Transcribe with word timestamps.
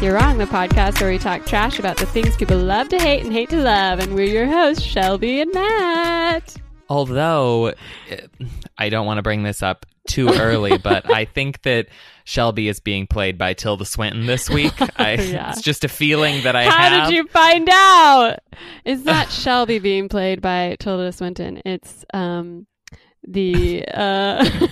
You're 0.00 0.14
Wrong, 0.14 0.38
the 0.38 0.44
podcast 0.44 1.00
where 1.00 1.10
we 1.10 1.18
talk 1.18 1.44
trash 1.44 1.80
about 1.80 1.96
the 1.96 2.06
things 2.06 2.36
people 2.36 2.56
love 2.56 2.88
to 2.90 2.98
hate 2.98 3.24
and 3.24 3.32
hate 3.32 3.50
to 3.50 3.56
love. 3.60 3.98
And 3.98 4.14
we're 4.14 4.26
your 4.26 4.46
hosts, 4.46 4.84
Shelby 4.84 5.40
and 5.40 5.52
Matt. 5.52 6.54
Although 6.88 7.74
eh, 8.08 8.20
I 8.78 8.90
don't 8.90 9.06
want 9.06 9.18
to 9.18 9.22
bring 9.22 9.42
this 9.42 9.60
up 9.60 9.86
too 10.06 10.28
early, 10.28 10.78
but 10.82 11.10
I 11.10 11.24
think 11.24 11.62
that 11.62 11.88
Shelby 12.24 12.68
is 12.68 12.78
being 12.78 13.08
played 13.08 13.38
by 13.38 13.54
Tilda 13.54 13.84
Swinton 13.84 14.26
this 14.26 14.48
week. 14.48 14.72
I, 15.00 15.14
Yeah. 15.14 15.50
It's 15.50 15.62
just 15.62 15.82
a 15.82 15.88
feeling 15.88 16.44
that 16.44 16.54
I 16.54 16.64
How 16.64 16.70
have. 16.90 17.08
did 17.08 17.16
you 17.16 17.26
find 17.26 17.68
out? 17.68 18.38
It's 18.84 19.04
not 19.04 19.28
Shelby 19.32 19.80
being 19.80 20.08
played 20.08 20.40
by 20.40 20.76
Tilda 20.78 21.10
Swinton. 21.10 21.60
It's 21.64 22.04
um 22.14 22.68
the 23.26 23.84
uh 23.88 24.44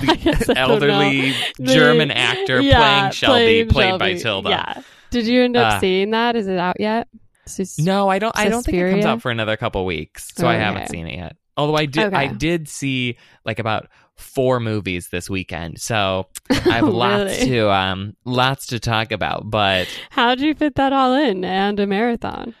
I 0.00 0.44
elderly 0.56 1.32
The- 1.58 1.74
German 1.74 2.10
actor 2.10 2.60
yeah, 2.60 2.78
playing 2.78 3.12
Shelby, 3.12 3.64
playing 3.64 3.68
played 3.68 3.98
by 3.98 4.08
Shelby. 4.18 4.22
Tilda. 4.22 4.48
Yeah. 4.50 4.82
Did 5.10 5.26
you 5.26 5.42
end 5.42 5.56
up 5.56 5.74
Uh, 5.74 5.80
seeing 5.80 6.10
that? 6.12 6.36
Is 6.36 6.46
it 6.46 6.58
out 6.58 6.76
yet? 6.80 7.08
Sus- 7.46 7.78
No, 7.78 8.08
I 8.08 8.18
don't. 8.18 8.36
I 8.36 8.48
don't 8.48 8.62
think 8.64 8.78
it 8.78 8.90
comes 8.90 9.04
out 9.04 9.20
for 9.22 9.30
another 9.30 9.56
couple 9.56 9.84
weeks, 9.84 10.28
so 10.34 10.46
I 10.46 10.54
haven't 10.54 10.88
seen 10.88 11.06
it 11.06 11.16
yet. 11.16 11.36
Although 11.56 11.76
I 11.76 11.86
did, 11.86 12.14
I 12.14 12.28
did 12.28 12.68
see 12.68 13.18
like 13.44 13.58
about 13.58 13.88
four 14.16 14.60
movies 14.60 15.08
this 15.10 15.28
weekend, 15.28 15.80
so 15.80 16.28
I 16.50 16.54
have 16.54 16.84
Oh, 16.84 16.90
lots 16.90 17.38
to 17.40 17.70
um 17.70 18.16
lots 18.24 18.66
to 18.68 18.78
talk 18.80 19.12
about. 19.12 19.50
But 19.50 19.86
How'd 20.10 20.40
you 20.40 20.54
fit 20.54 20.76
that 20.76 20.92
all 20.94 21.14
in 21.14 21.44
and 21.44 21.78
a 21.80 21.86
marathon? 21.86 22.54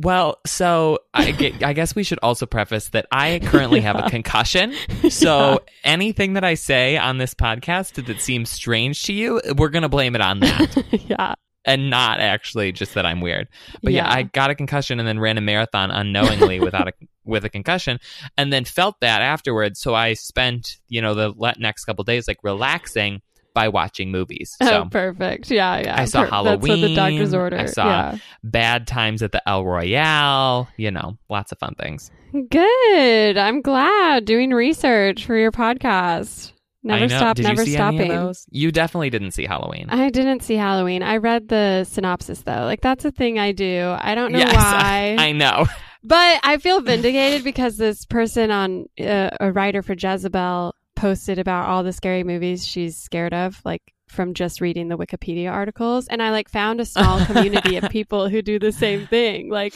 Well, 0.00 0.38
so 0.46 1.00
I, 1.12 1.54
I 1.64 1.72
guess 1.72 1.94
we 1.94 2.02
should 2.02 2.20
also 2.22 2.46
preface 2.46 2.90
that 2.90 3.06
I 3.10 3.40
currently 3.44 3.80
have 3.80 3.96
a 3.96 4.08
concussion. 4.10 4.74
So 5.08 5.60
anything 5.84 6.34
that 6.34 6.44
I 6.44 6.54
say 6.54 6.96
on 6.96 7.18
this 7.18 7.32
podcast 7.34 8.04
that 8.04 8.20
seems 8.20 8.50
strange 8.50 9.04
to 9.04 9.12
you, 9.12 9.40
we're 9.56 9.68
gonna 9.68 9.88
blame 9.88 10.14
it 10.14 10.20
on 10.20 10.40
that. 10.40 10.84
yeah. 11.08 11.34
and 11.64 11.90
not 11.90 12.20
actually 12.20 12.72
just 12.72 12.94
that 12.94 13.06
I'm 13.06 13.20
weird. 13.20 13.48
But 13.82 13.92
yeah. 13.92 14.04
Yeah. 14.04 14.14
I 14.14 14.22
got 14.24 14.50
a 14.50 14.54
concussion 14.54 14.98
and 14.98 15.08
then 15.08 15.18
ran 15.18 15.38
a 15.38 15.40
marathon 15.40 15.90
unknowingly 15.90 16.60
without 16.60 16.88
a 16.88 16.92
with 17.24 17.44
a 17.44 17.48
concussion, 17.48 17.98
and 18.36 18.52
then 18.52 18.64
felt 18.64 18.96
that 19.00 19.22
afterwards. 19.22 19.80
So 19.80 19.94
I 19.94 20.14
spent 20.14 20.76
you 20.88 21.00
know 21.00 21.14
the 21.14 21.54
next 21.58 21.84
couple 21.84 22.04
days 22.04 22.28
like 22.28 22.38
relaxing 22.42 23.22
by 23.58 23.68
watching 23.68 24.10
movies. 24.12 24.56
So 24.68 24.82
oh, 24.82 24.88
perfect. 24.90 25.50
Yeah, 25.50 25.80
yeah. 25.80 26.00
I 26.00 26.04
saw 26.04 26.24
Per- 26.24 26.44
That's 26.44 26.60
what 26.60 26.80
the 26.80 26.94
doctor's 26.94 27.30
Halloween. 27.30 27.34
order. 27.34 27.58
I 27.58 27.66
saw- 27.66 27.86
yeah. 27.86 28.18
bad 28.44 28.86
times 28.86 29.22
at 29.22 29.32
the 29.32 29.42
El 29.48 29.64
Royale, 29.64 30.68
you 30.76 30.90
know, 30.90 31.16
lots 31.28 31.52
of 31.52 31.58
fun 31.58 31.74
things. 31.74 32.10
Good. 32.50 33.36
I'm 33.38 33.62
glad 33.62 34.24
doing 34.26 34.50
research 34.50 35.24
for 35.24 35.36
your 35.36 35.50
podcast. 35.52 36.52
Never 36.84 37.04
I 37.04 37.08
stop, 37.08 37.36
Did 37.36 37.46
never 37.46 37.62
you 37.62 37.66
see 37.66 37.72
stopping. 37.72 38.00
any 38.02 38.10
of 38.10 38.20
those? 38.26 38.46
You 38.50 38.70
definitely 38.70 39.10
didn't 39.10 39.32
see 39.32 39.44
Halloween. 39.46 39.86
I 39.90 40.10
didn't 40.10 40.42
see 40.42 40.54
Halloween. 40.54 41.02
I 41.02 41.16
read 41.16 41.48
the 41.48 41.84
synopsis 41.84 42.42
though. 42.42 42.64
Like 42.64 42.80
that's 42.80 43.04
a 43.04 43.10
thing 43.10 43.38
I 43.38 43.52
do. 43.52 43.94
I 43.98 44.14
don't 44.14 44.32
know 44.32 44.38
yes, 44.38 44.54
why, 44.54 45.16
I 45.18 45.32
know. 45.32 45.66
but 46.04 46.40
I 46.44 46.58
feel 46.58 46.80
vindicated 46.80 47.42
because 47.44 47.76
this 47.76 48.04
person 48.06 48.50
on 48.50 48.86
uh, 49.00 49.30
a 49.40 49.50
writer 49.52 49.82
for 49.82 49.94
Jezebel 49.98 50.74
posted 50.98 51.38
about 51.38 51.68
all 51.68 51.82
the 51.82 51.92
scary 51.92 52.24
movies 52.24 52.66
she's 52.66 52.96
scared 52.96 53.32
of, 53.32 53.60
like 53.64 53.82
from 54.08 54.34
just 54.34 54.60
reading 54.60 54.88
the 54.88 54.98
Wikipedia 54.98 55.50
articles, 55.50 56.08
and 56.08 56.22
I 56.22 56.30
like 56.30 56.48
found 56.48 56.80
a 56.80 56.84
small 56.84 57.24
community 57.26 57.76
of 57.76 57.90
people 57.90 58.28
who 58.28 58.42
do 58.42 58.58
the 58.58 58.72
same 58.72 59.06
thing. 59.06 59.50
Like 59.50 59.74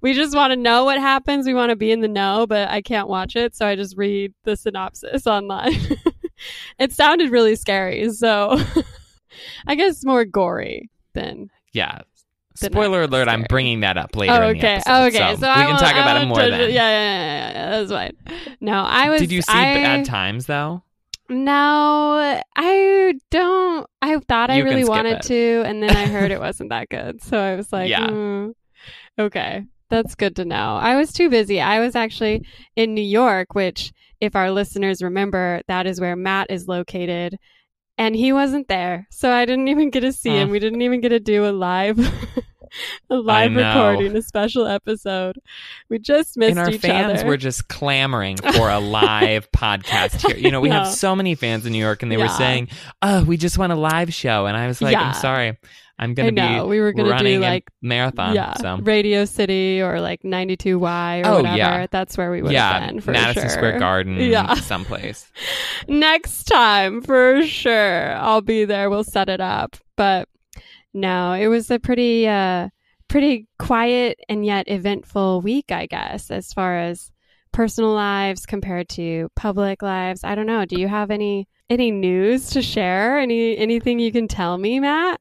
we 0.00 0.12
just 0.12 0.34
want 0.34 0.52
to 0.52 0.56
know 0.56 0.84
what 0.84 0.98
happens. 0.98 1.46
We 1.46 1.54
want 1.54 1.70
to 1.70 1.76
be 1.76 1.92
in 1.92 2.00
the 2.00 2.08
know, 2.08 2.46
but 2.46 2.68
I 2.68 2.82
can't 2.82 3.08
watch 3.08 3.36
it, 3.36 3.54
so 3.54 3.66
I 3.66 3.76
just 3.76 3.96
read 3.96 4.34
the 4.44 4.56
synopsis 4.56 5.26
online. 5.26 5.74
it 6.78 6.92
sounded 6.92 7.30
really 7.30 7.56
scary, 7.56 8.10
so 8.10 8.60
I 9.66 9.74
guess 9.74 10.04
more 10.04 10.24
gory 10.24 10.90
than. 11.12 11.50
Yeah. 11.72 12.00
Spoiler 12.56 13.02
alert! 13.02 13.28
I'm 13.28 13.44
bringing 13.48 13.80
that 13.80 13.96
up 13.96 14.14
later. 14.16 14.32
Oh, 14.32 14.48
in 14.48 14.58
the 14.58 14.58
okay. 14.58 14.74
episode, 14.74 14.92
Oh, 14.92 15.04
okay. 15.06 15.34
So, 15.36 15.40
we 15.42 15.46
I 15.48 15.66
can 15.66 15.78
talk 15.78 15.94
I 15.94 16.00
about 16.00 16.22
it 16.22 16.26
more 16.26 16.38
then. 16.38 16.60
Yeah, 16.60 16.66
yeah, 16.68 16.90
yeah, 16.90 17.52
yeah, 17.52 17.70
That's 17.70 17.90
fine. 17.92 18.56
No, 18.60 18.82
I 18.82 19.10
was. 19.10 19.20
Did 19.20 19.32
you 19.32 19.42
see 19.42 19.52
I, 19.52 19.74
Bad 19.74 20.04
Times 20.06 20.46
though? 20.46 20.82
No, 21.28 22.40
I 22.56 23.14
don't. 23.30 23.86
I 24.00 24.18
thought 24.28 24.50
I 24.50 24.56
You 24.56 24.64
can 24.64 24.74
really 24.74 24.88
wanted 24.88 25.16
it. 25.18 25.22
to, 25.24 25.62
and 25.66 25.82
then 25.82 25.96
I 25.96 26.06
heard 26.06 26.30
it 26.30 26.40
wasn't 26.48 26.70
that 26.70 26.88
good. 26.88 27.22
So 27.22 27.38
I 27.38 27.56
was 27.56 27.72
like, 27.72 27.88
Yeah. 27.90 28.08
"Hmm, 28.08 28.50
okay, 29.18 29.64
that's 29.90 30.14
good 30.14 30.36
to 30.36 30.44
know. 30.44 30.76
I 30.76 30.96
was 30.96 31.12
too 31.12 31.28
busy. 31.28 31.60
I 31.60 31.80
was 31.80 31.96
actually 31.96 32.46
in 32.76 32.94
New 32.94 33.02
York, 33.02 33.54
which, 33.54 33.92
if 34.20 34.36
our 34.36 34.50
listeners 34.50 35.02
remember, 35.02 35.62
that 35.68 35.86
is 35.86 36.00
where 36.00 36.16
Matt 36.16 36.46
is 36.50 36.68
located. 36.68 37.38
And 37.98 38.14
he 38.14 38.30
wasn't 38.32 38.68
there. 38.68 39.06
So 39.10 39.32
I 39.32 39.46
didn't 39.46 39.68
even 39.68 39.88
get 39.88 40.00
to 40.00 40.12
see 40.12 40.28
him. 40.28 40.50
We 40.50 40.58
didn't 40.58 40.82
even 40.82 41.00
get 41.00 41.08
to 41.08 41.18
do 41.20 41.46
a 41.46 41.50
live 41.50 41.98
a 43.10 43.16
live 43.16 43.54
recording, 43.54 44.16
a 44.16 44.22
special 44.22 44.66
episode. 44.66 45.36
We 45.88 45.98
just 45.98 46.36
missed 46.36 46.50
and 46.50 46.58
our 46.58 46.70
each 46.70 46.80
fans 46.80 47.20
other. 47.20 47.28
were 47.28 47.36
just 47.36 47.68
clamoring 47.68 48.36
for 48.56 48.68
a 48.70 48.78
live 48.80 49.50
podcast 49.52 50.26
here. 50.26 50.36
You 50.36 50.50
know, 50.50 50.60
we 50.60 50.68
Yeah. 50.68 50.84
have 50.84 50.94
so 50.94 51.14
many 51.16 51.34
fans 51.34 51.66
in 51.66 51.72
New 51.72 51.78
York, 51.78 52.02
and 52.02 52.10
they 52.12 52.16
were 52.16 52.28
saying, 52.28 52.68
"Oh, 53.02 53.24
we 53.24 53.36
just 53.36 53.58
want 53.58 53.72
a 53.72 53.76
live 53.76 54.12
show," 54.12 54.46
and 54.46 54.56
I 54.56 54.66
was 54.66 54.80
like, 54.82 54.92
Yeah. 54.92 55.02
"I'm 55.08 55.14
sorry, 55.14 55.56
I'm 55.98 56.12
going 56.14 56.34
to 56.34 56.42
know. 56.42 56.64
be 56.64 56.68
We 56.70 56.80
were 56.80 56.92
going 56.92 57.06
to 57.06 57.10
running 57.12 57.40
do 57.40 57.46
a 57.46 57.48
like 57.48 57.64
marathon." 57.80 58.34
yeah, 58.34 58.54
so 58.54 58.76
Radio 58.82 59.24
City 59.24 59.80
or 59.80 60.00
like 60.00 60.22
92Y 60.22 61.22
or 61.24 61.26
Oh, 61.26 61.36
whatever. 61.36 61.56
yeah. 61.56 61.86
That's 61.90 62.16
where 62.18 62.30
we 62.30 62.42
would 62.42 62.52
yeah, 62.52 62.80
have 62.80 62.90
been 62.90 63.00
for 63.00 63.12
Madison 63.12 63.42
sure. 63.44 63.50
Square 63.50 63.78
Garden, 63.78 64.16
Yeah. 64.20 64.54
someplace. 64.54 65.30
Next 65.88 66.44
time 66.44 67.00
for 67.02 67.42
sure. 67.46 68.14
I'll 68.16 68.42
be 68.42 68.64
there. 68.64 68.90
We'll 68.90 69.04
set 69.04 69.28
it 69.28 69.40
up. 69.40 69.76
But 69.96 70.28
no, 70.96 71.32
it 71.34 71.46
was 71.48 71.70
a 71.70 71.78
pretty 71.78 72.26
uh 72.26 72.68
pretty 73.08 73.46
quiet 73.58 74.18
and 74.28 74.44
yet 74.44 74.64
eventful 74.68 75.40
week, 75.42 75.70
I 75.70 75.86
guess, 75.86 76.30
as 76.30 76.52
far 76.52 76.76
as 76.78 77.12
personal 77.52 77.90
lives 77.94 78.44
compared 78.46 78.88
to 78.90 79.28
public 79.36 79.80
lives. 79.82 80.24
I 80.24 80.34
don't 80.34 80.46
know. 80.46 80.64
Do 80.64 80.80
you 80.80 80.88
have 80.88 81.10
any 81.10 81.46
any 81.70 81.90
news 81.90 82.50
to 82.50 82.62
share? 82.62 83.18
Any 83.18 83.56
anything 83.56 83.98
you 84.00 84.10
can 84.12 84.26
tell 84.28 84.58
me, 84.58 84.80
Matt? 84.80 85.20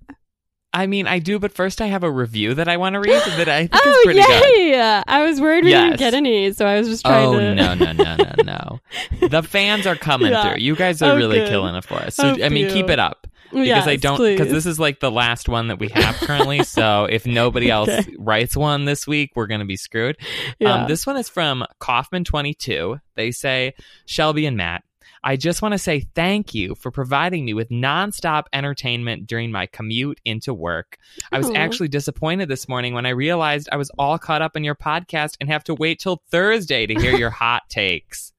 I 0.73 0.87
mean, 0.87 1.07
I 1.07 1.19
do, 1.19 1.39
but 1.39 1.53
first 1.53 1.79
I 1.81 1.85
have 1.85 2.03
a 2.03 2.11
review 2.11 2.53
that 2.55 2.67
I 2.67 2.75
want 2.75 2.95
to 2.95 2.99
read 2.99 3.21
that 3.37 3.47
I 3.47 3.67
think 3.67 3.75
is 3.75 3.81
Oh 3.85 4.01
pretty 4.03 4.19
good. 4.19 4.29
yay! 4.57 5.03
I 5.07 5.23
was 5.23 5.39
worried 5.39 5.63
we 5.63 5.69
didn't 5.71 5.97
get 5.97 6.13
any, 6.13 6.51
so 6.51 6.65
I 6.65 6.77
was 6.77 6.89
just 6.89 7.05
trying 7.05 7.27
Oh 7.27 7.39
to. 7.39 7.55
no 7.55 7.73
no 7.75 7.91
no 7.93 8.15
no 8.17 8.33
no! 8.43 8.79
The 9.29 9.41
fans 9.41 9.87
are 9.87 9.95
coming 9.95 10.31
Yeah. 10.33 10.41
through. 10.51 10.61
You 10.61 10.75
guys 10.75 11.01
are 11.01 11.13
Oh, 11.13 11.15
really 11.15 11.37
good. 11.37 11.47
killing 11.47 11.75
it 11.75 11.85
for 11.85 11.93
us. 11.95 12.15
So 12.15 12.35
Oh, 12.37 12.43
I 12.43 12.49
mean, 12.49 12.69
keep 12.71 12.89
it 12.89 12.99
up. 12.99 13.25
Because 13.63 13.67
yes, 13.67 13.87
I 13.87 13.95
don't 13.95 14.17
because 14.17 14.51
this 14.51 14.65
is 14.65 14.79
like 14.79 14.99
the 14.99 15.11
last 15.11 15.47
one 15.49 15.67
that 15.69 15.79
we 15.79 15.89
have 15.89 16.15
currently. 16.17 16.63
so 16.63 17.05
if 17.05 17.25
nobody 17.25 17.69
else 17.69 17.89
Okay. 17.89 18.15
writes 18.17 18.55
one 18.55 18.85
this 18.85 19.07
week, 19.07 19.31
we're 19.35 19.47
going 19.47 19.61
to 19.61 19.65
be 19.65 19.77
screwed. 19.77 20.17
Yeah. 20.59 20.73
Um, 20.83 20.87
this 20.87 21.05
one 21.07 21.17
is 21.17 21.29
from 21.29 21.65
Kaufman 21.79 22.23
twenty 22.23 22.53
two. 22.53 22.97
They 23.15 23.31
say 23.31 23.73
Shelby 24.05 24.45
and 24.45 24.57
Matt. 24.57 24.83
I 25.27 25.37
just 25.37 25.63
want 25.63 25.71
to 25.71 25.79
say 25.79 26.01
thank 26.13 26.53
you 26.53 26.75
for 26.75 26.91
providing 26.91 27.45
me 27.45 27.55
with 27.55 27.69
nonstop 27.69 28.43
entertainment 28.53 29.25
during 29.25 29.51
my 29.51 29.65
commute 29.65 30.19
into 30.23 30.53
work. 30.53 30.97
I 31.31 31.39
was 31.39 31.49
Aw. 31.49 31.55
actually 31.55 31.87
disappointed 31.87 32.47
this 32.47 32.69
morning 32.69 32.93
when 32.93 33.07
I 33.07 33.09
realized 33.09 33.67
I 33.71 33.77
was 33.77 33.89
all 33.97 34.19
caught 34.19 34.43
up 34.43 34.55
in 34.55 34.63
your 34.63 34.75
podcast 34.75 35.35
and 35.39 35.49
have 35.49 35.63
to 35.63 35.73
wait 35.73 35.99
till 35.99 36.21
Thursday 36.29 36.85
to 36.85 36.93
hear 36.93 37.15
your 37.15 37.29
hot 37.31 37.63
takes. 37.69 38.33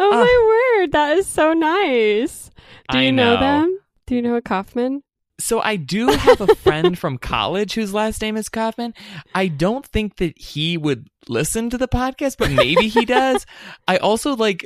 oh 0.00 0.10
my 0.10 0.80
word, 0.80 0.92
that 0.92 1.16
is 1.18 1.28
so 1.28 1.52
nice. 1.52 2.50
Do 2.90 2.98
I 2.98 3.02
you 3.02 3.12
know. 3.12 3.34
know. 3.34 3.40
them? 3.40 3.78
Do 4.06 4.14
you 4.14 4.22
know 4.22 4.36
a 4.36 4.42
Kaufman? 4.42 5.02
So 5.40 5.60
I 5.60 5.76
do 5.76 6.08
have 6.08 6.40
a 6.40 6.54
friend 6.54 6.98
from 6.98 7.18
college 7.18 7.74
whose 7.74 7.92
last 7.92 8.22
name 8.22 8.36
is 8.36 8.48
Kaufman. 8.48 8.94
I 9.34 9.48
don't 9.48 9.84
think 9.86 10.16
that 10.16 10.38
he 10.38 10.76
would 10.76 11.08
listen 11.28 11.70
to 11.70 11.78
the 11.78 11.88
podcast, 11.88 12.36
but 12.38 12.50
maybe 12.50 12.88
he 12.88 13.04
does. 13.04 13.44
I 13.88 13.96
also 13.96 14.36
like 14.36 14.64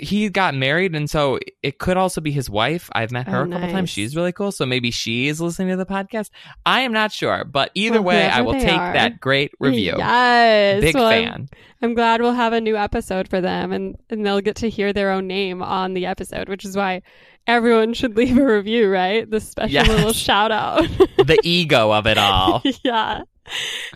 he 0.00 0.28
got 0.28 0.54
married 0.54 0.94
and 0.96 1.08
so 1.08 1.38
it 1.62 1.78
could 1.78 1.96
also 1.96 2.20
be 2.20 2.32
his 2.32 2.50
wife. 2.50 2.90
I've 2.92 3.12
met 3.12 3.28
oh, 3.28 3.30
her 3.30 3.38
Oh, 3.38 3.42
a 3.42 3.46
couple 3.46 3.60
nice. 3.60 3.72
times. 3.72 3.90
She's 3.90 4.16
really 4.16 4.32
cool. 4.32 4.50
So 4.52 4.66
maybe 4.66 4.90
she 4.90 5.28
is 5.28 5.40
listening 5.40 5.68
to 5.68 5.76
the 5.76 5.86
podcast. 5.86 6.30
I 6.64 6.80
am 6.80 6.92
not 6.92 7.12
sure, 7.12 7.44
but 7.44 7.70
either 7.74 8.02
Well, 8.02 8.16
way, 8.16 8.26
I 8.28 8.40
will 8.40 8.54
take 8.54 8.76
are. 8.78 8.92
that 8.94 9.20
great 9.20 9.52
review. 9.60 9.94
Yes. 9.96 10.80
Big 10.80 10.94
Well, 10.94 11.06
I'm- 11.06 11.24
fan. 11.28 11.48
I'm 11.82 11.94
glad 11.94 12.20
we'll 12.22 12.32
have 12.32 12.52
a 12.54 12.60
new 12.60 12.76
episode 12.76 13.28
for 13.28 13.40
them 13.40 13.70
and, 13.70 13.96
and 14.10 14.24
they'll 14.26 14.40
get 14.40 14.56
to 14.56 14.70
hear 14.70 14.92
their 14.92 15.10
own 15.12 15.26
name 15.26 15.62
on 15.62 15.92
the 15.94 16.06
episode, 16.06 16.48
which 16.48 16.64
is 16.64 16.74
why 16.76 17.02
everyone 17.46 17.92
should 17.94 18.16
leave 18.16 18.36
a 18.38 18.44
review, 18.44 18.90
right? 18.90 19.30
The 19.30 19.40
special 19.40 19.70
Yes. 19.72 19.88
little 19.88 20.12
shout 20.14 20.50
out. 20.50 20.82
the 21.18 21.38
ego 21.44 21.92
of 21.92 22.06
it 22.06 22.16
all. 22.18 22.62
yeah. 22.84 23.22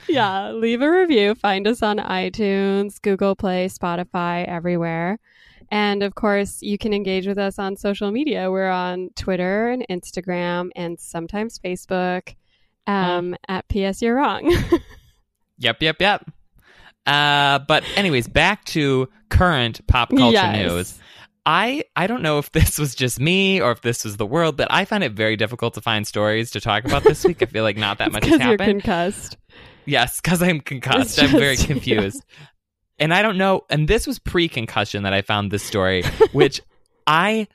Yeah. 0.09 0.53
Leave 0.53 0.83
a 0.83 0.91
review. 0.91 1.35
Find 1.35 1.67
us 1.67 1.83
on 1.83 1.97
iTunes, 1.97 3.01
Google 3.03 3.35
Play, 3.35 3.69
Spotify, 3.69 4.47
everywhere. 4.47 5.19
And 5.71 6.03
of 6.03 6.15
course, 6.17 6.63
you 6.63 6.79
can 6.79 6.93
engage 6.93 7.27
with 7.27 7.39
us 7.39 7.59
on 7.59 7.77
social 7.77 8.11
media. 8.11 8.51
We're 8.51 8.71
on 8.71 9.11
Twitter 9.17 9.69
and 9.69 9.87
Instagram 9.89 10.71
and 10.75 10.99
sometimes 10.99 11.59
Facebook 11.59 12.35
um, 12.87 13.37
at 13.49 13.69
PS 13.69 14.03
You're 14.03 14.17
Wrong. 14.17 14.53
Yep, 15.63 15.83
yep, 15.83 15.97
yep. 16.01 16.31
Uh, 17.07 17.59
but 17.59 17.85
anyways, 17.97 18.29
back 18.29 18.65
to 18.65 19.11
current 19.29 19.87
pop 19.87 20.09
culture 20.09 20.33
Yes. 20.33 20.57
news. 20.71 20.99
I 21.45 21.85
I 21.97 22.07
don't 22.07 22.23
know 22.23 22.39
if 22.39 22.51
this 22.53 22.79
was 22.79 22.95
just 22.95 23.21
me 23.21 23.61
or 23.61 23.71
if 23.73 23.83
this 23.83 24.05
was 24.05 24.17
the 24.17 24.25
world, 24.25 24.57
but 24.57 24.69
I 24.71 24.87
find 24.87 25.05
it 25.05 25.13
very 25.13 25.37
difficult 25.37 25.75
to 25.75 25.83
find 25.83 26.07
stories 26.07 26.51
to 26.53 26.61
talk 26.61 26.85
about 26.87 27.03
this 27.03 27.25
week. 27.25 27.43
I 27.43 27.47
feel 27.47 27.63
like 27.63 27.77
not 27.77 27.99
that 27.99 28.11
much 28.13 28.25
has 28.25 28.33
Because 28.33 28.47
you're 28.47 28.57
happened. 28.59 28.83
concussed. 28.83 29.37
yes, 29.85 30.19
because 30.21 30.43
I'm 30.43 30.61
concussed. 30.61 31.23
I'm 31.23 31.29
very 31.31 31.57
just- 31.57 31.67
confused. 31.69 32.25
And 33.01 33.13
I 33.13 33.23
don't 33.23 33.39
know. 33.39 33.63
And 33.71 33.89
this 33.89 34.07
was 34.07 34.19
pre-concussion 34.19 35.03
that 35.03 35.13
I 35.13 35.23
found 35.23 35.51
this 35.51 35.63
story, 35.65 36.03
which 36.33 36.61
I 37.07 37.49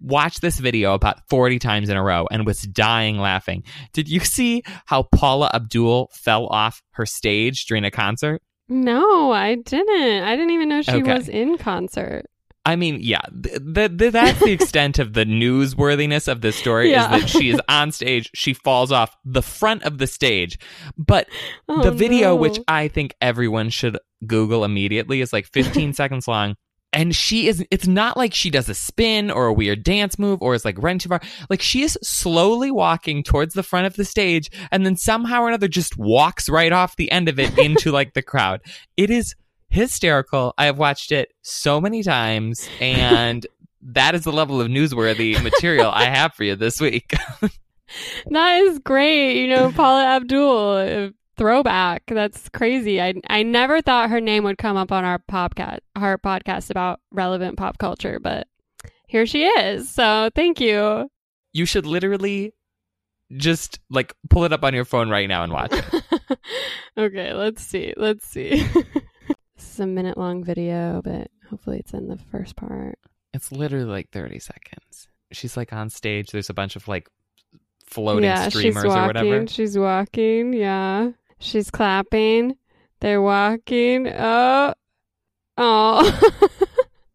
watched 0.00 0.40
this 0.42 0.58
video 0.58 0.94
about 0.94 1.28
40 1.28 1.58
times 1.58 1.88
in 1.88 1.96
a 1.96 2.02
row 2.02 2.26
and 2.30 2.44
was 2.46 2.62
dying 2.62 3.18
laughing. 3.18 3.62
Did 3.92 4.08
you 4.08 4.20
see 4.20 4.62
how 4.86 5.04
Paula 5.04 5.50
Abdul 5.54 6.10
fell 6.12 6.46
off 6.48 6.82
her 6.92 7.06
stage 7.06 7.66
during 7.66 7.84
a 7.84 7.90
concert? 7.90 8.42
No, 8.68 9.30
I 9.32 9.56
didn't. 9.56 10.24
I 10.24 10.34
didn't 10.36 10.50
even 10.50 10.68
know 10.68 10.82
she 10.82 10.92
Okay. 10.92 11.14
was 11.14 11.28
in 11.28 11.58
concert. 11.58 12.24
I 12.64 12.76
mean, 12.76 12.98
yeah, 13.00 13.22
th- 13.42 13.58
th- 13.74 13.98
th- 13.98 14.12
that's 14.12 14.38
the 14.38 14.52
extent 14.52 14.98
of 15.00 15.14
the 15.14 15.24
newsworthiness 15.24 16.28
of 16.28 16.42
this 16.42 16.54
story 16.56 16.90
Yeah. 16.92 17.12
is 17.16 17.22
that 17.22 17.28
she 17.28 17.50
is 17.50 17.60
on 17.68 17.90
stage, 17.90 18.30
she 18.34 18.54
falls 18.54 18.92
off 18.92 19.16
the 19.24 19.42
front 19.42 19.82
of 19.82 19.98
the 19.98 20.06
stage. 20.06 20.58
But 20.96 21.26
Oh, 21.68 21.82
the 21.82 21.90
video, 21.90 22.28
no. 22.30 22.36
which 22.36 22.58
I 22.68 22.86
think 22.88 23.14
everyone 23.20 23.70
should 23.70 23.98
Google 24.26 24.64
immediately, 24.64 25.20
is 25.20 25.32
like 25.32 25.46
15 25.46 25.92
seconds 25.94 26.28
long. 26.28 26.54
And 26.94 27.16
she 27.16 27.48
is, 27.48 27.64
it's 27.70 27.86
not 27.86 28.18
like 28.18 28.34
she 28.34 28.50
does 28.50 28.68
a 28.68 28.74
spin 28.74 29.30
or 29.30 29.46
a 29.46 29.52
weird 29.52 29.82
dance 29.82 30.18
move 30.18 30.42
or 30.42 30.54
is 30.54 30.64
like 30.64 30.76
running 30.80 30.98
too 30.98 31.08
far. 31.08 31.22
Like 31.48 31.62
she 31.62 31.82
is 31.82 31.98
slowly 32.02 32.70
walking 32.70 33.22
towards 33.22 33.54
the 33.54 33.62
front 33.62 33.86
of 33.86 33.94
the 33.96 34.04
stage 34.04 34.50
and 34.70 34.84
then 34.84 34.96
somehow 34.96 35.40
or 35.40 35.48
another 35.48 35.68
just 35.68 35.96
walks 35.96 36.50
right 36.50 36.70
off 36.70 36.96
the 36.96 37.10
end 37.10 37.30
of 37.30 37.38
it 37.38 37.58
into 37.58 37.90
like 37.90 38.12
the 38.12 38.20
crowd. 38.20 38.60
It 38.98 39.08
is 39.08 39.34
hysterical. 39.72 40.54
I 40.58 40.66
have 40.66 40.78
watched 40.78 41.12
it 41.12 41.32
so 41.40 41.80
many 41.80 42.02
times 42.02 42.68
and 42.80 43.46
that 43.82 44.14
is 44.14 44.22
the 44.22 44.32
level 44.32 44.60
of 44.60 44.68
newsworthy 44.68 45.42
material 45.42 45.90
I 45.90 46.04
have 46.04 46.34
for 46.34 46.44
you 46.44 46.54
this 46.56 46.80
week. 46.80 47.14
That 48.30 48.62
is 48.62 48.78
great. 48.78 49.42
You 49.42 49.48
know, 49.48 49.70
Paula 49.72 50.04
Abdul, 50.04 50.76
uh, 50.76 51.08
throwback. 51.36 52.04
That's 52.06 52.48
crazy. 52.48 53.02
I 53.02 53.14
I 53.28 53.42
never 53.42 53.82
thought 53.82 54.08
her 54.08 54.20
name 54.20 54.44
would 54.44 54.58
come 54.58 54.78
up 54.78 54.90
on 54.92 55.04
our 55.04 55.18
podcast, 55.30 55.80
our 55.94 56.16
podcast 56.16 56.70
about 56.70 57.00
relevant 57.10 57.58
pop 57.58 57.78
culture, 57.78 58.18
but 58.18 58.48
here 59.06 59.26
she 59.26 59.44
is. 59.44 59.90
So 59.90 60.30
thank 60.34 60.58
you. 60.60 61.10
you 61.52 61.66
should 61.66 61.84
literally 61.84 62.54
just 63.36 63.78
like 63.90 64.14
pull 64.30 64.44
it 64.44 64.52
up 64.52 64.64
on 64.64 64.74
your 64.74 64.84
phone 64.84 65.10
right 65.10 65.28
now 65.28 65.42
and 65.42 65.52
watch 65.52 65.72
it. 65.72 66.38
okay, 66.96 67.34
let's 67.34 67.62
see. 67.62 67.92
Let's 67.96 68.26
see. 68.26 68.66
Is 69.74 69.80
a 69.80 69.86
minute 69.86 70.18
long 70.18 70.44
video, 70.44 71.00
but 71.02 71.30
hopefully 71.48 71.78
it's 71.78 71.92
in 71.92 72.08
the 72.08 72.18
first 72.30 72.56
part. 72.56 72.98
It's 73.32 73.50
literally 73.50 73.86
like 73.86 74.10
30 74.10 74.38
seconds. 74.38 75.08
She's 75.32 75.56
like 75.56 75.72
on 75.72 75.88
stage. 75.88 76.30
There's 76.30 76.50
a 76.50 76.54
bunch 76.54 76.76
of 76.76 76.88
like 76.88 77.08
floating 77.86 78.24
yeah, 78.24 78.44
she's 78.44 78.58
streamers 78.58 78.84
walking. 78.84 79.02
or 79.02 79.06
whatever. 79.06 79.46
She's 79.46 79.78
walking. 79.78 80.52
Yeah, 80.52 81.12
she's 81.38 81.70
clapping. 81.70 82.56
They're 83.00 83.22
walking. 83.22 84.08
Oh, 84.08 84.74
oh, 85.56 86.32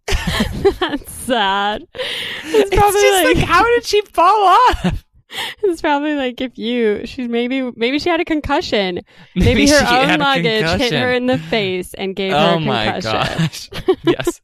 that's 0.79 1.11
sad. 1.11 1.83
It's 1.93 2.71
It's 2.71 2.75
probably 2.75 3.01
just 3.01 3.25
like, 3.25 3.37
like, 3.37 3.45
how 3.45 3.63
did 3.63 3.85
she 3.85 4.01
fall 4.01 4.47
off? 4.47 5.05
it's 5.63 5.81
probably 5.81 6.15
like 6.15 6.39
if 6.41 6.57
you 6.57 7.05
she's 7.05 7.27
maybe 7.27 7.71
maybe 7.75 7.99
she 7.99 8.09
had 8.09 8.19
a 8.19 8.25
concussion. 8.25 9.01
Maybe, 9.35 9.67
her 9.67 9.85
she 9.85 9.95
own 9.95 10.19
luggage 10.19 10.81
hit 10.81 10.93
her 10.93 11.11
in 11.11 11.25
the 11.27 11.37
face 11.37 11.93
and 11.93 12.15
gave 12.15 12.31
her 12.31 12.37
Oh 12.37 12.55
a 12.55 12.59
my 12.59 12.91
concussion. 12.93 13.37
gosh. 13.37 13.97
yes. 14.03 14.41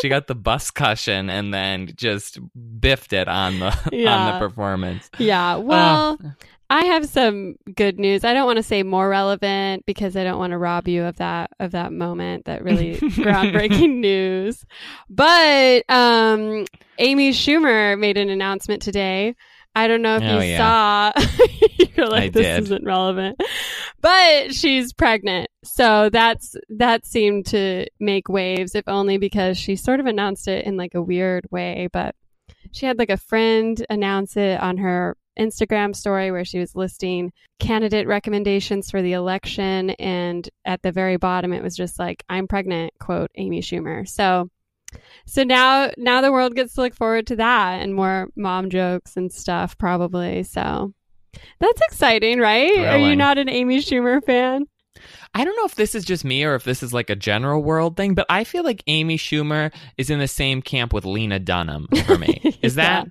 She 0.00 0.08
got 0.08 0.26
the 0.26 0.34
bus 0.34 0.70
cushion 0.70 1.30
and 1.30 1.52
then 1.54 1.92
just 1.96 2.38
biffed 2.80 3.12
it 3.12 3.28
on 3.28 3.58
the 3.58 3.66
on 4.08 4.32
the 4.32 4.38
performance. 4.48 5.10
Yeah. 5.18 5.56
Well, 5.56 6.18
I 6.68 6.86
have 6.86 7.06
some 7.06 7.56
good 7.74 7.98
news. 7.98 8.24
I 8.24 8.34
don't 8.34 8.46
want 8.46 8.56
to 8.56 8.62
say 8.62 8.82
more 8.82 9.08
relevant 9.08 9.86
because 9.86 10.16
I 10.16 10.24
don't 10.24 10.38
want 10.38 10.50
to 10.50 10.58
rob 10.58 10.88
you 10.88 11.04
of 11.04 11.16
that 11.18 11.50
of 11.60 11.72
that 11.72 11.92
moment, 11.92 12.46
that 12.46 12.64
really 12.64 12.96
groundbreaking 12.96 13.98
news. 13.98 14.64
But 15.10 15.84
um 15.88 16.64
Amy 16.98 17.30
Schumer 17.32 17.98
made 17.98 18.16
an 18.16 18.30
announcement 18.30 18.82
today. 18.82 19.36
I 19.76 19.86
don't 19.88 20.02
know 20.02 20.16
if 20.16 20.22
Oh, 20.22 20.40
you 20.40 20.50
yeah. 20.50 21.12
saw. 21.12 21.22
You're 21.96 22.08
like 22.08 22.22
I 22.24 22.28
this 22.30 22.42
did. 22.46 22.62
isn't 22.64 22.84
relevant. 22.84 23.40
But 24.00 24.54
she's 24.54 24.92
pregnant. 24.92 25.48
So 25.64 26.08
that's 26.10 26.56
that 26.70 27.06
seemed 27.06 27.46
to 27.46 27.86
make 28.00 28.28
waves 28.28 28.74
if 28.74 28.84
only 28.88 29.18
because 29.18 29.58
she 29.58 29.76
sort 29.76 30.00
of 30.00 30.06
announced 30.06 30.48
it 30.48 30.64
in 30.64 30.76
like 30.76 30.94
a 30.94 31.02
weird 31.02 31.46
way, 31.50 31.88
but 31.92 32.14
she 32.72 32.86
had 32.86 32.98
like 32.98 33.10
a 33.10 33.16
friend 33.16 33.84
announce 33.90 34.36
it 34.36 34.60
on 34.60 34.78
her 34.78 35.16
Instagram 35.38 35.94
story 35.94 36.30
where 36.30 36.44
she 36.46 36.58
was 36.58 36.74
listing 36.74 37.30
candidate 37.58 38.06
recommendations 38.06 38.90
for 38.90 39.02
the 39.02 39.12
election. 39.12 39.90
And 39.90 40.48
at 40.64 40.80
the 40.82 40.92
very 40.92 41.16
bottom, 41.18 41.52
it 41.52 41.62
was 41.62 41.76
just 41.76 41.98
like, 41.98 42.24
I'm 42.30 42.48
pregnant, 42.48 42.92
quote, 42.98 43.30
Amy 43.34 43.60
Schumer. 43.60 44.08
So, 44.08 44.48
so 45.26 45.44
now, 45.44 45.90
now 45.96 46.20
the 46.20 46.32
world 46.32 46.54
gets 46.54 46.74
to 46.74 46.80
look 46.82 46.94
forward 46.94 47.26
to 47.28 47.36
that 47.36 47.82
and 47.82 47.94
more 47.94 48.28
mom 48.36 48.70
jokes 48.70 49.16
and 49.16 49.32
stuff, 49.32 49.76
probably. 49.78 50.42
So 50.42 50.92
that's 51.60 51.80
exciting, 51.90 52.38
right? 52.40 52.78
Are 52.78 52.98
you 52.98 53.16
not 53.16 53.38
an 53.38 53.48
Amy 53.48 53.78
Schumer 53.78 54.24
fan? 54.24 54.64
I 55.34 55.44
don't 55.44 55.54
know 55.56 55.66
if 55.66 55.74
this 55.74 55.94
is 55.94 56.06
just 56.06 56.24
me 56.24 56.42
or 56.44 56.54
if 56.54 56.64
this 56.64 56.82
is 56.82 56.94
like 56.94 57.10
a 57.10 57.16
general 57.16 57.62
world 57.62 57.96
thing, 57.98 58.14
but 58.14 58.24
I 58.30 58.44
feel 58.44 58.64
like 58.64 58.82
Amy 58.86 59.18
Schumer 59.18 59.70
is 59.98 60.08
in 60.08 60.18
the 60.18 60.28
same 60.28 60.62
camp 60.62 60.94
with 60.94 61.04
Lena 61.04 61.38
Dunham 61.38 61.86
for 62.06 62.16
me. 62.16 62.40
Is 62.62 62.76
Yeah. 62.76 63.02
that 63.04 63.08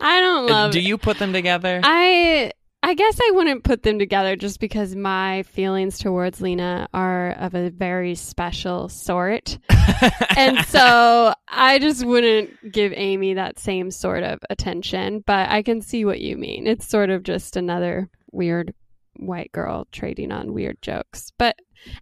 I 0.00 0.18
don't 0.18 0.50
uh, 0.50 0.52
love 0.52 0.72
do 0.72 0.80
you 0.80 0.98
put 0.98 1.18
them 1.18 1.32
together? 1.32 1.80
I 1.84 2.50
I 2.82 2.94
guess 2.94 3.18
I 3.22 3.32
wouldn't 3.34 3.64
put 3.64 3.82
them 3.82 3.98
together 3.98 4.36
just 4.36 4.58
because 4.58 4.96
my 4.96 5.42
feelings 5.42 5.98
towards 5.98 6.40
Lena 6.40 6.88
are 6.94 7.32
of 7.32 7.54
a 7.54 7.68
very 7.70 8.14
special 8.14 8.88
sort. 8.88 9.58
and 10.36 10.64
so 10.66 11.34
I 11.48 11.78
just 11.78 12.06
wouldn't 12.06 12.72
give 12.72 12.92
Amy 12.96 13.34
that 13.34 13.58
same 13.58 13.90
sort 13.90 14.22
of 14.22 14.40
attention, 14.48 15.22
but 15.26 15.50
I 15.50 15.62
can 15.62 15.82
see 15.82 16.06
what 16.06 16.20
you 16.20 16.38
mean. 16.38 16.66
It's 16.66 16.88
sort 16.88 17.10
of 17.10 17.22
just 17.22 17.54
another 17.54 18.08
weird 18.32 18.72
white 19.16 19.52
girl 19.52 19.86
trading 19.92 20.32
on 20.32 20.54
weird 20.54 20.80
jokes. 20.80 21.32
But 21.36 21.56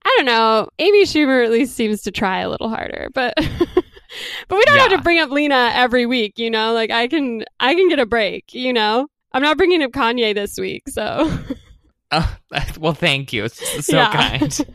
I 0.04 0.14
don't 0.16 0.26
know. 0.26 0.68
Amy 0.78 1.04
Schumer 1.04 1.44
at 1.44 1.50
least 1.50 1.74
seems 1.74 2.02
to 2.02 2.12
try 2.12 2.40
a 2.40 2.48
little 2.48 2.68
harder, 2.68 3.10
but 3.14 3.34
but 3.36 4.56
we 4.56 4.64
don't 4.64 4.78
have 4.78 4.90
to 4.90 5.02
bring 5.02 5.18
up 5.18 5.30
Lena 5.30 5.72
every 5.74 6.06
week, 6.06 6.38
you 6.38 6.50
know? 6.50 6.72
Like 6.72 6.90
I 6.90 7.08
can 7.08 7.44
I 7.58 7.74
can 7.74 7.88
get 7.88 7.98
a 7.98 8.06
break, 8.06 8.54
you 8.54 8.72
know? 8.72 9.08
I'm 9.32 9.42
not 9.42 9.56
bringing 9.56 9.82
up 9.82 9.92
Kanye 9.92 10.34
this 10.34 10.58
week, 10.58 10.84
so 10.88 11.30
Oh, 12.10 12.36
well, 12.78 12.94
thank 12.94 13.32
you. 13.32 13.44
It's 13.44 13.86
so 13.86 13.96
Yeah. 13.98 14.10
kind. 14.12 14.66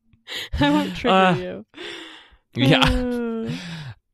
I 0.60 0.70
won't 0.70 0.94
trigger 0.96 1.14
Uh, 1.16 1.36
you. 1.36 1.66
Yeah. 2.54 3.48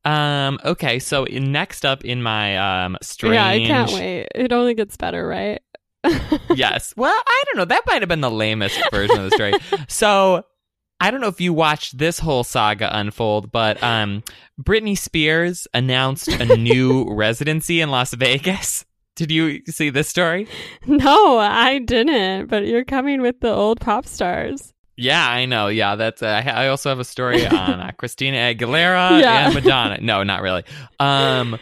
Um. 0.04 0.58
Okay. 0.64 0.98
So 0.98 1.24
next 1.30 1.84
up 1.86 2.04
in 2.04 2.22
my 2.22 2.84
um 2.84 2.96
strange. 3.02 3.34
Yeah, 3.34 3.46
I 3.46 3.58
can't 3.60 3.92
wait. 3.92 4.28
It 4.34 4.52
only 4.52 4.74
gets 4.74 4.96
better, 4.96 5.26
right? 5.26 5.60
yes. 6.54 6.92
Well, 6.96 7.14
I 7.14 7.42
don't 7.46 7.58
know. 7.58 7.64
That 7.66 7.82
might 7.86 8.02
have 8.02 8.08
been 8.08 8.20
the 8.20 8.30
lamest 8.30 8.80
version 8.90 9.18
of 9.18 9.30
the 9.30 9.36
story. 9.36 9.52
So 9.88 10.44
I 11.00 11.10
don't 11.10 11.20
know 11.20 11.28
if 11.28 11.40
you 11.40 11.52
watched 11.52 11.98
this 11.98 12.18
whole 12.18 12.42
saga 12.42 12.90
unfold, 12.96 13.52
but 13.52 13.80
um, 13.82 14.24
Britney 14.60 14.98
Spears 14.98 15.68
announced 15.72 16.28
a 16.28 16.56
new 16.56 17.06
residency 17.12 17.80
in 17.80 17.90
Las 17.90 18.12
Vegas. 18.14 18.84
Did 19.16 19.30
you 19.30 19.60
see 19.66 19.90
this 19.90 20.08
story? 20.08 20.48
No, 20.86 21.38
I 21.38 21.78
didn't. 21.78 22.46
But 22.48 22.66
you're 22.66 22.84
coming 22.84 23.20
with 23.22 23.40
the 23.40 23.52
old 23.52 23.80
pop 23.80 24.06
stars. 24.06 24.72
Yeah, 24.96 25.26
I 25.26 25.46
know. 25.46 25.68
Yeah, 25.68 25.96
that's. 25.96 26.22
Uh, 26.22 26.42
I 26.44 26.68
also 26.68 26.88
have 26.88 26.98
a 26.98 27.04
story 27.04 27.46
on 27.46 27.80
uh, 27.80 27.90
Christina 27.96 28.36
Aguilera 28.38 29.20
Yeah. 29.20 29.46
and 29.46 29.54
Madonna. 29.54 29.98
No, 30.00 30.22
not 30.22 30.42
really. 30.42 30.64
Um, 31.00 31.58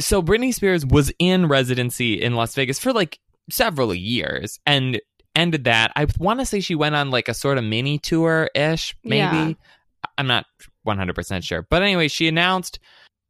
so 0.00 0.22
Britney 0.22 0.52
Spears 0.54 0.84
was 0.86 1.12
in 1.18 1.46
residency 1.48 2.14
in 2.20 2.34
Las 2.34 2.54
Vegas 2.54 2.78
for 2.78 2.92
like 2.92 3.18
several 3.50 3.94
years 3.94 4.60
and 4.66 5.00
ended 5.34 5.64
that. 5.64 5.92
I 5.96 6.06
want 6.18 6.40
to 6.40 6.46
say 6.46 6.60
she 6.60 6.74
went 6.74 6.94
on 6.94 7.10
like 7.10 7.28
a 7.28 7.34
sort 7.34 7.58
of 7.58 7.64
mini 7.64 7.98
tour 7.98 8.50
ish, 8.54 8.94
maybe. 9.04 9.36
Yeah. 9.36 9.52
I'm 10.16 10.26
not 10.26 10.46
100 10.84 11.14
percent 11.14 11.44
sure, 11.44 11.66
but 11.68 11.82
anyway, 11.82 12.08
she 12.08 12.28
announced 12.28 12.78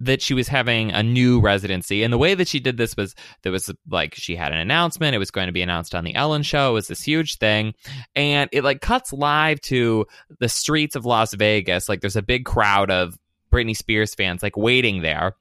that 0.01 0.23
she 0.23 0.35
was 0.35 0.49
having 0.49 0.93
a 0.93 1.03
new 1.03 1.41
residency. 1.41 2.03
And 2.03 2.13
the 2.13 2.19
way 2.19 2.35
that 2.35 2.49
she 2.49 2.61
did 2.61 2.77
this 2.77 2.97
was 2.97 3.15
there 3.43 3.53
was 3.53 3.73
like 3.91 4.15
she 4.15 4.37
had 4.37 4.53
an 4.53 4.59
announcement. 4.59 5.15
It 5.15 5.19
was 5.19 5.31
going 5.31 5.47
to 5.47 5.53
be 5.53 5.63
announced 5.63 5.95
on 5.95 6.05
the 6.05 6.15
ellen 6.15 6.43
show. 6.43 6.71
It 6.71 6.75
was 6.75 6.89
this 6.89 7.03
huge 7.03 7.37
thing. 7.39 7.75
And 8.15 8.49
it 8.53 8.63
like 8.63 8.81
cuts 8.81 9.13
live 9.13 9.61
to 9.63 10.07
the 10.39 10.49
streets 10.49 10.95
of 10.95 11.05
las 11.05 11.35
vegas. 11.35 11.89
Like 11.89 12.01
there's 12.01 12.17
a 12.17 12.23
big 12.23 12.45
crowd 12.45 12.91
of 12.91 13.19
britney 13.53 13.77
spears 13.77 14.15
fans 14.15 14.43
like 14.43 14.57
waiting 14.57 15.01
there 15.01 15.35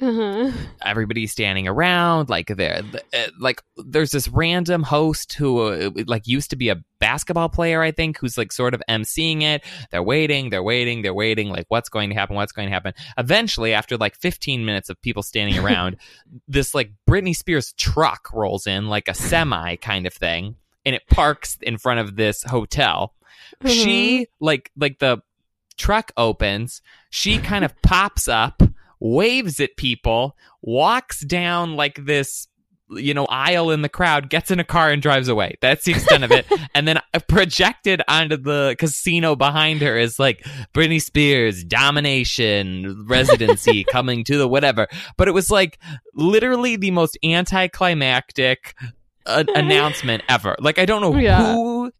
Uh-huh. 0.00 0.50
everybody's 0.80 1.32
standing 1.32 1.68
around 1.68 2.30
like 2.30 2.46
there 2.46 2.80
uh, 3.12 3.26
like 3.38 3.62
there's 3.76 4.10
this 4.10 4.26
random 4.26 4.82
host 4.82 5.34
who 5.34 5.60
uh, 5.60 5.90
like 6.06 6.26
used 6.26 6.48
to 6.48 6.56
be 6.56 6.70
a 6.70 6.82
basketball 6.98 7.50
player 7.50 7.82
i 7.82 7.90
think 7.90 8.16
who's 8.18 8.38
like 8.38 8.52
sort 8.52 8.72
of 8.72 8.82
emceeing 8.88 9.42
it. 9.42 9.62
They're 9.90 10.02
waiting 10.02 10.50
they're 10.50 10.62
waiting 10.62 11.02
they're 11.02 11.12
waiting 11.12 11.50
like 11.50 11.66
what's 11.68 11.88
going 11.88 12.08
to 12.10 12.14
happen 12.14 12.36
what's 12.36 12.52
going 12.52 12.68
to 12.68 12.72
happen? 12.72 12.94
Eventually 13.18 13.74
after 13.74 13.96
like 13.96 14.16
15 14.16 14.64
minutes 14.64 14.88
of 14.88 15.00
people 15.02 15.22
standing 15.22 15.58
around 15.62 15.96
this 16.48 16.74
like 16.74 16.92
britney 17.08 17.36
spears 17.36 17.72
truck 17.74 18.32
rolls 18.32 18.66
in 18.66 18.88
like 18.88 19.08
a 19.08 19.14
semi 19.14 19.76
kind 19.76 20.06
of 20.06 20.14
thing 20.14 20.56
and 20.84 20.94
it 20.94 21.06
parks 21.08 21.58
in 21.62 21.78
front 21.78 22.00
of 22.00 22.16
this 22.16 22.42
hotel. 22.42 23.14
She 23.66 24.28
like 24.40 24.70
like 24.76 24.98
the 24.98 25.22
truck 25.76 26.12
opens. 26.16 26.82
She 27.10 27.38
kind 27.38 27.64
of 27.64 27.80
pops 27.82 28.28
up 28.28 28.61
waves 29.04 29.58
at 29.58 29.76
people 29.76 30.36
walks 30.62 31.24
down 31.24 31.74
like 31.74 32.04
this 32.06 32.46
you 32.94 33.14
know 33.14 33.24
aisle 33.26 33.70
in 33.70 33.80
the 33.82 33.88
crowd 33.88 34.28
gets 34.28 34.50
in 34.50 34.60
a 34.60 34.64
car 34.64 34.90
and 34.90 35.00
drives 35.02 35.26
away. 35.28 35.56
That's 35.60 35.84
the 35.84 35.92
extent 35.92 36.24
of 36.24 36.30
it 36.30 36.46
and 36.74 36.86
then 36.86 37.00
projected 37.26 38.02
onto 38.06 38.36
the 38.36 38.76
casino 38.78 39.34
behind 39.34 39.80
her 39.80 39.96
is 39.98 40.18
like 40.18 40.44
britney 40.74 41.00
spears 41.02 41.64
domination 41.64 43.06
residency 43.08 43.82
coming 43.90 44.24
to 44.24 44.36
the 44.38 44.46
whatever. 44.46 44.86
But 45.16 45.26
it 45.28 45.32
was 45.32 45.50
like 45.50 45.78
literally 46.14 46.76
the 46.76 46.90
most 46.90 47.18
anticlimactic 47.24 48.74
uh, 49.26 49.44
announcement 49.54 50.22
ever. 50.28 50.54
Like 50.60 50.78
i 50.78 50.84
don't 50.84 51.00
know 51.00 51.16
Yeah. 51.18 51.54
who 51.54 51.92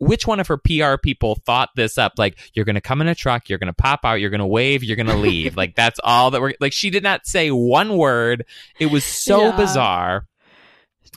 which 0.00 0.26
one 0.26 0.40
of 0.40 0.48
her 0.48 0.56
PR 0.56 0.96
people 1.00 1.36
thought 1.46 1.68
this 1.76 1.96
up? 1.98 2.14
Like, 2.18 2.38
you're 2.54 2.64
going 2.64 2.74
to 2.74 2.80
come 2.80 3.00
in 3.00 3.06
a 3.08 3.14
truck, 3.14 3.48
you're 3.48 3.58
going 3.58 3.68
to 3.68 3.72
pop 3.72 4.00
out, 4.04 4.14
you're 4.14 4.30
going 4.30 4.40
to 4.40 4.46
wave, 4.46 4.82
you're 4.82 4.96
going 4.96 5.06
to 5.06 5.14
leave. 5.16 5.56
like, 5.56 5.76
that's 5.76 6.00
all 6.02 6.32
that 6.32 6.40
we're 6.40 6.54
like. 6.60 6.72
She 6.72 6.90
did 6.90 7.02
not 7.04 7.26
say 7.26 7.50
one 7.50 7.96
word. 7.96 8.44
It 8.80 8.86
was 8.86 9.04
so 9.04 9.46
Yeah. 9.50 9.56
bizarre. 9.56 10.26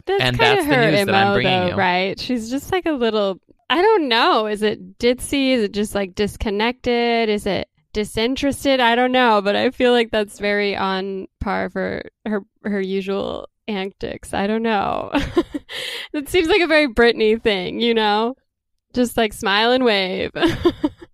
That's 0.05 0.21
And 0.21 0.37
that's 0.37 0.65
the 0.65 0.75
news 0.77 1.05
that 1.05 1.15
I'm 1.15 1.27
MO, 1.29 1.33
bringing 1.35 1.59
though, 1.61 1.67
you. 1.69 1.75
right? 1.75 2.19
She's 2.19 2.49
just 2.49 2.71
like 2.71 2.85
a 2.85 2.91
little. 2.91 3.39
I 3.69 3.81
don't 3.81 4.07
know. 4.09 4.47
Is 4.47 4.61
it 4.61 4.99
ditzy? 4.99 5.51
Is 5.53 5.63
it 5.63 5.71
just 5.71 5.95
like 5.95 6.13
disconnected? 6.15 7.29
Is 7.29 7.45
it 7.45 7.69
disinterested? 7.93 8.79
I 8.79 8.95
don't 8.95 9.11
know, 9.11 9.41
but 9.41 9.55
I 9.55 9.71
feel 9.71 9.91
like 9.93 10.11
that's 10.11 10.39
very 10.39 10.75
on 10.75 11.27
par 11.39 11.69
for 11.69 12.03
her 12.25 12.41
her 12.63 12.81
usual 12.81 13.47
antics. 13.67 14.33
I 14.33 14.47
don't 14.47 14.63
know. 14.63 15.11
it 16.13 16.27
seems 16.27 16.49
like 16.49 16.61
a 16.61 16.67
very 16.67 16.87
Britney 16.87 17.41
thing, 17.41 17.79
you 17.79 17.93
know? 17.93 18.35
Just 18.93 19.17
like 19.17 19.33
smile 19.33 19.71
and 19.71 19.83
wave. 19.83 20.31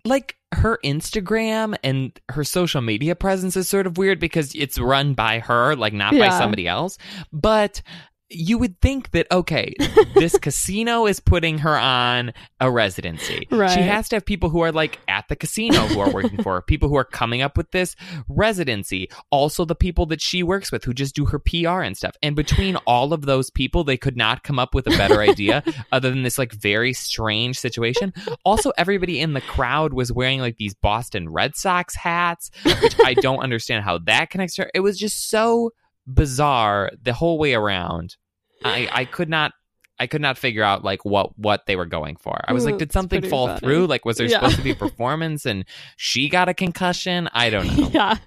Like, 0.06 0.38
her 0.54 0.80
Instagram 0.84 1.78
and 1.84 2.18
her 2.30 2.44
social 2.44 2.82
media 2.82 3.16
presence 3.16 3.56
is 3.56 3.68
sort 3.68 3.86
of 3.86 3.98
weird 3.98 4.20
because 4.20 4.56
it's 4.56 4.80
run 4.80 5.14
by 5.14 5.40
her, 5.40 5.76
like, 5.76 5.94
not 5.94 6.14
by 6.14 6.30
somebody 6.30 6.68
else. 6.68 6.98
But 7.34 7.82
you 8.30 8.58
would 8.60 8.80
think 8.80 9.12
that, 9.12 9.28
okay, 9.32 9.74
this 10.14 10.38
casino 10.42 11.08
is 11.08 11.20
putting 11.20 11.58
her 11.60 11.76
on 11.76 12.32
a 12.60 12.70
residency. 12.70 13.48
Right. 13.50 13.72
She 13.72 13.82
has 13.82 14.08
to 14.10 14.18
have 14.18 14.26
people 14.26 14.50
who 14.50 14.62
are 14.62 14.72
like 14.72 15.00
at 15.08 15.28
the 15.30 15.36
casino 15.36 15.80
who 15.88 16.00
are 16.00 16.12
working 16.12 16.42
for 16.44 16.56
her, 16.56 16.62
people 16.68 16.90
who 16.90 16.96
are 16.96 17.04
coming 17.04 17.42
up 17.42 17.58
with 17.58 17.72
this 17.72 17.96
residency, 18.28 19.10
also 19.32 19.66
the 19.66 19.76
people 19.76 20.06
that 20.08 20.22
she 20.22 20.44
works 20.44 20.72
with 20.72 20.84
who 20.84 20.94
just 20.94 21.16
do 21.16 21.26
her 21.26 21.40
PR 21.40 21.82
and 21.82 21.98
stuff. 21.98 22.16
And 22.22 22.36
between 22.36 22.76
all 22.88 23.14
of 23.14 23.24
those 23.24 23.50
people, 23.50 23.84
they 23.84 23.98
could 23.98 24.16
not 24.16 24.44
come 24.44 24.60
up 24.60 24.76
with 24.76 24.86
a 24.88 24.92
better 24.92 25.22
idea 25.22 25.64
other 25.92 26.10
than 26.10 26.24
this 26.24 26.38
like 26.38 26.54
very 26.54 26.94
strange 26.94 27.60
situation. 27.60 28.14
Also, 28.46 28.72
everybody 28.78 29.20
in 29.20 29.34
the 29.34 29.42
crowd 29.42 29.94
was 29.94 30.12
wearing 30.12 30.40
like 30.40 30.58
these 30.58 30.76
Boston 30.76 31.30
Red 31.30 31.56
Sox 31.56 31.96
hats, 31.96 32.52
which 32.64 32.96
I 33.04 33.16
don't 33.16 33.40
understand 33.40 33.84
how 33.84 33.98
that 34.00 34.30
connects 34.30 34.56
to 34.56 34.64
her. 34.64 34.72
It 34.76 34.82
was 34.82 35.00
just 35.00 35.30
so 35.30 35.72
bizarre 36.14 36.92
the 37.02 37.14
whole 37.14 37.38
way 37.38 37.54
around. 37.54 38.16
I 38.64 38.90
I 38.92 39.06
could 39.06 39.30
not 39.30 39.54
I 40.02 40.08
could 40.08 40.22
not 40.22 40.38
figure 40.38 40.64
out 40.64 40.84
like 40.84 41.04
what 41.04 41.38
what 41.38 41.66
they 41.66 41.76
were 41.76 41.86
going 41.86 42.16
for. 42.16 42.40
I 42.48 42.54
was 42.54 42.66
like, 42.66 42.78
did 42.78 42.92
something 42.94 43.22
fall 43.22 43.48
funny. 43.48 43.60
through? 43.60 43.88
Like, 43.88 44.06
was 44.06 44.18
there 44.18 44.28
Yeah. 44.28 44.38
supposed 44.40 44.56
to 44.58 44.62
be 44.64 44.72
a 44.72 44.76
performance 44.76 45.46
and 45.46 45.66
she 45.98 46.30
got 46.30 46.48
a 46.48 46.54
concussion? 46.54 47.28
I 47.34 47.50
don't 47.50 47.68
know. 47.78 47.90
yeah, 47.94 48.18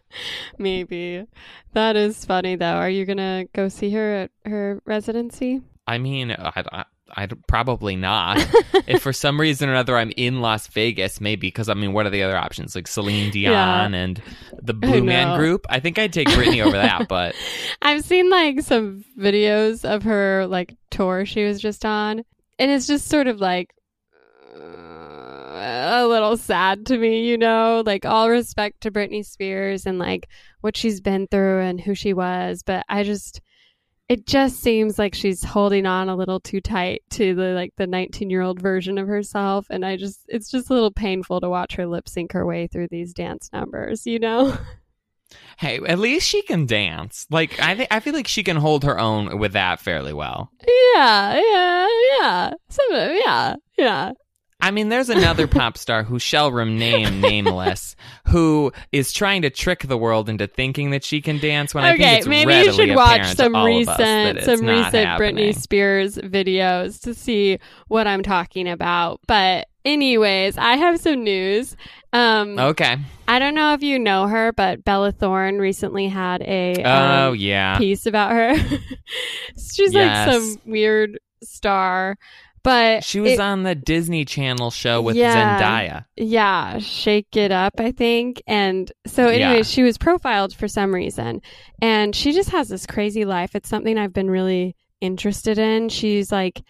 maybe. 0.58 1.24
That 1.72 1.96
is 1.96 2.24
funny, 2.26 2.56
though. 2.56 2.74
Are 2.74 2.90
you 2.90 3.06
going 3.06 3.16
to 3.18 3.48
go 3.54 3.68
see 3.68 3.90
her 3.92 4.14
at 4.24 4.30
her 4.50 4.82
residency? 4.84 5.62
I 5.86 5.96
mean, 5.98 6.30
I, 6.30 6.84
I, 7.16 7.22
I'd 7.22 7.46
probably 7.46 7.96
not. 7.96 8.38
if 8.86 9.02
for 9.02 9.12
some 9.12 9.40
reason 9.40 9.68
or 9.68 9.72
another 9.72 9.96
I'm 9.96 10.12
in 10.16 10.40
Las 10.40 10.66
Vegas, 10.68 11.20
maybe 11.20 11.48
because 11.48 11.68
I 11.68 11.74
mean, 11.74 11.92
what 11.92 12.06
are 12.06 12.10
the 12.10 12.22
other 12.22 12.36
options? 12.36 12.74
Like 12.74 12.86
Celine 12.86 13.30
Dion 13.30 13.52
Yeah. 13.52 13.98
and 13.98 14.22
the 14.62 14.74
Blue 14.74 15.02
Man. 15.02 15.38
Group. 15.38 15.66
I 15.68 15.80
think 15.80 15.98
I'd 15.98 16.12
take 16.12 16.28
Britney 16.28 16.64
over 16.64 16.76
that, 16.76 17.08
but 17.08 17.34
I've 17.80 18.04
seen 18.04 18.30
like 18.30 18.60
some 18.62 19.04
videos 19.18 19.84
of 19.84 20.02
her 20.04 20.46
like 20.46 20.74
tour 20.90 21.24
she 21.26 21.44
was 21.44 21.60
just 21.60 21.84
on, 21.84 22.22
and 22.58 22.70
it's 22.70 22.86
just 22.86 23.08
sort 23.08 23.26
of 23.26 23.40
like 23.40 23.74
uh, 24.54 26.02
a 26.02 26.06
little 26.06 26.36
sad 26.36 26.86
to 26.86 26.98
me, 26.98 27.28
you 27.28 27.38
know. 27.38 27.82
Like 27.84 28.04
all 28.04 28.30
respect 28.30 28.82
to 28.82 28.90
Britney 28.90 29.24
Spears 29.24 29.86
and 29.86 29.98
like 29.98 30.28
what 30.60 30.76
she's 30.76 31.00
been 31.00 31.26
through 31.26 31.60
and 31.60 31.80
who 31.80 31.94
she 31.94 32.12
was, 32.14 32.62
but 32.62 32.84
I 32.88 33.02
just 33.02 33.40
it 34.08 34.26
just 34.26 34.60
seems 34.60 34.98
like 34.98 35.14
she's 35.14 35.42
holding 35.42 35.86
on 35.86 36.08
a 36.08 36.16
little 36.16 36.40
too 36.40 36.60
tight 36.60 37.02
to 37.10 37.34
the 37.34 37.52
like 37.54 37.72
the 37.76 37.86
19 37.86 38.30
year 38.30 38.42
old 38.42 38.60
version 38.60 38.98
of 38.98 39.06
herself 39.06 39.66
and 39.70 39.84
i 39.84 39.96
just 39.96 40.20
it's 40.28 40.50
just 40.50 40.70
a 40.70 40.74
little 40.74 40.90
painful 40.90 41.40
to 41.40 41.48
watch 41.48 41.76
her 41.76 41.86
lip 41.86 42.08
sync 42.08 42.32
her 42.32 42.44
way 42.44 42.66
through 42.66 42.88
these 42.90 43.12
dance 43.12 43.48
numbers 43.52 44.06
you 44.06 44.18
know 44.18 44.56
hey, 45.58 45.80
at 45.86 45.98
least 45.98 46.28
she 46.28 46.42
can 46.42 46.66
dance. 46.66 47.26
Like 47.30 47.60
I, 47.60 47.74
th- 47.74 47.88
I 47.90 48.00
feel 48.00 48.14
like 48.14 48.28
she 48.28 48.42
can 48.42 48.56
hold 48.56 48.84
her 48.84 48.98
own 48.98 49.38
with 49.38 49.52
that 49.52 49.80
fairly 49.80 50.12
well. 50.12 50.50
yeah 50.66 51.40
yeah 51.40 51.88
yeah 52.18 52.52
some 52.68 52.86
yeah 52.92 53.54
yeah 53.78 54.12
I 54.62 54.70
mean, 54.70 54.88
there's 54.88 55.10
another 55.10 55.46
pop 55.48 55.76
star 55.76 56.04
who 56.04 56.18
shall 56.20 56.52
remain 56.52 57.20
nameless, 57.20 57.96
who 58.28 58.72
is 58.92 59.12
trying 59.12 59.42
to 59.42 59.50
trick 59.50 59.80
the 59.80 59.98
world 59.98 60.28
into 60.28 60.46
thinking 60.46 60.90
that 60.90 61.02
she 61.04 61.20
can 61.20 61.38
dance. 61.38 61.74
When 61.74 61.82
I 61.84 61.90
think 61.90 62.02
okay 62.02 62.16
it's 62.18 62.26
maybe 62.28 62.54
you 62.54 62.72
should 62.72 62.94
watch 62.94 63.34
some 63.34 63.52
to 63.54 63.58
all 63.58 63.82
of 63.82 63.88
us 63.88 63.96
that 63.98 64.36
recent 64.36 64.58
some 64.60 64.66
recent 64.66 64.94
happening. 65.06 65.36
britney 65.36 65.58
spears 65.58 66.16
videos 66.16 67.00
to 67.02 67.12
see 67.14 67.58
what 67.88 68.06
i'm 68.06 68.22
talking 68.22 68.68
about 68.68 69.20
but 69.26 69.66
anyways 69.84 70.56
i 70.58 70.76
have 70.76 70.98
some 71.00 71.24
news 71.24 71.76
um 72.12 72.58
Okay. 72.58 72.96
i 73.28 73.38
don't 73.38 73.54
know 73.54 73.74
if 73.74 73.82
you 73.82 73.98
know 73.98 74.26
her 74.28 74.52
but 74.52 74.84
bella 74.84 75.10
thorne 75.12 75.58
recently 75.58 76.06
had 76.08 76.40
a 76.42 76.82
Oh 76.84 77.30
um, 77.30 77.36
yeah. 77.36 77.78
piece 77.78 78.06
about 78.06 78.30
her. 78.30 78.54
She's 79.74 79.92
Yes. 79.92 80.26
like 80.28 80.34
some 80.34 80.60
weird 80.66 81.18
star, 81.42 82.16
but 82.64 83.04
She 83.04 83.20
was 83.20 83.32
it- 83.32 83.40
on 83.40 83.62
the 83.64 83.74
Disney 83.74 84.24
Channel 84.24 84.70
show 84.70 85.02
with 85.02 85.16
Yeah. 85.16 85.58
Zendaya. 85.60 86.04
yeah, 86.16 86.78
shake 86.78 87.36
it 87.36 87.50
up, 87.50 87.74
I 87.78 87.90
think. 87.92 88.42
And 88.46 88.90
so, 89.06 89.26
anyway, 89.28 89.56
Yeah. 89.58 89.62
she 89.62 89.82
was 89.82 89.98
profiled 89.98 90.54
for 90.54 90.68
some 90.68 90.94
reason, 90.94 91.40
and 91.80 92.14
she 92.14 92.32
just 92.32 92.50
has 92.50 92.68
this 92.68 92.86
crazy 92.86 93.24
life. 93.24 93.54
It's 93.54 93.68
something 93.68 93.98
I've 93.98 94.12
been 94.12 94.30
really 94.30 94.76
interested 95.00 95.58
in. 95.58 95.88
She's 95.88 96.30
like 96.30 96.62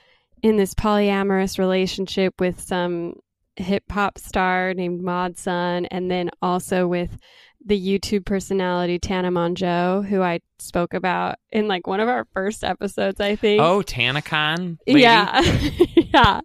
in 0.42 0.56
this 0.56 0.74
polyamorous 0.74 1.58
relationship 1.58 2.34
with 2.40 2.60
some 2.60 3.14
hip 3.56 3.84
hop 3.92 4.16
star 4.18 4.72
named 4.74 5.02
Mod 5.02 5.36
Sun, 5.38 5.86
and 5.86 6.10
then 6.10 6.30
also 6.40 6.86
with 6.86 7.16
the 7.64 7.80
YouTube 7.80 8.24
personality 8.24 8.98
Tana 8.98 9.30
Mongeau, 9.30 10.06
who 10.06 10.22
I 10.22 10.40
spoke 10.58 10.94
about 10.94 11.36
in 11.50 11.68
like 11.68 11.86
one 11.86 12.00
of 12.00 12.08
our 12.08 12.26
first 12.32 12.64
episodes, 12.64 13.20
I 13.20 13.36
think. 13.36 13.60
Oh, 13.60 13.82
TanaCon. 13.82 14.78
Lady? 14.86 15.00
Yeah. 15.00 15.40
yeah. 16.14 16.40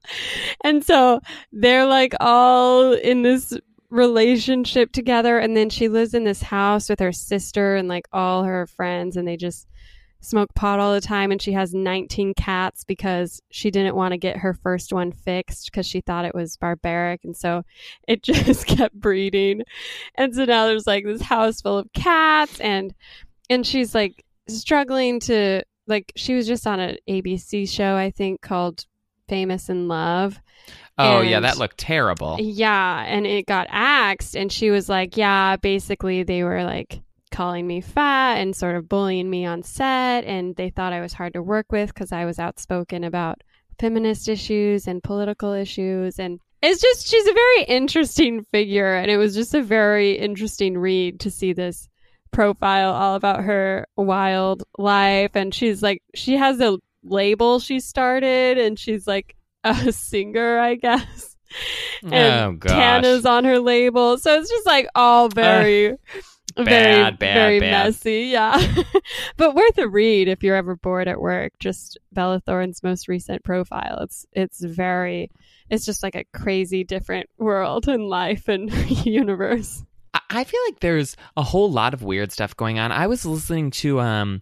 And 0.63 0.83
so 0.83 1.21
they're 1.51 1.85
like 1.85 2.13
all 2.19 2.93
in 2.93 3.21
this 3.21 3.53
relationship 3.89 4.91
together. 4.91 5.37
And 5.37 5.55
then 5.55 5.69
she 5.69 5.89
lives 5.89 6.13
in 6.13 6.23
this 6.23 6.41
house 6.41 6.89
with 6.89 6.99
her 6.99 7.11
sister 7.11 7.75
and 7.75 7.87
like 7.87 8.07
all 8.11 8.43
her 8.43 8.67
friends, 8.67 9.17
and 9.17 9.27
they 9.27 9.37
just 9.37 9.67
smoke 10.27 10.53
pot 10.53 10.79
all 10.79 10.93
the 10.93 11.01
time. 11.01 11.31
And 11.31 11.41
she 11.41 11.53
has 11.53 11.73
19 11.73 12.33
cats 12.35 12.83
because 12.83 13.41
she 13.51 13.71
didn't 13.71 13.95
want 13.95 14.11
to 14.11 14.17
get 14.17 14.37
her 14.37 14.53
first 14.53 14.93
one 14.93 15.11
fixed 15.11 15.65
because 15.71 15.85
she 15.85 16.01
thought 16.01 16.25
it 16.25 16.35
was 16.35 16.57
barbaric. 16.57 17.23
And 17.23 17.35
so 17.35 17.63
it 18.07 18.23
just 18.23 18.65
kept 18.65 18.95
breeding. 18.95 19.63
And 20.15 20.33
so 20.35 20.45
now 20.45 20.65
there's 20.67 20.87
like 20.87 21.05
this 21.05 21.21
house 21.21 21.61
full 21.61 21.77
of 21.77 21.91
cats 21.93 22.59
and 22.59 22.93
and 23.49 23.65
she's 23.65 23.95
like 23.95 24.25
struggling 24.49 25.19
to 25.21 25.63
like 25.87 26.11
she 26.15 26.35
was 26.35 26.47
just 26.47 26.67
on 26.67 26.79
an 26.79 26.97
ABC 27.09 27.69
show 27.69 27.95
I 27.95 28.11
think 28.11 28.41
called 28.41 28.85
Famous 29.29 29.69
in 29.69 29.87
Love. 29.87 30.39
Oh 30.97 31.21
yeah, 31.21 31.41
that 31.41 31.57
looked 31.57 31.77
terrible. 31.77 32.37
Yeah, 32.39 33.03
and 33.05 33.27
it 33.27 33.45
got 33.45 33.67
axed 33.69 34.35
and 34.35 34.51
she 34.51 34.71
was 34.71 34.89
like, 34.89 35.15
yeah, 35.15 35.55
basically 35.55 36.23
they 36.23 36.43
were 36.43 36.63
like 36.63 37.01
calling 37.31 37.67
me 37.67 37.81
fat 37.81 38.35
and 38.35 38.55
sort 38.55 38.75
of 38.75 38.89
bullying 38.89 39.29
me 39.29 39.45
on 39.45 39.63
set 39.63 40.23
and 40.25 40.55
they 40.55 40.69
thought 40.69 40.93
I 40.93 41.01
was 41.01 41.13
hard 41.13 41.33
to 41.33 41.41
work 41.41 41.71
with 41.71 41.93
cuz 41.93 42.11
I 42.11 42.25
was 42.25 42.39
outspoken 42.39 43.03
about 43.03 43.41
feminist 43.79 44.27
issues 44.27 44.87
and 44.87 45.03
political 45.03 45.53
issues 45.53 46.19
and 46.19 46.39
it's 46.61 46.81
just 46.81 47.07
she's 47.07 47.27
a 47.27 47.33
very 47.33 47.63
interesting 47.63 48.43
figure 48.43 48.95
and 48.95 49.11
it 49.11 49.17
was 49.17 49.35
just 49.35 49.53
a 49.53 49.61
very 49.61 50.13
interesting 50.13 50.77
read 50.77 51.19
to 51.19 51.31
see 51.31 51.53
this 51.53 51.87
profile 52.31 52.91
all 52.91 53.15
about 53.15 53.43
her 53.43 53.87
wild 53.95 54.63
life 54.77 55.31
and 55.35 55.53
she's 55.53 55.83
like 55.83 56.01
she 56.15 56.35
has 56.37 56.59
a 56.59 56.77
label 57.03 57.59
she 57.59 57.79
started 57.79 58.57
and 58.57 58.79
she's 58.79 59.07
like 59.07 59.35
a 59.63 59.91
singer, 59.91 60.59
I 60.59 60.75
guess. 60.75 61.35
Oh, 62.03 62.09
and 62.09 62.45
oh 62.45 62.57
gosh. 62.59 62.71
Tana's 62.71 63.25
on 63.25 63.45
her 63.45 63.59
label. 63.59 64.17
So 64.17 64.39
it's 64.39 64.49
just 64.49 64.65
like 64.65 64.87
all 64.95 65.25
uh, 65.25 65.29
very 65.29 65.87
very 65.87 65.97
bad, 66.65 67.19
bad, 67.19 67.33
very 67.33 67.59
bad. 67.59 67.85
messy, 67.85 68.29
yeah. 68.31 68.73
but 69.37 69.55
worth 69.55 69.77
a 69.77 69.87
read 69.87 70.27
if 70.27 70.43
you're 70.43 70.55
ever 70.55 70.75
bored 70.75 71.07
at 71.07 71.19
work. 71.21 71.53
Just 71.59 71.97
Bella 72.11 72.39
Thorne's 72.45 72.83
most 72.83 73.07
recent 73.07 73.43
profile. 73.43 73.99
It's 74.01 74.25
it's 74.31 74.63
very 74.63 75.29
it's 75.69 75.85
just 75.85 76.03
like 76.03 76.15
a 76.15 76.25
crazy 76.33 76.83
different 76.83 77.29
world 77.37 77.87
and 77.87 78.07
life 78.07 78.47
and 78.47 78.71
universe. 79.05 79.83
I- 80.13 80.19
I 80.29 80.43
feel 80.43 80.59
like 80.67 80.79
there's 80.81 81.15
a 81.37 81.43
whole 81.43 81.71
lot 81.71 81.93
of 81.93 82.03
weird 82.03 82.31
stuff 82.31 82.55
going 82.57 82.79
on. 82.79 82.91
I 82.91 83.07
was 83.07 83.25
listening 83.25 83.71
to 83.71 83.99
um 84.01 84.41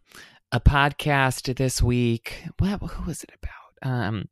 a 0.52 0.60
podcast 0.60 1.54
this 1.56 1.82
week. 1.82 2.44
What 2.60 2.80
who 2.82 3.06
was 3.06 3.24
it 3.24 3.32
about? 3.36 3.92
Um 4.08 4.30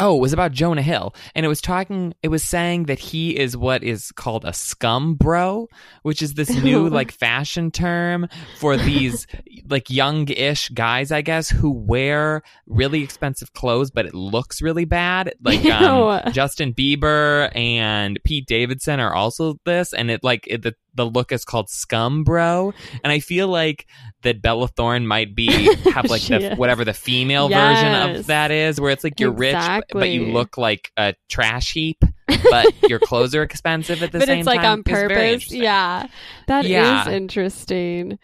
Oh, 0.00 0.16
it 0.16 0.20
was 0.20 0.32
about 0.32 0.52
Jonah 0.52 0.82
Hill, 0.82 1.14
and 1.34 1.44
it 1.44 1.48
was 1.48 1.60
talking. 1.60 2.14
It 2.22 2.28
was 2.28 2.42
saying 2.42 2.84
that 2.84 2.98
he 2.98 3.36
is 3.38 3.56
what 3.56 3.84
is 3.84 4.10
called 4.12 4.44
a 4.44 4.52
scum 4.52 5.14
bro, 5.14 5.68
which 6.02 6.22
is 6.22 6.34
this 6.34 6.50
new 6.50 6.88
like 6.90 7.12
fashion 7.12 7.70
term 7.70 8.26
for 8.58 8.76
these 8.76 9.26
like 9.68 9.90
young-ish 9.90 10.70
guys, 10.70 11.12
I 11.12 11.20
guess, 11.20 11.50
who 11.50 11.70
wear 11.70 12.42
really 12.66 13.02
expensive 13.02 13.52
clothes, 13.52 13.90
but 13.90 14.06
it 14.06 14.14
looks 14.14 14.62
really 14.62 14.86
bad. 14.86 15.34
Like 15.42 15.64
um, 15.66 16.22
Justin 16.32 16.72
Bieber 16.72 17.54
and 17.54 18.18
Pete 18.24 18.46
Davidson 18.46 19.00
are 19.00 19.14
also 19.14 19.60
this, 19.64 19.92
and 19.92 20.10
it 20.10 20.24
like 20.24 20.46
it, 20.46 20.62
the 20.62 20.74
the 20.94 21.06
look 21.06 21.32
is 21.32 21.44
called 21.44 21.70
scum 21.70 22.24
bro, 22.24 22.72
and 23.04 23.12
I 23.12 23.20
feel 23.20 23.48
like 23.48 23.86
that 24.22 24.42
Bella 24.42 24.68
Thorne 24.68 25.06
might 25.06 25.34
be 25.34 25.46
have 25.92 26.06
like 26.10 26.22
the 26.22 26.54
whatever 26.56 26.84
the 26.84 26.92
female 26.94 27.48
version 27.48 28.16
of 28.16 28.26
that 28.26 28.50
is, 28.50 28.80
where 28.80 28.90
it's 28.90 29.04
like 29.04 29.18
you're 29.20 29.30
rich, 29.32 29.56
but- 29.92 30.08
you 30.10 30.26
look 30.26 30.58
like 30.58 30.90
a 30.96 31.14
trash 31.28 31.72
heap, 31.72 32.02
but 32.50 32.72
your 32.88 32.98
clothes 32.98 33.34
are 33.34 33.42
expensive 33.42 34.02
at 34.02 34.12
the 34.12 34.18
but 34.18 34.26
same 34.28 34.38
it's 34.40 34.46
like 34.46 34.60
time. 34.60 34.72
on 34.78 34.82
purpose. 34.82 35.50
Yeah. 35.52 36.06
that 36.48 36.64
is 36.64 36.70
Yeah. 36.70 37.08
interesting. 37.10 38.18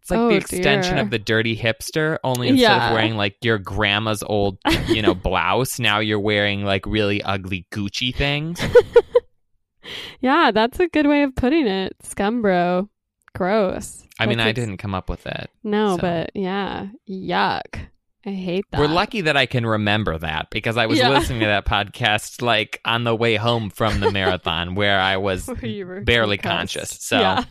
It's 0.00 0.10
like 0.10 0.18
Oh, 0.18 0.28
the 0.30 0.34
extension 0.34 0.96
dear. 0.96 1.04
of 1.04 1.10
the 1.10 1.18
dirty 1.20 1.56
hipster, 1.56 2.18
only 2.24 2.48
instead 2.48 2.62
Yeah. 2.72 2.88
of 2.88 2.94
wearing 2.94 3.16
like 3.16 3.36
your 3.40 3.58
grandma's 3.58 4.24
old, 4.24 4.58
you 4.88 5.00
know, 5.00 5.14
blouse, 5.28 5.78
now 5.78 6.00
you're 6.00 6.18
wearing 6.18 6.64
like 6.64 6.86
really 6.86 7.22
ugly 7.22 7.66
Gucci 7.72 8.12
things. 8.12 8.60
Yeah, 10.20 10.50
that's 10.52 10.78
a 10.80 10.88
good 10.88 11.06
way 11.06 11.22
of 11.22 11.34
putting 11.34 11.66
it. 11.66 11.96
Scumbro. 12.02 12.88
Gross. 13.34 14.06
I 14.18 14.26
mean, 14.26 14.40
I 14.40 14.52
didn't 14.52 14.76
come 14.76 14.94
up 14.94 15.08
with 15.08 15.26
it. 15.26 15.50
No, 15.64 15.96
so. 15.96 16.02
but 16.02 16.30
yeah. 16.34 16.88
Yuck. 17.08 17.88
I 18.24 18.30
hate 18.30 18.64
that. 18.70 18.78
We're 18.78 18.86
lucky 18.86 19.22
that 19.22 19.36
I 19.36 19.46
can 19.46 19.66
remember 19.66 20.16
that 20.16 20.48
because 20.50 20.76
I 20.76 20.86
was 20.86 20.98
Yeah. 20.98 21.08
listening 21.08 21.40
to 21.40 21.46
that 21.46 21.64
podcast 21.66 22.40
like 22.40 22.80
on 22.84 23.02
the 23.04 23.16
way 23.16 23.34
home 23.34 23.68
from 23.70 23.98
the 23.98 24.12
marathon 24.12 24.74
where 24.76 25.00
I 25.00 25.16
was 25.16 25.48
Where 25.48 26.02
barely 26.02 26.38
conscious. 26.38 26.90
So, 27.00 27.18
Yeah. 27.18 27.44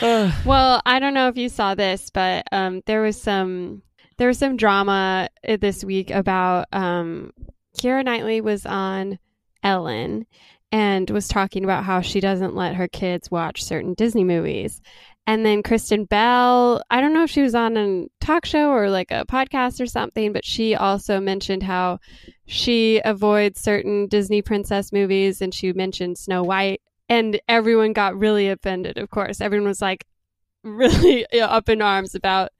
Well, 0.44 0.82
I 0.84 0.98
don't 0.98 1.14
know 1.14 1.28
if 1.28 1.36
you 1.36 1.48
saw 1.48 1.74
this, 1.74 2.10
but 2.10 2.46
um, 2.52 2.82
there 2.86 3.02
was 3.02 3.20
some 3.20 3.82
there 4.18 4.28
was 4.28 4.38
some 4.38 4.56
drama 4.56 5.28
uh, 5.46 5.56
this 5.60 5.84
week 5.84 6.10
about 6.10 6.66
um, 6.72 7.32
Keira 7.78 8.04
Knightley 8.04 8.40
was 8.40 8.64
on 8.66 9.18
Ellen 9.62 10.26
and 10.76 11.08
was 11.08 11.26
talking 11.26 11.64
about 11.64 11.84
how 11.84 12.02
she 12.02 12.20
doesn't 12.20 12.54
let 12.54 12.74
her 12.74 12.86
kids 12.86 13.30
watch 13.30 13.64
certain 13.64 13.94
Disney 13.94 14.24
movies. 14.24 14.82
And 15.26 15.44
then 15.44 15.62
Kristen 15.62 16.04
Bell, 16.04 16.82
I 16.90 17.00
don't 17.00 17.14
know 17.14 17.22
if 17.22 17.30
she 17.30 17.40
was 17.40 17.54
on 17.54 17.78
a 17.78 18.04
talk 18.20 18.44
show 18.44 18.68
or 18.72 18.90
like 18.90 19.10
a 19.10 19.24
podcast 19.24 19.80
or 19.80 19.86
something, 19.86 20.34
but 20.34 20.44
she 20.44 20.74
also 20.74 21.18
mentioned 21.18 21.62
how 21.62 21.98
she 22.44 23.00
avoids 23.06 23.58
certain 23.58 24.06
Disney 24.06 24.42
princess 24.42 24.92
movies 24.92 25.40
and 25.40 25.54
she 25.54 25.72
mentioned 25.72 26.18
Snow 26.18 26.42
White 26.42 26.82
and 27.08 27.40
everyone 27.48 27.94
got 27.94 28.18
really 28.18 28.50
offended 28.50 28.98
of 28.98 29.08
course 29.08 29.40
everyone 29.40 29.68
was 29.68 29.80
like 29.80 30.04
really 30.62 31.24
up 31.40 31.70
in 31.70 31.80
arms 31.80 32.14
about 32.14 32.50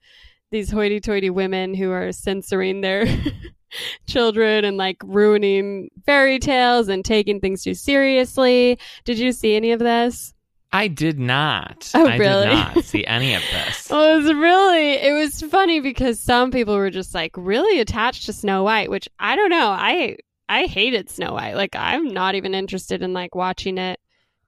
these 0.49 0.71
hoity-toity 0.71 1.29
women 1.29 1.75
who 1.75 1.91
are 1.91 2.11
censoring 2.11 2.81
their 2.81 3.05
children 4.07 4.65
and 4.65 4.77
like 4.77 4.97
ruining 5.03 5.89
fairy 6.05 6.39
tales 6.39 6.87
and 6.87 7.03
taking 7.03 7.39
things 7.39 7.63
too 7.63 7.73
seriously 7.73 8.77
did 9.05 9.17
you 9.19 9.31
see 9.31 9.55
any 9.55 9.71
of 9.71 9.79
this 9.79 10.33
I 10.69 10.89
did 10.89 11.17
not. 11.17 11.89
Oh, 11.95 12.05
I 12.05 12.17
really? 12.17 12.47
did 12.47 12.53
not 12.53 12.83
see 12.83 13.05
any 13.05 13.33
of 13.33 13.41
this. 13.53 13.89
well, 13.89 14.13
it 14.19 14.21
was 14.21 14.33
really 14.33 14.91
it 14.95 15.13
was 15.13 15.41
funny 15.49 15.79
because 15.79 16.19
some 16.19 16.51
people 16.51 16.75
were 16.75 16.89
just 16.89 17.15
like 17.15 17.31
really 17.37 17.79
attached 17.79 18.25
to 18.25 18.33
snow 18.33 18.63
white 18.63 18.89
which 18.89 19.07
i 19.17 19.35
don't 19.37 19.49
know 19.49 19.69
i 19.69 20.17
i 20.49 20.65
hated 20.65 21.09
snow 21.09 21.33
white 21.33 21.55
like 21.55 21.73
i'm 21.75 22.09
not 22.09 22.35
even 22.35 22.53
interested 22.53 23.01
in 23.01 23.13
like 23.13 23.33
watching 23.33 23.77
it 23.77 23.99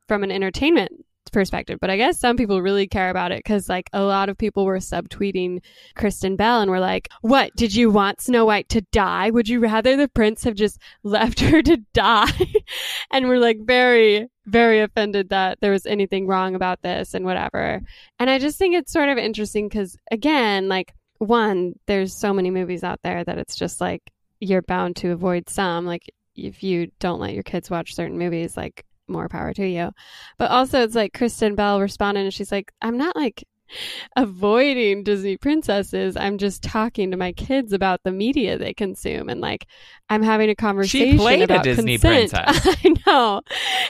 from 0.07 0.23
an 0.23 0.31
entertainment 0.31 0.91
perspective 1.29 1.77
but 1.79 1.89
i 1.89 1.97
guess 1.97 2.19
some 2.19 2.37
people 2.37 2.61
really 2.61 2.87
care 2.87 3.09
about 3.09 3.31
it 3.31 3.39
because 3.39 3.69
like 3.69 3.89
a 3.93 4.01
lot 4.01 4.29
of 4.29 4.37
people 4.37 4.65
were 4.65 4.77
subtweeting 4.77 5.59
kristen 5.95 6.35
bell 6.35 6.61
and 6.61 6.71
were 6.71 6.79
like 6.79 7.09
what? 7.21 7.55
Did 7.55 7.75
you 7.75 7.89
want 7.89 8.21
snow 8.21 8.45
white 8.45 8.69
to 8.69 8.81
die? 8.91 9.29
Would 9.29 9.47
you 9.47 9.59
rather 9.59 9.95
the 9.95 10.07
prince 10.07 10.43
have 10.43 10.55
just 10.55 10.79
left 11.03 11.39
her 11.41 11.61
to 11.61 11.77
die? 11.93 12.31
And 13.11 13.27
we're 13.27 13.39
like 13.39 13.57
very 13.61 14.27
very 14.45 14.81
offended 14.81 15.29
that 15.29 15.59
there 15.61 15.71
was 15.71 15.85
anything 15.85 16.27
wrong 16.27 16.55
about 16.55 16.81
this 16.81 17.13
and 17.13 17.25
whatever. 17.25 17.81
And 18.19 18.29
I 18.29 18.39
just 18.39 18.57
think 18.57 18.75
it's 18.75 18.91
sort 18.91 19.09
of 19.09 19.17
interesting 19.17 19.67
because, 19.67 19.95
again, 20.11 20.67
like, 20.67 20.93
one, 21.19 21.73
there's 21.85 22.15
so 22.15 22.33
many 22.33 22.49
movies 22.49 22.83
out 22.83 22.99
there 23.03 23.23
that 23.23 23.37
it's 23.37 23.55
just 23.55 23.79
like 23.79 24.01
you're 24.39 24.63
bound 24.63 24.95
to 24.97 25.11
avoid 25.11 25.49
some. 25.49 25.85
Like, 25.85 26.03
if 26.35 26.63
you 26.63 26.91
don't 26.99 27.19
let 27.19 27.33
your 27.33 27.43
kids 27.43 27.69
watch 27.69 27.93
certain 27.93 28.17
movies, 28.17 28.57
like, 28.57 28.85
more 29.09 29.29
power 29.29 29.53
to 29.53 29.67
you. 29.67 29.91
But 30.37 30.51
also, 30.51 30.81
it's 30.81 30.95
like 30.95 31.13
Kristen 31.13 31.55
Bell 31.55 31.81
responded 31.81 32.21
and 32.21 32.33
she's 32.33 32.51
like, 32.51 32.71
I'm 32.81 32.97
not 32.97 33.15
like 33.15 33.43
avoiding 34.15 35.03
Disney 35.03 35.37
princesses. 35.37 36.17
I'm 36.17 36.37
just 36.37 36.63
talking 36.63 37.11
to 37.11 37.17
my 37.17 37.31
kids 37.33 37.73
about 37.73 38.01
the 38.03 38.11
media 38.11 38.57
they 38.57 38.73
consume 38.73 39.29
and 39.29 39.41
like 39.41 39.67
I'm 40.09 40.23
having 40.23 40.49
a 40.49 40.55
conversation 40.55 41.17
played 41.17 41.41
a 41.41 41.43
about 41.45 41.63
Disney 41.63 41.97
consent. 41.97 42.31
princess. 42.31 42.77
I 42.85 42.95
know. 43.05 43.41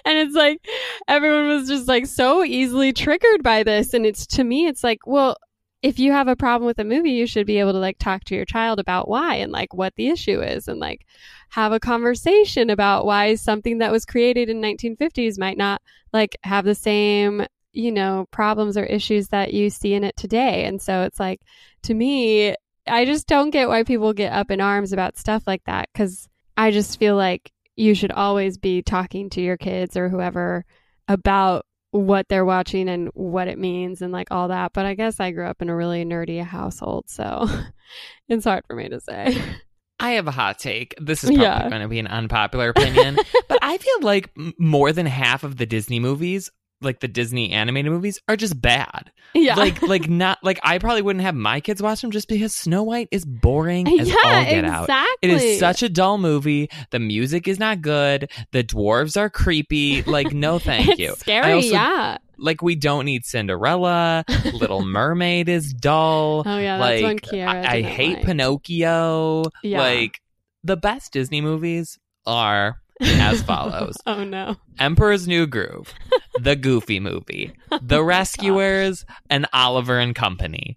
And 0.06 0.18
it's 0.18 0.36
like 0.36 0.60
everyone 1.08 1.48
was 1.48 1.68
just 1.68 1.88
like 1.88 2.06
so 2.06 2.44
easily 2.44 2.94
triggered 2.94 3.44
by 3.44 3.64
this 3.64 3.94
and 3.94 4.06
it's 4.06 4.28
to 4.28 4.44
me 4.44 4.68
it's 4.68 4.84
like, 4.84 5.00
well, 5.06 5.38
if 5.82 5.98
you 5.98 6.12
have 6.12 6.28
a 6.28 6.36
problem 6.36 6.68
with 6.68 6.80
a 6.80 6.84
movie, 6.84 7.12
you 7.12 7.26
should 7.26 7.48
be 7.48 7.60
able 7.60 7.72
to 7.72 7.80
like 7.80 7.98
talk 8.00 8.26
to 8.26 8.36
your 8.36 8.46
child 8.46 8.80
about 8.80 9.08
why 9.08 9.36
and 9.36 9.52
like 9.52 9.74
what 9.74 9.94
the 9.96 10.10
issue 10.10 10.42
is 10.42 10.68
and 10.68 10.80
like 10.80 11.06
have 11.50 11.72
a 11.72 11.80
conversation 11.80 12.70
about 12.70 13.06
why 13.06 13.36
something 13.36 13.80
that 13.80 13.92
was 13.92 14.06
created 14.06 14.50
in 14.50 14.62
1950s 14.62 15.40
might 15.40 15.58
not 15.58 15.82
like 16.14 16.38
have 16.44 16.66
the 16.66 16.76
same 16.76 17.46
you 17.72 17.92
know 17.92 18.28
problems 18.32 18.78
or 18.78 18.84
issues 18.84 19.28
that 19.30 19.54
you 19.54 19.70
see 19.70 19.94
in 19.94 20.04
it 20.04 20.16
today. 20.16 20.66
And 20.66 20.82
so 20.82 21.04
it's 21.04 21.20
like 21.20 21.42
to 21.84 21.94
me 21.94 22.56
i 22.88 23.06
just 23.06 23.28
don't 23.28 23.52
get 23.52 23.70
why 23.70 23.84
people 23.84 24.14
get 24.14 24.34
up 24.34 24.52
in 24.52 24.62
arms 24.62 24.94
about 24.94 25.18
stuff 25.18 25.44
like 25.46 25.64
that 25.66 25.88
because 25.94 26.28
i 26.58 26.72
just 26.72 26.98
feel 26.98 27.16
like 27.16 27.52
you 27.76 27.94
should 27.94 28.12
always 28.12 28.58
be 28.58 28.82
talking 28.82 29.30
to 29.30 29.42
your 29.42 29.58
kids 29.58 29.96
or 29.96 30.10
whoever 30.10 30.66
about 31.08 31.66
what 31.92 32.28
they're 32.28 32.46
watching 32.46 32.90
and 32.90 33.10
what 33.14 33.48
it 33.48 33.58
means 33.58 34.02
and 34.02 34.14
like 34.14 34.28
all 34.32 34.50
that. 34.50 34.74
But 34.74 34.86
i 34.86 34.94
guess 34.94 35.20
i 35.20 35.32
grew 35.32 35.46
up 35.46 35.62
in 35.62 35.70
a 35.70 35.76
really 35.76 36.04
nerdy 36.06 36.44
household 36.44 37.10
so 37.10 37.48
it's 38.30 38.46
hard 38.46 38.64
for 38.68 38.76
me 38.76 38.90
to 38.90 39.00
say 39.00 39.38
I 40.00 40.12
have 40.12 40.28
a 40.28 40.32
hot 40.32 40.60
take. 40.60 40.96
This 41.00 41.24
is 41.24 41.30
probably 41.30 41.44
Yeah. 41.44 41.70
going 41.70 41.82
to 41.82 41.88
be 41.88 42.00
an 42.00 42.08
unpopular 42.08 42.70
opinion, 42.70 43.18
but 43.48 43.60
I 43.62 43.78
feel 43.78 44.02
like 44.02 44.30
more 44.58 44.92
than 44.92 45.06
half 45.06 45.44
of 45.44 45.58
the 45.58 45.66
Disney 45.66 46.00
movies, 46.00 46.50
like 46.82 47.02
the 47.02 47.08
Disney 47.10 47.52
animated 47.52 47.92
movies, 47.92 48.20
are 48.30 48.38
just 48.38 48.60
bad. 48.62 49.12
yeah 49.34 49.56
Like, 49.56 49.82
like 49.82 50.10
not 50.10 50.38
like 50.42 50.60
I 50.64 50.78
probably 50.78 51.02
wouldn't 51.02 51.24
have 51.26 51.36
my 51.36 51.60
kids 51.60 51.82
watch 51.82 52.02
them 52.02 52.12
just 52.12 52.30
because 52.30 52.56
Snow 52.56 52.84
White 52.84 53.10
is 53.12 53.26
boring 53.26 53.88
as 54.00 54.08
yeah 54.08 54.16
all 54.24 54.44
get 54.46 54.64
out. 54.66 54.84
exactly 54.86 55.30
It 55.30 55.32
is 55.32 55.60
such 55.60 55.84
a 55.84 55.90
dull 55.90 56.18
movie. 56.18 56.70
The 56.92 57.00
music 57.00 57.48
is 57.50 57.60
not 57.60 57.82
good. 57.82 58.32
The 58.54 58.64
dwarves 58.64 59.18
are 59.18 59.30
creepy. 59.30 60.04
Like, 60.04 60.34
no, 60.34 60.58
thank 60.60 60.98
you. 60.98 61.12
I 61.12 61.16
scary 61.16 61.54
also- 61.54 61.68
yeah 61.68 62.18
Like, 62.40 62.62
we 62.62 62.76
don't 62.76 63.06
need 63.06 63.26
Cinderella. 63.26 64.24
Little 64.54 64.86
Mermaid 64.86 65.50
is 65.50 65.74
dull. 65.74 66.44
oh 66.46 66.58
yeah 66.58 66.78
that's 66.78 67.02
like, 67.02 67.04
one 67.04 67.20
Kiara 67.20 67.66
I, 67.66 67.78
I 67.78 67.82
hate 67.82 68.18
like. 68.18 68.26
Pinocchio. 68.26 69.44
Yeah. 69.64 69.80
Like, 69.80 70.22
the 70.64 70.78
best 70.78 71.14
Disney 71.14 71.42
movies 71.42 71.98
are 72.26 72.82
as 73.02 73.42
follows 73.42 73.96
oh 74.06 74.26
no 74.26 74.58
Emperor's 74.78 75.26
New 75.26 75.48
Groove, 75.48 75.94
The 76.42 76.56
Goofy 76.58 77.00
Movie, 77.00 77.54
oh, 77.72 77.80
The 77.82 78.04
Rescuers, 78.04 79.06
and 79.30 79.48
Oliver 79.54 79.98
and 80.00 80.14
Company. 80.14 80.76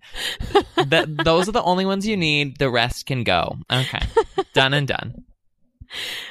Th- 0.88 1.07
those 1.25 1.48
are 1.48 1.53
the 1.53 1.62
only 1.64 1.85
ones 1.85 2.07
you 2.07 2.16
need. 2.16 2.59
The 2.59 2.70
rest 2.70 3.07
can 3.07 3.25
go. 3.25 3.57
Okay. 3.72 4.01
Done 4.55 4.72
and 4.72 4.87
done. 4.87 5.25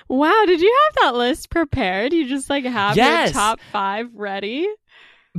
Wow, 0.07 0.43
did 0.45 0.59
you 0.61 0.75
have 0.85 0.95
that 1.03 1.17
list 1.17 1.49
prepared? 1.49 2.13
You 2.13 2.27
just 2.27 2.49
like 2.49 2.63
have 2.65 2.95
Yes. 2.97 3.27
your 3.29 3.33
top 3.33 3.59
five 3.71 4.07
ready? 4.15 4.67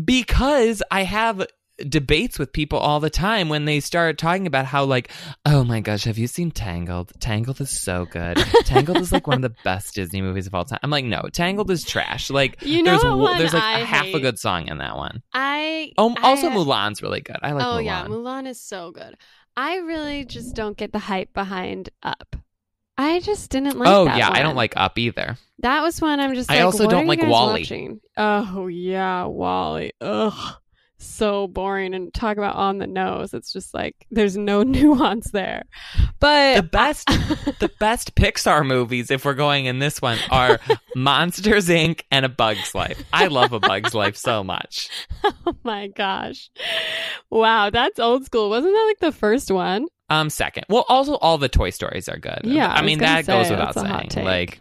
Because 0.03 0.83
I 0.91 1.03
have 1.05 1.47
debates 1.79 2.39
with 2.39 2.53
people 2.53 2.79
all 2.79 3.01
the 3.01 3.11
time 3.11 3.49
when 3.49 3.65
they 3.65 3.81
start 3.81 4.17
talking 4.19 4.47
about 4.47 4.65
how 4.67 4.85
like, 4.85 5.11
oh 5.47 5.65
my 5.65 5.81
gosh, 5.81 6.05
have 6.05 6.19
you 6.19 6.27
seen 6.27 6.51
Tangled? 6.51 7.13
Tangled 7.19 7.61
is 7.61 7.71
so 7.71 8.05
good. 8.07 8.37
Tangled 8.65 8.99
is 8.99 9.11
like 9.13 9.27
one 9.27 9.37
of 9.37 9.43
the 9.43 9.57
best 9.65 9.95
Disney 9.95 10.23
movies 10.23 10.47
of 10.47 10.55
all 10.55 10.65
time. 10.65 10.79
I'm 10.83 10.91
like, 10.91 11.05
no, 11.05 11.23
Tangled 11.33 11.71
is 11.71 11.85
trash. 11.85 12.31
Like, 12.31 12.63
You 12.63 12.83
know 12.83 12.93
there's 12.93 13.05
one 13.05 13.39
there's 13.39 13.55
like 13.55 13.63
I 13.63 13.81
a 13.81 13.85
half 13.85 14.07
a 14.07 14.21
good 14.21 14.39
song 14.39 14.69
in 14.69 14.79
that 14.79 14.97
one. 14.97 15.23
I 15.33 15.93
Oh, 15.99 16.15
also 16.23 16.51
Mulan's 16.51 17.03
really 17.03 17.21
good. 17.21 17.39
I 17.43 17.53
like 17.53 17.65
oh 17.65 17.79
Mulan. 17.79 17.85
yeah, 17.85 18.05
Mulan 18.07 18.47
is 18.47 18.61
so 18.61 18.91
good. 18.93 19.17
I 19.57 19.77
really 19.79 20.25
just 20.25 20.55
don't 20.55 20.77
get 20.77 20.93
the 20.93 20.99
hype 20.99 21.33
behind 21.35 21.91
Up. 22.03 22.37
I 23.03 23.21
just 23.21 23.51
didn't 23.51 23.79
like. 23.79 23.89
oh 23.89 24.05
yeah, 24.05 24.31
I 24.31 24.43
don't 24.43 24.57
like 24.57 24.75
Up 24.77 24.99
either. 24.99 25.37
That 25.59 25.83
was 25.83 26.01
one 26.01 26.21
I'm 26.21 26.35
just. 26.35 26.51
I 26.51 26.57
like, 26.57 26.65
also 26.65 26.89
don't 26.89 27.07
like 27.07 27.21
WALL-E. 27.23 27.61
watching? 27.61 28.01
Oh 28.17 28.67
yeah, 28.69 29.25
WALL-E. 29.25 29.93
Ugh, 30.01 30.55
so 30.99 31.47
boring 31.49 31.95
and 31.95 32.15
talk 32.15 32.37
about 32.37 32.55
on 32.57 32.79
the 32.79 32.87
nose. 32.87 33.35
It's 33.35 33.53
just 33.53 33.75
like 33.75 33.97
there's 34.11 34.37
no 34.37 34.63
nuance 34.63 35.31
there. 35.31 35.65
But 36.21 36.57
The 36.57 36.63
best 36.63 37.07
the 37.07 37.71
best 37.81 38.15
Pixar 38.15 38.65
movies, 38.67 39.11
if 39.11 39.25
we're 39.25 39.35
going 39.35 39.67
in 39.67 39.79
this 39.81 40.01
one, 40.01 40.19
are 40.31 40.61
Monsters 40.97 41.69
Inc. 41.69 42.03
and 42.11 42.25
A 42.25 42.29
Bug's 42.29 42.75
Life. 42.75 43.03
I 43.13 43.27
love 43.27 43.53
A 43.53 43.61
Bug's 43.61 43.95
Life 43.95 44.17
so 44.17 44.45
much. 44.45 44.89
oh 45.25 45.57
my 45.65 45.89
gosh, 45.89 46.51
wow, 47.31 47.71
that's 47.71 47.99
old 47.99 48.25
school. 48.25 48.49
Wasn't 48.51 48.73
that 48.73 48.85
like 48.87 49.01
the 49.01 49.17
first 49.17 49.51
one? 49.51 49.87
Um, 50.13 50.31
second. 50.31 50.65
Well, 50.69 50.85
also 50.89 51.15
all 51.17 51.39
the 51.39 51.49
Toy 51.49 51.71
Stories 51.71 52.09
are 52.09 52.19
good. 52.19 52.41
Yeah, 52.45 52.69
I 52.71 52.79
I 52.79 52.83
mean 52.83 52.99
that 52.99 53.27
goes 53.27 53.51
without 53.51 53.75
that's 53.75 53.85
a 53.85 53.89
hot 53.89 54.13
saying. 54.13 54.27
Like, 54.27 54.61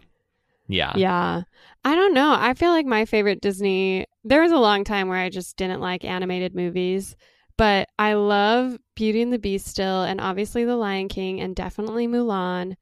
yeah, 0.68 0.92
Yeah. 0.96 1.42
I 1.84 1.94
don't 1.96 2.14
know. 2.14 2.34
I 2.38 2.54
feel 2.54 2.70
like 2.70 2.86
my 2.86 3.04
favorite 3.04 3.40
Disney, 3.40 4.06
there 4.24 4.42
was 4.42 4.52
a 4.52 4.56
long 4.56 4.84
time 4.84 5.08
where 5.08 5.18
I 5.18 5.30
just 5.30 5.56
didn't 5.56 5.80
like 5.80 6.04
animated 6.04 6.54
movies, 6.54 7.16
but 7.58 7.88
I 7.98 8.14
love 8.14 8.78
Beauty 8.94 9.20
and 9.20 9.32
the 9.32 9.38
Beast 9.38 9.66
still, 9.66 10.04
and 10.04 10.20
obviously 10.20 10.64
The 10.64 10.76
Lion 10.76 11.08
King, 11.08 11.40
and 11.40 11.56
definitely 11.56 12.06
Mulan. 12.06 12.74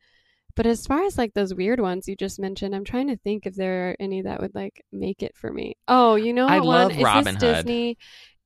But 0.55 0.67
as 0.67 0.87
far 0.87 1.05
as 1.05 1.17
like 1.17 1.33
those 1.33 1.55
weird 1.55 1.81
ones 1.81 2.09
you 2.09 2.15
just 2.15 2.39
mentioned, 2.39 2.75
I'm 2.75 2.85
trying 2.85 3.09
to 3.09 3.17
think 3.17 3.47
if 3.47 3.55
there 3.55 3.91
are 3.91 3.97
any 3.99 4.23
that 4.23 4.41
would 4.41 4.55
like 4.55 4.85
make 4.93 5.23
it 5.23 5.35
for 5.35 5.51
me. 5.51 5.77
Oh, 5.89 6.17
you 6.17 6.35
know 6.35 6.45
what 6.45 6.53
I 6.53 6.59
one 6.59 6.67
love 6.67 6.93
is 6.93 7.03
Robin 7.03 7.35
this 7.37 7.43
Hood. 7.43 7.55
Disney 7.57 7.99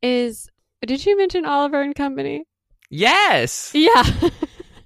is 0.02 0.48
did 0.86 1.04
you 1.04 1.16
mention 1.18 1.44
Oliver 1.44 1.82
and 1.82 1.94
Company? 1.94 2.44
Yes, 2.94 3.70
Yeah. 3.74 4.02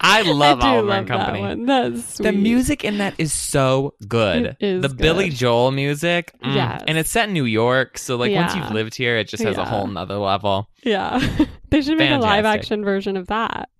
I 0.00 0.22
love 0.30 0.60
I 0.62 0.76
Oliver 0.76 0.86
love 0.88 0.98
and 1.00 1.08
Company. 1.08 1.40
That 1.42 1.48
one. 1.58 1.66
That's 1.66 2.14
sweet. 2.14 2.24
The 2.24 2.32
music 2.32 2.84
in 2.84 2.98
that 2.98 3.14
is 3.18 3.32
so 3.32 3.94
good. 4.06 4.56
Is 4.60 4.80
the 4.82 4.88
Billy. 4.88 5.28
Joel 5.28 5.72
music. 5.72 6.32
mm, 6.42 6.54
Yes. 6.54 6.84
And 6.86 6.96
it's 6.98 7.10
set 7.10 7.26
in 7.28 7.34
New 7.34 7.44
York. 7.44 7.98
So 7.98 8.16
like 8.16 8.32
once 8.32 8.54
you've 8.54 8.70
lived 8.70 8.94
here, 8.94 9.16
it 9.18 9.28
just 9.28 9.42
has 9.42 9.56
a 9.58 9.64
whole 9.64 9.86
nother 9.88 10.16
level. 10.16 10.68
Yeah. 10.84 11.18
they 11.70 11.82
should 11.82 11.98
make 11.98 12.10
a 12.12 12.18
live 12.18 12.44
action 12.44 12.84
version 12.84 13.16
of 13.16 13.26
that. 13.26 13.70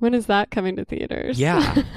When 0.00 0.12
is 0.14 0.26
that 0.26 0.50
coming 0.50 0.76
to 0.76 0.84
theaters? 0.84 1.38
Yeah. 1.38 1.82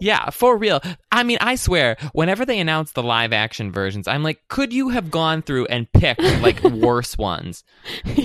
Yeah, 0.00 0.30
for 0.30 0.56
real. 0.56 0.80
I 1.10 1.24
mean, 1.24 1.38
I 1.40 1.56
swear, 1.56 1.96
whenever 2.12 2.44
they 2.46 2.60
announce 2.60 2.92
the 2.92 3.02
live 3.02 3.32
action 3.32 3.72
versions, 3.72 4.06
I'm 4.06 4.22
like, 4.22 4.38
could 4.46 4.72
you 4.72 4.90
have 4.90 5.10
gone 5.10 5.42
through 5.42 5.66
and 5.66 5.90
picked 5.92 6.22
like 6.40 6.62
worse 6.62 7.18
ones? 7.18 7.64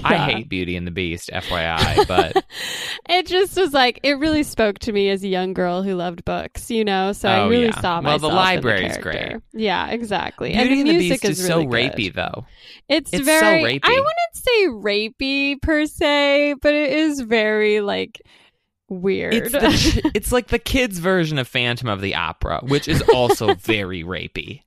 I 0.04 0.18
hate 0.18 0.50
Beauty 0.50 0.76
and 0.76 0.86
the 0.86 0.92
Beast, 0.92 1.32
FYI, 1.34 2.08
but 2.08 2.46
it 3.10 3.26
just 3.26 3.58
was 3.58 3.74
like 3.74 4.00
it 4.04 4.20
really 4.20 4.44
spoke 4.44 4.78
to 4.80 4.92
me 4.92 5.10
as 5.10 5.24
a 5.24 5.28
young 5.28 5.54
girl 5.56 5.82
who 5.82 5.96
loved 5.96 6.24
books, 6.26 6.70
you 6.70 6.86
know. 6.86 7.12
So 7.12 7.28
I 7.28 7.40
Oh, 7.40 7.50
really 7.50 7.66
yeah. 7.66 7.82
saw 7.82 8.02
Well, 8.02 8.20
the 8.20 8.28
myself. 8.28 8.34
library's 8.34 8.98
character. 8.98 9.42
great. 9.52 9.64
Yeah, 9.64 9.90
exactly. 9.90 10.50
Beauty 10.50 10.62
and 10.62 10.72
and 10.82 10.90
the 10.90 10.94
the 10.94 11.00
music 11.00 11.22
Beast 11.24 11.32
is 11.32 11.40
is 11.40 11.50
really 11.50 11.64
so 11.64 11.70
good. 11.70 11.92
rapey, 11.92 12.14
though. 12.14 12.46
It's, 12.88 13.12
It's 13.12 13.26
so 13.26 13.26
very. 13.26 13.64
rapey. 13.64 13.80
I 13.84 13.90
wouldn't 13.94 14.36
say 14.36 14.68
rapey 14.68 15.60
per 15.60 15.88
se, 15.88 16.54
but 16.62 16.76
it 16.76 16.92
is 16.94 17.20
very 17.22 17.82
like 17.82 18.22
weird. 18.90 19.34
It's 19.34 19.52
the 19.52 20.12
it's 20.16 20.32
like 20.32 20.48
the 20.48 20.60
kids' 20.60 21.00
version 21.00 21.38
of 21.38 21.48
Phantom 21.48 21.90
of 21.90 22.02
the 22.02 22.16
Opera, 22.16 22.62
which 22.64 22.88
is 22.88 23.02
also 23.14 23.54
very 23.56 24.04
rapey. 24.04 24.62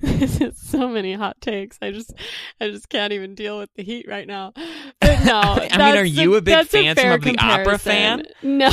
this 0.00 0.40
is 0.40 0.58
so 0.58 0.86
many 0.86 1.14
hot 1.14 1.40
takes. 1.40 1.78
I 1.80 1.90
just, 1.90 2.12
I 2.60 2.68
just 2.68 2.90
can't 2.90 3.14
even 3.14 3.34
deal 3.34 3.58
with 3.58 3.70
the 3.74 3.82
heat 3.82 4.06
right 4.06 4.26
now. 4.26 4.52
But 5.00 5.24
no, 5.24 5.40
I 5.72 5.78
mean, 5.78 5.96
are 5.96 6.04
you 6.04 6.34
a 6.34 6.42
big 6.42 6.54
that's 6.54 6.68
Phantom 6.68 7.02
fair 7.02 7.14
of 7.14 7.22
the 7.22 7.38
Opera 7.38 7.78
fan? 7.78 8.24
No, 8.42 8.70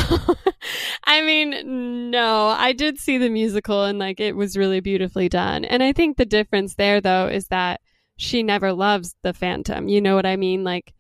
I 1.06 1.22
mean, 1.22 2.12
no. 2.12 2.48
I 2.48 2.74
did 2.74 3.00
see 3.00 3.18
the 3.18 3.30
musical 3.30 3.86
and 3.86 3.98
like 3.98 4.20
it 4.20 4.36
was 4.36 4.58
really 4.58 4.82
beautifully 4.82 5.30
done. 5.30 5.64
And 5.64 5.82
I 5.82 5.94
think 5.94 6.18
the 6.18 6.26
difference 6.26 6.76
there 6.76 7.00
though 7.00 7.28
is 7.28 7.48
that 7.48 7.80
she 8.18 8.44
never 8.44 8.74
loves 8.74 9.16
the 9.24 9.34
Phantom. 9.34 9.88
You 9.88 10.02
know 10.02 10.16
what 10.16 10.26
I 10.26 10.36
mean? 10.36 10.64
Like 10.64 10.94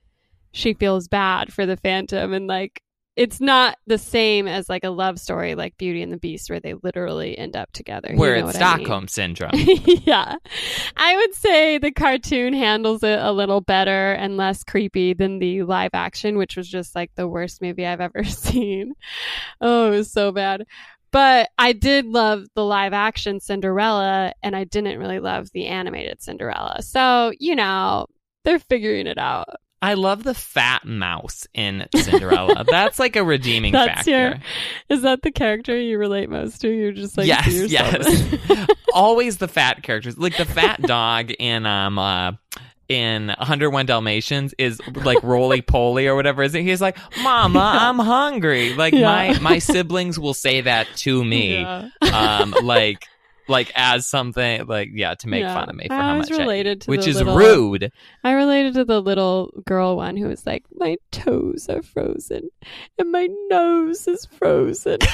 she 0.54 0.74
feels 0.74 1.10
bad 1.10 1.52
for 1.52 1.66
the 1.66 1.78
Phantom 1.78 2.32
and 2.34 2.48
like. 2.48 2.82
It's 3.16 3.40
not 3.40 3.78
the 3.86 4.00
same 4.00 4.48
as 4.48 4.68
like 4.68 4.84
a 4.84 4.90
love 4.90 5.20
story 5.20 5.54
like 5.54 5.78
Beauty 5.78 6.02
and 6.02 6.12
the 6.12 6.18
Beast 6.18 6.50
where 6.50 6.60
they 6.60 6.74
literally 6.82 7.38
end 7.38 7.56
up 7.56 7.72
together. 7.72 8.10
You 8.12 8.18
Where 8.18 8.40
know 8.40 8.48
it's 8.48 8.58
what 8.58 8.66
I 8.66 8.78
mean? 8.78 8.86
Stockholm 8.88 9.08
syndrome. 9.08 9.52
yeah. 9.54 10.34
I 10.98 11.16
would 11.16 11.36
say 11.36 11.78
the 11.78 11.92
cartoon 11.92 12.54
handles 12.54 13.04
it 13.04 13.20
a 13.20 13.32
little 13.32 13.62
better 13.62 14.14
and 14.14 14.36
less 14.36 14.64
creepy 14.64 15.14
than 15.14 15.38
the 15.38 15.62
live 15.62 15.92
action, 15.94 16.40
which 16.40 16.58
was 16.58 16.68
just 16.68 16.96
like 16.96 17.12
the 17.14 17.28
worst 17.28 17.62
movie 17.62 17.86
I've 17.86 18.02
ever 18.02 18.24
seen. 18.24 18.94
Oh, 19.62 19.90
it 19.94 19.98
was 19.98 20.12
so 20.12 20.32
bad. 20.32 20.66
But 21.12 21.52
I 21.60 21.74
did 21.74 22.08
love 22.08 22.46
the 22.56 22.66
live 22.66 22.94
action 22.94 23.40
Cinderella, 23.40 24.34
and 24.42 24.56
I 24.56 24.64
didn't 24.64 24.98
really 24.98 25.20
love 25.20 25.52
the 25.54 25.68
animated 25.68 26.24
Cinderella. 26.24 26.82
So, 26.82 27.32
you 27.40 27.56
know, 27.56 28.08
they're 28.44 28.58
figuring 28.58 29.06
it 29.06 29.20
out. 29.20 29.50
I 29.84 29.96
love 29.96 30.24
the 30.24 30.34
fat 30.34 30.86
mouse 30.86 31.46
in 31.54 31.86
Cinderella. 31.94 32.64
That's 32.70 33.00
like 33.00 33.18
a 33.18 33.24
redeeming 33.24 33.74
That's 33.74 33.90
factor. 33.96 34.12
your- 34.12 34.36
Is 34.90 35.02
that 35.02 35.22
the 35.24 35.32
character 35.32 35.78
you 35.78 35.98
relate 35.98 36.30
most 36.30 36.62
to? 36.62 36.70
You're 36.70 36.94
just 36.94 37.18
like, 37.18 37.28
yes, 37.28 37.48
yes. 37.70 38.68
Always 38.94 39.38
the 39.40 39.48
fat 39.50 39.84
characters. 39.84 40.18
Like 40.18 40.38
the 40.38 40.46
fat 40.46 40.82
dog 40.84 41.32
in 41.32 41.66
um 41.66 42.00
uh 42.00 42.32
in 42.90 43.28
101 43.28 43.86
Dalmatians 43.88 44.54
is 44.58 44.80
like 44.94 45.22
roly 45.24 45.62
poly 45.62 46.08
or 46.08 46.16
whatever 46.16 46.44
is 46.44 46.54
it? 46.54 46.62
He's 46.64 46.82
like, 46.82 46.98
"Mama, 47.24 47.78
I'm 47.82 47.98
hungry." 47.98 48.74
Like 48.76 48.94
Yeah. 48.94 49.02
my 49.34 49.40
my 49.40 49.60
siblings 49.60 50.20
will 50.20 50.34
say 50.34 50.62
that 50.62 50.88
to 50.98 51.24
me, 51.24 51.60
Yeah. 51.62 51.90
um, 52.14 52.54
like 52.64 53.08
like 53.48 53.72
as 53.76 54.08
something 54.08 54.66
like 54.68 54.90
yeah 54.94 55.14
to 55.16 55.28
make 55.28 55.42
Yeah. 55.42 55.54
fun 55.54 55.70
of 55.70 55.76
me 55.76 55.88
for 55.88 55.94
I 55.94 56.02
how 56.02 56.18
much 56.18 56.32
I 56.32 56.38
related 56.38 56.78
eat, 56.78 56.82
to 56.82 56.92
which 56.92 57.08
is 57.08 57.18
little- 57.18 57.36
rude. 57.36 57.92
I 58.24 58.32
related 58.34 58.74
to 58.76 58.86
the 58.86 59.02
little 59.02 59.52
girl 59.66 59.98
one 59.98 60.16
who 60.18 60.28
was 60.28 60.46
like, 60.46 60.64
My 60.74 60.98
toes 61.12 61.68
are 61.70 61.82
frozen 61.82 62.50
and 62.98 63.12
my 63.12 63.28
nose 63.50 64.08
is 64.08 64.26
frozen. 64.26 65.00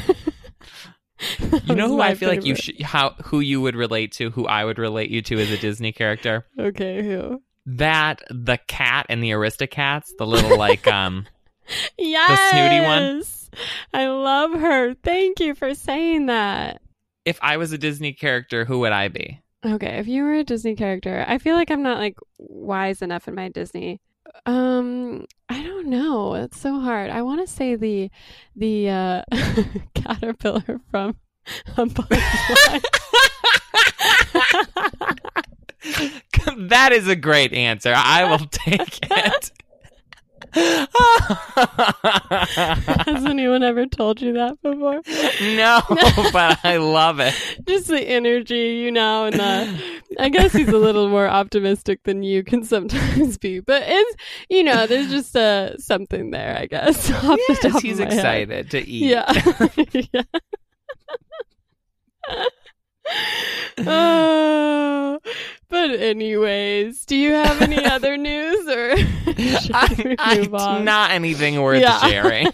You 1.66 1.76
know 1.76 1.86
who 1.86 2.00
I 2.00 2.14
feel 2.16 2.28
like 2.28 2.44
you 2.44 2.56
should 2.56 2.80
how 2.82 3.10
who 3.26 3.38
you 3.38 3.60
would 3.60 3.76
relate 3.76 4.10
to, 4.12 4.30
who 4.30 4.46
I 4.46 4.64
would 4.64 4.78
relate 4.78 5.08
you 5.08 5.22
to 5.22 5.38
as 5.38 5.52
a 5.52 5.56
Disney 5.56 5.92
character. 5.92 6.44
Okay, 6.58 7.00
who? 7.04 7.40
That 7.66 8.22
the 8.28 8.58
cat 8.66 9.06
and 9.08 9.22
the 9.22 9.30
Aristocats, 9.30 10.08
the 10.18 10.26
little 10.26 10.58
like 10.58 10.86
um 10.88 11.26
Yes. 11.96 12.28
The 12.50 12.50
snooty 12.50 12.80
one? 12.84 13.22
I 13.94 14.08
love 14.08 14.52
her. 14.60 14.94
Thank 14.94 15.38
you 15.38 15.54
for 15.54 15.74
saying 15.74 16.26
that. 16.26 16.81
If 17.24 17.38
I 17.42 17.56
was 17.56 17.72
a 17.72 17.78
Disney 17.78 18.12
character, 18.12 18.64
who 18.64 18.80
would 18.80 18.92
I 18.92 19.08
be? 19.08 19.40
Okay, 19.64 19.98
if 19.98 20.08
you 20.08 20.24
were 20.24 20.34
a 20.34 20.44
Disney 20.44 20.74
character, 20.74 21.24
I 21.28 21.38
feel 21.38 21.54
like 21.54 21.70
I'm 21.70 21.82
not 21.82 21.98
like 21.98 22.16
wise 22.38 23.00
enough 23.00 23.28
in 23.28 23.34
my 23.34 23.48
Disney. 23.48 24.00
Um, 24.46 25.26
I 25.48 25.62
don't 25.62 25.86
know. 25.86 26.34
It's 26.34 26.58
so 26.58 26.80
hard. 26.80 27.10
I 27.10 27.22
want 27.22 27.46
to 27.46 27.52
say 27.52 27.76
the 27.76 28.10
the 28.56 28.88
uh 28.88 29.22
caterpillar 29.94 30.80
from 30.90 31.16
Bug's 31.76 32.08
that 36.68 36.90
is 36.92 37.08
a 37.08 37.16
great 37.16 37.52
answer. 37.52 37.92
I 37.94 38.24
will 38.24 38.46
take 38.46 38.98
it. 39.10 39.50
Has 43.06 43.24
anyone 43.24 43.62
ever 43.62 43.86
told 43.86 44.20
you 44.20 44.34
that 44.34 44.60
before? 44.62 45.00
no, 45.56 45.80
but 46.32 46.58
I 46.64 46.76
love 46.76 47.20
it. 47.20 47.34
Just 47.66 47.88
the 47.88 48.00
energy, 48.00 48.80
you 48.84 48.90
know, 48.92 49.24
and 49.26 49.34
the. 49.40 49.92
I 50.18 50.28
guess 50.28 50.52
he's 50.52 50.68
a 50.68 50.76
little 50.78 51.08
more 51.08 51.26
optimistic 51.26 52.00
than 52.04 52.22
you 52.22 52.44
can 52.44 52.64
sometimes 52.64 53.38
be, 53.38 53.60
but 53.60 53.82
it's 53.86 54.16
you 54.50 54.62
know, 54.62 54.86
there's 54.86 55.08
just 55.08 55.34
uh, 55.34 55.78
something 55.78 56.30
there, 56.32 56.54
I 56.58 56.66
guess. 56.66 57.10
Off 57.10 57.40
the 57.48 57.58
Yes, 57.60 57.60
top 57.62 57.74
of 57.76 57.82
he's 57.82 57.98
my 57.98 58.04
head. 58.04 58.12
excited 58.12 58.70
to 58.72 58.86
eat. 58.86 59.06
Yeah. 59.08 59.32
yeah. 60.12 60.22
oh, 63.78 65.18
but 65.72 65.90
anyways, 65.90 67.04
do 67.06 67.16
you 67.16 67.32
have 67.32 67.60
any 67.62 67.84
other 67.84 68.16
news 68.16 68.68
or 68.68 68.92
I, 69.74 70.46
I- 70.52 70.78
not 70.82 71.10
anything 71.10 71.60
worth 71.60 71.80
Yeah. 71.80 71.98
sharing. 72.00 72.46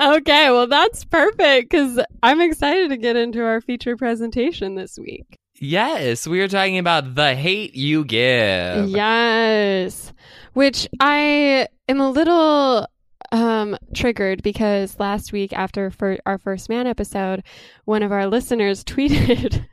okay, 0.00 0.50
well 0.50 0.66
that's 0.66 1.04
perfect 1.04 1.70
because 1.70 2.00
I'm 2.22 2.40
excited 2.40 2.90
to 2.90 2.96
get 2.96 3.16
into 3.16 3.44
our 3.44 3.60
feature 3.60 3.96
presentation 3.96 4.74
this 4.74 4.98
week. 4.98 5.36
Yes, 5.58 6.26
we 6.26 6.40
are 6.40 6.48
talking 6.48 6.78
about 6.78 7.14
the 7.14 7.34
hate 7.34 7.74
you 7.74 8.04
give. 8.04 8.88
Yes. 8.88 10.12
Which 10.52 10.86
I 11.00 11.68
am 11.88 12.00
a 12.00 12.10
little 12.10 12.86
um, 13.32 13.76
triggered 13.94 14.42
because 14.42 14.98
last 14.98 15.32
week 15.32 15.52
after 15.52 15.90
for 15.90 16.18
our 16.26 16.38
first 16.38 16.68
man 16.68 16.86
episode, 16.86 17.42
one 17.84 18.02
of 18.02 18.12
our 18.12 18.26
listeners 18.26 18.84
tweeted 18.84 19.66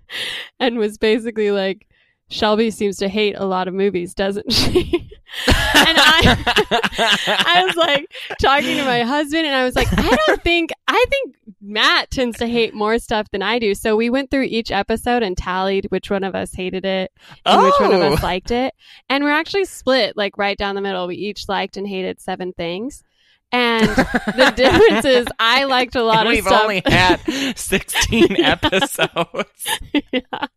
and 0.60 0.78
was 0.78 0.98
basically 0.98 1.52
like, 1.52 1.88
Shelby 2.30 2.72
seems 2.72 2.98
to 2.98 3.10
hate 3.10 3.36
a 3.38 3.46
lot 3.46 3.68
of 3.68 3.76
movies, 3.76 4.16
doesn't 4.16 4.52
she? 4.52 4.92
and 5.48 5.98
I, 6.00 6.36
I 7.46 7.64
was 7.66 7.76
like 7.76 8.12
talking 8.42 8.78
to 8.78 8.86
my 8.86 9.02
husband, 9.02 9.46
and 9.46 9.56
I 9.56 9.64
was 9.64 9.76
like, 9.76 9.88
I 9.92 10.18
don't 10.26 10.42
think, 10.42 10.72
I 10.88 11.06
think 11.10 11.36
Matt 11.62 12.10
tends 12.10 12.40
to 12.40 12.48
hate 12.48 12.74
more 12.74 12.98
stuff 12.98 13.30
than 13.32 13.44
I 13.44 13.60
do. 13.60 13.76
So 13.76 13.96
we 13.96 14.10
went 14.10 14.32
through 14.32 14.44
each 14.44 14.72
episode 14.72 15.22
and 15.22 15.38
tallied 15.38 15.86
which 15.90 16.10
one 16.10 16.24
of 16.24 16.34
us 16.34 16.54
hated 16.54 16.86
it 16.86 17.12
and 17.46 17.62
oh. 17.62 17.66
which 17.66 17.76
one 17.80 17.94
of 17.94 18.02
Oh. 18.02 18.14
us 18.14 18.24
liked 18.24 18.50
it. 18.52 18.74
And 19.10 19.24
we're 19.24 19.30
actually 19.30 19.66
split 19.66 20.18
like 20.18 20.38
right 20.38 20.58
down 20.58 20.74
the 20.76 20.82
middle. 20.82 21.06
We 21.08 21.18
each 21.18 21.48
liked 21.48 21.78
and 21.78 21.88
hated 21.88 22.20
seven 22.20 22.54
things. 22.54 23.04
And 23.54 23.88
the 23.88 24.54
difference 24.56 25.06
is 25.06 25.28
I 25.40 25.64
liked 25.66 25.96
a 25.96 26.04
lot 26.04 26.20
And 26.26 26.28
of 26.30 26.34
we've 26.34 26.44
stuff. 26.44 26.64
only 26.64 26.82
had 26.86 27.18
16 27.58 28.36
episodes. 28.44 29.68
yeah. 30.12 30.48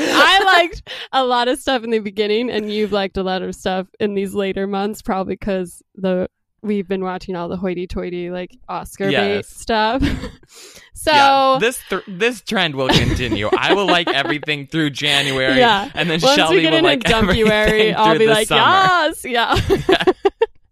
I 0.00 0.42
liked 0.44 0.90
a 1.12 1.24
lot 1.24 1.46
of 1.48 1.58
stuff 1.60 1.84
in 1.84 1.90
the 1.90 2.00
beginning, 2.00 2.50
and 2.50 2.72
you've 2.72 2.90
liked 2.90 3.16
a 3.16 3.22
lot 3.22 3.42
of 3.42 3.54
stuff 3.54 3.86
in 4.00 4.14
these 4.14 4.34
later 4.34 4.66
months, 4.66 5.02
probably 5.02 5.34
because 5.34 5.82
the 5.94 6.28
we've 6.62 6.88
been 6.88 7.04
watching 7.04 7.36
all 7.36 7.48
the 7.48 7.56
hoity-toity 7.56 8.30
like 8.30 8.50
Oscar 8.68 9.04
bait 9.06 9.12
Yes. 9.36 9.48
stuff. 9.48 10.02
so 10.94 11.12
yeah, 11.12 11.58
this 11.60 11.78
th- 11.88 12.02
this 12.08 12.40
trend 12.40 12.74
will 12.74 12.88
continue. 12.88 13.48
I 13.56 13.72
will 13.74 13.86
like 13.86 14.08
everything 14.08 14.66
through 14.66 14.90
January, 14.90 15.58
Yeah. 15.58 15.90
and 15.94 16.10
then 16.10 16.18
once 16.20 16.50
we 16.50 16.62
get 16.62 16.70
will 16.72 16.78
into 16.78 16.88
like 16.88 17.08
everything 17.08 17.94
I'll 17.96 18.10
through 18.10 18.18
be 18.18 18.26
the 18.26 18.32
like, 18.32 18.48
summer. 18.48 18.60
yes, 18.60 19.24
yeah. 19.24 20.12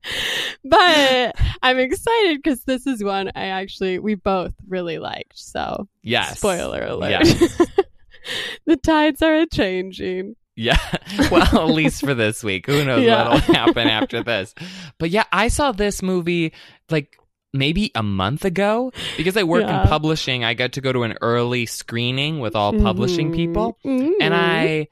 but 0.65 1.35
I'm 1.63 1.79
excited 1.79 2.41
because 2.43 2.65
this 2.65 2.87
is 2.87 3.03
one 3.03 3.31
I 3.35 3.47
actually 3.47 3.99
we 3.99 4.15
both 4.15 4.55
really 4.69 4.99
liked. 4.99 5.39
So 5.39 5.89
Yes. 6.03 6.39
spoiler 6.39 6.85
alert. 6.85 7.11
Yes. 7.11 7.61
the 8.67 8.77
tides 8.77 9.23
are 9.23 9.47
changing. 9.47 10.37
Yeah. 10.57 10.79
Well, 11.31 11.43
at 11.69 11.75
least 11.75 12.01
for 12.01 12.15
this 12.15 12.43
week. 12.45 12.67
Who 12.67 12.85
knows 12.85 13.03
Yeah. 13.03 13.29
what'll 13.35 13.55
happen 13.55 13.89
after 13.89 14.23
this. 14.23 14.55
But 14.99 15.11
yeah, 15.11 15.25
I 15.33 15.49
saw 15.49 15.73
this 15.73 16.03
movie 16.03 16.53
like 16.91 17.17
maybe 17.53 17.91
a 17.95 18.03
month 18.03 18.45
ago 18.45 18.93
because 19.17 19.37
I 19.37 19.45
work 19.45 19.63
Yeah. 19.63 19.83
in 19.83 19.89
publishing. 19.89 20.45
I 20.45 20.55
got 20.55 20.73
to 20.73 20.81
go 20.81 20.93
to 20.93 21.03
an 21.05 21.15
early 21.23 21.67
screening 21.67 22.41
with 22.41 22.55
all 22.57 22.73
publishing 22.73 23.31
Mhm. 23.31 23.35
people. 23.37 23.79
Mhm. 23.85 24.13
And 24.21 24.35
I 24.35 24.89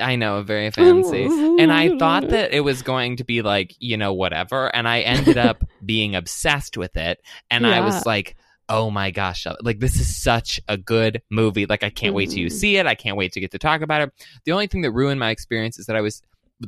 I 0.00 0.16
know, 0.16 0.42
very 0.42 0.70
fancy. 0.70 1.24
And 1.24 1.72
I 1.72 1.96
thought 1.98 2.28
that 2.30 2.52
it 2.52 2.60
was 2.60 2.82
going 2.82 3.16
to 3.18 3.24
be 3.24 3.42
like, 3.42 3.74
you 3.78 3.96
know, 3.96 4.12
whatever. 4.12 4.74
And 4.74 4.88
I 4.88 5.00
ended 5.00 5.38
up 5.38 5.64
being 5.84 6.14
obsessed 6.14 6.76
with 6.76 6.96
it. 6.96 7.20
And 7.50 7.66
I 7.66 7.80
was 7.80 8.04
like, 8.06 8.36
oh 8.68 8.90
my 8.90 9.10
gosh, 9.10 9.46
like 9.60 9.80
this 9.80 10.00
is 10.00 10.16
such 10.22 10.60
a 10.68 10.76
good 10.76 11.20
movie. 11.30 11.66
Like 11.66 11.82
I 11.82 11.90
can't 11.90 12.14
wait 12.14 12.30
to 12.30 12.40
Mhm. 12.46 12.52
see 12.52 12.76
it. 12.76 12.86
I 12.86 12.94
can't 12.94 13.16
wait 13.16 13.32
to 13.32 13.40
get 13.40 13.50
to 13.52 13.58
talk 13.58 13.82
about 13.82 14.02
it. 14.02 14.12
The 14.44 14.52
only 14.52 14.66
thing 14.66 14.82
that 14.82 14.92
ruined 14.92 15.20
my 15.20 15.30
experience 15.30 15.78
is 15.78 15.86
that 15.86 15.96
I 15.96 16.00
was, 16.00 16.22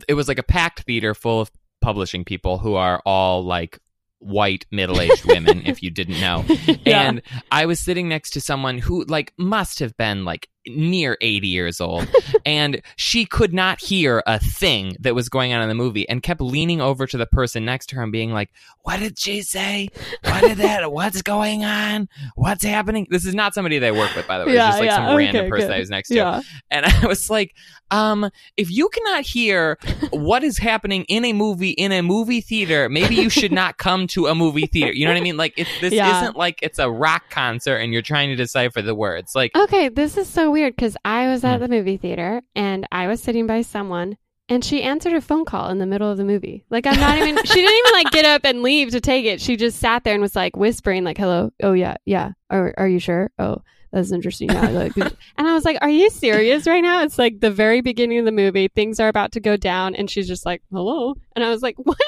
it 0.08 0.14
was 0.14 0.28
like 0.28 0.38
a 0.38 0.42
packed 0.42 0.82
theater 0.82 1.14
full 1.14 1.40
of 1.40 1.50
publishing 1.80 2.24
people 2.24 2.58
who 2.58 2.74
are 2.74 3.00
all 3.06 3.42
like 3.44 3.78
white 4.18 4.64
middle-aged 4.70 5.24
women 5.26 5.62
if 5.66 5.82
you 5.82 5.90
didn't 5.90 6.18
know 6.18 6.42
Yeah. 6.87 7.02
and 7.02 7.22
i 7.52 7.66
was 7.66 7.78
sitting 7.78 8.08
next 8.08 8.30
to 8.30 8.40
someone 8.40 8.78
who 8.78 9.04
like 9.04 9.34
must 9.37 9.80
have 9.80 9.94
been 9.98 10.24
like 10.24 10.48
near 10.66 11.16
80 11.20 11.48
years 11.48 11.81
old 11.81 12.09
and 12.46 12.81
she 12.96 13.24
could 13.27 13.53
not 13.53 13.81
hear 13.81 14.22
a 14.27 14.38
thing 14.38 14.96
that 15.00 15.14
was 15.14 15.29
going 15.29 15.53
on 15.53 15.62
in 15.62 15.68
the 15.68 15.74
movie 15.74 16.09
and 16.09 16.22
kept 16.22 16.40
leaning 16.40 16.81
over 16.81 17.07
to 17.07 17.16
the 17.16 17.27
person 17.27 17.64
next 17.64 17.87
to 17.87 17.96
her 17.96 18.03
and 18.03 18.12
being 18.12 18.33
like 18.33 18.50
what 18.85 19.00
did 19.00 19.18
she 19.18 19.40
say? 19.40 19.88
What 20.24 20.42
did 20.42 20.59
that 20.59 20.92
what's 20.92 21.22
going 21.22 21.64
on? 21.64 22.07
What's 22.35 22.62
happening? 22.62 23.07
This 23.09 23.24
is 23.24 23.35
not 23.35 23.55
somebody 23.55 23.79
that 23.79 23.87
i 23.87 23.90
work 23.92 24.14
with 24.14 24.29
by 24.29 24.38
the 24.38 24.44
way. 24.44 24.55
Yeah, 24.55 24.68
it's 24.68 24.72
just 24.72 24.81
like 24.81 24.90
yeah, 24.90 24.96
some 25.09 25.16
random 25.16 25.40
okay, 25.42 25.50
person 25.50 25.68
good. 25.68 25.77
i 25.77 25.79
was 25.79 25.90
next 25.90 26.09
to. 26.09 26.14
Yeah. 26.14 26.42
and 26.70 26.85
I 26.85 27.07
was 27.07 27.31
like, 27.31 27.57
um, 27.94 28.30
if 28.57 28.70
you 28.70 28.88
cannot 28.88 29.22
hear 29.24 29.78
what 30.11 30.42
is 30.44 30.59
happening 30.59 31.04
in 31.04 31.24
a 31.24 31.33
movie 31.33 31.70
in 31.70 31.92
a 31.92 32.02
movie 32.02 32.40
theater, 32.40 32.88
maybe 32.88 33.14
you 33.14 33.30
should 33.30 33.52
not 33.52 33.76
come 33.78 34.07
to 34.09 34.26
a 34.26 34.35
movie 34.35 34.66
theater. 34.66 34.92
You 34.92 35.07
know 35.07 35.12
what 35.12 35.18
I 35.18 35.22
mean? 35.22 35.37
Like, 35.37 35.54
it's, 35.57 35.70
this 35.80 35.92
Yeah. 35.92 36.20
isn't 36.22 36.37
like 36.37 36.59
it's 36.62 36.78
a 36.78 36.90
rock 36.90 37.22
concert 37.30 37.76
and 37.76 37.92
you're 37.92 38.02
trying 38.02 38.28
to 38.30 38.37
decipher 38.37 38.83
the 38.83 38.94
words. 38.94 39.35
Like, 39.35 39.57
Okay, 39.57 39.88
this 39.88 40.16
is 40.16 40.28
so 40.28 40.50
weird 40.50 40.74
because 40.76 40.96
I 41.04 41.28
was 41.28 41.44
at 41.44 41.57
Hmm. 41.57 41.62
the 41.62 41.68
movie 41.68 41.96
theater 41.96 42.42
and 42.54 42.87
I 42.90 43.07
was 43.07 43.22
sitting 43.22 43.46
by 43.46 43.62
someone 43.62 44.16
and 44.48 44.62
she 44.64 44.83
answered 44.83 45.14
a 45.14 45.20
phone 45.22 45.44
call 45.46 45.70
in 45.70 45.78
the 45.78 45.87
middle 45.87 46.11
of 46.11 46.18
the 46.18 46.24
movie. 46.24 46.66
Like 46.70 46.87
I'm 46.87 47.00
not 47.00 47.16
even 47.16 47.37
she 47.44 47.54
didn't 47.54 47.78
even 47.78 47.92
like 47.92 48.11
get 48.11 48.24
up 48.26 48.42
and 48.44 48.62
leave 48.62 48.90
to 48.90 49.00
take 49.00 49.24
it. 49.24 49.40
She 49.40 49.57
just 49.57 49.78
sat 49.78 50.04
there 50.04 50.12
and 50.14 50.20
was 50.22 50.37
like 50.37 50.54
whispering 50.57 51.02
like 51.04 51.16
hello. 51.16 51.50
Oh 51.62 51.72
yeah, 51.72 51.96
yeah. 52.04 52.33
Are 52.50 52.74
are 52.76 52.88
you 52.88 52.98
sure? 52.98 53.30
Oh, 53.38 53.62
that's 53.94 54.12
interesting. 54.12 54.50
Yeah. 54.50 54.68
Like, 54.68 54.96
and 54.96 55.14
I 55.38 55.54
was 55.54 55.64
like, 55.64 55.78
"Are 55.80 55.88
you 55.88 56.11
serious 56.11 56.66
right 56.66 56.83
now?" 56.83 57.02
It's 57.02 57.18
like 57.18 57.40
the 57.40 57.50
very 57.50 57.80
beginning 57.80 58.18
of 58.18 58.24
the 58.24 58.33
movie. 58.33 58.68
Things 58.68 59.00
are 59.00 59.09
about 59.09 59.33
to 59.33 59.40
go 59.40 59.57
down 59.57 59.94
and 59.94 60.11
she's 60.11 60.28
just 60.28 60.44
like, 60.44 60.62
"Hello." 60.72 61.14
And 61.37 61.44
I 61.44 61.50
was 61.50 61.62
like, 61.62 61.76
"What? 61.83 61.98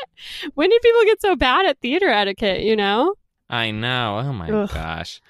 When 0.55 0.69
did 0.71 0.83
people 0.83 1.03
get 1.05 1.21
so 1.23 1.37
bad 1.37 1.67
at 1.67 1.79
theater 1.81 2.09
etiquette, 2.09 2.63
you 2.63 2.77
know?" 2.77 3.15
I 3.49 3.71
know. 3.71 4.19
Oh 4.25 4.33
my 4.33 4.51
Ugh. 4.51 4.71
gosh. 4.73 5.23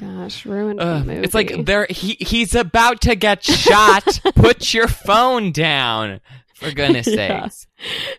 Gosh, 0.00 0.44
ruined 0.44 0.80
the 0.80 1.04
movie. 1.04 1.20
it's 1.24 1.34
like 1.34 1.64
there 1.66 1.86
he 1.88 2.16
he's 2.20 2.54
about 2.54 3.00
to 3.02 3.14
get 3.14 3.44
shot. 3.44 4.20
Put 4.34 4.74
your 4.74 4.88
phone 4.88 5.52
down. 5.52 6.20
For 6.54 6.70
goodness 6.70 7.06
Yeah. 7.08 7.42
sakes. 7.48 7.66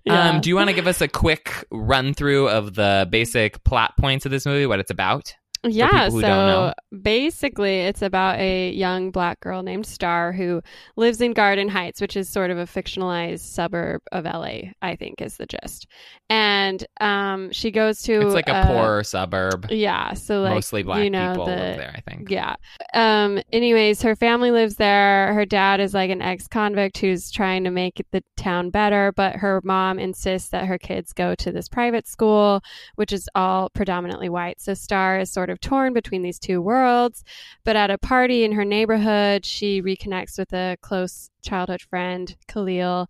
Yeah. 0.04 0.30
Um, 0.32 0.42
do 0.42 0.50
you 0.50 0.56
want 0.58 0.70
to 0.70 0.74
give 0.76 0.88
us 0.88 1.00
a 1.02 1.08
quick 1.08 1.66
run 1.72 2.14
through 2.14 2.50
of 2.50 2.76
the 2.76 3.08
basic 3.10 3.64
plot 3.64 3.96
points 3.98 4.26
of 4.26 4.32
this 4.32 4.46
movie, 4.46 4.66
what 4.66 4.80
it's 4.80 4.92
about? 4.92 5.34
Yeah, 5.68 6.10
so 6.10 6.74
basically, 7.02 7.82
it's 7.82 8.02
about 8.02 8.40
a 8.40 8.72
young 8.72 9.12
black 9.12 9.40
girl 9.40 9.64
named 9.64 9.86
Starr 9.86 10.32
who 10.32 10.62
lives 10.96 11.22
in 11.22 11.34
Garden 11.34 11.70
Heights, 11.70 12.02
which 12.02 12.16
is 12.16 12.30
sort 12.30 12.52
of 12.52 12.58
a 12.58 12.66
fictionalized 12.66 13.40
suburb 13.40 14.02
of 14.12 14.26
LA, 14.26 14.72
I 14.82 14.96
think 14.96 15.22
is 15.22 15.38
the 15.38 15.46
gist. 15.46 15.88
And 16.30 16.86
um, 17.02 17.52
she 17.52 17.72
goes 17.72 18.02
to. 18.04 18.22
It's 18.22 18.34
like 18.34 18.50
a 18.50 18.56
uh, 18.56 18.68
poor 18.68 19.04
suburb. 19.04 19.68
Yeah, 19.70 20.14
so 20.14 20.42
like. 20.42 20.54
Mostly 20.54 20.84
black 20.84 21.04
you 21.04 21.10
know, 21.10 21.32
people 21.32 21.46
the, 21.46 21.52
live 21.52 21.78
there, 21.78 21.94
I 21.96 22.02
think. 22.10 22.30
Yeah. 22.30 22.56
Um, 22.94 23.40
anyways, 23.52 24.02
her 24.02 24.16
family 24.16 24.52
lives 24.52 24.76
there. 24.76 25.34
Her 25.34 25.46
dad 25.46 25.80
is 25.80 25.94
like 25.94 26.10
an 26.10 26.22
ex 26.22 26.48
convict 26.48 26.98
who's 26.98 27.32
trying 27.32 27.64
to 27.64 27.72
make 27.72 28.04
the 28.12 28.24
town 28.38 28.70
better, 28.70 29.12
but 29.12 29.36
her 29.36 29.62
mom 29.64 30.00
insists 30.00 30.50
that 30.50 30.66
her 30.66 30.78
kids 30.78 31.14
go 31.14 31.36
to 31.36 31.52
this 31.52 31.68
private 31.68 32.08
school, 32.08 32.62
which 32.96 33.12
is 33.12 33.28
all 33.36 33.70
predominantly 33.70 34.30
white. 34.30 34.62
So 34.62 34.74
Starr 34.74 35.20
is 35.20 35.32
sort 35.32 35.50
of 35.50 35.55
torn 35.56 35.94
between 35.94 36.22
these 36.22 36.40
two 36.40 36.62
worlds. 36.62 37.24
But 37.64 37.76
at 37.76 37.92
a 37.92 37.98
party 37.98 38.44
in 38.44 38.52
her 38.54 38.66
neighborhood, 38.66 39.46
she 39.46 39.82
reconnects 39.82 40.38
with 40.38 40.54
a 40.54 40.78
close 40.82 41.30
childhood 41.44 41.82
friend, 41.82 42.36
Khalil, 42.48 43.08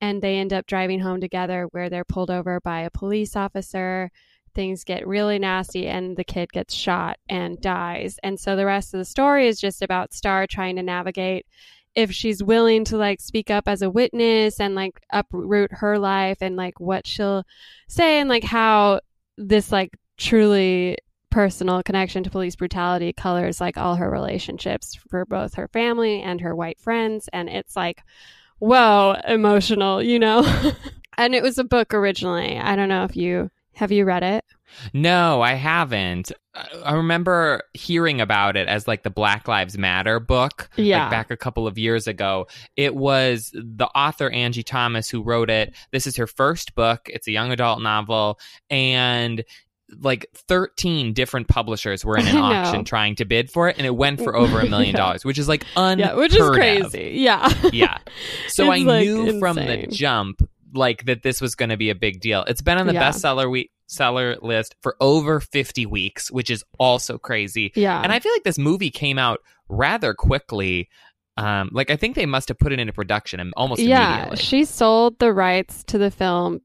and 0.00 0.22
they 0.22 0.38
end 0.38 0.52
up 0.52 0.66
driving 0.66 1.00
home 1.00 1.20
together 1.20 1.68
where 1.72 1.88
they're 1.88 2.04
pulled 2.04 2.30
over 2.30 2.60
by 2.60 2.80
a 2.80 2.90
police 2.90 3.36
officer 3.36 4.10
things 4.54 4.84
get 4.84 5.06
really 5.06 5.38
nasty 5.38 5.86
and 5.88 6.16
the 6.16 6.24
kid 6.24 6.52
gets 6.52 6.74
shot 6.74 7.18
and 7.28 7.60
dies. 7.60 8.18
And 8.22 8.38
so 8.38 8.56
the 8.56 8.66
rest 8.66 8.94
of 8.94 8.98
the 8.98 9.04
story 9.04 9.48
is 9.48 9.60
just 9.60 9.82
about 9.82 10.14
Starr 10.14 10.46
trying 10.46 10.76
to 10.76 10.82
navigate 10.82 11.46
if 11.94 12.10
she's 12.10 12.42
willing 12.42 12.84
to 12.84 12.96
like 12.96 13.20
speak 13.20 13.50
up 13.50 13.64
as 13.68 13.82
a 13.82 13.90
witness 13.90 14.60
and 14.60 14.74
like 14.74 15.00
uproot 15.12 15.70
her 15.72 15.98
life 15.98 16.38
and 16.40 16.56
like 16.56 16.80
what 16.80 17.06
she'll 17.06 17.44
say 17.88 18.18
and 18.18 18.28
like 18.28 18.44
how 18.44 19.00
this 19.36 19.70
like 19.70 19.96
truly 20.16 20.96
personal 21.34 21.82
connection 21.82 22.22
to 22.22 22.30
police 22.30 22.54
brutality 22.54 23.12
colors 23.12 23.60
like 23.60 23.76
all 23.76 23.96
her 23.96 24.08
relationships 24.08 24.96
for 25.10 25.24
both 25.26 25.54
her 25.54 25.66
family 25.66 26.22
and 26.22 26.40
her 26.40 26.54
white 26.54 26.78
friends 26.80 27.28
and 27.32 27.48
it's 27.48 27.74
like 27.74 28.02
whoa 28.60 29.16
emotional 29.26 30.00
you 30.00 30.16
know 30.16 30.46
and 31.18 31.34
it 31.34 31.42
was 31.42 31.58
a 31.58 31.64
book 31.64 31.92
originally 31.92 32.56
i 32.56 32.76
don't 32.76 32.88
know 32.88 33.02
if 33.02 33.16
you 33.16 33.50
have 33.74 33.90
you 33.90 34.04
read 34.04 34.22
it 34.22 34.44
No, 34.92 35.40
I 35.40 35.54
haven't. 35.54 36.32
I 36.84 36.94
remember 36.94 37.62
hearing 37.74 38.20
about 38.20 38.56
it 38.56 38.66
as 38.66 38.88
like 38.88 39.02
the 39.04 39.10
Black 39.10 39.46
Lives 39.46 39.76
Matter 39.78 40.18
book, 40.18 40.68
Yeah. 40.76 41.02
like 41.02 41.10
back 41.10 41.30
a 41.30 41.36
couple 41.36 41.66
of 41.68 41.78
years 41.78 42.08
ago. 42.08 42.46
It 42.76 42.96
was 42.96 43.50
the 43.54 43.86
author 43.94 44.30
Angie 44.30 44.64
Thomas 44.64 45.08
who 45.08 45.22
wrote 45.22 45.48
it. 45.50 45.74
This 45.92 46.08
is 46.08 46.16
her 46.16 46.26
first 46.26 46.74
book. 46.74 47.02
It's 47.06 47.28
a 47.28 47.32
young 47.32 47.52
adult 47.52 47.82
novel, 47.82 48.40
and 48.68 49.44
like 50.00 50.26
13 50.48 51.12
different 51.12 51.48
publishers 51.48 52.04
were 52.04 52.16
in 52.16 52.26
an 52.28 52.36
auction 52.36 52.84
trying 52.84 53.16
to 53.16 53.24
bid 53.24 53.50
for 53.50 53.68
it, 53.68 53.76
and 53.78 53.86
it 53.86 53.94
went 53.94 54.20
for 54.20 54.36
over 54.36 54.60
a 54.60 54.68
million 54.68 54.94
dollars, 55.02 55.24
which 55.24 55.38
is 55.38 55.48
like 55.48 55.64
unheard 55.76 55.98
yeah 55.98 56.14
which 56.14 56.34
is 56.34 56.40
of. 56.46 56.52
crazy 56.54 57.12
yeah 57.16 57.52
Yeah. 57.72 57.98
So 58.48 58.70
I 58.70 58.78
like, 58.78 59.04
knew 59.06 59.38
from 59.40 59.56
the 59.56 59.86
jump 59.90 60.40
like 60.74 61.04
that 61.06 61.22
this 61.22 61.40
was 61.40 61.54
going 61.54 61.68
to 61.70 61.76
be 61.76 61.90
a 61.90 61.94
big 61.94 62.20
deal. 62.20 62.42
It's 62.48 62.62
been 62.62 62.78
on 62.78 62.86
the 62.86 62.94
Yeah. 62.94 63.10
bestseller 63.10 63.50
week 63.50 63.70
seller 63.86 64.36
list 64.42 64.74
for 64.82 64.96
over 65.00 65.38
50 65.40 65.86
weeks, 65.86 66.30
which 66.30 66.50
is 66.50 66.64
also 66.78 67.18
crazy. 67.18 67.70
yeah 67.76 68.00
And 68.02 68.10
I 68.10 68.18
feel 68.18 68.32
like 68.32 68.42
this 68.44 68.58
movie 68.58 68.90
came 68.90 69.18
out 69.18 69.40
rather 69.68 70.14
quickly 70.14 70.88
Um, 71.36 71.70
like 71.72 71.90
I 71.90 71.96
think 71.96 72.14
they 72.16 72.26
must 72.26 72.48
have 72.48 72.58
put 72.58 72.72
it 72.72 72.78
into 72.80 72.92
production 72.92 73.40
and 73.40 73.52
almost 73.56 73.82
yeah, 73.82 74.14
immediately. 74.14 74.36
she 74.38 74.64
sold 74.64 75.18
the 75.18 75.32
rights 75.32 75.82
to 75.88 75.98
the 75.98 76.10
film 76.10 76.60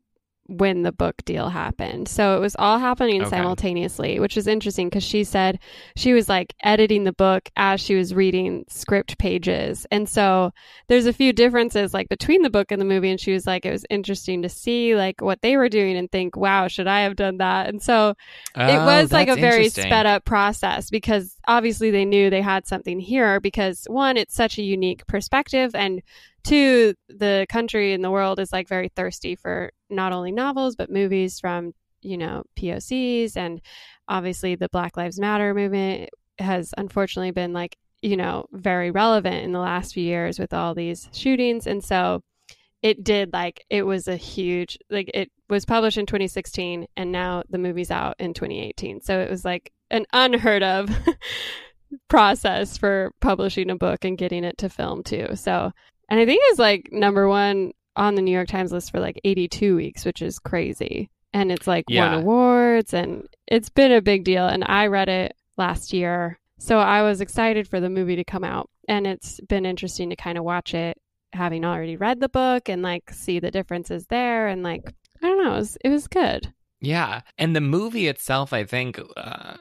when 0.49 0.83
the 0.83 0.91
book 0.91 1.23
deal 1.25 1.49
happened. 1.49 2.07
So 2.07 2.35
it 2.35 2.39
was 2.39 2.55
all 2.59 2.79
happening 2.79 3.23
Okay. 3.23 3.25
simultaneously, 3.25 4.19
which 4.19 4.35
is 4.37 4.47
interesting 4.47 4.89
because 4.89 5.03
she 5.03 5.23
said 5.23 5.59
she 5.95 6.13
was 6.13 6.27
like 6.27 6.53
editing 6.63 7.03
the 7.03 7.13
book 7.13 7.49
as 7.55 7.79
she 7.79 7.95
was 7.95 8.13
reading 8.13 8.65
script 8.67 9.17
pages. 9.17 9.85
And 9.91 10.09
so 10.09 10.51
there's 10.87 11.05
a 11.05 11.13
few 11.13 11.33
differences 11.33 11.93
like 11.93 12.09
between 12.09 12.41
the 12.41 12.49
book 12.49 12.71
and 12.71 12.81
the 12.81 12.85
movie. 12.85 13.11
And 13.11 13.19
she 13.19 13.31
was 13.33 13.47
like, 13.47 13.65
it 13.65 13.71
was 13.71 13.85
interesting 13.89 14.41
to 14.41 14.49
see 14.49 14.95
like 14.95 15.21
what 15.21 15.41
they 15.41 15.55
were 15.57 15.69
doing 15.69 15.95
and 15.97 16.11
think, 16.11 16.35
wow, 16.35 16.67
should 16.67 16.87
I 16.87 17.01
have 17.01 17.15
done 17.15 17.37
that? 17.37 17.69
And 17.69 17.81
so 17.81 18.15
it 18.65 18.81
Oh, 18.81 18.83
was 18.83 19.11
like 19.11 19.27
a 19.27 19.37
very 19.37 19.69
sped 19.69 20.05
up 20.05 20.25
process 20.25 20.89
because 20.89 21.35
obviously 21.47 21.91
they 21.91 22.05
knew 22.05 22.29
they 22.29 22.41
had 22.41 22.67
something 22.67 22.99
here 22.99 23.39
because 23.39 23.85
one 23.89 24.17
it's 24.17 24.35
such 24.35 24.57
a 24.57 24.61
unique 24.63 25.05
perspective 25.07 25.73
and 25.75 26.01
two 26.43 26.93
the 27.07 27.45
country 27.49 27.93
and 27.93 28.03
the 28.03 28.11
world 28.11 28.39
is 28.39 28.51
like 28.51 28.67
very 28.67 28.89
thirsty 28.95 29.35
for 29.35 29.71
not 29.89 30.13
only 30.13 30.31
novels 30.31 30.75
but 30.75 30.91
movies 30.91 31.39
from 31.39 31.73
you 32.01 32.17
know 32.17 32.43
POCs 32.57 33.35
and 33.35 33.61
obviously 34.07 34.55
the 34.55 34.69
Black 34.69 34.97
Lives 34.97 35.19
Matter 35.19 35.53
movement 35.53 36.09
has 36.37 36.73
unfortunately 36.77 37.31
been 37.31 37.53
like 37.53 37.77
you 38.01 38.15
know 38.15 38.45
very 38.51 38.91
relevant 38.91 39.43
in 39.43 39.51
the 39.51 39.59
last 39.59 39.93
few 39.93 40.03
years 40.03 40.39
with 40.39 40.53
all 40.53 40.73
these 40.73 41.09
shootings. 41.11 41.67
And 41.67 41.83
so 41.83 42.21
it 42.81 43.03
did 43.03 43.33
like 43.33 43.65
it 43.69 43.83
was 43.83 44.07
a 44.07 44.15
huge 44.15 44.77
like 44.89 45.11
it 45.13 45.29
was 45.49 45.65
published 45.65 45.97
in 45.97 46.05
2016 46.05 46.85
and 46.95 47.11
now 47.11 47.43
the 47.49 47.57
movie's 47.57 47.91
out 47.91 48.15
in 48.19 48.33
2018 48.33 49.01
so 49.01 49.19
it 49.19 49.29
was 49.29 49.43
like 49.43 49.73
an 49.91 50.05
unheard 50.13 50.63
of 50.63 50.89
process 52.07 52.77
for 52.77 53.11
publishing 53.19 53.69
a 53.69 53.75
book 53.75 54.05
and 54.05 54.17
getting 54.17 54.43
it 54.43 54.57
to 54.59 54.69
film 54.69 55.03
too. 55.03 55.27
So 55.35 55.71
and 56.09 56.19
i 56.19 56.25
think 56.25 56.41
it's 56.47 56.59
like 56.59 56.89
number 56.91 57.27
one 57.27 57.71
on 57.95 58.15
the 58.15 58.21
new 58.21 58.31
york 58.31 58.47
times 58.47 58.71
list 58.71 58.91
for 58.91 58.99
like 58.99 59.19
82 59.23 59.75
weeks 59.75 60.05
which 60.05 60.21
is 60.21 60.39
crazy 60.39 61.09
and 61.33 61.51
it's 61.51 61.67
like 61.67 61.85
Yeah. 61.87 62.11
won 62.15 62.23
awards 62.23 62.93
and 62.93 63.27
it's 63.47 63.69
been 63.69 63.91
a 63.91 64.01
big 64.01 64.23
deal 64.23 64.47
and 64.47 64.63
i 64.67 64.87
read 64.87 65.09
it 65.09 65.35
last 65.57 65.93
year 65.93 66.39
so 66.59 66.77
i 66.79 67.01
was 67.03 67.21
excited 67.21 67.67
for 67.67 67.79
the 67.79 67.89
movie 67.89 68.15
to 68.17 68.23
come 68.23 68.43
out 68.43 68.69
and 68.87 69.05
it's 69.07 69.39
been 69.47 69.65
interesting 69.65 70.09
to 70.09 70.15
kind 70.15 70.37
of 70.37 70.43
watch 70.43 70.73
it 70.73 70.97
having 71.33 71.63
already 71.63 71.95
read 71.95 72.19
the 72.19 72.29
book 72.29 72.69
and 72.69 72.81
like 72.81 73.11
see 73.11 73.39
the 73.39 73.51
differences 73.51 74.05
there 74.07 74.47
and 74.47 74.63
like 74.63 74.93
I 75.21 75.27
don't 75.27 75.43
know, 75.43 75.53
it 75.55 75.57
was, 75.57 75.77
it 75.83 75.89
was 75.89 76.07
good. 76.07 76.53
Yeah, 76.79 77.21
and 77.37 77.53
the 77.53 77.59
movie 77.59 78.07
itself, 78.07 78.53
I 78.53 78.63
think, 78.63 78.97
uh, 79.17 79.57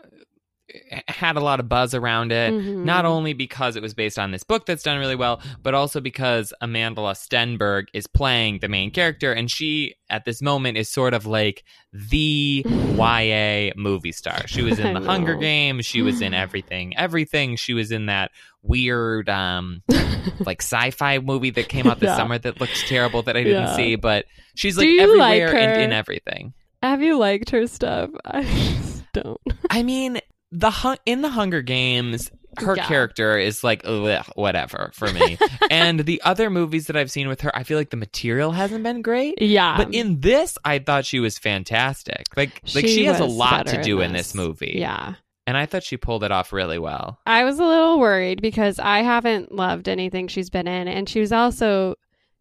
had 1.09 1.37
a 1.37 1.41
lot 1.41 1.61
of 1.61 1.69
buzz 1.69 1.95
around 1.95 2.31
it. 2.33 2.53
Mhm. 2.53 2.85
Not 2.85 3.05
only 3.07 3.33
because 3.33 3.75
it 3.77 3.83
was 3.83 3.95
based 3.95 4.19
on 4.19 4.31
this 4.33 4.43
book 4.45 4.67
that's 4.67 4.83
done 4.83 4.99
really 4.99 5.17
well, 5.17 5.41
but 5.63 5.75
also 5.75 6.01
because 6.01 6.53
Amandla 6.63 7.15
Stenberg 7.15 7.85
is 7.95 8.07
playing 8.07 8.59
the 8.61 8.69
main 8.69 8.91
character, 8.91 9.33
and 9.33 9.51
she, 9.51 9.95
at 10.11 10.25
this 10.25 10.43
moment, 10.43 10.77
is 10.77 10.91
sort 10.91 11.15
of 11.15 11.25
like 11.27 11.65
the 11.93 12.65
YA 12.97 13.73
movie 13.77 14.13
star. 14.13 14.47
She 14.47 14.63
was 14.63 14.79
in 14.79 14.95
The 14.95 15.01
Hunger. 15.01 15.37
Games. 15.37 15.87
She 15.87 16.03
was 16.03 16.21
in 16.21 16.35
everything, 16.45 16.97
everything. 16.97 17.57
She 17.57 17.73
was 17.75 17.91
in 17.91 18.07
that 18.07 18.31
weird, 18.63 19.29
um, 19.29 19.83
like 20.45 20.61
sci-fi 20.61 21.19
movie 21.21 21.51
that 21.51 21.69
came 21.69 21.87
out 21.87 22.01
this 22.01 22.09
Yeah. 22.09 22.17
summer 22.17 22.39
that 22.39 22.61
looks 22.61 22.87
terrible 22.89 23.23
that 23.23 23.37
I 23.37 23.43
didn't 23.43 23.63
Yeah. 23.63 23.77
see. 23.77 23.97
But 23.97 24.27
she's 24.55 24.77
like 24.77 24.87
you 24.87 25.19
like 25.19 25.41
everywhere 25.41 25.69
and 25.75 25.83
in 25.83 25.93
everything. 25.93 26.53
Have 26.83 27.03
you 27.03 27.17
liked 27.17 27.51
her 27.51 27.67
stuff? 27.67 28.11
I 28.25 28.43
just 28.43 29.05
don't. 29.13 29.41
I 29.71 29.83
mean, 29.83 30.21
the 30.53 30.99
in 31.07 31.23
the 31.23 31.29
Hunger 31.29 31.63
Games, 31.63 32.31
her 32.59 32.75
Yeah. 32.77 32.87
character 32.87 33.37
is 33.37 33.63
like 33.63 33.83
ugh, 33.85 34.25
whatever 34.35 34.91
for 34.95 35.13
me. 35.13 35.39
and 35.71 36.01
the 36.01 36.21
other 36.25 36.49
movies 36.51 36.87
that 36.87 36.97
I've 36.97 37.11
seen 37.11 37.29
with 37.29 37.43
her, 37.43 37.55
I 37.57 37.63
feel 37.63 37.77
like 37.79 37.91
the 37.91 37.97
material 37.97 38.53
hasn't 38.53 38.83
been 38.83 39.03
great. 39.03 39.41
Yeah. 39.43 39.77
But 39.77 39.95
in 39.95 40.21
this, 40.21 40.57
I 40.65 40.79
thought 40.79 41.05
she 41.05 41.21
was 41.21 41.39
fantastic. 41.39 42.25
Like, 42.37 42.63
like 42.75 42.87
She 42.87 42.95
she 42.97 43.05
has 43.05 43.21
a 43.21 43.25
lot 43.27 43.67
to 43.69 43.83
do 43.83 44.01
in 44.01 44.07
in 44.07 44.13
this 44.15 44.29
this. 44.29 44.35
movie. 44.35 44.75
yeah. 44.77 45.15
and 45.47 45.57
I 45.57 45.67
thought 45.67 45.83
she 45.83 45.97
pulled 45.97 46.25
it 46.25 46.31
off 46.33 46.53
really 46.53 46.79
well. 46.79 47.19
I 47.27 47.45
was 47.45 47.59
a 47.59 47.65
little 47.65 47.99
worried 48.01 48.41
because 48.43 48.79
I 48.79 49.01
haven't 49.03 49.53
loved 49.53 49.89
anything 49.89 50.29
she's 50.29 50.51
been 50.51 50.67
in. 50.69 50.89
And 50.89 51.09
she 51.09 51.21
was 51.21 51.33
also 51.33 51.95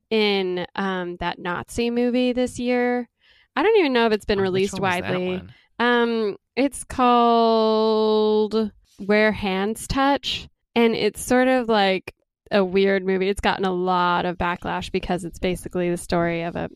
in 0.09 0.65
um, 0.75 1.17
that 1.17 1.39
Nazi 1.39 1.89
movie 1.89 2.31
this 2.33 2.57
year. 2.59 3.09
I 3.55 3.63
don't 3.63 3.77
even 3.79 3.91
know 3.93 4.07
if 4.07 4.13
it's 4.13 4.25
been 4.25 4.39
Oh, 4.39 4.43
released 4.43 4.73
one 4.73 4.81
was 4.83 5.01
that 5.01 5.09
widely. 5.11 5.41
Um, 5.79 6.37
it's 6.55 6.83
called 6.83 8.71
Where 9.05 9.31
Hands 9.31 9.87
Touch, 9.87 10.49
and 10.75 10.95
it's 10.95 11.21
sort 11.21 11.47
of 11.47 11.69
like 11.69 12.13
a 12.51 12.63
weird 12.63 13.05
movie. 13.05 13.29
It's 13.29 13.41
gotten 13.41 13.65
a 13.65 13.73
lot 13.73 14.25
of 14.25 14.37
backlash 14.37 14.91
because 14.91 15.23
it's 15.23 15.39
basically 15.39 15.89
the 15.89 15.97
story 15.97 16.43
of 16.43 16.55
a 16.55 16.69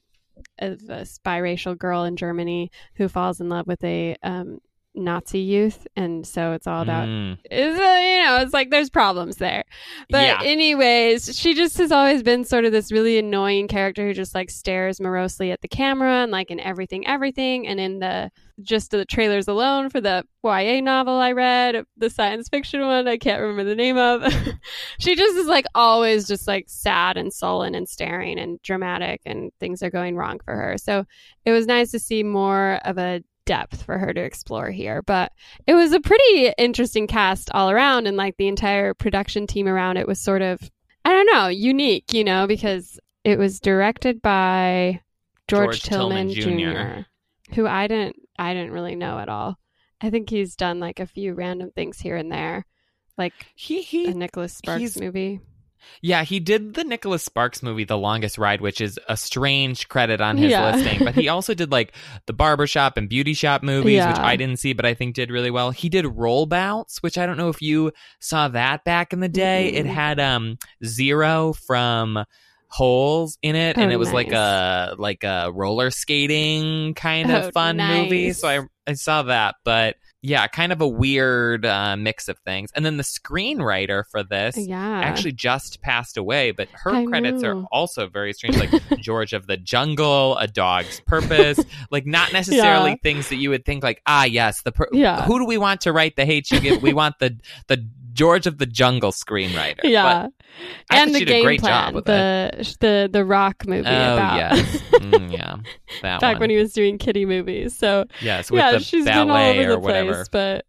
of 0.60 0.82
a 0.90 1.06
biracial 1.26 1.78
girl 1.78 2.04
in 2.04 2.16
Germany 2.16 2.72
who 2.96 3.08
falls 3.08 3.42
in 3.42 3.50
love 3.50 3.68
with 3.68 3.84
a 3.84 4.16
um, 4.24 4.60
Nazi 4.94 5.40
youth, 5.40 5.88
and 5.96 6.28
so 6.28 6.52
it's 6.52 6.68
all 6.68 6.82
about 6.82 7.08
Mm. 7.08 7.38
it's 7.46 7.80
uh, 7.80 7.82
you 7.82 8.24
know 8.26 8.38
it's 8.42 8.54
like 8.54 8.70
there's 8.72 8.90
problems 8.90 9.38
there 9.38 9.64
but 10.10 10.22
Yeah. 10.22 10.42
anyways 10.44 11.38
she 11.38 11.54
just 11.54 11.78
has 11.78 11.92
always 11.92 12.24
been 12.24 12.44
sort 12.44 12.66
of 12.66 12.72
this 12.74 12.92
really 12.92 13.18
annoying 13.18 13.68
character 13.68 14.06
who 14.06 14.14
just 14.14 14.36
like 14.36 14.50
stares 14.50 15.00
morosely 15.00 15.50
at 15.52 15.62
the 15.62 15.68
camera 15.68 16.24
and 16.24 16.32
like 16.32 16.52
in 16.52 16.60
everything 16.60 17.08
everything 17.08 17.68
and 17.68 17.80
in 17.80 18.00
the 18.00 18.32
just 18.62 18.92
the 18.92 19.06
trailers 19.06 19.48
alone 19.48 19.90
for 19.90 20.02
the 20.02 20.24
YA 20.44 20.82
novel 20.82 21.14
I 21.16 21.32
read 21.32 21.84
the 21.98 22.10
science 22.10 22.50
fiction 22.50 22.82
one 22.82 23.08
I 23.08 23.18
can't 23.18 23.42
remember 23.42 23.64
the 23.64 23.76
name 23.76 23.98
of 23.98 24.22
she 25.00 25.16
just 25.16 25.36
is 25.38 25.48
like 25.48 25.66
always 25.74 26.28
just 26.28 26.48
like 26.48 26.66
sad 26.68 27.16
and 27.18 27.32
sullen 27.34 27.76
and 27.76 27.88
staring 27.88 28.38
and 28.38 28.62
dramatic 28.62 29.22
and 29.26 29.52
things 29.60 29.82
are 29.82 29.90
going 29.90 30.16
wrong 30.16 30.40
for 30.44 30.56
her 30.56 30.78
so 30.78 31.06
it 31.46 31.52
was 31.52 31.66
nice 31.66 31.92
to 31.92 32.00
see 32.00 32.24
more 32.24 32.80
of 32.86 32.98
a 32.98 33.24
depth 33.46 33.84
for 33.84 33.98
her 33.98 34.14
to 34.14 34.22
explore 34.22 34.70
here 34.70 35.02
but 35.02 35.32
it 35.68 35.74
was 35.74 35.92
a 35.94 36.00
pretty 36.00 36.54
interesting 36.58 37.08
cast 37.08 37.50
all 37.54 37.70
around 37.70 38.08
and 38.08 38.18
like 38.18 38.38
the 38.38 38.48
entire 38.48 38.94
production 38.94 39.48
team 39.48 39.68
around 39.68 39.98
it 39.98 40.08
was 40.08 40.20
sort 40.20 40.42
of 40.42 40.60
i 41.06 41.10
don't 41.12 41.34
know 41.34 41.48
unique 41.48 42.14
you 42.14 42.24
know 42.24 42.46
because 42.46 43.00
it 43.24 43.38
was 43.38 43.60
directed 43.60 44.22
by 44.22 45.00
george, 45.48 45.82
George 45.82 45.82
Tillman 45.84 46.30
tillman, 46.30 46.60
Jr.. 46.60 47.00
jr 47.00 47.56
who 47.56 47.68
i 47.68 47.88
didn't 47.88 48.16
i 48.38 48.54
didn't 48.54 48.72
really 48.72 48.96
know 48.96 49.20
at 49.20 49.30
all. 49.30 49.58
I 50.04 50.10
think 50.10 50.32
he's 50.32 50.56
done 50.56 50.80
like 50.80 51.00
a 51.00 51.06
few 51.06 51.36
random 51.36 51.70
things 51.72 52.00
here 52.00 52.16
and 52.16 52.32
there 52.32 52.66
like 53.18 53.34
He 53.56 53.80
a 53.80 53.82
he 53.82 54.14
nicholas 54.14 54.54
sparks 54.54 55.00
movie 55.00 55.42
Yeah, 56.02 56.24
he 56.24 56.40
did 56.40 56.74
the 56.74 56.84
Nicholas 56.84 57.24
Sparks 57.24 57.62
movie, 57.64 57.84
The 57.84 57.98
Longest 57.98 58.38
Ride, 58.38 58.62
which 58.62 58.82
is 58.82 59.00
a 59.08 59.16
strange 59.18 59.88
credit 59.88 60.22
on 60.22 60.38
his 60.38 60.52
Yeah. 60.52 60.72
listing. 60.76 61.04
But 61.04 61.16
he 61.16 61.28
also 61.30 61.54
did 61.54 61.72
like 61.72 61.94
the 62.26 62.34
barbershop 62.34 62.98
and 62.98 63.08
beauty 63.10 63.34
shop 63.34 63.64
movies, 63.64 64.06
which 64.06 64.18
I 64.18 64.36
didn't 64.36 64.60
see, 64.60 64.74
but 64.74 64.86
I 64.86 64.94
think 64.94 65.16
did 65.16 65.32
really 65.32 65.52
well. 65.52 65.72
He 65.72 65.90
did 65.90 66.06
Roll 66.06 66.46
Bounce, 66.46 67.02
which 67.04 67.18
I 67.18 67.26
don't 67.26 67.38
know 67.38 67.50
if 67.50 67.62
you 67.62 67.92
saw 68.20 68.48
that 68.50 68.84
back 68.84 69.14
in 69.14 69.20
the 69.20 69.30
day. 69.30 69.68
It 69.68 69.86
Mm-mm. 69.86 69.90
had 69.90 70.20
um 70.20 70.58
Zero 70.86 71.54
from 71.54 72.24
Holes 72.68 73.38
in 73.42 73.56
it, 73.58 73.78
and 73.78 73.92
Oh, 73.92 73.94
it 73.94 73.98
was 73.98 74.14
like 74.14 74.32
a 74.32 74.96
like 74.98 75.24
a 75.26 75.52
roller 75.54 75.92
skating 75.92 76.94
kind 76.94 77.30
of 77.30 77.46
Oh, 77.46 77.52
fun 77.52 77.76
movie. 77.78 78.32
So 78.32 78.48
I 78.48 78.62
I 78.88 78.94
saw 78.94 79.24
that, 79.24 79.56
but 79.66 79.96
yeah, 80.24 80.46
kind 80.48 80.72
of 80.72 80.82
a 80.82 80.88
weird 80.88 81.66
uh, 81.66 81.96
mix 81.98 82.28
of 82.28 82.38
things. 82.40 82.70
And 82.76 82.86
then 82.86 82.98
the 82.98 83.04
screenwriter 83.04 84.04
for 84.12 84.24
this 84.24 84.56
yeah 84.58 85.02
actually 85.02 85.32
just 85.32 85.82
passed 85.82 86.16
away, 86.18 86.52
but 86.52 86.68
her 86.74 86.92
I 86.92 87.06
credits 87.06 87.44
are 87.44 87.64
also 87.72 88.08
very 88.08 88.34
strange, 88.34 88.58
like 88.58 88.72
George 89.00 89.34
of 89.34 89.48
the 89.48 89.58
Jungle, 89.58 90.38
A 90.38 90.48
Dog's 90.48 91.00
Purpose, 91.02 91.60
like 91.90 92.06
not 92.06 92.34
necessarily 92.40 92.92
Yeah. 92.92 92.96
things 93.04 93.30
that 93.30 93.38
you 93.38 93.50
would 93.50 93.66
think 93.66 93.84
like, 93.84 94.02
ah, 94.06 94.26
yes, 94.26 94.62
the 94.62 94.72
per- 94.72 94.90
Yeah. 94.92 95.24
who 95.26 95.40
do 95.40 95.46
we 95.46 95.58
want 95.58 95.82
to 95.82 95.92
write 95.92 96.16
the 96.16 96.26
hate 96.26 96.52
you 96.52 96.60
give? 96.60 96.82
we 96.82 96.94
want 96.94 97.20
the 97.20 97.38
the 97.68 97.88
George 98.14 98.46
of 98.46 98.58
the 98.58 98.66
Jungle 98.66 99.12
screenwriter. 99.12 99.80
yeah 99.84 100.28
But 100.28 100.41
and 100.90 101.14
the 101.16 101.20
she 101.20 101.26
did 101.26 101.32
a 101.32 101.36
game 101.36 101.44
great 101.46 101.60
plan 101.60 101.88
job 101.88 101.96
with 101.96 102.04
it. 102.08 102.08
the 102.08 102.78
the 102.80 103.10
the 103.12 103.26
rock 103.26 103.66
movie 103.68 103.88
Oh 103.88 104.14
about 104.14 104.36
yes, 104.38 104.82
Mm, 105.02 105.32
yeah, 105.32 105.56
that 106.02 106.22
back 106.22 106.34
one. 106.36 106.42
when 106.42 106.50
he 106.52 106.58
was 106.58 106.74
doing 106.74 106.98
kitty 106.98 107.26
movies 107.26 107.76
so 107.78 108.06
yes, 108.22 108.50
yeah, 108.52 108.74
the 108.74 108.80
she's 108.80 109.06
been 109.06 109.30
all 109.30 109.38
over 109.38 109.72
the 109.72 109.80
whatever. 109.80 110.14
place, 110.14 110.30
but 110.32 110.66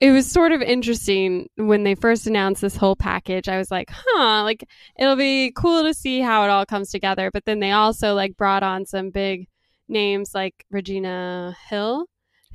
it 0.00 0.10
was 0.10 0.30
sort 0.30 0.52
of 0.52 0.60
interesting 0.60 1.48
when 1.56 1.82
they 1.84 1.94
first 1.94 2.26
announced 2.26 2.60
this 2.60 2.76
whole 2.76 2.94
package. 2.96 3.48
I 3.48 3.56
was 3.56 3.70
like, 3.70 3.88
huh, 3.90 4.42
like 4.42 4.62
it'll 4.98 5.16
be 5.16 5.52
cool 5.56 5.84
to 5.84 5.94
see 5.94 6.20
how 6.20 6.44
it 6.44 6.50
all 6.50 6.66
comes 6.66 6.90
together. 6.90 7.30
But 7.32 7.46
then 7.46 7.60
they 7.60 7.70
also 7.72 8.12
like 8.14 8.36
brought 8.36 8.62
on 8.62 8.84
some 8.84 9.08
big 9.08 9.48
names 9.88 10.34
like 10.34 10.66
Regina 10.70 11.56
Hill, 11.70 12.06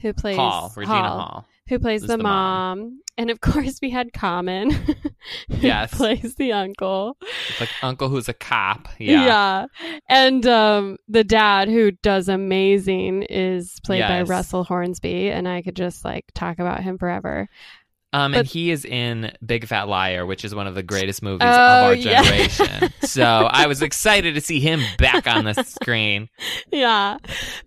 who 0.04 0.14
plays 0.14 0.36
Hall, 0.36 0.72
Regina 0.76 0.94
Hall. 1.10 1.48
who 1.68 1.80
plays 1.80 2.02
the, 2.02 2.16
the 2.18 2.18
mom. 2.20 2.80
mom. 2.80 3.00
And 3.22 3.30
of 3.30 3.40
course 3.42 3.80
we 3.82 3.90
had 3.92 4.12
Common, 4.14 4.72
who 4.72 4.96
Yes. 5.50 5.94
plays 5.94 6.36
the 6.36 6.52
uncle. 6.52 7.18
Like 7.60 7.70
uncle 7.84 8.10
who's 8.10 8.28
a 8.28 8.34
cop. 8.34 8.88
Yeah. 9.00 9.26
Yeah. 9.26 9.66
And 10.10 10.46
um, 10.48 10.98
the 11.08 11.24
dad, 11.24 11.70
who 11.70 11.92
does 11.92 12.28
amazing, 12.28 13.24
is 13.24 13.80
played 13.86 14.02
by 14.02 14.24
Russell 14.24 14.64
Hornsby. 14.64 15.30
And 15.30 15.48
I 15.48 15.62
could 15.62 15.76
just 15.76 16.04
like 16.04 16.26
talk 16.34 16.60
about 16.60 16.82
him 16.82 16.98
forever. 16.98 17.48
Um, 18.14 18.34
But- 18.34 18.40
and 18.40 18.48
he 18.48 18.72
is 18.72 18.84
in 18.84 19.32
Big 19.46 19.66
Fat 19.68 19.88
Liar, 19.88 20.26
which 20.26 20.44
is 20.44 20.54
one 20.54 20.68
of 20.68 20.76
the 20.76 20.84
greatest 20.84 21.24
movies 21.24 21.48
Oh, 21.50 21.50
of 21.50 21.86
our 21.86 21.96
yeah. 21.96 22.22
generation. 22.22 22.94
so 23.04 23.24
I 23.24 23.68
was 23.68 23.82
excited 23.82 24.36
to 24.36 24.42
see 24.42 24.60
him 24.60 24.82
back 24.98 25.28
on 25.28 25.46
the 25.46 25.54
screen. 25.64 26.28
yeah. 26.72 27.18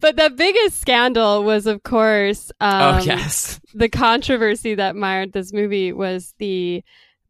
But 0.00 0.16
the 0.16 0.28
biggest 0.30 0.80
scandal 0.80 1.44
was, 1.44 1.66
of 1.66 1.82
course, 1.82 2.52
um, 2.60 2.96
oh 2.96 2.98
yes, 3.04 3.58
the 3.72 3.88
controversy 3.88 4.74
that 4.74 4.96
mired 4.96 5.32
this 5.32 5.52
movie 5.52 5.92
was 5.92 6.34
the 6.38 6.84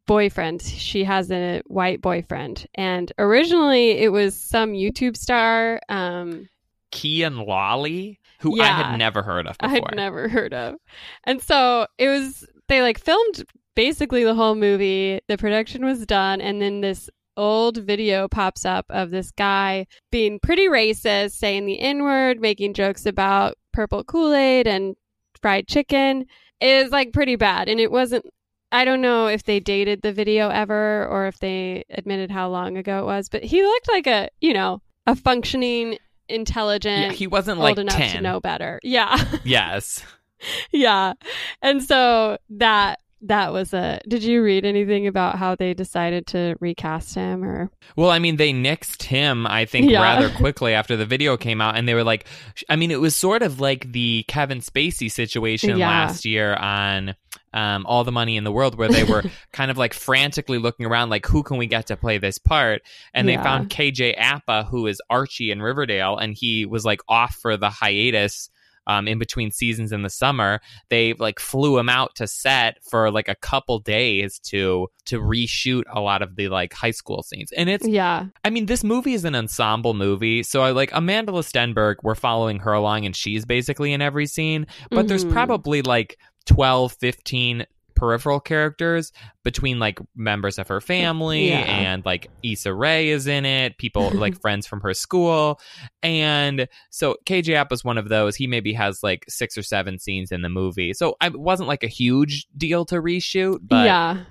boyfriend. 0.07 0.61
She 0.61 1.03
has 1.05 1.31
a 1.31 1.61
white 1.67 2.01
boyfriend. 2.01 2.67
And 2.75 3.11
originally 3.17 3.91
it 3.91 4.09
was 4.11 4.35
some 4.35 4.73
YouTube 4.73 5.15
star. 5.17 5.79
Um, 5.89 6.49
Kian 6.91 7.45
Lawley, 7.47 8.19
who 8.41 8.61
I 8.61 8.67
had 8.67 8.97
never 8.97 9.23
heard 9.23 9.47
of 9.47 9.55
I 9.61 9.69
had 9.69 9.95
never 9.95 10.27
heard 10.29 10.53
of. 10.53 10.75
And 11.23 11.41
so 11.41 11.87
it 11.97 12.07
was, 12.09 12.45
they 12.67 12.81
like 12.81 12.99
filmed 12.99 13.43
basically 13.75 14.23
the 14.23 14.35
whole 14.35 14.55
movie. 14.55 15.19
The 15.27 15.37
production 15.37 15.85
was 15.85 16.05
done. 16.05 16.41
And 16.41 16.61
then 16.61 16.81
this 16.81 17.09
old 17.37 17.77
video 17.77 18.27
pops 18.27 18.65
up 18.65 18.85
of 18.89 19.11
this 19.11 19.31
guy 19.31 19.87
being 20.11 20.39
pretty 20.39 20.67
racist, 20.67 21.31
saying 21.31 21.65
the 21.65 21.79
N 21.79 22.03
word, 22.03 22.39
making 22.39 22.73
jokes 22.73 23.05
about 23.05 23.55
purple 23.73 24.03
Kool 24.03 24.33
Aid 24.33 24.67
and 24.67 24.95
fried 25.41 25.67
chicken. 25.67 26.25
It 26.61 26.83
was 26.83 26.91
like 26.91 27.11
pretty 27.13 27.35
bad. 27.35 27.67
And 27.67 27.79
it 27.79 27.91
wasn't, 27.91 28.25
I 28.71 28.85
don't 28.85 29.01
know 29.01 29.27
if 29.27 29.43
they 29.43 29.59
dated 29.59 30.01
the 30.01 30.13
video 30.13 30.49
ever 30.49 31.05
or 31.07 31.27
if 31.27 31.39
they 31.39 31.83
admitted 31.89 32.31
how 32.31 32.49
long 32.49 32.77
ago 32.77 32.99
it 32.99 33.05
was, 33.05 33.29
but 33.29 33.43
he 33.43 33.61
looked 33.61 33.89
like 33.89 34.07
a, 34.07 34.29
you 34.39 34.53
know, 34.53 34.81
a 35.05 35.15
functioning, 35.15 35.97
intelligent, 36.29 37.01
yeah, 37.01 37.11
he 37.11 37.27
wasn't 37.27 37.57
old 37.59 37.63
like 37.63 37.77
enough 37.77 37.95
ten. 37.95 38.15
to 38.15 38.21
know 38.21 38.39
better. 38.39 38.79
Yeah. 38.81 39.23
Yes. 39.43 40.03
yeah. 40.71 41.13
And 41.61 41.83
so 41.83 42.37
that 42.51 42.99
that 43.21 43.51
was 43.53 43.73
a 43.73 43.99
did 44.07 44.23
you 44.23 44.43
read 44.43 44.65
anything 44.65 45.07
about 45.07 45.37
how 45.39 45.55
they 45.55 45.73
decided 45.73 46.27
to 46.27 46.55
recast 46.59 47.15
him 47.15 47.43
or 47.43 47.71
Well, 47.95 48.11
I 48.11 48.19
mean, 48.19 48.35
they 48.35 48.53
nixed 48.53 49.03
him, 49.03 49.47
I 49.47 49.65
think, 49.65 49.89
Yeah. 49.89 50.01
rather 50.01 50.29
quickly 50.35 50.73
after 50.73 50.95
the 50.95 51.05
video 51.07 51.35
came 51.37 51.59
out. 51.59 51.75
And 51.75 51.87
they 51.87 51.95
were 51.95 52.03
like, 52.03 52.25
I 52.69 52.75
mean, 52.75 52.91
it 52.91 52.99
was 52.99 53.15
sort 53.15 53.41
of 53.41 53.59
like 53.59 53.91
the 53.91 54.25
Kevin 54.27 54.59
Spacey 54.59 55.09
situation 55.11 55.77
Yeah. 55.77 55.87
last 55.87 56.25
year 56.25 56.53
on 56.55 57.15
um, 57.53 57.85
All 57.87 58.03
the 58.03 58.11
Money 58.11 58.35
in 58.37 58.43
the 58.43 58.51
World, 58.51 58.77
where 58.77 58.89
they 58.89 59.05
were 59.05 59.23
kind 59.53 59.71
of 59.71 59.77
like 59.77 59.93
frantically 59.93 60.57
looking 60.59 60.85
around, 60.85 61.09
like, 61.09 61.25
who 61.25 61.41
can 61.41 61.55
we 61.57 61.67
get 61.67 61.87
to 61.87 61.95
play 61.97 62.17
this 62.17 62.37
part? 62.37 62.81
And 63.13 63.27
they 63.29 63.33
Yeah. 63.33 63.43
found 63.43 63.69
KJ 63.69 64.15
Apa, 64.19 64.67
who 64.69 64.85
is 64.87 65.01
Archie 65.09 65.51
in 65.51 65.61
Riverdale, 65.61 66.17
and 66.17 66.35
he 66.37 66.65
was 66.65 66.83
like 66.85 66.99
off 67.07 67.35
for 67.41 67.55
the 67.57 67.69
hiatus. 67.69 68.49
Um, 68.87 69.07
in 69.07 69.17
between 69.19 69.51
seasons 69.51 69.91
in 69.91 70.03
the 70.03 70.09
summer, 70.09 70.59
they 70.89 71.13
like 71.13 71.39
flew 71.39 71.77
him 71.77 71.89
out 71.89 72.15
to 72.15 72.27
set 72.27 72.77
for 72.89 73.09
like 73.11 73.27
a 73.27 73.35
couple 73.35 73.79
days 73.79 74.39
to 74.39 74.87
to 75.05 75.19
reshoot 75.19 75.83
a 75.93 75.99
lot 75.99 76.21
of 76.21 76.35
the 76.35 76.47
like 76.49 76.73
high 76.73 76.91
school 76.91 77.23
scenes, 77.23 77.51
and 77.51 77.69
it's 77.69 77.87
yeah 77.87 78.25
I 78.43 78.49
mean, 78.49 78.65
this 78.67 78.83
movie 78.83 79.13
is 79.13 79.25
an 79.25 79.35
ensemble 79.35 79.93
movie. 79.93 80.43
So 80.43 80.61
I 80.61 80.71
like 80.71 80.91
Amandla 80.91 81.43
Stenberg, 81.43 81.95
we're 82.03 82.15
following 82.15 82.59
her 82.59 82.73
along 82.73 83.05
and 83.05 83.15
she's 83.15 83.45
basically 83.45 83.93
in 83.93 84.01
every 84.01 84.27
scene. 84.27 84.67
But 84.91 85.07
there's 85.07 85.25
Mhm. 85.25 85.31
probably 85.31 85.81
like 85.81 86.17
12, 86.45 86.93
15 86.93 87.65
peripheral 87.95 88.39
characters 88.39 89.11
between 89.43 89.79
like 89.79 89.99
members 90.15 90.57
of 90.59 90.67
her 90.67 90.81
family 90.81 91.49
Yeah. 91.49 91.59
and 91.59 92.05
like 92.05 92.29
Issa 92.43 92.73
Rae 92.73 93.09
is 93.09 93.27
in 93.27 93.45
it, 93.45 93.77
people 93.77 94.09
like 94.13 94.39
friends 94.41 94.67
from 94.67 94.81
her 94.81 94.93
school. 94.93 95.59
And 96.03 96.67
so 96.89 97.15
KJ 97.25 97.55
Apa 97.55 97.67
was 97.71 97.83
one 97.83 97.97
of 97.97 98.09
those. 98.09 98.35
He 98.35 98.47
maybe 98.47 98.73
has 98.73 99.01
like 99.03 99.25
six 99.27 99.57
or 99.57 99.63
seven 99.63 99.97
scenes 99.99 100.31
in 100.31 100.41
the 100.41 100.49
movie. 100.49 100.93
So 100.93 101.15
it 101.21 101.39
wasn't 101.39 101.67
like 101.69 101.83
a 101.83 101.87
huge 101.87 102.47
deal 102.57 102.85
to 102.85 102.95
reshoot, 102.95 103.59
but 103.63 103.85
yeah 103.85 104.23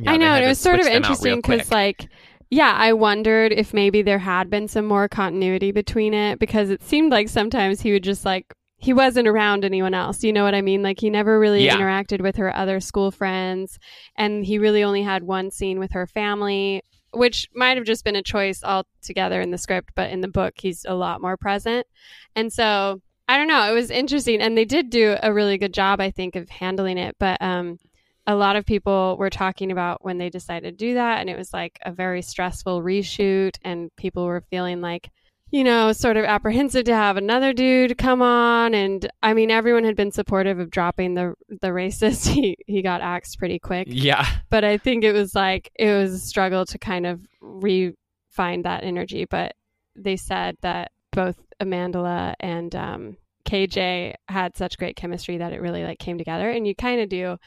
yeah, 0.00 0.10
i 0.10 0.16
know 0.16 0.34
it 0.34 0.44
was 0.46 0.58
sort 0.58 0.80
of 0.80 0.86
switch 0.86 0.94
them 0.94 1.04
out 1.04 1.22
real 1.22 1.34
interesting 1.36 1.40
because 1.40 1.70
like 1.70 2.08
yeah 2.50 2.74
i 2.76 2.92
wondered 2.92 3.52
if 3.52 3.72
maybe 3.72 4.02
there 4.02 4.18
had 4.18 4.50
been 4.50 4.66
some 4.66 4.84
more 4.84 5.08
continuity 5.08 5.70
between 5.70 6.14
it 6.14 6.40
because 6.40 6.68
it 6.70 6.82
seemed 6.82 7.12
like 7.12 7.28
sometimes 7.28 7.80
he 7.80 7.92
would 7.92 8.02
just 8.02 8.24
like 8.24 8.52
he 8.80 8.92
wasn't 8.92 9.26
around 9.28 9.64
anyone 9.64 9.92
else 9.92 10.22
you 10.22 10.32
know 10.32 10.44
what 10.44 10.54
i 10.54 10.62
mean 10.62 10.82
like 10.82 11.00
he 11.00 11.10
never 11.10 11.38
really 11.38 11.64
Yeah. 11.64 11.76
interacted 11.76 12.20
with 12.22 12.36
her 12.36 12.54
other 12.54 12.80
school 12.80 13.10
friends 13.10 13.78
and 14.16 14.44
he 14.44 14.58
really 14.58 14.84
only 14.84 15.02
had 15.02 15.22
one 15.24 15.50
scene 15.50 15.78
with 15.78 15.92
her 15.92 16.06
family 16.06 16.82
which 17.12 17.48
might 17.54 17.76
have 17.76 17.86
just 17.86 18.04
been 18.04 18.16
a 18.16 18.22
choice 18.22 18.62
altogether 18.62 19.40
in 19.40 19.50
the 19.50 19.58
script 19.58 19.90
but 19.94 20.10
in 20.10 20.20
the 20.20 20.28
book 20.28 20.54
he's 20.58 20.84
a 20.88 20.94
lot 20.94 21.20
more 21.20 21.36
present 21.36 21.86
and 22.36 22.52
so 22.52 23.00
i 23.26 23.36
don't 23.36 23.48
know 23.48 23.68
it 23.70 23.74
was 23.74 23.90
interesting 23.90 24.40
and 24.40 24.56
they 24.56 24.64
did 24.64 24.90
do 24.90 25.16
a 25.22 25.32
really 25.32 25.58
good 25.58 25.74
job 25.74 26.00
i 26.00 26.10
think 26.10 26.36
of 26.36 26.48
handling 26.48 26.98
it 26.98 27.16
but 27.18 27.40
um 27.42 27.78
a 28.26 28.34
lot 28.36 28.56
of 28.56 28.66
people 28.66 29.16
were 29.18 29.30
talking 29.30 29.72
about 29.72 30.04
when 30.04 30.18
they 30.18 30.28
decided 30.28 30.78
to 30.78 30.84
do 30.86 30.94
that 30.94 31.18
and 31.20 31.30
it 31.30 31.38
was 31.38 31.52
like 31.54 31.78
a 31.86 31.90
very 31.90 32.20
stressful 32.20 32.82
reshoot 32.82 33.56
and 33.64 33.90
people 33.96 34.26
were 34.26 34.42
feeling 34.50 34.82
like 34.82 35.08
you 35.50 35.64
know 35.64 35.92
sort 35.92 36.16
of 36.16 36.24
apprehensive 36.24 36.84
to 36.84 36.94
have 36.94 37.16
another 37.16 37.52
dude 37.52 37.98
come 37.98 38.22
on. 38.22 38.74
And 38.74 39.08
i 39.22 39.34
mean 39.34 39.50
everyone 39.50 39.84
had 39.84 39.96
been 39.96 40.12
supportive 40.12 40.58
of 40.58 40.70
dropping 40.70 41.14
the 41.14 41.34
the 41.48 41.68
racist. 41.68 42.28
He 42.38 42.56
he 42.66 42.82
got 42.82 43.00
axed 43.00 43.38
pretty 43.38 43.58
quick. 43.58 43.88
Yeah. 43.90 44.26
but 44.50 44.64
i 44.64 44.78
think 44.78 45.04
it 45.04 45.12
was 45.12 45.34
like 45.34 45.70
it 45.74 45.92
was 45.92 46.12
a 46.12 46.18
struggle 46.18 46.64
to 46.66 46.78
kind 46.78 47.06
of 47.06 47.20
re-find 47.40 48.64
that 48.64 48.84
energy. 48.84 49.24
But 49.24 49.54
they 49.96 50.16
said 50.16 50.56
that 50.62 50.92
both 51.12 51.36
Amandla 51.60 52.34
and 52.38 52.74
um, 52.76 53.16
kj 53.44 54.14
had 54.28 54.56
such 54.56 54.78
great 54.78 54.94
chemistry 54.96 55.38
that 55.38 55.52
it 55.52 55.60
really 55.60 55.82
like 55.84 55.98
came 55.98 56.18
together. 56.18 56.50
And 56.50 56.66
you 56.66 56.74
kind 56.74 57.00
of 57.00 57.08
do 57.08 57.38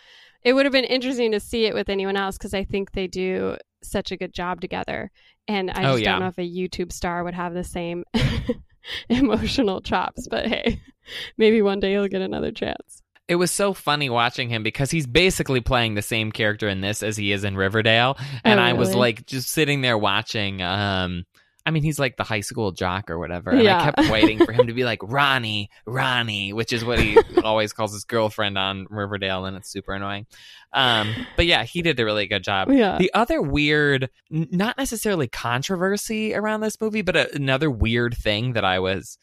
it 0.43 0.53
would 0.53 0.65
have 0.65 0.73
been 0.73 0.85
interesting 0.85 1.31
to 1.31 1.39
see 1.39 1.65
it 1.65 1.73
with 1.73 1.87
anyone 1.89 2.17
else 2.17 2.37
because 2.37 2.53
i 2.53 2.63
think 2.63 2.91
they 2.91 3.07
do 3.07 3.55
such 3.84 4.11
a 4.11 4.17
good 4.17 4.34
job 4.34 4.61
together 4.61 5.11
and 5.47 5.71
i 5.71 5.84
Oh, 5.84 5.93
just 5.93 6.03
yeah. 6.03 6.11
don't 6.11 6.19
know 6.21 6.27
if 6.27 6.38
a 6.38 6.41
youtube 6.41 6.91
star 6.91 7.23
would 7.23 7.34
have 7.34 7.53
the 7.53 7.63
same 7.63 8.03
emotional 9.09 9.82
chops 9.82 10.27
but 10.29 10.47
hey 10.47 10.82
maybe 11.38 11.61
one 11.61 11.79
day 11.79 11.91
he'll 11.91 12.07
get 12.07 12.21
another 12.21 12.51
chance 12.51 13.01
it 13.27 13.36
was 13.36 13.51
so 13.51 13.73
funny 13.73 14.09
watching 14.09 14.49
him 14.49 14.61
because 14.61 14.91
he's 14.91 15.07
basically 15.07 15.61
playing 15.61 15.95
the 15.95 16.01
same 16.01 16.34
character 16.34 16.67
in 16.67 16.82
this 16.82 17.01
as 17.01 17.15
he 17.15 17.32
is 17.32 17.45
in 17.45 17.55
Riverdale. 17.55 18.17
And 18.43 18.59
Oh, 18.59 18.63
I 18.63 18.73
was 18.73 18.93
like 18.93 19.25
just 19.25 19.47
sitting 19.49 19.79
there 19.79 19.97
watching 19.97 20.61
um 20.61 21.23
I 21.66 21.72
mean 21.72 21.84
he's 21.84 21.99
like 21.99 22.18
the 22.18 22.24
high 22.24 22.41
school 22.41 22.72
jock 22.72 23.09
or 23.09 23.20
whatever. 23.20 23.51
And 23.51 23.68
I 23.68 23.91
kept 23.91 24.12
waiting 24.12 24.43
for 24.43 24.51
him 24.51 24.68
to 24.68 24.74
be 24.74 24.84
like 24.91 24.99
Ronnie, 25.01 25.70
Ronnie, 25.86 26.53
which 26.53 26.74
is 26.74 26.84
what 26.84 26.99
he 26.99 27.18
always 27.43 27.74
calls 27.74 27.93
his 27.93 28.03
girlfriend 28.03 28.57
on 28.57 28.88
Riverdale 28.89 29.45
and 29.45 29.57
it's 29.57 29.70
super 29.70 29.93
annoying. 29.93 30.26
Um 30.74 31.14
but 31.36 31.45
yeah, 31.45 31.64
he 31.64 31.82
did 31.82 31.99
a 31.99 32.05
really 32.05 32.28
good 32.28 32.43
job. 32.43 32.72
yeah 32.72 32.97
The 32.97 33.14
other 33.14 33.41
weird, 33.41 34.09
not 34.30 34.78
necessarily 34.78 35.28
controversy 35.28 36.34
around 36.34 36.62
this 36.62 36.80
movie, 36.80 37.01
but 37.01 37.16
a, 37.16 37.36
another 37.36 37.70
weird 37.70 38.16
thing 38.16 38.53
that 38.53 38.66
I 38.66 38.80
was 38.80 39.18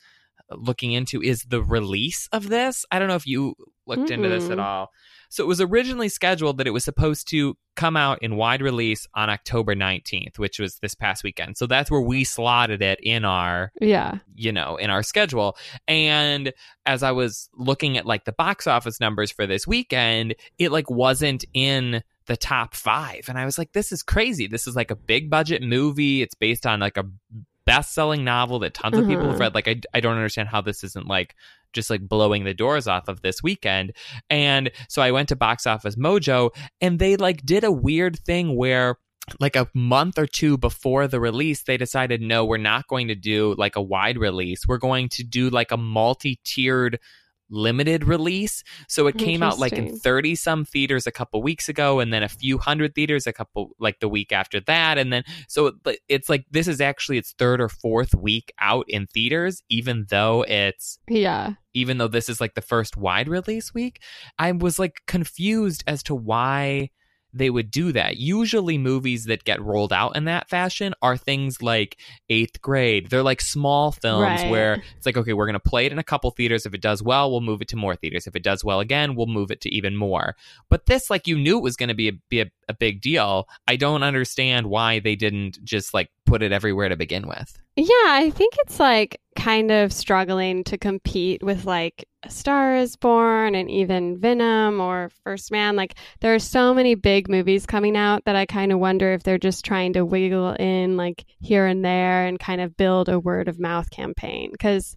looking 0.50 0.92
into 0.92 1.22
is 1.22 1.44
the 1.48 1.62
release 1.62 2.28
of 2.32 2.48
this. 2.48 2.84
I 2.90 2.98
don't 2.98 3.08
know 3.08 3.16
if 3.16 3.26
you 3.26 3.54
looked 3.86 4.10
into 4.10 4.28
this 4.28 4.48
at 4.50 4.58
all. 4.58 4.90
So 5.28 5.44
it 5.44 5.46
was 5.46 5.60
originally 5.60 6.08
scheduled 6.08 6.58
that 6.58 6.66
it 6.66 6.72
was 6.72 6.84
supposed 6.84 7.28
to 7.28 7.56
come 7.76 7.96
out 7.96 8.22
in 8.22 8.36
wide 8.36 8.62
release 8.62 9.06
on 9.14 9.30
October 9.30 9.74
19th, 9.74 10.38
which 10.38 10.58
was 10.58 10.78
this 10.80 10.94
past 10.94 11.22
weekend. 11.22 11.56
So 11.56 11.66
that's 11.66 11.90
where 11.90 12.00
we 12.00 12.24
slotted 12.24 12.82
it 12.82 12.98
in 13.02 13.24
our 13.24 13.72
yeah 13.80 14.18
you 14.34 14.52
know, 14.52 14.76
in 14.76 14.90
our 14.90 15.02
schedule. 15.02 15.56
And 15.86 16.52
as 16.86 17.02
I 17.02 17.12
was 17.12 17.48
looking 17.54 17.96
at 17.96 18.06
like 18.06 18.24
the 18.24 18.32
box 18.32 18.66
office 18.66 19.00
numbers 19.00 19.30
for 19.30 19.46
this 19.46 19.66
weekend, 19.66 20.34
it 20.58 20.72
like 20.72 20.90
wasn't 20.90 21.44
in 21.54 22.02
the 22.26 22.36
top 22.36 22.74
five. 22.74 23.24
And 23.28 23.38
I 23.38 23.44
was 23.44 23.58
like, 23.58 23.72
this 23.72 23.90
is 23.90 24.02
crazy. 24.02 24.46
This 24.46 24.66
is 24.66 24.76
like 24.76 24.90
a 24.90 24.96
big 24.96 25.30
budget 25.30 25.62
movie. 25.62 26.22
It's 26.22 26.34
based 26.34 26.66
on 26.66 26.78
like 26.78 26.96
a 26.96 27.04
best 27.68 27.94
selling 27.94 28.24
novel 28.24 28.58
that 28.60 28.74
tons 28.74 28.96
of 28.98 29.06
people 29.06 29.26
have 29.26 29.36
Mhm. 29.36 29.40
read. 29.40 29.54
Like, 29.54 29.68
I, 29.68 29.80
I 29.94 30.00
don't 30.00 30.16
understand 30.16 30.48
how 30.48 30.60
this 30.62 30.82
isn't 30.82 31.06
like 31.06 31.34
just 31.74 31.90
like 31.90 32.08
blowing 32.08 32.44
the 32.44 32.54
doors 32.54 32.86
off 32.88 33.08
of 33.08 33.20
this 33.20 33.42
weekend. 33.42 33.92
And 34.30 34.70
so 34.88 35.02
I 35.02 35.10
went 35.10 35.28
to 35.28 35.36
Box 35.36 35.66
Office 35.66 35.96
Mojo 35.96 36.50
and 36.80 36.98
they 36.98 37.16
like 37.16 37.44
did 37.44 37.62
a 37.62 37.70
weird 37.70 38.18
thing 38.20 38.56
where 38.56 38.96
like 39.38 39.56
a 39.56 39.68
month 39.74 40.18
or 40.18 40.26
two 40.26 40.56
before 40.56 41.06
the 41.06 41.20
release, 41.20 41.62
they 41.64 41.76
decided, 41.76 42.22
no, 42.22 42.46
we're 42.46 42.56
not 42.56 42.88
going 42.88 43.08
to 43.08 43.14
do 43.14 43.54
like 43.58 43.76
a 43.76 43.82
wide 43.82 44.16
release. 44.16 44.66
We're 44.66 44.78
going 44.78 45.10
to 45.10 45.22
do 45.22 45.50
like 45.50 45.70
a 45.70 45.76
multi 45.76 46.40
tiered 46.44 46.98
limited 47.50 48.04
release. 48.04 48.62
So 48.88 49.06
it 49.06 49.16
came 49.18 49.42
out 49.42 49.58
like 49.58 49.72
in 49.72 49.96
30 49.96 50.34
some 50.34 50.64
theaters 50.64 51.06
a 51.06 51.12
couple 51.12 51.42
weeks 51.42 51.68
ago 51.68 52.00
and 52.00 52.12
then 52.12 52.22
a 52.22 52.28
few 52.28 52.58
hundred 52.58 52.94
theaters 52.94 53.26
a 53.26 53.32
couple 53.32 53.70
like 53.78 54.00
the 54.00 54.08
week 54.08 54.32
after 54.32 54.60
that 54.60 54.98
and 54.98 55.12
then 55.12 55.24
so 55.48 55.72
it's 56.08 56.28
like 56.28 56.44
this 56.50 56.68
is 56.68 56.80
actually 56.80 57.18
its 57.18 57.32
third 57.38 57.60
or 57.60 57.68
fourth 57.68 58.14
week 58.14 58.52
out 58.60 58.84
in 58.88 59.06
theaters 59.06 59.62
even 59.68 60.06
though 60.10 60.44
it's 60.48 60.98
yeah 61.08 61.54
even 61.74 61.98
though 61.98 62.08
this 62.08 62.28
is 62.28 62.40
like 62.40 62.54
the 62.54 62.62
first 62.62 62.96
wide 62.96 63.28
release 63.28 63.72
week, 63.72 64.02
I 64.38 64.52
was 64.52 64.78
like 64.78 65.02
confused 65.06 65.84
as 65.86 66.02
to 66.04 66.14
why 66.14 66.90
they 67.38 67.50
would 67.50 67.70
do 67.70 67.92
that. 67.92 68.16
Usually, 68.16 68.76
movies 68.78 69.24
that 69.26 69.44
get 69.44 69.62
rolled 69.62 69.92
out 69.92 70.16
in 70.16 70.24
that 70.24 70.48
fashion 70.48 70.94
are 71.02 71.16
things 71.16 71.62
like 71.62 71.96
Eighth 72.28 72.60
Grade. 72.60 73.10
They're 73.10 73.22
like 73.22 73.40
small 73.40 73.92
films 73.92 74.22
Right. 74.42 74.50
where 74.50 74.82
it's 74.96 75.06
like, 75.06 75.16
okay, 75.16 75.32
we're 75.32 75.46
going 75.46 75.54
to 75.54 75.60
play 75.60 75.86
it 75.86 75.92
in 75.92 75.98
a 75.98 76.04
couple 76.04 76.30
theaters. 76.30 76.66
If 76.66 76.74
it 76.74 76.80
does 76.82 77.02
well, 77.02 77.30
we'll 77.30 77.40
move 77.40 77.62
it 77.62 77.68
to 77.68 77.76
more 77.76 77.96
theaters. 77.96 78.26
If 78.26 78.36
it 78.36 78.42
does 78.42 78.64
well 78.64 78.80
again, 78.80 79.14
we'll 79.14 79.26
move 79.26 79.50
it 79.50 79.60
to 79.62 79.74
even 79.74 79.96
more. 79.96 80.36
But 80.68 80.86
this, 80.86 81.08
like, 81.10 81.26
you 81.26 81.38
knew 81.38 81.58
it 81.58 81.62
was 81.62 81.76
going 81.76 81.88
to 81.88 81.94
be 81.94 82.08
a, 82.08 82.12
be 82.28 82.40
a, 82.40 82.46
a 82.68 82.74
big 82.74 83.00
deal. 83.00 83.48
I 83.66 83.76
don't 83.76 84.02
understand 84.02 84.66
why 84.66 84.98
they 84.98 85.16
didn't 85.16 85.62
just 85.64 85.94
like 85.94 86.10
put 86.26 86.42
it 86.42 86.52
everywhere 86.52 86.88
to 86.88 86.96
begin 86.96 87.26
with. 87.26 87.58
Yeah, 87.76 87.86
I 88.06 88.30
think 88.34 88.54
it's 88.58 88.80
like 88.80 89.20
kind 89.38 89.70
of 89.70 89.92
struggling 89.92 90.64
to 90.64 90.76
compete 90.76 91.42
with 91.44 91.64
like 91.64 92.04
A 92.24 92.30
Star 92.30 92.76
is 92.76 92.96
Born 92.96 93.54
and 93.54 93.70
even 93.70 94.18
Venom 94.18 94.80
or 94.80 95.10
First 95.22 95.52
Man. 95.52 95.76
Like 95.76 95.94
there 96.20 96.34
are 96.34 96.40
so 96.40 96.74
many 96.74 96.96
big 96.96 97.28
movies 97.30 97.64
coming 97.64 97.96
out 97.96 98.24
that 98.24 98.34
I 98.34 98.46
kind 98.46 98.72
of 98.72 98.80
wonder 98.80 99.12
if 99.12 99.22
they're 99.22 99.38
just 99.38 99.64
trying 99.64 99.92
to 99.92 100.04
wiggle 100.04 100.54
in 100.54 100.96
like 100.96 101.24
here 101.40 101.66
and 101.66 101.84
there 101.84 102.26
and 102.26 102.38
kind 102.38 102.60
of 102.60 102.76
build 102.76 103.08
a 103.08 103.20
word 103.20 103.46
of 103.46 103.60
mouth 103.60 103.88
campaign 103.90 104.50
because 104.50 104.96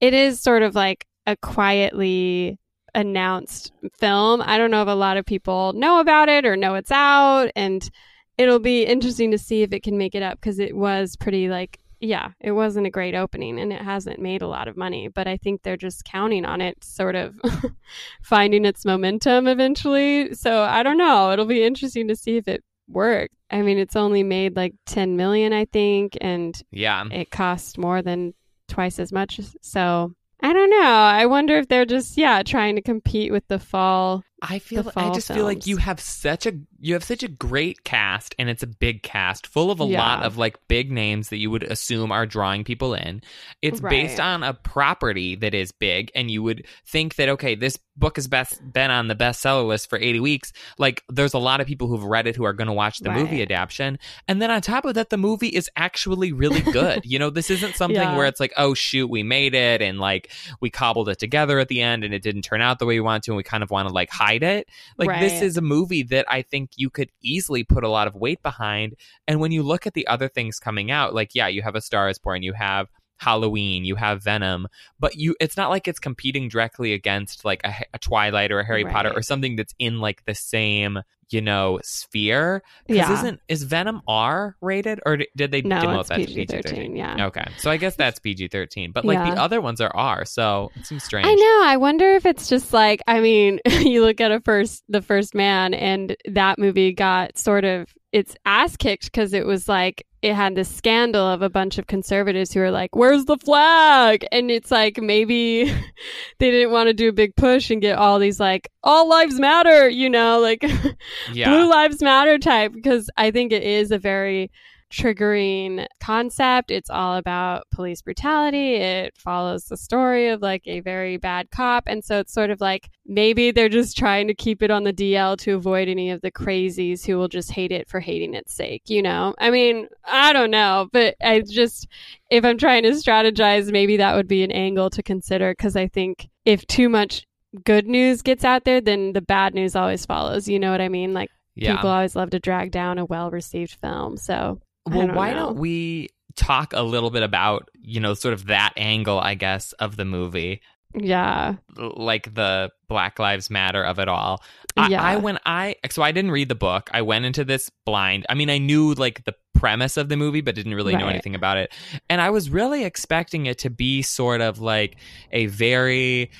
it 0.00 0.14
is 0.14 0.40
sort 0.40 0.62
of 0.62 0.76
like 0.76 1.04
a 1.26 1.36
quietly 1.36 2.60
announced 2.94 3.72
film. 3.98 4.40
I 4.40 4.56
don't 4.56 4.70
know 4.70 4.82
if 4.82 4.88
a 4.88 4.92
lot 4.92 5.16
of 5.16 5.26
people 5.26 5.72
know 5.72 5.98
about 5.98 6.28
it 6.28 6.46
or 6.46 6.56
know 6.56 6.76
it's 6.76 6.92
out 6.92 7.50
and 7.56 7.90
it'll 8.38 8.60
be 8.60 8.84
interesting 8.84 9.32
to 9.32 9.38
see 9.38 9.62
if 9.62 9.72
it 9.72 9.82
can 9.82 9.98
make 9.98 10.14
it 10.14 10.22
up 10.22 10.40
because 10.40 10.60
it 10.60 10.76
was 10.76 11.16
pretty 11.16 11.48
like 11.48 11.80
yeah, 12.04 12.30
it 12.40 12.52
wasn't 12.52 12.86
a 12.86 12.90
great 12.90 13.14
opening 13.14 13.58
and 13.58 13.72
it 13.72 13.80
hasn't 13.82 14.20
made 14.20 14.42
a 14.42 14.46
lot 14.48 14.68
of 14.68 14.76
money, 14.76 15.08
but 15.08 15.26
I 15.26 15.36
think 15.36 15.62
they're 15.62 15.76
just 15.76 16.04
counting 16.04 16.44
on 16.44 16.60
it 16.60 16.82
sort 16.84 17.14
of 17.16 17.40
finding 18.22 18.64
its 18.64 18.84
momentum 18.84 19.46
eventually. 19.46 20.34
So 20.34 20.62
I 20.62 20.82
don't 20.82 20.98
know. 20.98 21.32
It'll 21.32 21.46
be 21.46 21.64
interesting 21.64 22.08
to 22.08 22.16
see 22.16 22.36
if 22.36 22.48
it 22.48 22.62
works. 22.88 23.34
I 23.50 23.62
mean, 23.62 23.78
it's 23.78 23.96
only 23.96 24.22
made 24.22 24.56
like 24.56 24.74
10 24.86 25.16
million, 25.16 25.52
I 25.52 25.64
think, 25.66 26.16
and 26.20 26.60
Yeah. 26.70 27.04
it 27.10 27.30
cost 27.30 27.78
more 27.78 28.02
than 28.02 28.34
twice 28.68 28.98
as 28.98 29.12
much. 29.12 29.40
So 29.62 30.12
I 30.40 30.52
don't 30.52 30.70
know. 30.70 30.82
I 30.82 31.26
wonder 31.26 31.56
if 31.56 31.68
they're 31.68 31.84
just, 31.86 32.16
yeah, 32.18 32.42
trying 32.42 32.76
to 32.76 32.82
compete 32.82 33.32
with 33.32 33.46
the 33.48 33.58
fall. 33.58 34.22
I 34.48 34.58
feel 34.58 34.90
I 34.96 35.12
just 35.12 35.28
feel 35.32 35.44
like 35.44 35.66
you 35.66 35.76
have 35.78 36.00
such 36.00 36.46
a 36.46 36.52
you 36.80 36.94
have 36.94 37.04
such 37.04 37.22
a 37.22 37.28
great 37.28 37.84
cast 37.84 38.34
and 38.38 38.48
it's 38.50 38.62
a 38.62 38.66
big 38.66 39.02
cast 39.02 39.46
full 39.46 39.70
of 39.70 39.80
a 39.80 39.84
Yeah. 39.84 39.98
lot 40.00 40.22
of 40.24 40.36
like 40.36 40.56
big 40.68 40.90
names 40.92 41.30
that 41.30 41.38
you 41.38 41.50
would 41.50 41.62
assume 41.62 42.12
are 42.12 42.26
drawing 42.26 42.64
people 42.64 42.94
in. 42.94 43.22
It's 43.62 43.80
based 43.80 44.20
on 44.20 44.42
a 44.42 44.52
property 44.54 45.34
that 45.36 45.54
is 45.54 45.72
big 45.72 46.10
and 46.14 46.30
you 46.30 46.42
would 46.42 46.66
think 46.86 47.14
that 47.16 47.28
okay, 47.30 47.54
this 47.54 47.78
book 47.96 48.16
has 48.16 48.26
best 48.26 48.60
been 48.72 48.90
on 48.90 49.06
the 49.08 49.14
bestseller 49.14 49.66
list 49.66 49.88
for 49.88 49.98
80 49.98 50.20
weeks. 50.20 50.52
Like 50.78 51.02
there's 51.08 51.32
a 51.34 51.38
lot 51.38 51.60
of 51.60 51.66
people 51.66 51.86
who've 51.88 52.02
read 52.04 52.26
it 52.26 52.34
who 52.36 52.44
are 52.44 52.52
going 52.52 52.66
to 52.66 52.72
watch 52.72 52.98
the 52.98 53.10
movie 53.10 53.40
adaptation. 53.42 53.98
And 54.28 54.42
then 54.42 54.50
on 54.50 54.60
top 54.60 54.84
of 54.84 54.94
that 54.94 55.10
the 55.10 55.16
movie 55.16 55.48
is 55.48 55.70
actually 55.76 56.32
really 56.32 56.60
good. 56.60 57.02
you 57.04 57.18
know, 57.18 57.30
this 57.30 57.50
isn't 57.50 57.76
something 57.76 57.94
Yeah. 58.00 58.16
where 58.16 58.26
it's 58.26 58.40
like, 58.40 58.52
"Oh 58.56 58.74
shoot, 58.74 59.08
we 59.08 59.22
made 59.22 59.54
it 59.54 59.80
and 59.80 59.98
like 60.00 60.30
we 60.60 60.70
cobbled 60.70 61.08
it 61.08 61.18
together 61.18 61.58
at 61.60 61.68
the 61.68 61.80
end 61.80 62.04
and 62.04 62.12
it 62.12 62.22
didn't 62.22 62.42
turn 62.42 62.60
out 62.60 62.78
the 62.78 62.86
way 62.86 62.94
we 62.96 63.00
wanted 63.00 63.22
to 63.24 63.30
and 63.30 63.36
we 63.36 63.42
kind 63.42 63.62
of 63.62 63.70
want 63.70 63.86
to 63.88 63.94
like 63.94 64.10
hide 64.10 64.33
it." 64.42 64.68
Like 64.98 65.20
this 65.20 65.42
is 65.42 65.56
a 65.56 65.62
movie 65.62 66.02
that 66.04 66.26
I 66.28 66.42
think 66.42 66.70
you 66.76 66.90
could 66.90 67.10
easily 67.22 67.64
put 67.64 67.84
a 67.84 67.88
lot 67.88 68.06
of 68.06 68.14
weight 68.14 68.42
behind. 68.42 68.94
And 69.28 69.40
when 69.40 69.52
you 69.52 69.62
look 69.62 69.86
at 69.86 69.94
the 69.94 70.06
other 70.06 70.28
things 70.28 70.58
coming 70.58 70.90
out, 70.90 71.14
like 71.14 71.34
yeah, 71.34 71.48
you 71.48 71.62
have 71.62 71.74
a 71.74 71.80
Star 71.80 72.08
is 72.08 72.18
Born, 72.18 72.42
you 72.42 72.52
have 72.52 72.88
Halloween, 73.16 73.84
you 73.84 73.94
have 73.96 74.22
Venom, 74.22 74.68
but 74.98 75.16
you 75.16 75.36
it's 75.40 75.56
not 75.56 75.70
like 75.70 75.88
it's 75.88 76.00
competing 76.00 76.48
directly 76.48 76.92
against 76.92 77.44
like 77.44 77.60
a, 77.64 77.74
a 77.94 77.98
Twilight 77.98 78.52
or 78.52 78.60
a 78.60 78.66
Harry 78.66 78.84
Potter 78.84 79.12
or 79.14 79.22
something 79.22 79.56
that's 79.56 79.74
in 79.78 80.00
like 80.00 80.24
the 80.24 80.34
same 80.34 80.98
you 81.30 81.40
know 81.40 81.80
sphere. 81.82 82.62
Yeah. 82.88 83.12
isn't 83.12 83.40
is 83.48 83.62
Venom 83.62 84.02
R 84.06 84.56
rated 84.60 85.00
or 85.06 85.18
did 85.36 85.50
they 85.50 85.62
No, 85.62 85.76
demote 85.76 86.06
that 86.08 86.16
to 86.18 86.26
PG 86.26 86.46
13. 86.46 86.96
Yeah. 86.96 87.26
Okay, 87.26 87.46
so 87.58 87.70
I 87.70 87.76
guess 87.76 87.96
that's 87.96 88.18
PG 88.18 88.48
thirteen, 88.48 88.92
but 88.92 89.04
like 89.04 89.18
the 89.18 89.40
other 89.40 89.60
ones 89.60 89.80
are 89.80 89.94
R, 89.94 90.24
so 90.24 90.70
it 90.76 90.86
seems 90.86 91.04
strange. 91.04 91.26
I 91.26 91.34
know. 91.34 91.62
I 91.64 91.76
wonder 91.76 92.14
if 92.14 92.26
it's 92.26 92.48
just 92.48 92.72
like 92.72 93.00
I 93.06 93.20
mean, 93.20 93.60
you 93.66 94.02
look 94.02 94.20
at 94.20 94.32
a 94.32 94.40
first 94.40 94.82
the 94.88 95.02
first 95.02 95.34
man 95.34 95.74
and 95.74 96.16
that 96.26 96.58
movie 96.58 96.92
got 96.92 97.38
sort 97.38 97.64
of 97.64 97.88
its 98.14 98.36
ass 98.46 98.76
kicked 98.76 99.06
because 99.06 99.32
it 99.32 99.44
was 99.44 99.68
like 99.68 100.06
it 100.22 100.34
had 100.34 100.54
this 100.54 100.68
scandal 100.68 101.26
of 101.26 101.42
a 101.42 101.50
bunch 101.50 101.78
of 101.78 101.88
conservatives 101.88 102.52
who 102.52 102.60
were 102.60 102.70
like, 102.70 102.94
"Where's 102.94 103.24
the 103.24 103.36
flag?" 103.36 104.24
And 104.30 104.52
it's 104.52 104.70
like 104.70 104.98
maybe 104.98 105.64
they 106.38 106.50
didn't 106.52 106.70
want 106.70 106.86
to 106.86 106.94
do 106.94 107.08
a 107.08 107.12
big 107.12 107.34
push 107.34 107.70
and 107.70 107.82
get 107.82 107.98
all 107.98 108.20
these 108.20 108.38
like 108.38 108.70
all 108.84 109.08
lives 109.08 109.40
matter, 109.40 109.88
you 109.88 110.08
know, 110.08 110.38
like 110.38 110.62
Yeah, 111.32 111.50
blue 111.50 111.68
lives 111.68 112.00
matter 112.00 112.38
type 112.38 112.72
because 112.72 113.10
I 113.16 113.32
think 113.32 113.50
it 113.52 113.64
is 113.64 113.90
a 113.90 113.98
very 113.98 114.52
triggering 114.94 115.86
concept. 116.00 116.70
It's 116.70 116.88
all 116.88 117.16
about 117.16 117.64
police 117.72 118.00
brutality. 118.00 118.76
It 118.76 119.16
follows 119.16 119.64
the 119.64 119.76
story 119.76 120.28
of 120.28 120.40
like 120.40 120.62
a 120.66 120.80
very 120.80 121.16
bad 121.16 121.50
cop. 121.50 121.84
And 121.86 122.04
so 122.04 122.20
it's 122.20 122.32
sort 122.32 122.50
of 122.50 122.60
like 122.60 122.90
maybe 123.04 123.50
they're 123.50 123.68
just 123.68 123.96
trying 123.96 124.28
to 124.28 124.34
keep 124.34 124.62
it 124.62 124.70
on 124.70 124.84
the 124.84 124.92
DL 124.92 125.36
to 125.38 125.54
avoid 125.54 125.88
any 125.88 126.10
of 126.10 126.20
the 126.20 126.30
crazies 126.30 127.04
who 127.04 127.16
will 127.16 127.28
just 127.28 127.50
hate 127.50 127.72
it 127.72 127.88
for 127.88 127.98
hating 127.98 128.34
its 128.34 128.54
sake, 128.54 128.82
you 128.86 129.02
know? 129.02 129.34
I 129.38 129.50
mean, 129.50 129.88
I 130.04 130.32
don't 130.32 130.52
know, 130.52 130.88
but 130.92 131.16
I 131.20 131.40
just, 131.40 131.88
if 132.30 132.44
I'm 132.44 132.58
trying 132.58 132.84
to 132.84 132.90
strategize, 132.90 133.72
maybe 133.72 133.96
that 133.96 134.14
would 134.14 134.28
be 134.28 134.44
an 134.44 134.52
angle 134.52 134.90
to 134.90 135.02
consider 135.02 135.52
because 135.52 135.74
I 135.74 135.88
think 135.88 136.28
if 136.44 136.64
too 136.68 136.88
much 136.88 137.26
good 137.64 137.88
news 137.88 138.22
gets 138.22 138.44
out 138.44 138.64
there, 138.64 138.80
then 138.80 139.12
the 139.12 139.22
bad 139.22 139.54
news 139.54 139.74
always 139.74 140.06
follows. 140.06 140.48
You 140.48 140.60
know 140.60 140.70
what 140.70 140.80
I 140.80 140.88
mean? 140.88 141.14
Like, 141.14 141.30
yeah. 141.56 141.74
people 141.74 141.90
always 141.90 142.16
love 142.16 142.30
to 142.30 142.38
drag 142.38 142.70
down 142.70 142.98
a 142.98 143.04
well 143.04 143.30
received 143.30 143.76
film. 143.80 144.16
So 144.16 144.60
Well, 144.86 145.06
don't 145.06 145.16
why 145.16 145.30
know. 145.30 145.46
don't 145.46 145.56
we 145.56 146.10
talk 146.36 146.72
a 146.72 146.82
little 146.82 147.10
bit 147.10 147.22
about, 147.22 147.70
you 147.80 148.00
know, 148.00 148.14
sort 148.14 148.34
of 148.34 148.46
that 148.46 148.72
angle, 148.76 149.18
I 149.18 149.34
guess, 149.34 149.72
of 149.74 149.96
the 149.96 150.04
movie, 150.04 150.60
yeah, 150.96 151.54
like 151.76 152.34
the 152.34 152.70
Black 152.88 153.18
Lives 153.18 153.50
Matter 153.50 153.82
of 153.82 153.98
it 153.98 154.08
all. 154.08 154.42
I, 154.76 154.88
Yeah. 154.88 155.02
I 155.02 155.16
when 155.16 155.38
I 155.46 155.76
so 155.90 156.02
I 156.02 156.12
didn't 156.12 156.30
read 156.30 156.48
the 156.48 156.54
book. 156.54 156.90
I 156.92 157.02
went 157.02 157.24
into 157.24 157.44
this 157.44 157.70
blind. 157.84 158.26
I 158.28 158.34
mean, 158.34 158.50
I 158.50 158.58
knew 158.58 158.94
like 158.94 159.24
the 159.24 159.34
premise 159.54 159.96
of 159.96 160.08
the 160.08 160.16
movie, 160.16 160.40
but 160.40 160.54
didn't 160.54 160.74
really 160.74 160.94
know 160.96 161.08
anything 161.08 161.34
about 161.34 161.56
it. 161.56 161.72
And 162.10 162.20
I 162.20 162.30
was 162.30 162.50
really 162.50 162.84
expecting 162.84 163.46
it 163.46 163.58
to 163.58 163.70
be 163.70 164.02
sort 164.02 164.40
of 164.40 164.60
like 164.60 164.96
a 165.32 165.46
very 165.46 166.30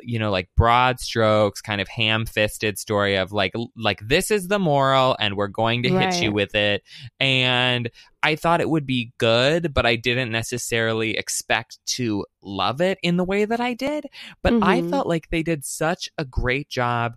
you 0.00 0.18
know 0.18 0.30
like 0.30 0.48
broad 0.56 1.00
strokes 1.00 1.60
kind 1.60 1.80
of 1.80 1.88
ham-fisted 1.88 2.78
story 2.78 3.16
of 3.16 3.32
like 3.32 3.52
like 3.76 4.00
this 4.06 4.30
is 4.30 4.48
the 4.48 4.58
moral 4.58 5.16
and 5.18 5.36
we're 5.36 5.48
going 5.48 5.82
to 5.82 5.90
hit 5.90 6.22
you 6.22 6.32
with 6.32 6.54
it 6.54 6.82
and 7.20 7.90
I 8.22 8.36
thought 8.36 8.62
it 8.62 8.70
would 8.70 8.86
be 8.86 9.12
good, 9.18 9.74
but 9.74 9.84
I 9.84 9.96
didn't 9.96 10.32
necessarily 10.32 11.18
expect 11.18 11.78
to 11.88 12.24
love 12.40 12.80
it 12.80 12.96
in 13.02 13.18
the 13.18 13.24
way 13.24 13.44
that 13.44 13.60
I 13.60 13.74
did. 13.74 14.06
But 14.42 14.54
I 14.62 14.80
Mhm. 14.80 14.88
felt 14.88 15.06
like 15.06 15.28
they 15.28 15.42
did 15.42 15.62
such 15.62 16.08
a 16.16 16.24
great 16.24 16.70
job 16.70 17.16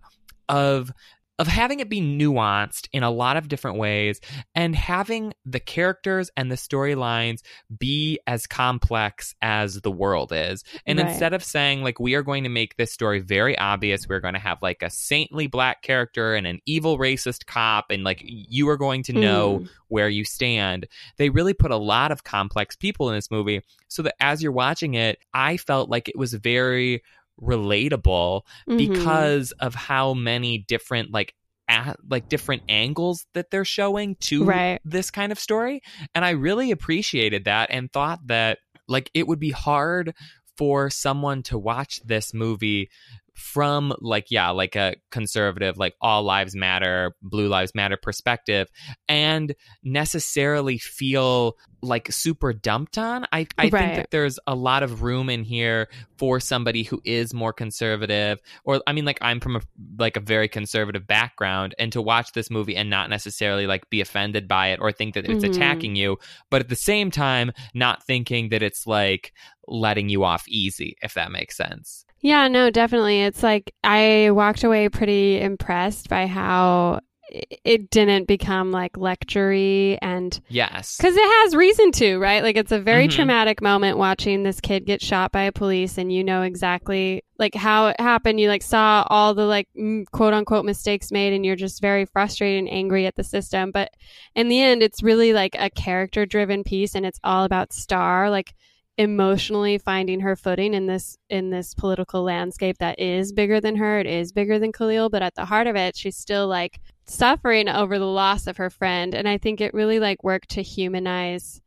of 0.50 0.92
of 1.40 1.48
having 1.48 1.80
it 1.80 1.90
be 1.90 2.02
nuanced 2.02 2.88
in 2.94 3.04
a 3.04 3.12
lot 3.12 3.38
of 3.38 3.48
different 3.48 3.78
ways 3.78 4.20
and 4.56 4.76
having 4.76 5.34
the 5.46 5.60
characters 5.60 6.32
and 6.36 6.52
the 6.52 6.56
storylines 6.56 7.42
be 7.78 8.20
as 8.26 8.48
complex 8.48 9.36
as 9.42 9.82
the 9.82 9.92
world 9.92 10.32
is. 10.34 10.64
And 10.86 10.98
Right. 11.00 11.10
instead 11.10 11.34
of 11.34 11.44
saying 11.44 11.84
like 11.84 12.00
we 12.00 12.16
are 12.16 12.24
going 12.24 12.44
to 12.44 12.50
make 12.50 12.76
this 12.76 12.92
story 12.92 13.20
very 13.20 13.58
obvious, 13.58 14.08
we're 14.08 14.20
going 14.20 14.34
to 14.34 14.40
have 14.40 14.58
like 14.62 14.82
a 14.82 14.90
saintly 14.90 15.48
black 15.48 15.84
character 15.84 16.34
and 16.34 16.48
an 16.48 16.60
evil 16.66 16.98
racist 16.98 17.46
cop 17.46 17.92
and 17.92 18.04
like 18.04 18.22
you 18.26 18.68
are 18.70 18.78
going 18.78 19.04
to 19.04 19.14
know 19.14 19.60
Mm. 19.60 19.70
where 19.90 20.10
you 20.10 20.26
stand. 20.26 20.88
They 21.18 21.30
really 21.30 21.54
put 21.54 21.72
a 21.72 21.78
lot 21.78 22.12
of 22.12 22.24
complex 22.24 22.76
people 22.76 23.10
in 23.10 23.16
this 23.16 23.30
movie 23.32 23.62
so 23.88 24.02
that 24.02 24.16
as 24.20 24.42
you're 24.42 24.52
watching 24.52 24.96
it, 24.96 25.20
I 25.34 25.58
felt 25.58 25.90
like 25.90 26.10
it 26.10 26.18
was 26.18 26.34
very 26.34 27.04
relatable 27.42 28.42
Mhm. 28.68 28.78
because 28.78 29.52
of 29.54 29.76
how 29.76 30.14
many 30.14 30.60
different 30.60 31.12
like 31.12 31.34
a 31.70 31.96
like 32.10 32.30
different 32.30 32.64
angles 32.70 33.26
that 33.34 33.52
they're 33.52 33.66
showing 33.66 34.16
to 34.22 34.46
Right. 34.46 34.80
this 34.86 35.12
kind 35.12 35.32
of 35.34 35.40
story 35.40 35.82
and 36.16 36.24
I 36.24 36.30
really 36.30 36.72
appreciated 36.72 37.44
that 37.46 37.70
and 37.72 37.92
thought 37.92 38.20
that 38.28 38.60
like 38.88 39.12
it 39.14 39.28
would 39.28 39.40
be 39.40 39.52
hard 39.52 40.14
for 40.58 40.90
someone 40.90 41.44
to 41.44 41.58
watch 41.58 42.00
this 42.06 42.34
movie 42.34 42.90
from 43.38 43.94
like 44.00 44.32
yeah 44.32 44.50
like 44.50 44.76
a 44.76 44.96
conservative 45.12 45.78
like 45.78 45.94
all 46.02 46.24
lives 46.24 46.56
matter 46.56 47.16
blue 47.22 47.48
lives 47.48 47.76
matter 47.76 47.96
perspective 47.96 48.68
and 49.08 49.54
necessarily 49.84 50.78
feel 50.80 51.56
like 51.84 52.12
super 52.12 52.52
dumped 52.52 52.98
on 52.98 53.26
i 53.32 53.46
i 53.60 53.70
think 53.70 53.74
that 53.98 54.10
there's 54.12 54.40
a 54.48 54.56
lot 54.56 54.82
of 54.82 55.04
room 55.04 55.30
in 55.30 55.44
here 55.44 55.88
for 56.18 56.40
somebody 56.40 56.82
who 56.82 57.00
is 57.06 57.34
more 57.34 57.54
conservative 57.54 58.40
or 58.64 58.82
i 58.88 58.92
mean 58.94 59.06
like 59.06 59.20
i'm 59.22 59.40
from 59.40 59.56
a 59.56 59.62
like 60.00 60.18
a 60.18 60.22
very 60.22 60.48
conservative 60.48 61.06
background 61.06 61.76
and 61.78 61.92
to 61.94 62.02
watch 62.02 62.32
this 62.32 62.50
movie 62.50 62.76
and 62.76 62.90
not 62.90 63.10
necessarily 63.10 63.68
like 63.68 63.88
be 63.92 64.02
offended 64.02 64.48
by 64.48 64.70
it 64.70 64.80
or 64.82 64.92
think 64.92 65.14
that 65.14 65.26
it's 65.30 65.44
Mhm. 65.44 65.50
attacking 65.50 65.96
you 65.96 66.18
but 66.50 66.62
at 66.62 66.70
the 66.70 66.76
same 66.76 67.12
time 67.12 67.52
not 67.76 68.04
thinking 68.06 68.50
that 68.50 68.64
it's 68.64 68.88
like 68.88 69.32
letting 69.68 70.10
you 70.10 70.24
off 70.24 70.48
easy 70.48 70.96
if 71.04 71.14
that 71.14 71.32
makes 71.32 71.56
sense 71.56 72.06
Yeah, 72.22 72.48
no, 72.48 72.70
definitely. 72.70 73.22
It's 73.22 73.44
like 73.44 73.74
I 73.84 74.30
walked 74.32 74.64
away 74.64 74.90
pretty 74.90 75.40
impressed 75.40 76.10
by 76.10 76.26
how 76.28 77.00
it 77.30 77.90
didn't 77.90 78.26
become 78.26 78.72
like 78.72 78.94
lectury 78.94 79.98
and 80.02 80.40
yes. 80.48 80.96
because 80.96 81.14
it 81.18 81.44
has 81.44 81.56
reason 81.58 81.92
to 81.92 82.18
right? 82.20 82.42
Like 82.42 82.56
it's 82.56 82.72
a 82.72 82.80
very 82.80 83.08
Mhm. 83.08 83.12
traumatic 83.12 83.62
moment 83.62 83.98
watching 83.98 84.44
this 84.44 84.62
kid 84.62 84.86
get 84.86 85.02
shot 85.02 85.34
by 85.34 85.44
a 85.44 85.52
police 85.52 85.98
and 85.98 86.10
you 86.12 86.24
know 86.24 86.44
exactly 86.44 87.24
like 87.38 87.54
how 87.54 87.88
it 87.88 88.00
happened. 88.00 88.40
You 88.40 88.48
like 88.48 88.64
saw 88.64 89.06
all 89.10 89.34
the 89.34 89.44
like 89.46 89.68
quote 90.14 90.34
unquote 90.34 90.64
mistakes 90.64 91.12
made 91.12 91.34
and 91.34 91.46
you're 91.46 91.58
just 91.58 91.82
very 91.82 92.06
frustrated 92.06 92.60
and 92.60 92.70
angry 92.74 93.06
at 93.06 93.18
the 93.18 93.26
system. 93.26 93.72
But 93.72 93.92
in 94.34 94.48
the 94.48 94.62
end 94.62 94.82
it's 94.82 95.04
really 95.04 95.34
like 95.34 95.56
a 95.60 95.70
character 95.70 96.26
driven 96.26 96.64
piece 96.64 96.96
and 96.96 97.06
it's 97.06 97.20
all 97.26 97.44
about 97.44 97.74
star 97.74 98.30
like 98.30 98.54
emotionally 98.98 99.78
finding 99.78 100.20
her 100.22 100.36
footing 100.36 100.74
in 100.74 100.88
this 100.88 101.18
in 101.30 101.52
this 101.52 101.74
political 101.76 102.24
landscape 102.24 102.78
that 102.80 103.00
is 103.00 103.32
bigger 103.32 103.62
than 103.62 103.76
her. 103.76 104.00
It 104.00 104.08
is 104.08 104.32
bigger 104.32 104.58
than 104.58 104.72
khalil 104.72 105.10
but 105.10 105.22
at 105.22 105.36
the 105.36 105.46
heart 105.46 105.68
of 105.68 105.76
it 105.76 105.96
she's 105.96 106.18
still 106.18 106.48
like 106.48 106.80
suffering 107.06 107.70
over 107.70 108.00
the 108.00 108.06
loss 108.06 108.48
of 108.48 108.58
her 108.58 108.70
friend. 108.70 109.14
And 109.14 109.28
i 109.28 109.38
think 109.38 109.62
it 109.62 109.74
really 109.74 110.00
like 110.00 110.24
worked 110.24 110.50
to 110.52 110.62
humanize 110.64 111.62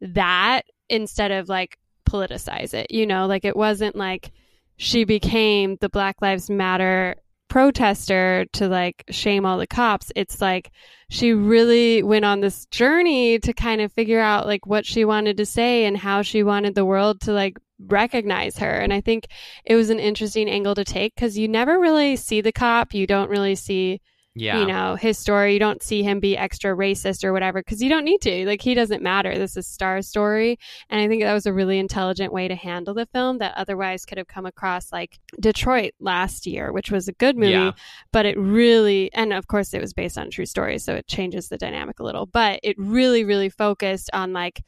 that 0.00 0.62
instead 0.88 1.30
of 1.30 1.48
like 1.48 1.78
politicize 2.08 2.74
it 2.74 2.90
you 2.90 3.06
know? 3.06 3.26
Like 3.26 3.44
it 3.44 3.56
wasn't 3.56 3.96
like 3.96 4.32
she 4.76 5.04
became 5.04 5.76
the 5.80 5.88
black 5.88 6.16
lives 6.20 6.50
matter 6.50 7.14
protester 7.52 8.46
to 8.54 8.66
like 8.66 9.04
shame 9.10 9.44
all 9.44 9.58
the 9.58 9.66
cops 9.66 10.10
it's 10.16 10.40
like 10.40 10.70
she 11.10 11.34
really 11.34 12.02
went 12.02 12.24
on 12.24 12.40
this 12.40 12.64
journey 12.70 13.38
to 13.38 13.52
kind 13.52 13.82
of 13.82 13.92
figure 13.92 14.20
out 14.20 14.46
like 14.46 14.64
what 14.64 14.86
she 14.86 15.04
wanted 15.04 15.36
to 15.36 15.44
say 15.44 15.84
and 15.84 15.98
how 15.98 16.22
she 16.22 16.42
wanted 16.42 16.74
the 16.74 16.86
world 16.86 17.20
to 17.20 17.30
like 17.30 17.58
recognize 17.88 18.56
her. 18.56 18.70
And 18.70 18.90
i 18.90 19.02
think 19.02 19.26
it 19.66 19.74
was 19.74 19.90
an 19.90 20.00
interesting 20.00 20.48
angle 20.48 20.74
to 20.74 20.82
take 20.82 21.14
because 21.14 21.36
you 21.36 21.46
never 21.46 21.78
really 21.78 22.16
see 22.16 22.40
the 22.40 22.52
cop 22.52 22.94
you 22.94 23.06
don't 23.06 23.28
really 23.28 23.54
see 23.54 24.00
yeah. 24.34 24.60
you 24.60 24.66
know 24.66 24.94
his 24.96 25.18
story. 25.18 25.52
You 25.54 25.58
don't 25.58 25.82
see 25.82 26.02
him 26.02 26.20
be 26.20 26.36
extra 26.36 26.74
racist 26.74 27.24
or 27.24 27.32
whatever 27.32 27.60
because 27.60 27.82
you 27.82 27.88
don't 27.88 28.04
need 28.04 28.20
to. 28.22 28.46
Like 28.46 28.62
he 28.62 28.74
doesn't 28.74 29.02
matter. 29.02 29.36
This 29.36 29.56
is 29.56 29.66
star's 29.66 30.08
story. 30.08 30.58
And 30.88 31.00
i 31.00 31.08
think 31.08 31.22
that 31.22 31.32
was 31.32 31.46
a 31.46 31.52
really 31.52 31.78
intelligent 31.78 32.32
way 32.32 32.48
to 32.48 32.54
handle 32.54 32.94
the 32.94 33.06
film 33.06 33.38
that 33.38 33.54
otherwise 33.56 34.04
could 34.04 34.18
have 34.18 34.26
come 34.28 34.46
across 34.46 34.92
like 34.92 35.18
detroit 35.40 35.92
last 36.00 36.46
year 36.46 36.72
which 36.72 36.90
was 36.90 37.08
a 37.08 37.12
good 37.12 37.36
movie 37.36 37.52
Yeah. 37.52 37.72
but 38.12 38.26
it 38.26 38.38
really 38.38 39.12
and 39.12 39.32
of 39.32 39.46
course 39.46 39.74
it 39.74 39.80
was 39.80 39.92
based 39.92 40.18
on 40.18 40.30
true 40.30 40.46
story 40.46 40.78
so 40.78 40.94
it 40.94 41.06
changes 41.06 41.48
the 41.48 41.58
dynamic 41.58 42.00
a 42.00 42.04
little 42.04 42.26
but 42.26 42.60
it 42.62 42.76
really 42.78 43.24
really 43.24 43.48
focused 43.48 44.10
on 44.12 44.32
like 44.32 44.62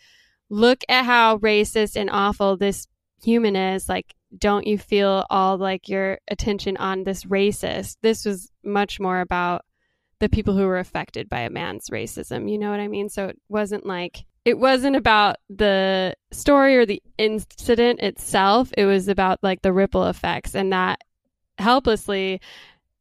look 0.50 0.80
at 0.88 1.04
how 1.04 1.38
racist 1.38 1.96
and 1.96 2.10
awful 2.10 2.56
this 2.56 2.86
human 3.22 3.56
is 3.56 3.88
like 3.88 4.14
don't 4.39 4.66
you 4.66 4.78
feel 4.78 5.26
all 5.30 5.57
like 5.59 5.89
your 5.89 6.18
attention 6.28 6.76
on 6.76 7.05
this 7.05 7.24
racist? 7.24 7.97
This 8.03 8.24
was 8.24 8.51
much 8.64 9.01
more 9.01 9.20
about 9.20 9.64
the 10.20 10.28
people 10.28 10.57
who 10.57 10.66
were 10.66 10.78
affected 10.78 11.28
by 11.28 11.41
a 11.41 11.51
man's 11.51 11.91
racism 11.91 12.51
you 12.51 12.57
know 12.57 12.70
what 12.70 12.80
i 12.80 12.89
mean? 12.89 13.09
So 13.09 13.26
it 13.26 13.39
wasn't 13.49 13.85
like 13.85 14.24
it 14.45 14.59
wasn't 14.59 14.97
about 14.97 15.37
the 15.49 16.14
story 16.30 16.76
or 16.76 16.85
the 16.85 17.03
incident 17.16 18.01
itself. 18.01 18.70
It 18.76 18.85
was 18.85 19.09
about 19.09 19.39
like 19.43 19.62
the 19.62 19.72
ripple 19.72 20.05
effects 20.07 20.55
and 20.55 20.72
that 20.72 21.01
helplessly 21.59 22.41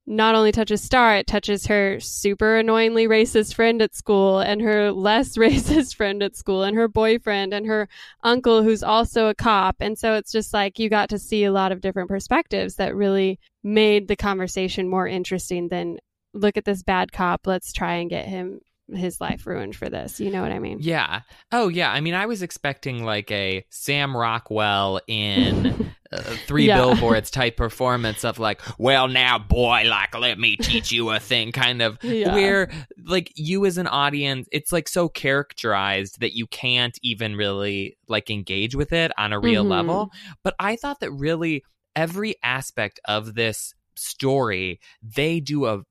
not 0.06 0.36
only 0.36 0.52
touches 0.52 0.82
Star, 0.82 1.16
it 1.16 1.28
touches 1.28 1.68
her 1.68 2.00
super 2.00 2.58
annoyingly 2.58 3.08
racist 3.08 3.56
friend 3.56 3.82
at 3.82 3.96
school 3.96 4.40
and 4.40 4.62
her 4.62 4.92
less 4.92 5.38
racist 5.38 5.96
friend 5.96 6.22
at 6.22 6.36
school 6.36 6.64
and 6.64 6.76
her 6.76 6.88
boyfriend 6.88 7.54
and 7.54 7.66
her 7.66 7.88
uncle 8.24 8.64
who's 8.64 8.84
also 8.84 9.28
a 9.28 9.36
cop. 9.36 9.78
And 9.80 9.98
so 9.98 10.16
it's 10.16 10.32
just 10.32 10.54
like 10.54 10.80
you 10.80 10.90
got 10.90 11.10
to 11.10 11.20
see 11.20 11.46
a 11.46 11.52
lot 11.52 11.72
of 11.72 11.82
different 11.82 12.10
perspectives 12.10 12.76
that 12.76 12.96
really 12.96 13.40
made 13.64 14.08
the 14.08 14.16
conversation 14.16 14.90
more 14.90 15.08
interesting 15.08 15.70
than 15.70 16.00
look 16.34 16.58
at 16.58 16.66
this 16.66 16.84
bad 16.84 17.12
cop, 17.12 17.48
let's 17.48 17.72
try 17.72 17.96
and 17.96 18.10
get 18.10 18.26
him 18.26 18.60
his 18.92 19.22
life 19.22 19.46
ruined 19.48 19.76
for 19.76 19.90
this. 19.90 20.20
You 20.20 20.30
know 20.32 20.42
what 20.42 20.52
I 20.52 20.60
mean? 20.60 20.80
Yeah. 20.82 21.22
Oh, 21.52 21.68
yeah. 21.70 21.92
I 21.92 22.02
mean, 22.02 22.14
I 22.14 22.26
was 22.26 22.42
expecting 22.42 23.04
like 23.04 23.32
a 23.32 23.66
Sam 23.70 24.16
Rockwell 24.16 25.00
in 25.08 25.92
uh, 26.12 26.22
Three 26.48 26.68
Yeah. 26.68 26.78
Billboards 26.78 27.32
type 27.32 27.56
performance 27.58 28.24
of 28.26 28.40
like, 28.40 28.62
well, 28.78 29.08
now, 29.08 29.40
boy, 29.40 29.84
like, 29.88 30.18
let 30.18 30.38
me 30.38 30.58
teach 30.58 30.92
you 30.92 31.10
a 31.12 31.20
thing, 31.20 31.52
kind 31.52 31.82
of 31.82 31.98
Yeah. 32.04 32.34
where 32.36 32.70
like 33.06 33.32
you 33.36 33.66
as 33.66 33.78
an 33.78 33.88
audience, 33.88 34.48
it's 34.52 34.72
like 34.72 34.88
so 34.88 35.08
characterized 35.10 36.20
that 36.20 36.36
you 36.36 36.46
can't 36.48 36.98
even 37.02 37.36
really 37.36 37.98
like 38.08 38.30
engage 38.30 38.76
with 38.76 38.92
it 38.94 39.12
on 39.18 39.34
a 39.34 39.40
real 39.40 39.64
Mhm. 39.66 39.70
level. 39.70 40.12
But 40.44 40.56
I 40.60 40.76
thought 40.76 41.00
that 41.00 41.12
really 41.12 41.64
every 41.96 42.36
aspect 42.44 43.00
of 43.06 43.36
this 43.36 43.74
story, 43.96 44.80
they 45.02 45.40
do 45.40 45.66
a 45.68 45.82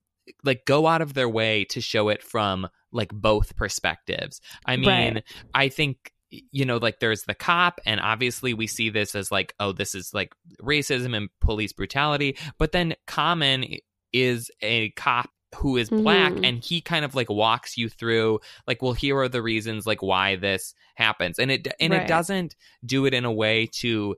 like 0.43 0.65
go 0.65 0.87
out 0.87 1.01
of 1.01 1.13
their 1.13 1.29
way 1.29 1.65
to 1.65 1.81
show 1.81 2.09
it 2.09 2.23
from 2.23 2.67
like 2.91 3.11
both 3.13 3.55
perspectives. 3.55 4.39
I 4.65 4.77
mean, 4.77 4.87
Right. 5.15 5.23
I 5.53 5.69
think 5.69 6.11
you 6.51 6.65
know 6.65 6.77
like 6.77 6.99
there's 6.99 7.25
the 7.25 7.35
cop 7.35 7.79
and 7.85 7.99
obviously 8.01 8.55
we 8.55 8.65
see 8.65 8.89
this 8.89 9.13
as 9.13 9.31
like 9.31 9.53
oh 9.59 9.71
this 9.71 9.93
is 9.93 10.15
like 10.15 10.33
racism 10.63 11.15
and 11.15 11.29
police 11.41 11.73
brutality 11.73 12.35
but 12.57 12.71
then 12.71 12.95
common 13.05 13.63
is 14.11 14.49
a 14.63 14.89
cop 14.91 15.29
who 15.57 15.77
is 15.77 15.91
black 15.91 16.33
Mhm. 16.33 16.47
and 16.47 16.63
he 16.63 16.81
kind 16.81 17.05
of 17.05 17.13
like 17.13 17.29
walks 17.29 17.77
you 17.77 17.87
through 17.87 18.39
like 18.65 18.81
well 18.81 18.93
here 18.93 19.15
are 19.19 19.29
the 19.29 19.43
reasons 19.43 19.85
like 19.85 20.01
why 20.01 20.35
this 20.35 20.73
happens 20.95 21.37
and 21.37 21.51
it 21.51 21.67
and 21.79 21.93
Right. 21.93 22.01
it 22.01 22.07
doesn't 22.07 22.55
do 22.83 23.05
it 23.05 23.13
in 23.13 23.25
a 23.25 23.31
way 23.31 23.67
to 23.81 24.15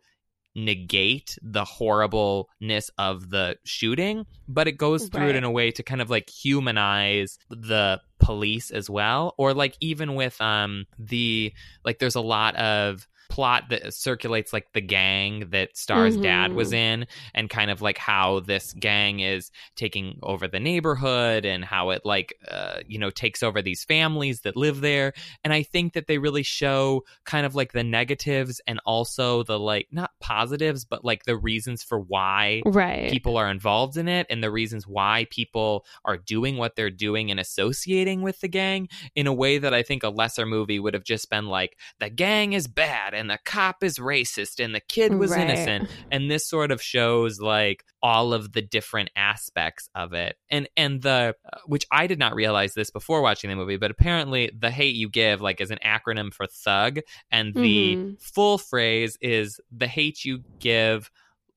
negate 0.56 1.38
the 1.42 1.66
horribleness 1.66 2.90
of 2.98 3.30
the 3.30 3.58
shooting 3.66 4.26
but 4.48 4.68
it 4.68 4.74
goes 4.74 5.08
through 5.08 5.30
it 5.30 5.36
in 5.36 5.44
a 5.44 5.52
way 5.52 5.72
to 5.72 5.84
kind 5.84 6.02
of 6.02 6.10
like 6.10 6.30
humanize 6.30 7.38
the 7.50 8.00
police 8.20 8.72
as 8.72 8.90
well. 8.90 9.34
Or 9.38 9.54
like 9.54 9.78
even 9.80 10.16
with 10.16 10.40
um 10.42 10.86
the 10.98 11.54
like 11.84 12.00
there's 12.00 12.16
a 12.16 12.22
lot 12.22 12.56
of 12.56 13.08
plot 13.30 13.64
that 13.70 13.94
circulates 13.94 14.54
like 14.54 14.72
the 14.74 14.82
gang 14.82 15.50
that 15.50 15.76
Star's 15.76 16.18
dad 16.18 16.54
was 16.54 16.72
Mhm. 16.72 16.74
in 16.76 17.08
and 17.34 17.50
kind 17.50 17.72
of 17.72 17.82
like 17.82 17.98
how 17.98 18.40
this 18.42 18.74
gang 18.74 19.20
is 19.20 19.52
taking 19.76 20.20
over 20.24 20.48
the 20.48 20.60
neighborhood 20.60 21.46
and 21.46 21.66
how 21.66 21.90
it 21.90 22.02
like 22.06 22.34
uh, 22.50 22.80
you 22.88 23.00
know 23.00 23.10
takes 23.10 23.42
over 23.44 23.62
these 23.62 23.84
families 23.84 24.42
that 24.42 24.56
live 24.56 24.82
there 24.82 25.14
and 25.44 25.54
I 25.54 25.64
think 25.64 25.94
that 25.94 26.08
they 26.08 26.18
really 26.18 26.44
show 26.44 27.04
kind 27.26 27.46
of 27.46 27.56
like 27.56 27.72
the 27.72 27.84
negatives 27.84 28.62
and 28.68 28.80
also 28.86 29.44
the 29.44 29.58
like 29.60 29.88
not 29.92 30.12
positives 30.20 30.86
but 30.86 31.04
like 31.04 31.24
the 31.26 31.36
reasons 31.36 31.82
for 31.84 32.00
why 32.00 32.62
Right. 32.66 33.10
people 33.10 33.38
are 33.38 33.50
involved 33.50 33.98
in 33.98 34.08
it 34.08 34.28
and 34.30 34.44
the 34.44 34.52
reasons 34.52 34.86
why 34.88 35.26
people 35.32 35.86
are 36.04 36.18
doing 36.18 36.58
what 36.58 36.76
they're 36.76 36.90
doing 36.92 37.32
and 37.32 37.40
associating 37.40 38.22
with 38.22 38.40
the 38.42 38.48
gang 38.48 38.88
in 39.16 39.26
a 39.28 39.34
way 39.34 39.58
that 39.58 39.74
I 39.74 39.82
think 39.82 40.04
a 40.04 40.10
lesser 40.10 40.46
movie 40.46 40.80
would 40.80 40.94
have 40.94 41.04
just 41.04 41.30
been 41.30 41.48
like 41.48 41.78
the 42.00 42.10
gang 42.10 42.54
is 42.54 42.68
bad 42.68 43.14
and 43.16 43.30
the 43.30 43.40
cop 43.46 43.84
is 43.84 43.98
racist 43.98 44.64
and 44.64 44.76
the 44.76 44.80
kid 44.82 45.14
was 45.16 45.32
Right. 45.32 45.50
innocent 45.50 45.90
and 46.12 46.30
this 46.30 46.48
sort 46.48 46.72
of 46.72 46.82
shows 46.82 47.40
like 47.40 47.84
all 48.04 48.34
of 48.34 48.52
the 48.52 48.62
different 48.62 49.10
aspects 49.16 49.90
of 49.96 50.14
it 50.14 50.36
and 50.50 50.68
and 50.78 51.02
the 51.02 51.36
uh, 51.52 51.58
which 51.66 51.86
I 51.92 52.08
did 52.08 52.20
not 52.20 52.36
realize 52.36 52.74
this 52.74 52.92
before 52.92 53.22
watching 53.22 53.50
the 53.50 53.56
movie 53.56 53.78
but 53.78 53.90
apparently 53.92 54.52
the 54.58 54.70
hate 54.72 54.96
you 54.96 55.10
give 55.10 55.42
like 55.42 55.60
is 55.62 55.72
an 55.72 55.80
acronym 55.84 56.34
for 56.34 56.46
thug 56.48 57.00
and 57.32 57.54
the 57.54 57.96
Mhm. 57.96 58.22
full 58.22 58.58
phrase 58.58 59.18
is 59.22 59.60
the 59.72 59.88
hate 59.88 60.24
you 60.26 60.44
give 60.60 61.10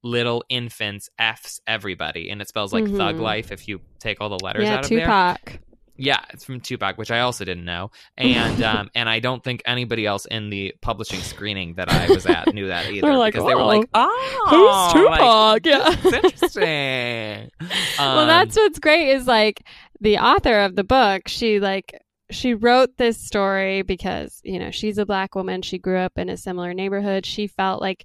little 0.04 0.44
infants 0.48 1.10
f's 1.18 1.60
everybody 1.66 2.30
and 2.30 2.40
it 2.40 2.48
spells 2.48 2.72
like 2.72 2.86
thug 2.86 3.16
Mhm. 3.16 3.20
life 3.20 3.50
if 3.52 3.66
you 3.66 3.80
take 3.98 4.20
all 4.20 4.28
the 4.28 4.38
letters 4.44 4.62
yeah, 4.64 4.74
out 4.76 4.84
of 4.84 4.90
there 4.90 5.00
Tupac. 5.00 5.58
Yeah 5.98 6.20
it's 6.30 6.44
from 6.44 6.60
tupac 6.60 6.96
which 6.96 7.10
i 7.10 7.20
also 7.20 7.44
didn't 7.44 7.64
know 7.64 7.90
and 8.16 8.62
um 8.62 8.88
and 8.94 9.08
i 9.08 9.18
don't 9.18 9.44
think 9.44 9.60
anybody 9.66 10.06
else 10.06 10.24
in 10.26 10.48
the 10.48 10.72
publishing 10.80 11.20
screening 11.20 11.74
that 11.74 11.90
i 11.92 12.08
was 12.08 12.24
at 12.24 12.54
knew 12.54 12.68
that 12.68 12.86
either 12.90 13.14
like, 13.16 13.34
because 13.34 13.46
they 13.46 13.54
were 13.54 13.60
"Oh, 13.62 13.66
like 13.66 13.88
oh 13.94 14.46
Who's 14.48 15.04
like, 15.04 15.20
Tupac? 15.20 15.66
yeah. 15.66 15.96
it's 16.02 16.24
interesting 16.24 17.50
well, 17.98 18.18
Um, 18.20 18.26
that's 18.28 18.56
what's 18.56 18.78
great 18.78 19.10
is 19.10 19.26
like 19.26 19.62
the 20.00 20.18
author 20.18 20.60
of 20.60 20.76
the 20.76 20.84
book, 20.84 21.26
she 21.28 21.58
like 21.60 22.00
she 22.30 22.52
wrote 22.54 22.96
this 22.98 23.18
story 23.18 23.80
because, 23.82 24.40
you 24.44 24.58
know, 24.58 24.70
she's 24.70 24.98
a 24.98 25.06
black 25.06 25.34
woman, 25.34 25.62
she 25.62 25.78
grew 25.78 25.96
up 25.98 26.18
in 26.18 26.28
a 26.28 26.36
similar 26.36 26.74
neighborhood. 26.74 27.24
She 27.24 27.46
felt 27.46 27.80
like 27.80 28.04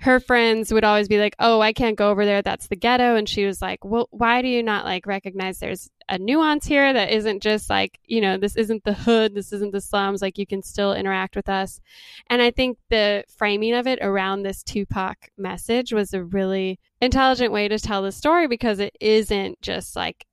her 0.00 0.20
friends 0.20 0.72
would 0.72 0.84
always 0.84 1.08
be 1.08 1.18
like, 1.18 1.34
"Oh, 1.38 1.60
I 1.60 1.72
can't 1.72 1.96
go 1.96 2.10
over 2.10 2.24
there. 2.24 2.42
That's 2.42 2.66
the 2.66 2.76
ghetto." 2.76 3.16
And 3.16 3.28
she 3.28 3.46
was 3.46 3.62
like, 3.62 3.84
"Well, 3.84 4.08
why 4.10 4.42
do 4.42 4.48
you 4.48 4.62
not 4.62 4.84
like 4.84 5.06
recognize 5.06 5.58
there's 5.58 5.88
a 6.08 6.18
nuance 6.18 6.66
here 6.66 6.92
that 6.92 7.10
isn't 7.10 7.42
just 7.42 7.70
like, 7.70 7.98
you 8.04 8.20
know, 8.20 8.36
this 8.36 8.56
isn't 8.56 8.84
the 8.84 8.92
hood, 8.92 9.34
this 9.34 9.52
isn't 9.52 9.72
the 9.72 9.80
slums, 9.80 10.20
like 10.20 10.36
you 10.36 10.46
can 10.46 10.62
still 10.62 10.92
interact 10.92 11.36
with 11.36 11.48
us." 11.48 11.80
And 12.28 12.42
I 12.42 12.50
think 12.50 12.78
the 12.90 13.24
framing 13.28 13.74
of 13.74 13.86
it 13.86 13.98
around 14.02 14.42
this 14.42 14.62
Tupac 14.62 15.30
message 15.38 15.92
was 15.92 16.12
a 16.12 16.24
really 16.24 16.78
intelligent 17.00 17.52
way 17.52 17.68
to 17.68 17.78
tell 17.78 18.02
the 18.02 18.12
story 18.12 18.46
because 18.46 18.80
it 18.80 18.96
isn't 19.00 19.60
just 19.62 19.96
like 19.96 20.26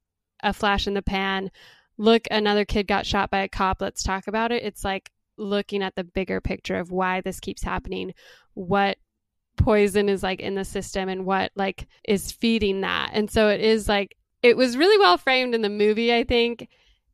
a 0.44 0.54
flash 0.54 0.88
in 0.88 0.96
the 0.96 1.02
pan. 1.02 1.52
Look, 1.98 2.28
another 2.32 2.66
kid 2.66 2.88
got 2.88 3.06
shot 3.06 3.30
by 3.30 3.40
a 3.40 3.48
cop. 3.48 3.82
Let's 3.82 4.04
talk 4.04 4.28
about 4.28 4.52
it. 4.52 4.64
It's 4.64 4.84
like 4.84 5.12
looking 5.38 5.84
at 5.84 5.96
the 5.96 6.04
bigger 6.04 6.42
picture 6.42 6.78
of 6.78 6.92
why 6.92 7.22
this 7.22 7.40
keeps 7.40 7.64
happening, 7.64 8.14
what 8.54 8.98
poison 9.58 10.10
is 10.10 10.24
like 10.24 10.40
in 10.40 10.56
the 10.56 10.66
system 10.66 11.10
and 11.10 11.26
what 11.26 11.52
like 11.56 11.88
is 12.08 12.32
feeding 12.32 12.82
that. 12.82 13.12
And 13.14 13.30
so 13.30 13.48
it 13.50 13.62
is 13.62 13.88
like 13.88 14.16
it 14.42 14.58
was 14.58 14.78
really 14.78 14.98
well 14.98 15.18
framed 15.18 15.54
in 15.54 15.62
the 15.62 15.70
movie, 15.70 16.14
I 16.14 16.24
think, 16.24 16.68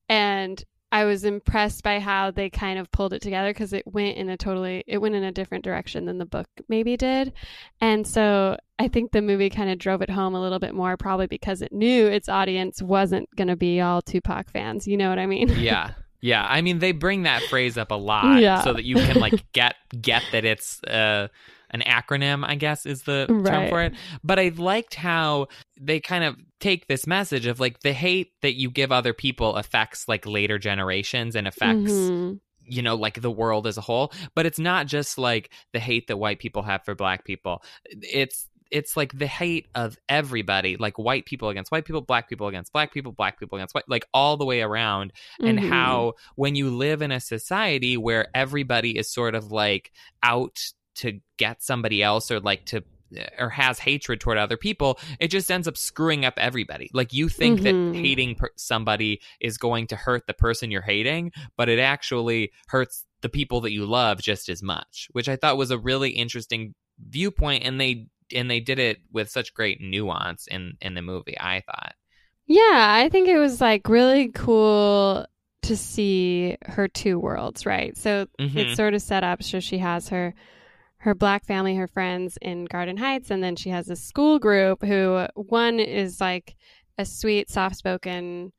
and 0.10 0.64
I 0.90 1.04
was 1.04 1.26
impressed 1.26 1.84
by 1.84 2.00
how 2.00 2.32
they 2.32 2.50
kind 2.50 2.80
of 2.80 2.90
pulled 2.92 3.12
it 3.12 3.22
together 3.22 3.50
because 3.50 3.74
it 3.74 3.86
went 3.86 4.16
in 4.16 4.30
a 4.30 4.38
totally 4.38 4.86
it 4.88 5.00
went 5.00 5.16
in 5.16 5.24
a 5.24 5.34
different 5.34 5.66
direction 5.66 6.06
than 6.06 6.18
the 6.18 6.26
book 6.26 6.48
maybe 6.70 6.96
did. 6.96 7.34
And 7.82 8.08
so 8.08 8.56
I 8.80 8.88
think 8.88 9.12
the 9.12 9.22
movie 9.22 9.50
kind 9.50 9.70
of 9.70 9.80
drove 9.80 10.02
it 10.02 10.10
home 10.10 10.34
a 10.34 10.42
little 10.42 10.60
bit 10.60 10.74
more 10.74 10.96
probably 10.96 11.28
because 11.28 11.62
it 11.62 11.74
knew 11.74 12.08
its 12.08 12.30
audience 12.30 12.82
wasn't 12.82 13.28
going 13.36 13.50
to 13.50 13.58
be 13.58 13.82
all 13.82 14.02
Tupac 14.02 14.50
fans, 14.50 14.88
you 14.88 14.96
know 14.96 15.10
what 15.10 15.20
I 15.20 15.26
mean? 15.26 15.50
Yeah. 15.58 15.92
Yeah, 16.20 16.44
I 16.50 16.62
mean 16.62 16.80
they 16.80 16.94
bring 16.94 17.24
that 17.24 17.44
phrase 17.44 17.78
up 17.78 17.92
a 17.92 17.96
lot 17.96 18.42
Yeah. 18.42 18.62
so 18.62 18.74
that 18.74 18.86
you 18.86 18.96
can 18.96 19.20
like 19.20 19.52
get 19.52 19.76
get 20.02 20.24
that 20.32 20.46
it's 20.46 20.82
uh 20.86 21.28
an 21.80 21.84
acronym, 21.88 22.44
I 22.46 22.56
guess 22.56 22.86
is 22.86 23.04
the 23.04 23.26
term 23.28 23.70
for 23.70 23.84
it. 23.84 23.94
But 24.24 24.40
I 24.40 24.50
liked 24.56 24.96
how 24.96 25.48
they 25.80 26.00
kind 26.00 26.24
of 26.24 26.36
take 26.60 26.88
this 26.88 27.06
message 27.08 27.46
of 27.46 27.60
like 27.60 27.80
the 27.82 27.94
hate 27.94 28.32
that 28.42 28.56
you 28.56 28.70
give 28.72 28.92
other 28.92 29.14
people 29.14 29.56
affects 29.56 30.08
like 30.08 30.26
later 30.26 30.58
generations 30.58 31.36
and 31.36 31.48
affects 31.48 31.92
Mhm. 31.92 32.40
you 32.70 32.82
know 32.82 32.96
like 32.96 33.22
the 33.22 33.30
world 33.32 33.68
as 33.68 33.78
a 33.78 33.82
whole 33.82 34.12
but 34.36 34.46
it's 34.48 34.58
not 34.60 34.88
just 34.88 35.18
like 35.20 35.52
the 35.72 35.80
hate 35.80 36.08
that 36.08 36.18
white 36.18 36.40
people 36.40 36.64
have 36.64 36.84
for 36.84 36.96
black 36.96 37.24
people 37.24 37.62
it's 37.86 38.48
it's 38.72 38.98
like 38.98 39.18
the 39.18 39.28
hate 39.28 39.68
of 39.76 39.98
everybody 40.10 40.76
like 40.76 40.98
white 40.98 41.26
people 41.26 41.48
against 41.48 41.72
white 41.72 41.86
people 41.86 42.02
black 42.02 42.28
people 42.28 42.48
against 42.48 42.74
black 42.74 42.92
people 42.94 43.14
black 43.14 43.40
people 43.40 43.58
against 43.58 43.74
white 43.74 43.88
like 43.88 44.06
all 44.14 44.36
the 44.36 44.44
way 44.46 44.62
around 44.62 45.14
and 45.40 45.60
Mhm. 45.60 45.70
how 45.70 46.14
when 46.36 46.56
you 46.56 46.70
live 46.72 47.02
in 47.02 47.12
a 47.12 47.20
society 47.22 47.96
where 47.96 48.28
everybody 48.34 48.98
is 48.98 49.10
sort 49.10 49.36
of 49.36 49.52
like 49.52 49.92
out 50.24 50.58
to 50.98 51.20
get 51.38 51.64
somebody 51.64 52.04
else 52.04 52.30
or 52.32 52.40
like 52.40 52.66
to 52.66 52.84
or 53.40 53.50
has 53.50 53.80
hatred 53.80 54.20
toward 54.20 54.38
other 54.38 54.58
people 54.58 55.00
it 55.22 55.30
just 55.30 55.50
ends 55.50 55.66
up 55.66 55.78
screwing 55.78 56.26
up 56.26 56.34
everybody 56.36 56.90
like 56.94 57.14
you 57.14 57.30
think 57.30 57.62
Mhm. 57.62 57.64
that 57.64 57.98
hating 58.02 58.36
per- 58.36 58.50
somebody 58.58 59.22
is 59.40 59.58
going 59.58 59.88
to 59.88 59.96
hurt 59.96 60.28
the 60.28 60.34
person 60.34 60.72
you're 60.72 60.82
hating 60.82 61.32
but 61.56 61.70
it 61.70 61.80
actually 61.80 62.52
hurts 62.68 63.06
the 63.22 63.30
people 63.30 63.62
that 63.62 63.72
you 63.72 63.86
love 63.86 64.22
just 64.22 64.50
as 64.50 64.62
much 64.62 65.08
which 65.14 65.30
i 65.30 65.38
thought 65.38 65.56
was 65.58 65.72
a 65.72 65.78
really 65.78 66.10
interesting 66.10 66.76
viewpoint 67.00 67.64
and 67.64 67.80
they 67.80 68.08
and 68.36 68.52
they 68.52 68.60
did 68.60 68.78
it 68.78 68.98
with 69.14 69.30
such 69.30 69.54
great 69.54 69.80
nuance 69.80 70.46
in 70.48 70.74
in 70.82 70.94
the 70.94 71.02
movie 71.02 71.38
i 71.40 71.62
thought 71.62 71.94
Yeah, 72.50 72.62
I 73.04 73.10
think 73.10 73.28
it 73.30 73.38
was 73.38 73.60
like 73.62 73.88
really 73.90 74.30
cool 74.30 75.26
to 75.64 75.76
see 75.76 76.56
her 76.66 76.88
two 76.88 77.20
worlds, 77.20 77.66
right? 77.66 77.98
So 77.98 78.28
Mhm. 78.40 78.56
it's 78.56 78.78
sort 78.78 78.94
of 78.94 79.02
set 79.02 79.24
up 79.26 79.44
so 79.44 79.60
she 79.60 79.80
has 79.80 80.08
her 80.10 80.34
her 81.00 81.14
black 81.14 81.46
family, 81.46 81.76
her 81.76 81.88
friends 81.88 82.38
in 82.42 82.66
Garden 82.66 82.98
Heights, 82.98 83.32
and 83.32 83.44
then 83.44 83.56
she 83.56 83.70
has 83.70 83.90
a 83.90 83.96
school 83.96 84.40
group 84.40 84.84
who 84.84 85.26
one 85.36 85.80
is 85.80 86.20
like 86.20 86.56
a 86.98 87.06
sweet, 87.06 87.50
soft 87.50 87.76
spoken 87.76 88.52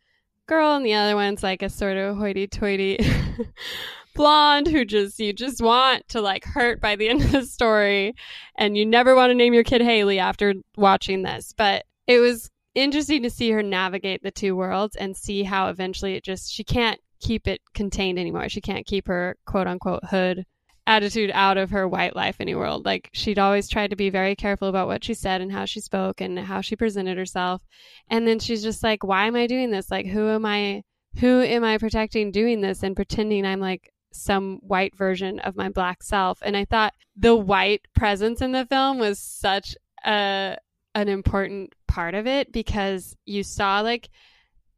girl, 0.46 0.74
and 0.74 0.86
the 0.86 0.94
other 0.94 1.14
one's 1.14 1.42
like 1.42 1.62
a 1.62 1.68
sort 1.68 1.96
of 1.96 2.16
hoity 2.16 2.46
toity 2.46 2.98
blonde 4.18 4.66
who 4.66 4.84
just 4.84 5.20
you 5.20 5.32
just 5.32 5.62
want 5.62 6.06
to 6.08 6.20
like 6.20 6.44
hurt 6.44 6.80
by 6.80 6.96
the 6.96 7.08
end 7.08 7.22
of 7.22 7.30
the 7.30 7.44
story 7.44 8.12
and 8.56 8.76
you 8.76 8.84
never 8.84 9.14
want 9.14 9.30
to 9.30 9.34
name 9.34 9.54
your 9.54 9.62
kid 9.62 9.80
Haley 9.80 10.18
after 10.18 10.54
watching 10.76 11.22
this. 11.22 11.54
But 11.56 11.84
it 12.08 12.18
was 12.18 12.50
interesting 12.74 13.22
to 13.22 13.30
see 13.30 13.50
her 13.52 13.62
navigate 13.62 14.22
the 14.24 14.32
two 14.32 14.56
worlds 14.56 14.96
and 14.96 15.16
see 15.16 15.44
how 15.44 15.68
eventually 15.68 16.14
it 16.14 16.24
just 16.24 16.52
she 16.52 16.64
can't 16.64 17.00
keep 17.20 17.46
it 17.46 17.60
contained 17.74 18.18
anymore. 18.18 18.48
She 18.48 18.60
can't 18.60 18.86
keep 18.86 19.06
her 19.06 19.36
quote 19.46 19.68
unquote 19.68 20.04
hood 20.04 20.44
attitude 20.88 21.30
out 21.34 21.58
of 21.58 21.70
her 21.70 21.86
white 21.86 22.16
life 22.16 22.36
any 22.40 22.54
world. 22.54 22.86
Like 22.86 23.10
she'd 23.12 23.38
always 23.38 23.68
tried 23.68 23.90
to 23.90 23.96
be 23.96 24.08
very 24.08 24.34
careful 24.34 24.68
about 24.68 24.88
what 24.88 25.04
she 25.04 25.12
said 25.12 25.42
and 25.42 25.52
how 25.52 25.66
she 25.66 25.80
spoke 25.80 26.22
and 26.22 26.38
how 26.38 26.62
she 26.62 26.76
presented 26.76 27.18
herself. 27.18 27.62
And 28.08 28.26
then 28.26 28.38
she's 28.38 28.62
just 28.62 28.82
like, 28.82 29.04
why 29.04 29.26
am 29.26 29.36
I 29.36 29.46
doing 29.46 29.70
this? 29.70 29.90
Like 29.90 30.06
who 30.06 30.28
am 30.28 30.46
I 30.46 30.82
who 31.20 31.42
am 31.42 31.62
I 31.62 31.76
protecting 31.78 32.30
doing 32.30 32.62
this 32.62 32.82
and 32.82 32.96
pretending 32.96 33.44
I'm 33.44 33.60
like 33.60 33.92
some 34.12 34.60
white 34.62 34.96
version 34.96 35.40
of 35.40 35.56
my 35.56 35.68
black 35.68 36.02
self? 36.02 36.38
And 36.42 36.56
I 36.56 36.64
thought 36.64 36.94
the 37.16 37.36
white 37.36 37.82
presence 37.94 38.40
in 38.40 38.52
the 38.52 38.64
film 38.64 38.98
was 38.98 39.18
such 39.18 39.76
a 40.06 40.56
an 40.94 41.08
important 41.08 41.74
part 41.86 42.14
of 42.14 42.26
it 42.26 42.50
because 42.50 43.14
you 43.26 43.42
saw 43.42 43.80
like 43.80 44.08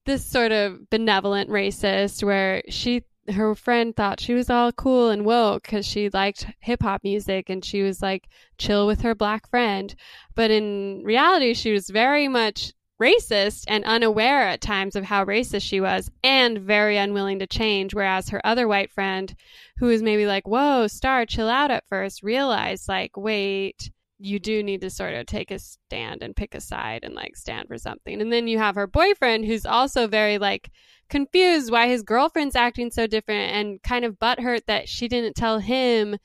this 0.07 0.27
sort 0.27 0.51
of 0.51 0.91
benevolent 0.91 1.51
racist 1.51 2.25
where 2.25 2.63
she 2.69 3.05
her 3.33 3.55
friend 3.55 3.95
thought 3.95 4.21
she 4.21 4.35
was 4.35 4.51
all 4.51 4.73
cool 4.73 5.11
and 5.11 5.25
woke 5.25 5.65
because 5.65 5.87
she 5.87 6.09
liked 6.11 6.47
hip 6.61 6.83
hop 6.83 7.03
music 7.05 7.49
and 7.49 7.65
she 7.65 7.83
was 7.83 8.03
like 8.03 8.29
chill 8.59 8.87
with 8.87 9.03
her 9.03 9.15
black 9.15 9.49
friend. 9.49 9.95
But 10.35 10.51
in 10.51 11.03
reality, 11.05 11.55
she 11.55 11.73
was 11.73 11.89
very 11.91 12.29
much 12.29 12.73
racist 13.01 13.65
and 13.67 13.85
unaware 13.85 14.43
at 14.43 14.61
times 14.61 14.95
of 14.95 15.05
how 15.05 15.25
racist 15.25 15.63
she 15.63 15.81
was 15.81 16.11
and 16.23 16.59
very 16.59 16.97
unwilling 16.97 17.39
to 17.39 17.47
change. 17.47 17.95
Whereas 17.95 18.29
her 18.29 18.45
other 18.45 18.69
white 18.69 18.91
friend, 18.91 19.35
who 19.79 19.87
was 19.87 20.03
maybe 20.03 20.27
like, 20.27 20.47
whoa, 20.47 20.87
Star, 20.87 21.25
chill 21.25 21.49
out 21.49 21.71
at 21.71 21.85
first, 21.89 22.23
realized, 22.23 22.89
like, 22.89 23.17
wait, 23.17 23.91
you 24.21 24.39
do 24.39 24.63
need 24.63 24.83
to 24.83 24.91
sort 24.91 25.15
of 25.15 25.27
take 25.27 25.51
a 25.51 25.59
stand 25.59 26.23
and 26.23 26.37
pick 26.37 26.55
a 26.55 26.61
side 26.61 27.05
and 27.05 27.15
like 27.15 27.37
stand 27.37 27.69
for 27.69 27.79
something. 27.79 28.21
And 28.21 28.33
then 28.33 28.47
you 28.47 28.59
have 28.59 28.75
her 28.75 28.87
boyfriend 28.87 29.47
who's 29.47 29.65
also 29.65 30.07
very 30.07 30.39
like 30.39 30.71
confused 31.09 31.73
why 31.73 31.89
his 31.89 32.03
girlfriend's 32.03 32.55
acting 32.55 32.91
so 32.91 33.07
different 33.07 33.53
and 33.53 33.83
kind 33.83 34.05
of 34.05 34.19
butthurt 34.19 34.67
that 34.67 34.89
she 34.89 35.09
didn't 35.09 35.35
tell 35.35 35.59
him. 35.59 36.19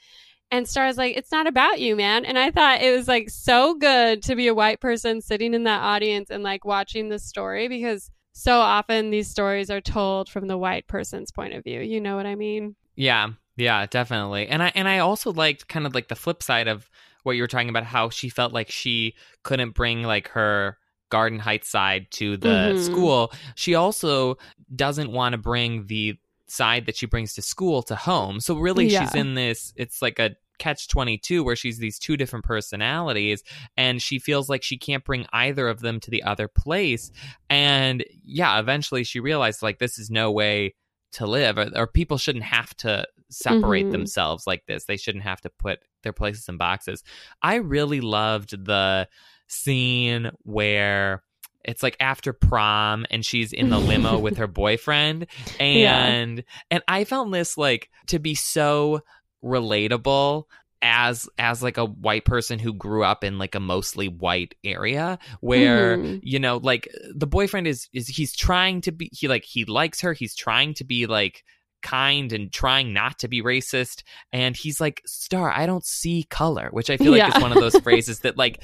And 0.52 0.68
Star's 0.68 0.98
like, 0.98 1.18
it's 1.18 1.32
not 1.32 1.48
about 1.48 1.80
you, 1.80 1.96
man. 1.96 2.26
And 2.26 2.38
I 2.38 2.52
thought 2.52 2.82
it 2.82 2.96
was 2.96 3.08
like 3.08 3.30
so 3.30 3.74
good 3.74 4.22
to 4.24 4.36
be 4.36 4.48
a 4.48 4.54
white 4.54 4.80
person 4.80 5.22
sitting 5.22 5.54
in 5.54 5.64
that 5.64 5.82
audience 5.82 6.30
and 6.30 6.44
like 6.44 6.66
watching 6.66 7.10
the 7.10 7.18
story 7.18 7.68
because 7.68 8.12
so 8.34 8.60
often 8.60 9.10
these 9.10 9.30
stories 9.30 9.70
are 9.70 9.82
told 9.82 10.30
from 10.30 10.48
the 10.48 10.58
white 10.58 10.88
person's 10.88 11.32
point 11.32 11.54
of 11.54 11.64
view. 11.64 11.80
You 11.80 12.02
know 12.02 12.18
what 12.18 12.26
I 12.26 12.36
mean? 12.36 12.76
Yeah, 12.96 13.30
yeah, 13.56 13.86
definitely. 13.86 14.48
And 14.48 14.62
I 14.62 14.72
and 14.76 14.88
I 14.88 15.00
also 15.00 15.32
liked 15.32 15.68
kind 15.68 15.86
of 15.86 15.96
like 15.96 16.10
the 16.10 16.16
flip 16.16 16.44
side 16.44 16.68
of 16.68 16.90
what 17.26 17.36
you 17.36 17.44
were 17.44 17.48
talking 17.48 17.70
about 17.70 17.84
how 17.84 18.10
she 18.10 18.30
felt 18.30 18.54
like 18.54 18.70
she 18.70 19.16
couldn't 19.44 19.72
bring 19.76 20.04
like 20.04 20.30
her 20.30 20.78
Garden 21.10 21.40
Heights 21.40 21.70
side 21.70 22.08
to 22.12 22.38
the 22.38 22.48
Mhm. 22.74 22.80
school. 22.80 23.34
She 23.56 23.76
also 23.76 24.38
doesn't 24.76 25.12
want 25.12 25.34
to 25.34 25.38
bring 25.38 25.88
the 25.88 26.16
side 26.48 26.86
that 26.86 26.96
she 26.96 27.06
brings 27.06 27.34
to 27.34 27.42
school 27.42 27.82
to 27.84 27.96
home. 27.96 28.40
So 28.40 28.56
really 28.56 28.88
Yeah. 28.88 29.02
she's 29.02 29.16
in 29.16 29.34
this 29.36 29.74
it's 29.76 30.02
like 30.02 30.20
a 30.20 30.36
catch 30.58 30.88
22 30.88 31.44
where 31.44 31.56
she's 31.56 31.80
these 31.80 32.00
two 32.00 32.16
different 32.16 32.46
personalities 32.46 33.44
and 33.76 34.02
she 34.02 34.20
feels 34.20 34.48
like 34.48 34.64
she 34.64 34.78
can't 34.78 35.04
bring 35.04 35.26
either 35.34 35.68
of 35.68 35.82
them 35.82 36.00
to 36.00 36.10
the 36.10 36.24
other 36.24 36.48
place 36.48 37.12
and 37.50 38.06
yeah 38.24 38.58
eventually 38.58 39.04
she 39.04 39.20
realized 39.20 39.62
like 39.62 39.80
this 39.80 40.00
is 40.00 40.10
no 40.10 40.32
way 40.32 40.74
to 41.16 41.26
live 41.28 41.58
or, 41.58 41.70
or 41.76 41.88
people 41.88 42.18
shouldn't 42.18 42.46
have 42.46 42.74
to 42.78 43.06
separate 43.30 43.88
Mhm. 43.88 43.92
themselves 43.92 44.46
like 44.48 44.66
this 44.68 44.86
they 44.86 44.98
shouldn't 44.98 45.24
have 45.24 45.42
to 45.42 45.50
put 45.50 45.80
their 46.04 46.14
places 46.14 46.48
in 46.48 46.58
boxes 46.58 47.04
i 47.42 47.56
really 47.56 48.00
loved 48.02 48.64
the 48.66 49.08
scene 49.48 50.30
where 50.44 51.24
it's 51.64 51.82
like 51.82 51.98
after 52.00 52.32
prom 52.34 53.06
and 53.10 53.26
she's 53.26 53.52
in 53.52 53.70
the 53.70 53.80
limo 53.80 54.20
with 54.26 54.38
her 54.38 54.48
boyfriend 54.48 55.26
Yeah. 55.60 56.06
and 56.06 56.44
and 56.70 56.84
i 56.88 57.04
found 57.04 57.34
this 57.34 57.58
like 57.58 57.90
to 58.08 58.20
be 58.20 58.36
so 58.36 59.02
relatable 59.44 60.44
as 60.86 61.28
as 61.40 61.64
like 61.64 61.78
a 61.78 61.86
white 61.86 62.26
person 62.26 62.60
who 62.60 62.72
grew 62.72 63.04
up 63.04 63.24
in 63.24 63.40
like 63.40 63.56
a 63.56 63.60
mostly 63.60 64.08
white 64.08 64.54
area 64.64 65.18
where 65.42 65.98
Mhm. 65.98 66.20
you 66.22 66.38
know 66.38 66.58
like 66.58 66.88
the 67.16 67.26
boyfriend 67.26 67.66
is 67.66 67.90
is 67.92 68.08
he's 68.08 68.36
trying 68.36 68.82
to 68.82 68.92
be 68.92 69.10
he 69.12 69.28
like 69.28 69.44
he 69.46 69.66
likes 69.66 70.02
her 70.02 70.14
he's 70.14 70.36
trying 70.36 70.76
to 70.76 70.84
be 70.84 71.08
like 71.08 71.44
kind 71.82 72.34
and 72.34 72.52
trying 72.52 72.94
not 72.94 73.18
to 73.20 73.28
be 73.28 73.42
racist 73.42 74.04
and 74.32 74.56
he's 74.56 74.80
like 74.80 75.02
star 75.06 75.52
i 75.52 75.66
don't 75.66 75.86
see 75.86 76.24
color 76.30 76.70
which 76.72 76.90
i 76.92 76.98
feel 76.98 77.12
like 77.12 77.20
Yeah. 77.20 77.36
is 77.36 77.42
one 77.42 77.52
of 77.52 77.60
those 77.60 77.78
phrases 77.84 78.20
that 78.20 78.38
like 78.38 78.64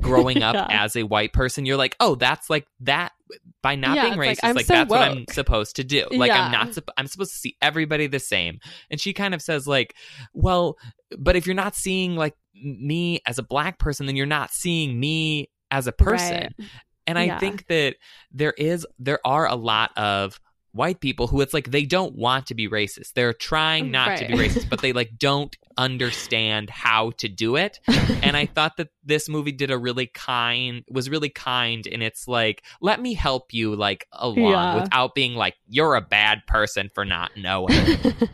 growing 0.00 0.42
up 0.42 0.54
Yeah. 0.54 0.66
as 0.84 0.94
a 0.96 1.02
white 1.04 1.32
person 1.32 1.64
you're 1.66 1.76
like 1.78 1.96
oh 2.00 2.14
that's 2.16 2.48
like 2.50 2.66
that 2.80 3.12
by 3.62 3.74
not 3.76 3.96
Yeah, 3.96 4.02
being 4.02 4.14
racist 4.18 4.26
like, 4.26 4.38
I'm 4.44 4.54
like 4.56 4.66
so 4.66 4.74
that's 4.74 4.90
what 4.90 5.00
i'm 5.02 5.24
supposed 5.30 5.76
to 5.76 5.84
do. 5.84 6.06
Like 6.12 6.32
i'm 6.32 6.50
not 6.50 6.76
i'm 6.96 7.06
supposed 7.06 7.30
to 7.32 7.38
see 7.38 7.56
everybody 7.62 8.06
the 8.08 8.18
same. 8.18 8.58
And 8.90 9.00
she 9.00 9.12
kind 9.12 9.34
of 9.34 9.40
says 9.42 9.66
like 9.66 9.94
well 10.34 10.76
but 11.18 11.36
if 11.36 11.46
you're 11.46 11.54
not 11.54 11.74
seeing 11.74 12.16
like 12.16 12.34
me 12.54 13.20
as 13.26 13.38
a 13.38 13.42
black 13.42 13.78
person 13.78 14.06
then 14.06 14.16
you're 14.16 14.26
not 14.26 14.50
seeing 14.50 14.98
me 15.00 15.48
as 15.70 15.86
a 15.86 15.92
person. 15.92 16.52
Right. 16.58 16.68
and 17.06 17.18
I 17.18 17.24
Yeah. 17.24 17.38
think 17.38 17.66
that 17.68 17.96
there 18.30 18.52
is 18.58 18.86
there 18.98 19.20
are 19.24 19.46
a 19.46 19.54
lot 19.56 19.90
of 19.96 20.38
white 20.72 21.00
people 21.00 21.26
who 21.26 21.40
it's 21.40 21.52
like 21.54 21.70
they 21.70 21.84
don't 21.84 22.14
want 22.16 22.46
to 22.46 22.54
be 22.54 22.68
racist. 22.68 23.12
They're 23.14 23.32
trying 23.34 23.90
not 23.90 24.16
to 24.18 24.26
be 24.26 24.34
racist, 24.34 24.68
but 24.70 24.80
they 24.80 24.92
like 24.92 25.10
don't 25.18 25.54
understand 25.76 26.70
how 26.70 27.10
to 27.18 27.28
do 27.28 27.56
it. 27.56 27.78
And 28.22 28.36
I 28.36 28.46
thought 28.46 28.76
that 28.78 28.88
this 29.04 29.28
movie 29.28 29.52
did 29.52 29.70
a 29.70 29.78
really 29.78 30.06
kind 30.06 30.82
was 30.90 31.10
really 31.10 31.28
kind 31.28 31.86
and 31.86 32.02
it's 32.02 32.26
like 32.26 32.62
let 32.80 33.00
me 33.00 33.14
help 33.14 33.52
you 33.52 33.76
like 33.76 34.06
along 34.12 34.36
Yeah. 34.50 34.74
without 34.82 35.14
being 35.14 35.34
like 35.34 35.54
you're 35.68 35.94
a 35.94 36.00
bad 36.00 36.46
person 36.46 36.90
for 36.94 37.04
not 37.04 37.32
knowing. 37.36 37.76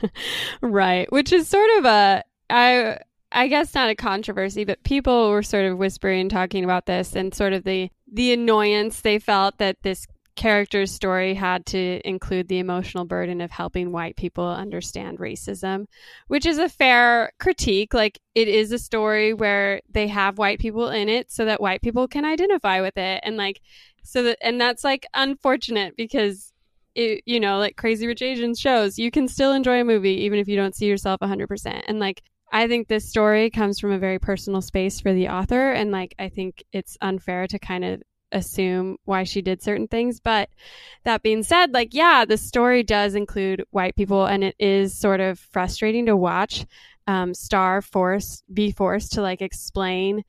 right, 0.61 1.11
which 1.12 1.32
is 1.32 1.49
sort 1.49 1.70
of 1.78 1.84
a 1.84 2.24
I 2.51 2.99
I 3.30 3.49
guess 3.49 3.74
not 3.74 3.91
a 3.91 3.95
controversy, 3.95 4.64
but 4.64 4.82
people 4.84 5.30
were 5.30 5.43
sort 5.43 5.66
of 5.66 5.76
whispering 5.76 6.28
talking 6.28 6.64
about 6.64 6.86
this 6.86 7.14
and 7.14 7.34
sort 7.34 7.53
of 7.53 7.64
the 7.64 7.91
the 8.11 8.32
annoyance 8.32 9.03
they 9.03 9.18
felt 9.18 9.59
that 9.59 9.76
this 9.82 10.07
character's 10.39 10.93
story 10.93 11.34
had 11.34 11.66
to 11.66 12.01
include 12.09 12.47
the 12.47 12.61
emotional 12.61 13.05
burden 13.05 13.41
of 13.41 13.51
helping 13.51 13.91
white 13.91 14.14
people 14.14 14.49
understand 14.49 15.18
racism, 15.18 15.86
which 16.28 16.47
is 16.47 16.59
a 16.59 16.68
fair 16.68 17.32
critique. 17.41 17.93
Like, 17.93 18.20
it 18.36 18.47
is 18.47 18.70
a 18.70 18.78
story 18.78 19.34
where 19.34 19.80
they 19.91 20.07
have 20.07 20.39
white 20.39 20.61
people 20.61 20.91
in 20.91 21.09
it 21.09 21.32
so 21.32 21.45
that 21.45 21.61
white 21.61 21.82
people 21.82 22.07
can 22.07 22.24
identify 22.24 22.80
with 22.80 22.97
it. 22.97 23.20
And, 23.24 23.36
like, 23.36 23.61
so 24.05 24.22
that, 24.22 24.39
and 24.41 24.61
that's 24.61 24.84
like 24.84 25.07
unfortunate 25.12 25.97
because 25.97 26.53
it, 26.95 27.24
you 27.26 27.41
know, 27.41 27.59
like 27.59 27.76
Crazy 27.76 28.07
Rich 28.07 28.22
Asians 28.22 28.61
shows, 28.61 28.97
you 28.97 29.11
can 29.11 29.26
still 29.26 29.53
enjoy 29.53 29.80
a 29.80 29.84
movie 29.84 30.22
even 30.22 30.39
if 30.39 30.47
you 30.47 30.55
don't 30.55 30.74
see 30.74 30.86
yourself 30.86 31.18
100%. 31.20 31.82
And, 31.89 31.99
like, 31.99 32.22
I 32.53 32.68
think 32.68 32.86
this 32.86 33.09
story 33.09 33.51
comes 33.51 33.80
from 33.80 33.91
a 33.91 33.99
very 33.99 34.20
personal 34.20 34.62
space 34.62 35.01
for 35.01 35.12
the 35.12 35.30
author. 35.30 35.72
And, 35.72 35.91
like, 35.91 36.14
I 36.16 36.28
think 36.28 36.62
it's 36.72 36.97
unfair 37.01 37.49
to 37.49 37.59
kind 37.59 37.84
of 37.84 38.03
assume 38.32 38.96
why 39.04 39.24
she 39.24 39.42
did 39.42 39.62
certain 39.62 39.88
things. 39.88 40.20
But 40.20 40.48
that 41.04 41.22
being 41.22 41.42
said, 41.42 41.72
like, 41.72 41.94
yeah, 41.94 42.24
the 42.24 42.36
story 42.36 42.82
does 42.82 43.14
include 43.14 43.64
white 43.70 43.96
people, 43.96 44.26
and 44.26 44.44
it 44.44 44.56
is 44.58 44.98
sort 44.98 45.20
of 45.20 45.38
frustrating 45.38 46.06
to 46.06 46.16
watch 46.16 46.66
um, 47.06 47.34
Star 47.34 47.80
force 47.80 48.42
be 48.52 48.70
forced 48.70 49.12
to 49.12 49.22
like 49.22 49.40
explain 49.40 50.22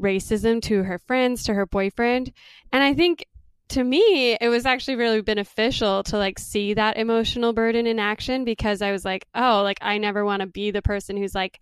racism 0.00 0.60
to 0.62 0.82
her 0.82 0.98
friends, 0.98 1.44
to 1.44 1.54
her 1.54 1.66
boyfriend. 1.66 2.32
And 2.72 2.82
I 2.82 2.94
think 2.94 3.24
to 3.68 3.82
me, 3.82 4.36
it 4.40 4.48
was 4.48 4.66
actually 4.66 4.96
really 4.96 5.22
beneficial 5.22 6.02
to 6.04 6.18
like 6.18 6.38
see 6.38 6.74
that 6.74 6.96
emotional 6.96 7.52
burden 7.52 7.86
in 7.86 7.98
action 7.98 8.44
because 8.44 8.82
I 8.82 8.92
was 8.92 9.04
like, 9.04 9.26
oh, 9.34 9.62
like 9.62 9.78
I 9.80 9.98
never 9.98 10.24
want 10.24 10.40
to 10.40 10.46
be 10.46 10.70
the 10.70 10.82
person 10.82 11.16
who's 11.16 11.34
like, 11.34 11.60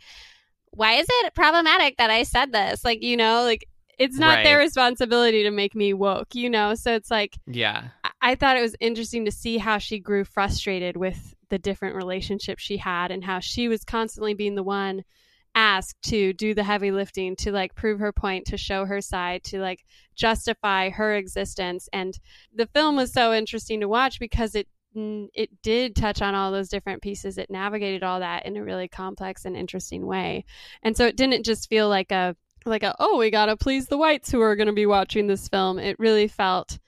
why 0.71 0.95
is 0.95 1.07
it 1.09 1.35
problematic 1.35 1.99
that 1.99 2.11
I 2.11 2.23
said 2.23 2.51
this? 2.51 2.85
Like, 2.85 3.03
you 3.03 3.17
know, 3.17 3.45
like 3.45 3.67
it's 4.03 4.19
not 4.19 4.37
Right. 4.37 4.45
their 4.45 4.59
responsibility 4.59 5.43
to 5.45 5.51
make 5.51 5.75
me 5.75 5.93
woke, 5.95 6.35
you 6.35 6.51
know? 6.51 6.75
So 6.75 6.95
it's 6.95 7.11
like, 7.11 7.39
Yeah. 7.47 7.89
I- 8.05 8.11
I 8.25 8.35
thought 8.37 8.57
it 8.57 8.63
was 8.63 8.77
interesting 8.81 9.25
to 9.25 9.33
see 9.33 9.59
how 9.59 9.79
she 9.79 9.99
grew 9.99 10.25
frustrated 10.25 10.97
with 10.97 11.35
the 11.49 11.59
different 11.59 11.97
relationships 11.97 12.63
she 12.63 12.77
had 12.77 13.11
and 13.11 13.25
how 13.25 13.41
she 13.41 13.69
was 13.69 13.85
constantly 13.85 14.35
being 14.35 14.55
the 14.55 14.63
one 14.63 15.03
asked 15.55 16.01
to 16.03 16.33
do 16.33 16.55
the 16.55 16.63
heavy 16.65 16.91
lifting 16.91 17.37
to 17.37 17.53
like 17.53 17.75
prove 17.75 18.01
her 18.01 18.13
point 18.13 18.47
to 18.47 18.57
show 18.57 18.87
her 18.87 19.03
side 19.03 19.45
to 19.45 19.59
like 19.61 19.85
justify 20.15 20.89
her 20.89 21.15
existence 21.15 21.89
and 21.93 22.19
the 22.55 22.67
film 22.69 22.97
was 22.97 23.13
so 23.13 23.35
interesting 23.35 23.81
to 23.81 23.89
watch 23.89 24.19
because 24.19 24.55
it 24.55 24.67
it 24.95 25.51
did 25.63 25.97
touch 25.97 26.21
on 26.23 26.35
all 26.35 26.53
those 26.53 26.69
different 26.69 27.01
pieces 27.03 27.37
it 27.39 27.51
navigated 27.51 28.03
all 28.03 28.21
that 28.21 28.45
in 28.47 28.57
a 28.57 28.63
really 28.65 28.89
complex 28.89 29.45
and 29.47 29.57
interesting 29.57 30.07
way 30.07 30.45
and 30.83 30.97
so 30.97 31.07
it 31.07 31.17
didn't 31.17 31.45
just 31.45 31.69
feel 31.69 31.89
like 31.89 32.13
a 32.13 32.37
like 32.67 32.83
a 32.83 32.95
oh 32.99 33.19
we 33.19 33.31
gotta 33.31 33.57
please 33.57 33.87
the 33.87 33.97
whites 33.99 34.31
who 34.31 34.41
are 34.41 34.57
going 34.57 34.67
to 34.67 34.73
be 34.73 34.87
watching 34.87 35.27
this 35.27 35.49
film 35.49 35.79
it 35.79 35.99
really 35.99 36.29
felt 36.29 36.79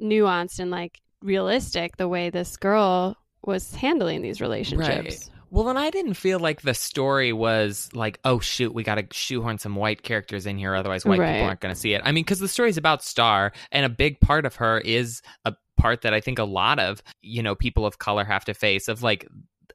nuanced 0.00 0.58
and 0.60 0.70
like 0.70 1.00
realistic 1.22 1.96
the 1.96 2.08
way 2.08 2.30
this 2.30 2.56
girl 2.56 3.16
was 3.44 3.74
handling 3.74 4.22
these 4.22 4.40
relationships 4.40 5.30
Well, 5.50 5.70
and 5.70 5.78
I 5.78 5.88
didn't 5.88 6.14
feel 6.14 6.38
like 6.38 6.60
the 6.60 6.74
story 6.74 7.32
was 7.32 7.88
like, 7.94 8.20
oh 8.22 8.38
shoot, 8.38 8.74
we 8.74 8.82
got 8.82 8.96
to 8.96 9.06
shoehorn 9.12 9.56
some 9.56 9.76
white 9.76 10.02
characters 10.02 10.44
in 10.44 10.58
here, 10.58 10.74
otherwise 10.74 11.06
white 11.06 11.18
Right. 11.20 11.32
people 11.32 11.46
aren't 11.46 11.60
going 11.60 11.74
to 11.74 11.80
see 11.80 11.94
it. 11.94 12.02
I 12.04 12.12
mean, 12.12 12.22
because 12.22 12.38
the 12.38 12.48
story 12.48 12.68
is 12.68 12.76
about 12.76 13.02
Star, 13.02 13.52
and 13.72 13.86
a 13.86 13.88
big 13.88 14.20
part 14.20 14.44
of 14.44 14.56
her 14.56 14.78
is 14.78 15.22
a 15.46 15.54
part 15.78 16.02
that 16.02 16.12
I 16.12 16.20
think 16.20 16.38
a 16.38 16.44
lot 16.44 16.78
of 16.78 17.02
you 17.22 17.42
know 17.42 17.54
people 17.54 17.86
of 17.86 17.98
color 17.98 18.24
have 18.24 18.44
to 18.44 18.52
face 18.52 18.88
of 18.88 19.02
like 19.02 19.26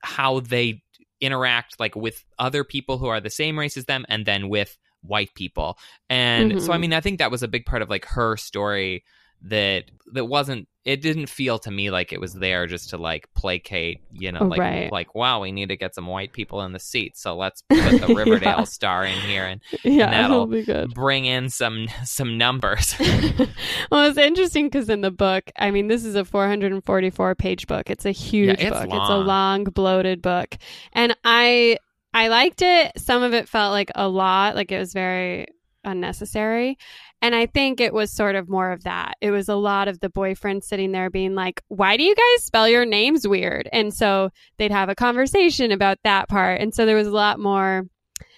how 0.04 0.42
they 0.42 0.84
interact 1.20 1.80
like 1.80 1.96
with 1.96 2.24
other 2.38 2.64
people 2.64 3.00
who 3.00 3.08
are 3.08 3.20
the 3.20 3.32
same 3.32 3.58
race 3.58 3.76
as 3.76 3.86
them, 3.86 4.06
and 4.10 4.28
then 4.28 4.50
with 4.50 4.78
white 5.04 5.34
people. 5.36 5.78
And 6.10 6.62
so, 6.62 6.74
I 6.74 6.78
Mhm. 6.78 6.82
mean, 6.82 6.94
I 6.94 7.02
think 7.02 7.20
that 7.20 7.32
was 7.32 7.44
a 7.44 7.48
big 7.48 7.66
part 7.66 7.82
of 7.82 7.90
like 7.90 8.06
her 8.06 8.36
story 8.38 9.04
that 9.46 9.86
that 10.14 10.26
wasn't 10.26 10.68
it 10.86 11.02
didn't 11.02 11.28
feel 11.28 11.60
to 11.60 11.70
me 11.72 11.90
like 11.92 12.14
it 12.14 12.20
was 12.22 12.34
there 12.34 12.66
just 12.66 12.90
to 12.92 12.98
like 12.98 13.28
placate 13.36 14.00
you 14.14 14.32
know 14.32 14.46
like 14.46 14.60
Right. 14.60 14.90
like 14.92 15.16
wow 15.16 15.42
we 15.42 15.52
need 15.52 15.68
to 15.68 15.76
get 15.76 15.94
some 15.94 16.08
white 16.08 16.32
people 16.32 16.62
in 16.62 16.72
the 16.72 16.80
seat, 16.80 17.18
so 17.18 17.36
let's 17.36 17.62
put 17.70 18.00
the 18.00 18.08
riverdale 18.16 18.60
Yeah. 18.60 18.64
star 18.64 19.04
in 19.06 19.20
here 19.20 19.46
and 19.46 19.62
yeah 19.84 20.10
that'll 20.12 20.48
that'll 20.48 20.88
bring 20.94 21.26
in 21.26 21.50
some 21.50 21.88
some 22.06 22.38
numbers 22.38 22.96
well 23.92 24.08
it's 24.10 24.18
interesting 24.18 24.68
because 24.68 24.88
in 24.90 25.02
the 25.02 25.12
book 25.12 25.52
i 25.58 25.72
mean 25.72 25.88
this 25.90 26.06
is 26.06 26.16
a 26.16 26.24
444 26.26 27.36
page 27.36 27.68
book 27.68 27.90
it's 27.90 28.06
a 28.06 28.12
huge 28.12 28.60
Yeah, 28.62 28.68
it's 28.68 28.70
book 28.70 28.84
it's 28.86 29.10
a 29.10 29.18
long. 29.18 29.26
long 29.28 29.64
bloated 29.66 30.22
book 30.22 30.56
and 30.94 31.16
i 31.26 31.78
i 32.14 32.28
liked 32.28 32.62
it. 32.62 32.92
Some 32.98 33.24
of 33.24 33.34
it 33.34 33.50
felt 33.50 33.72
like 33.72 33.92
a 33.96 34.08
lot 34.08 34.56
like 34.56 34.72
it 34.72 34.80
was 34.80 34.94
very 34.94 35.48
unnecessary. 35.84 36.78
And 37.22 37.34
i 37.36 37.46
think 37.46 37.80
it 37.80 37.94
was 37.94 38.12
sort 38.12 38.36
of 38.36 38.50
more 38.50 38.72
of 38.72 38.84
that. 38.84 39.16
It 39.22 39.32
was 39.32 39.48
a 39.50 39.56
lot 39.56 39.88
of 39.88 40.00
the 40.00 40.10
boyfriend 40.10 40.64
sitting 40.64 40.92
there 40.92 41.10
being 41.10 41.36
like 41.36 41.62
why 41.68 41.98
do 41.98 42.04
you 42.04 42.16
guys 42.16 42.44
spell 42.44 42.68
your 42.68 42.86
names 42.86 43.28
weird? 43.28 43.70
And 43.72 43.94
so 43.94 44.30
they'd 44.58 44.72
have 44.72 44.90
a 44.90 44.96
conversation 44.96 45.72
about 45.72 45.98
that 46.04 46.28
part. 46.30 46.60
And 46.62 46.74
so 46.74 46.86
there 46.86 46.96
was 46.98 47.08
a 47.08 47.12
lot 47.12 47.40
more 47.40 47.84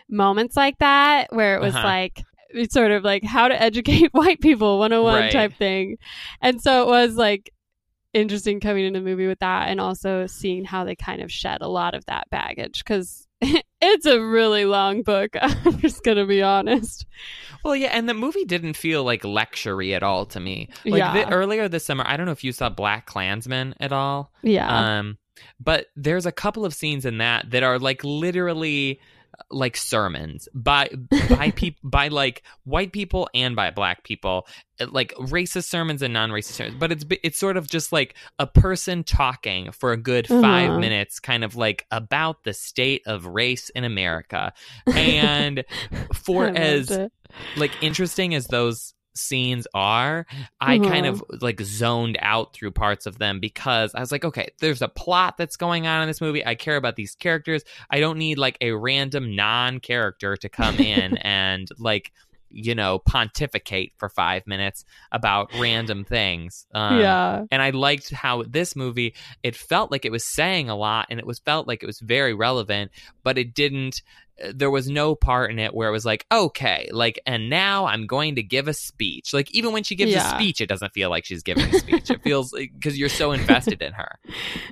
moments 0.09 0.55
like 0.55 0.78
that 0.80 1.28
where 1.34 1.55
it 1.55 1.61
was 1.61 1.76
Uh-huh. 1.76 1.86
like 1.88 2.23
it's 2.49 2.73
sort 2.73 2.91
of 2.91 3.03
like 3.03 3.23
how 3.23 3.47
to 3.47 3.61
educate 3.61 4.09
white 4.13 4.39
people 4.39 4.78
101 4.80 5.13
Right. 5.21 5.32
type 5.32 5.53
thing. 5.57 5.97
And 6.41 6.61
so 6.61 6.84
it 6.84 6.88
was 6.88 7.15
like 7.15 7.51
interesting 8.13 8.59
coming 8.61 8.86
into 8.86 8.99
the 8.99 9.05
movie 9.05 9.28
with 9.28 9.39
that 9.39 9.67
and 9.69 9.82
also 9.82 10.26
seeing 10.26 10.63
how 10.63 10.86
they 10.86 10.95
kind 10.95 11.21
of 11.21 11.32
shed 11.32 11.61
a 11.61 11.67
lot 11.67 11.93
of 11.95 12.05
that 12.05 12.30
baggage 12.30 12.84
because 12.84 13.24
it's 13.81 14.05
a 14.05 14.19
really 14.19 14.65
long 14.65 15.03
book 15.03 15.31
i'm 15.41 15.79
just 15.79 16.03
gonna 16.03 16.25
be 16.25 16.41
honest. 16.41 17.05
Well 17.63 17.75
yeah 17.75 17.89
and 17.89 18.07
the 18.07 18.13
movie 18.13 18.45
didn't 18.45 18.75
feel 18.75 19.03
like 19.03 19.23
lectury 19.23 19.95
at 19.95 20.03
all 20.03 20.25
to 20.27 20.39
me. 20.39 20.69
Like 20.86 20.99
Yeah. 20.99 21.13
the, 21.13 21.33
earlier 21.33 21.67
this 21.67 21.86
summer 21.86 22.03
i 22.07 22.15
don't 22.17 22.25
know 22.25 22.31
if 22.31 22.43
you 22.43 22.51
saw 22.51 22.69
black 22.69 23.05
klansman 23.05 23.75
at 23.79 23.91
all. 23.91 24.31
Yeah. 24.43 24.67
Um, 24.99 25.17
but 25.59 25.88
there's 25.95 26.25
a 26.25 26.31
couple 26.31 26.63
of 26.65 26.73
scenes 26.73 27.05
in 27.05 27.17
that 27.17 27.51
that 27.51 27.63
are 27.63 27.77
like 27.79 28.03
literally 28.03 28.99
like 29.52 29.78
sermons 29.78 30.50
by 30.56 30.89
by 31.30 31.52
people 31.52 31.80
by 31.89 32.08
like 32.08 32.41
white 32.64 32.91
people 32.91 33.30
and 33.36 33.56
by 33.56 33.70
black 33.70 34.04
people 34.04 34.48
uh, 34.82 34.88
like 34.91 35.14
racist 35.20 35.66
sermons 35.70 36.02
and 36.02 36.12
non-racist 36.14 36.54
sermons 36.54 36.76
but 36.80 36.91
it's 36.91 37.06
it's 37.24 37.38
sort 37.38 37.56
of 37.56 37.70
just 37.70 37.91
like 37.93 38.16
a 38.39 38.48
person 38.48 39.04
talking 39.04 39.72
for 39.72 39.91
a 39.91 39.98
good 39.98 40.28
5 40.28 40.43
Uh-huh. 40.43 40.80
minutes 40.80 41.20
kind 41.20 41.43
of 41.43 41.56
like 41.56 41.86
about 41.91 42.43
the 42.43 42.54
state 42.54 43.04
of 43.06 43.28
race 43.28 43.70
in 43.70 43.84
America 43.84 44.52
and 44.88 45.64
for 46.16 46.48
as 46.48 46.89
it. 46.89 47.12
like 47.56 47.72
interesting 47.84 48.34
as 48.34 48.48
those 48.48 48.95
scenes 49.16 49.68
are 49.74 50.26
i 50.59 50.78
kind 50.78 51.05
mm-hmm. 51.05 51.22
of 51.34 51.41
like 51.41 51.61
zoned 51.61 52.18
out 52.22 52.53
through 52.53 52.72
parts 52.72 53.05
of 53.05 53.18
them 53.18 53.39
because 53.39 53.93
i 53.95 53.99
was 53.99 54.11
like 54.11 54.26
okay 54.26 54.49
there's 54.59 54.82
a 54.82 54.88
plot 54.88 55.38
that's 55.38 55.57
going 55.57 55.88
on 55.88 56.01
in 56.01 56.07
this 56.07 56.22
movie. 56.22 56.45
I 56.45 56.55
care 56.55 56.76
about 56.76 56.95
these 56.95 57.16
characters. 57.16 57.63
I 57.89 57.99
don't 57.99 58.18
need 58.18 58.38
like 58.38 58.57
a 58.61 58.72
random 58.72 59.36
non-character 59.36 60.38
to 60.38 60.49
come 60.49 60.76
in 60.78 61.18
and 61.22 61.70
like 61.78 62.11
you 62.56 62.74
know 62.74 62.99
pontificate 62.99 63.91
for 63.97 64.10
five 64.10 64.47
minutes 64.47 64.86
about 65.12 65.49
random 65.60 66.03
things 66.06 66.66
um, 66.74 66.99
yeah 66.99 67.43
and 67.51 67.62
I 67.62 67.70
liked 67.72 68.12
how 68.12 68.43
this 68.43 68.76
movie 68.76 69.14
it 69.43 69.56
felt 69.56 69.91
like 69.91 70.06
it 70.06 70.12
was 70.12 70.26
saying 70.26 70.70
a 70.70 70.76
lot 70.76 71.08
and 71.10 71.20
it 71.20 71.26
was 71.28 71.39
felt 71.39 71.68
like 71.68 71.84
it 71.84 71.86
was 71.86 71.99
very 71.99 72.34
relevant, 72.34 72.91
but 73.24 73.38
it 73.38 73.53
didn't. 73.53 74.01
uh, 74.43 74.51
There 74.56 74.72
was 74.72 74.89
no 74.89 75.16
part 75.16 75.51
in 75.51 75.60
it 75.60 75.74
where 75.74 75.89
it 75.89 75.91
was 75.91 76.06
like, 76.06 76.26
okay, 76.32 76.89
like, 76.91 77.20
and 77.26 77.49
now 77.49 77.86
I'm 77.86 78.08
going 78.08 78.36
to 78.36 78.43
give 78.43 78.68
a 78.68 78.74
speech. 78.74 79.34
Like, 79.34 79.51
even 79.51 79.72
when 79.74 79.84
she 79.84 79.95
gives 79.95 80.14
a 80.14 80.20
speech, 80.38 80.62
it 80.62 80.68
doesn't 80.70 80.93
feel 80.93 81.10
like 81.10 81.26
she's 81.26 81.43
giving 81.43 81.66
a 81.66 81.80
speech. 81.80 82.10
it 82.10 82.22
feels 82.24 82.51
because 82.51 82.97
you're 82.97 83.10
so 83.10 83.32
invested 83.32 83.82
in 83.82 83.93
her. 83.93 84.20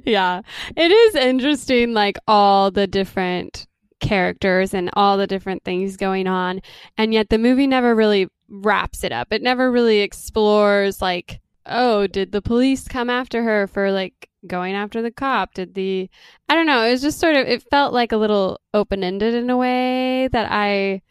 yeah 0.06 0.42
it 0.76 0.92
is 0.92 1.16
interesting 1.16 1.94
like 1.94 2.18
all 2.28 2.72
the 2.72 2.88
different 2.88 3.68
characters 4.04 4.74
and 4.74 4.92
all 4.94 5.18
the 5.18 5.26
different 5.26 5.64
things 5.64 5.98
going 5.98 6.28
on. 6.28 6.62
And 6.98 7.14
yet 7.14 7.30
the 7.30 7.40
movie 7.40 7.66
never 7.66 7.96
really 7.96 8.28
wraps 8.50 9.04
it 9.04 9.12
up. 9.12 9.32
It 9.32 9.42
never 9.42 9.72
really 9.72 10.02
explores 10.02 11.02
like 11.02 11.40
oh 11.66 12.06
did 12.08 12.34
the 12.34 12.42
police 12.42 12.90
come 12.90 13.10
after 13.10 13.42
her 13.42 13.68
for 13.68 13.90
like 13.90 14.30
going 14.46 14.76
after 14.76 15.02
the 15.02 15.12
cop? 15.12 15.54
Did 15.54 15.74
the 15.74 16.10
i 16.50 16.54
don't 16.54 16.68
know. 16.68 16.84
It 16.84 16.92
was 16.92 17.02
just 17.02 17.20
sort 17.20 17.36
of 17.36 17.48
it 17.48 17.64
felt 17.72 17.94
like 17.94 18.12
a 18.12 18.18
little 18.18 18.60
open-ended 18.74 19.34
in 19.34 19.50
a 19.50 19.58
way 19.58 20.28
that 20.28 20.52
i 20.52 21.02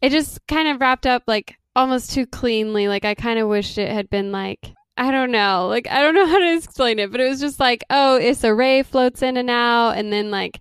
it 0.00 0.10
just 0.10 0.44
kind 0.46 0.68
of 0.68 0.80
wrapped 0.80 1.06
up 1.06 1.24
like 1.26 1.56
almost 1.76 2.12
too 2.12 2.26
cleanly. 2.26 2.88
Like 2.88 3.04
i 3.04 3.14
kind 3.14 3.38
of 3.38 3.48
wished 3.48 3.78
it 3.78 3.92
had 3.92 4.10
been 4.10 4.32
like 4.32 4.72
I 4.96 5.12
don't 5.12 5.30
know. 5.30 5.68
Like 5.68 5.86
I 5.88 6.00
don't 6.02 6.14
know 6.14 6.26
how 6.32 6.38
to 6.38 6.56
explain 6.56 6.98
it, 6.98 7.12
but 7.12 7.20
it 7.20 7.28
was 7.28 7.38
just 7.38 7.60
like, 7.60 7.84
oh, 7.88 8.18
Issa 8.18 8.52
Rae 8.52 8.82
floats 8.82 9.22
in 9.22 9.36
and 9.36 9.48
out, 9.48 9.92
and 9.92 10.12
then 10.12 10.32
like 10.32 10.60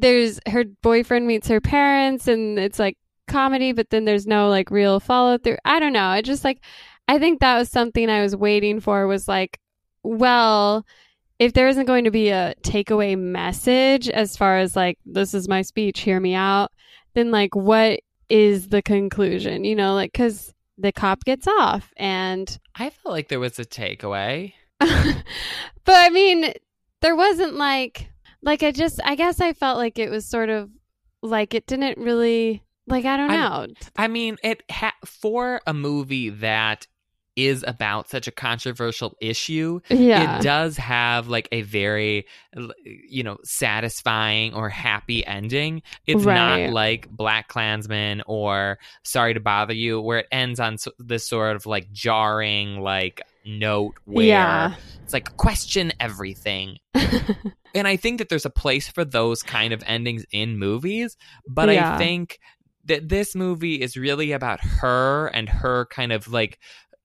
there's 0.00 0.40
her 0.46 0.64
boyfriend 0.82 1.26
meets 1.26 1.48
her 1.48 1.60
parents, 1.60 2.28
and 2.28 2.58
it's 2.58 2.78
like 2.78 2.96
comedy, 3.28 3.72
but 3.72 3.90
then 3.90 4.04
there's 4.04 4.26
no 4.26 4.48
like 4.48 4.70
real 4.70 5.00
follow 5.00 5.38
through. 5.38 5.58
I 5.64 5.80
don't 5.80 5.92
know. 5.92 6.06
I 6.06 6.22
just 6.22 6.44
like 6.44 6.60
I 7.08 7.18
think 7.18 7.40
that 7.40 7.58
was 7.58 7.70
something 7.70 8.08
I 8.08 8.22
was 8.22 8.36
waiting 8.36 8.80
for. 8.80 9.06
Was 9.06 9.28
like, 9.28 9.58
well, 10.02 10.86
if 11.38 11.52
there 11.54 11.68
isn't 11.68 11.86
going 11.86 12.04
to 12.04 12.10
be 12.10 12.28
a 12.28 12.54
takeaway 12.62 13.18
message 13.18 14.08
as 14.08 14.36
far 14.36 14.58
as 14.58 14.76
like 14.76 14.98
this 15.06 15.34
is 15.34 15.48
my 15.48 15.62
speech, 15.62 16.00
hear 16.00 16.20
me 16.20 16.34
out, 16.34 16.70
then 17.14 17.30
like 17.30 17.54
what 17.54 18.00
is 18.28 18.68
the 18.68 18.82
conclusion? 18.82 19.64
You 19.64 19.74
know, 19.74 19.94
like 19.94 20.12
because 20.12 20.54
the 20.78 20.92
cop 20.92 21.24
gets 21.24 21.46
off 21.46 21.92
and 21.96 22.58
I 22.74 22.90
felt 22.90 23.12
like 23.12 23.28
there 23.28 23.40
was 23.40 23.58
a 23.58 23.64
takeaway. 23.64 24.54
but 24.78 25.24
I 25.88 26.08
mean, 26.10 26.52
there 27.00 27.16
wasn't 27.16 27.54
like 27.54 28.10
like 28.42 28.62
I 28.62 28.70
just 28.72 29.00
I 29.04 29.14
guess 29.14 29.40
I 29.40 29.52
felt 29.52 29.78
like 29.78 29.98
it 29.98 30.10
was 30.10 30.26
sort 30.26 30.48
of 30.50 30.70
like 31.22 31.54
it 31.54 31.66
didn't 31.66 31.98
really 31.98 32.62
like 32.86 33.04
I 33.04 33.16
don't 33.16 33.28
know. 33.28 33.66
I 33.96 34.08
mean, 34.08 34.36
it 34.42 34.62
ha- 34.70 34.94
for 35.04 35.60
a 35.66 35.74
movie 35.74 36.30
that 36.30 36.86
is 37.36 37.64
about 37.66 38.10
such 38.10 38.26
a 38.26 38.32
controversial 38.32 39.16
issue, 39.20 39.80
yeah. 39.88 40.38
it 40.38 40.42
does 40.42 40.76
have 40.76 41.28
like 41.28 41.48
a 41.52 41.62
very 41.62 42.26
you 42.84 43.22
know 43.22 43.38
satisfying 43.44 44.52
or 44.52 44.68
happy 44.68 45.24
ending 45.24 45.80
it's 46.06 46.24
Right. 46.24 46.64
not 46.66 46.72
like 46.72 47.08
black 47.08 47.48
klansman 47.48 48.22
or 48.26 48.78
sorry 49.04 49.32
to 49.34 49.40
bother 49.40 49.72
you 49.72 50.00
where 50.00 50.18
it 50.18 50.26
ends 50.32 50.58
on 50.60 50.74
s- 50.74 50.88
this 50.98 51.26
sort 51.26 51.54
of 51.56 51.66
like 51.66 51.90
jarring 51.92 52.80
like 52.80 53.22
note 53.44 53.94
where 54.04 54.24
Yeah. 54.26 54.74
it's 55.04 55.12
like 55.12 55.36
question 55.36 55.92
everything 56.00 56.78
and 57.74 57.86
i 57.88 57.96
think 57.96 58.18
that 58.18 58.28
there's 58.28 58.46
a 58.46 58.50
place 58.50 58.88
for 58.88 59.04
those 59.04 59.42
kind 59.42 59.72
of 59.72 59.82
endings 59.86 60.24
in 60.32 60.58
movies 60.58 61.16
but 61.48 61.68
Yeah. 61.68 61.94
i 61.94 61.98
think 61.98 62.38
that 62.86 63.08
this 63.08 63.34
movie 63.34 63.80
is 63.80 63.96
really 63.96 64.32
about 64.32 64.60
her 64.60 65.28
and 65.28 65.48
her 65.48 65.86
kind 65.86 66.12
of 66.12 66.28
like 66.28 66.58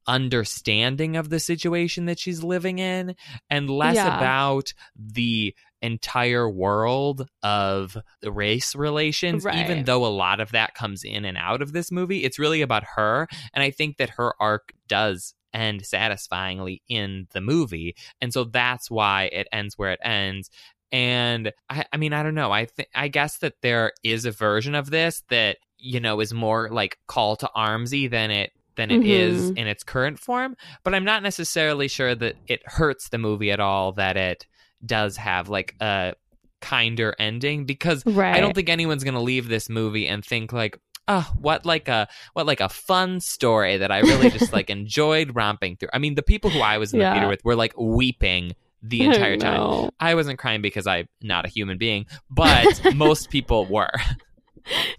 understanding 0.08 1.16
of 1.18 1.30
the 1.30 1.40
situation 1.40 2.06
that 2.06 2.20
she's 2.20 2.44
living 2.44 2.80
in 2.80 3.16
and 3.50 3.70
less 3.70 3.96
Yeah. 3.96 4.18
about 4.18 4.74
the 4.96 5.54
entire 5.82 6.50
world 6.50 7.28
of 7.44 7.96
the 8.22 8.32
race 8.32 8.76
relations 8.76 9.46
even 9.46 9.84
though 9.84 10.04
a 10.06 10.08
lot 10.08 10.40
of 10.40 10.52
that 10.54 10.74
comes 10.74 11.04
in 11.04 11.26
and 11.26 11.38
out 11.38 11.62
of 11.62 11.74
this 11.74 11.92
movie 11.92 12.24
it's 12.24 12.40
really 12.40 12.62
about 12.62 12.84
her 12.96 13.28
and 13.54 13.64
i 13.64 13.70
think 13.70 13.98
that 13.98 14.10
her 14.12 14.34
arc 14.40 14.74
does 14.88 15.36
end 15.56 15.86
satisfyingly 15.86 16.82
in 16.88 17.28
the 17.34 17.42
movie 17.42 17.96
and 18.22 18.34
so 18.34 18.44
that's 18.44 18.92
why 18.92 19.30
it 19.32 19.48
ends 19.52 19.78
where 19.78 19.92
it 19.92 20.00
ends 20.04 20.50
and 20.92 21.52
I, 21.70 21.84
I 21.92 21.98
mean, 21.98 22.14
I 22.14 22.24
don't 22.24 22.36
know. 22.36 22.52
I 22.52 22.66
think 22.66 22.88
I 22.94 23.08
guess 23.08 23.40
that 23.40 23.56
there 23.62 23.92
is 24.04 24.24
a 24.24 24.32
version 24.32 24.76
of 24.76 24.92
this 24.92 25.24
that 25.30 25.58
you 25.78 26.00
know 26.00 26.22
is 26.22 26.32
more 26.34 26.70
like 26.72 27.00
call 27.08 27.36
to 27.38 27.50
armsy 27.56 28.10
than 28.10 28.32
it 28.32 28.52
than 28.78 28.92
it 28.92 29.04
is 29.06 29.52
Mhm. 29.52 29.58
in 29.58 29.68
its 29.68 29.84
current 29.84 30.20
form. 30.20 30.56
But 30.84 30.94
I'm 30.94 31.04
not 31.04 31.24
necessarily 31.24 31.88
sure 31.88 32.14
that 32.16 32.36
it 32.48 32.62
hurts 32.66 33.10
the 33.10 33.18
movie 33.18 33.52
at 33.52 33.60
all 33.60 33.94
that 33.94 34.16
it 34.16 34.46
does 34.86 35.18
have 35.18 35.50
like 35.50 35.76
a 35.82 36.14
kinder 36.62 37.16
ending 37.20 37.66
because 37.66 38.06
right. 38.06 38.36
I 38.36 38.40
don't 38.40 38.54
think 38.54 38.70
anyone's 38.70 39.04
gonna 39.04 39.22
leave 39.22 39.48
this 39.50 39.70
movie 39.70 40.08
and 40.08 40.24
think 40.24 40.54
like. 40.54 40.78
Oh, 41.08 41.30
what 41.40 41.66
like 41.66 41.88
a 41.88 42.08
what 42.34 42.46
like 42.48 42.62
a 42.62 42.70
fun 42.70 43.20
story 43.20 43.78
that 43.78 43.92
I 43.92 44.00
really 44.00 44.30
just 44.32 44.52
like 44.52 44.70
enjoyed 44.72 45.36
romping 45.36 45.78
through. 45.78 45.90
I 45.94 46.00
mean, 46.00 46.16
the 46.16 46.24
people 46.24 46.50
who 46.50 46.60
I 46.62 46.78
was 46.80 46.94
in 46.94 47.00
the 47.00 47.06
theater 47.12 47.28
with 47.28 47.44
were 47.46 47.56
like 47.56 47.74
weeping 47.78 48.54
the 48.82 49.02
I 49.04 49.06
entire 49.06 49.38
time. 49.38 49.90
I 50.00 50.16
wasn't 50.16 50.40
crying 50.40 50.62
because 50.62 50.88
I'm 50.88 51.08
not 51.22 51.46
a 51.46 51.50
human 51.50 51.78
being, 51.78 52.06
but 52.30 52.66
most 52.96 53.30
people 53.30 53.66
were. 53.68 53.92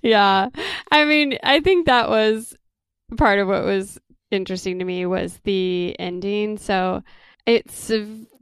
Yeah. 0.03 0.49
I 0.93 1.05
mean, 1.05 1.39
I 1.43 1.61
think 1.61 1.87
that 1.87 2.09
was 2.09 2.55
part 3.17 3.39
of 3.39 3.49
what 3.49 3.65
was 3.65 3.99
interesting 4.31 4.79
to 4.79 4.85
me 4.85 5.07
was 5.07 5.41
the 5.45 5.99
ending. 5.99 6.59
So 6.59 7.03
it's 7.47 7.91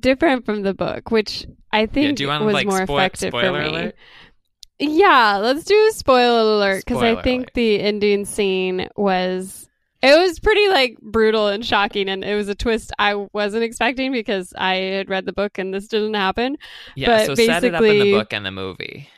different 0.01 0.45
from 0.45 0.63
the 0.63 0.75
book, 0.75 1.11
which 1.11 1.47
I 1.73 1.87
think 1.87 2.17
do 2.19 2.25
you 2.25 2.29
wanna, 2.29 2.45
was 2.45 2.55
like, 2.55 2.67
more 2.67 2.85
spoil- 2.85 2.99
effective 2.99 3.31
for 3.31 3.53
me. 3.53 3.67
alert? 3.67 3.95
Yeah, 4.79 5.39
let's 5.39 5.65
do 5.65 5.89
a 5.89 5.93
spoiler 5.93 6.41
alert 6.57 6.85
because 6.85 7.03
I 7.03 7.21
think 7.23 7.43
alert. 7.43 7.55
the 7.55 7.81
ending 7.81 8.25
scene 8.25 8.89
was 8.97 9.69
it 10.03 10.19
was 10.19 10.39
pretty 10.39 10.69
like 10.69 10.99
brutal 11.01 11.49
and 11.49 11.65
shocking 11.65 12.09
and 12.09 12.25
it 12.25 12.35
was 12.35 12.49
a 12.49 12.55
twist 12.55 12.93
I 12.99 13.27
wasn't 13.33 13.65
expecting 13.65 14.13
because 14.13 14.53
I 14.57 14.75
had 14.77 15.09
read 15.09 15.25
the 15.25 15.33
book 15.33 15.59
and 15.59 15.73
this 15.73 15.87
didn't 15.89 16.15
happen. 16.15 16.59
Yeah, 16.95 17.07
But 17.07 17.27
so 17.27 17.35
set 17.35 17.65
it 17.65 17.75
up 17.75 17.83
in 17.83 18.01
the 18.01 18.13
book 18.13 18.33
and 18.33 18.45
the 18.45 18.51
movie. 18.51 19.09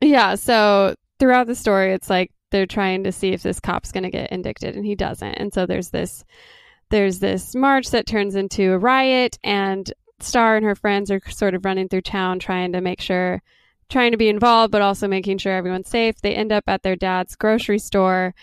Yeah, 0.00 0.34
so 0.34 0.94
throughout 1.18 1.46
the 1.46 1.54
story, 1.54 1.92
it's 1.92 2.10
like 2.10 2.30
they're 2.50 2.66
trying 2.66 3.04
to 3.04 3.12
see 3.12 3.32
if 3.32 3.42
this 3.42 3.60
cop's 3.60 3.92
going 3.92 4.04
to 4.04 4.10
get 4.10 4.30
indicted, 4.30 4.76
and 4.76 4.84
he 4.84 4.94
doesn't. 4.94 5.34
And 5.34 5.52
so 5.52 5.66
there's 5.66 5.90
this 5.90 6.24
there's 6.90 7.18
this 7.18 7.54
march 7.54 7.90
that 7.90 8.06
turns 8.06 8.34
into 8.36 8.72
a 8.72 8.78
riot, 8.78 9.38
and 9.42 9.92
Starr 10.20 10.56
and 10.56 10.64
her 10.64 10.74
friends 10.74 11.10
are 11.10 11.20
sort 11.28 11.54
of 11.54 11.64
running 11.64 11.88
through 11.88 12.02
town 12.02 12.38
trying 12.38 12.72
to 12.72 12.80
make 12.80 13.00
sure, 13.00 13.42
trying 13.88 14.12
to 14.12 14.16
be 14.16 14.28
involved, 14.28 14.72
but 14.72 14.82
also 14.82 15.08
making 15.08 15.38
sure 15.38 15.52
everyone's 15.52 15.88
safe. 15.88 16.20
They 16.20 16.34
end 16.34 16.52
up 16.52 16.64
at 16.66 16.82
their 16.82 16.96
dad's 16.96 17.36
grocery 17.36 17.78
store. 17.78 18.34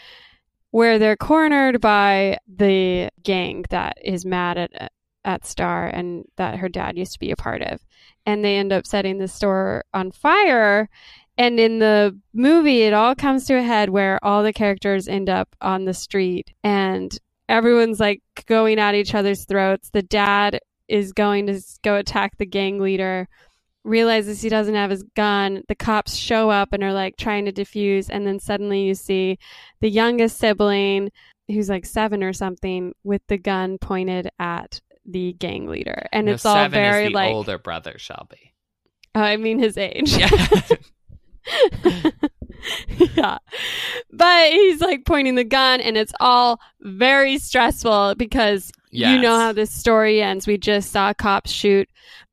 Where 0.72 0.98
they're 0.98 1.16
cornered 1.16 1.80
by 1.82 2.40
the 2.48 3.10
gang 3.22 3.64
that 3.70 3.98
is 4.04 4.26
mad 4.26 4.58
at 4.58 4.92
at 5.24 5.46
Starr 5.46 5.88
and 5.88 6.26
that 6.36 6.58
her 6.58 6.68
dad 6.68 6.98
used 6.98 7.14
to 7.14 7.20
be 7.20 7.30
a 7.30 7.36
part 7.36 7.62
of, 7.62 7.80
and 8.26 8.44
they 8.44 8.58
end 8.58 8.74
up 8.74 8.88
setting 8.88 9.20
the 9.20 9.28
store 9.28 9.86
on 9.94 10.12
fire 10.12 10.90
and 11.38 11.60
in 11.60 11.80
the 11.80 12.20
movie, 12.34 12.84
it 12.84 12.94
all 12.94 13.16
comes 13.16 13.46
to 13.46 13.58
a 13.58 13.64
head 13.64 13.90
where 13.90 14.24
all 14.24 14.44
the 14.44 14.54
characters 14.54 15.08
end 15.08 15.30
up 15.30 15.56
on 15.62 15.86
the 15.86 15.94
street 15.94 16.54
and 16.64 17.18
everyone's 17.50 18.00
like 18.00 18.22
going 18.46 18.80
at 18.80 18.96
each 18.96 19.16
other's 19.16 19.46
throats. 19.46 19.90
The 19.90 20.04
dad 20.04 20.60
is 20.88 21.12
going 21.12 21.48
to 21.48 21.60
go 21.82 21.96
attack 21.96 22.38
the 22.38 22.46
gang 22.46 22.80
leader, 22.80 23.28
realizes 23.84 24.42
he 24.42 24.50
doesn't 24.50 24.76
have 24.76 24.90
his 24.90 25.04
gun. 25.16 25.64
The 25.68 25.76
cops 25.76 26.16
show 26.16 26.50
up 26.50 26.74
and 26.74 26.84
are 26.84 26.94
like 26.94 27.18
trying 27.18 27.46
to 27.46 27.52
defuse. 27.52 28.10
And 28.10 28.26
then 28.26 28.40
suddenly 28.40 28.84
you 28.84 28.96
see 28.96 29.38
the 29.82 29.90
youngest 29.90 30.38
sibling, 30.38 31.12
who's 31.48 31.70
like 31.70 31.86
seven 31.86 32.24
or 32.24 32.34
something, 32.34 32.94
with 33.04 33.22
the 33.28 33.38
gun 33.38 33.78
pointed 33.78 34.30
at 34.40 34.80
the 35.06 35.34
gang 35.34 35.68
leader. 35.68 36.08
And 36.12 36.28
No, 36.28 36.34
it's 36.34 36.46
all 36.46 36.56
seven 36.56 36.72
very 36.72 37.06
is 37.06 37.10
the 37.10 37.16
like, 37.16 37.34
older 37.34 37.58
brother, 37.58 37.96
Shelby. 37.98 38.54
oh, 39.16 39.22
I 39.22 39.38
mean 39.38 39.60
his 39.60 39.78
age. 39.78 40.16
Yeah. 40.16 40.30
yeah. 43.16 43.38
But 44.12 44.52
he's 44.52 44.80
like 44.80 45.06
pointing 45.06 45.36
the 45.36 45.44
gun 45.44 45.82
and 45.82 45.98
it's 45.98 46.14
all 46.20 46.60
very 46.82 47.38
stressful 47.38 48.16
because 48.16 48.72
you 48.92 49.20
know 49.20 49.38
how 49.38 49.52
this 49.52 49.74
story 49.74 50.22
ends. 50.22 50.48
We 50.48 50.58
just 50.58 50.92
saw 50.92 51.14
cops 51.14 51.52
shoot 51.52 51.90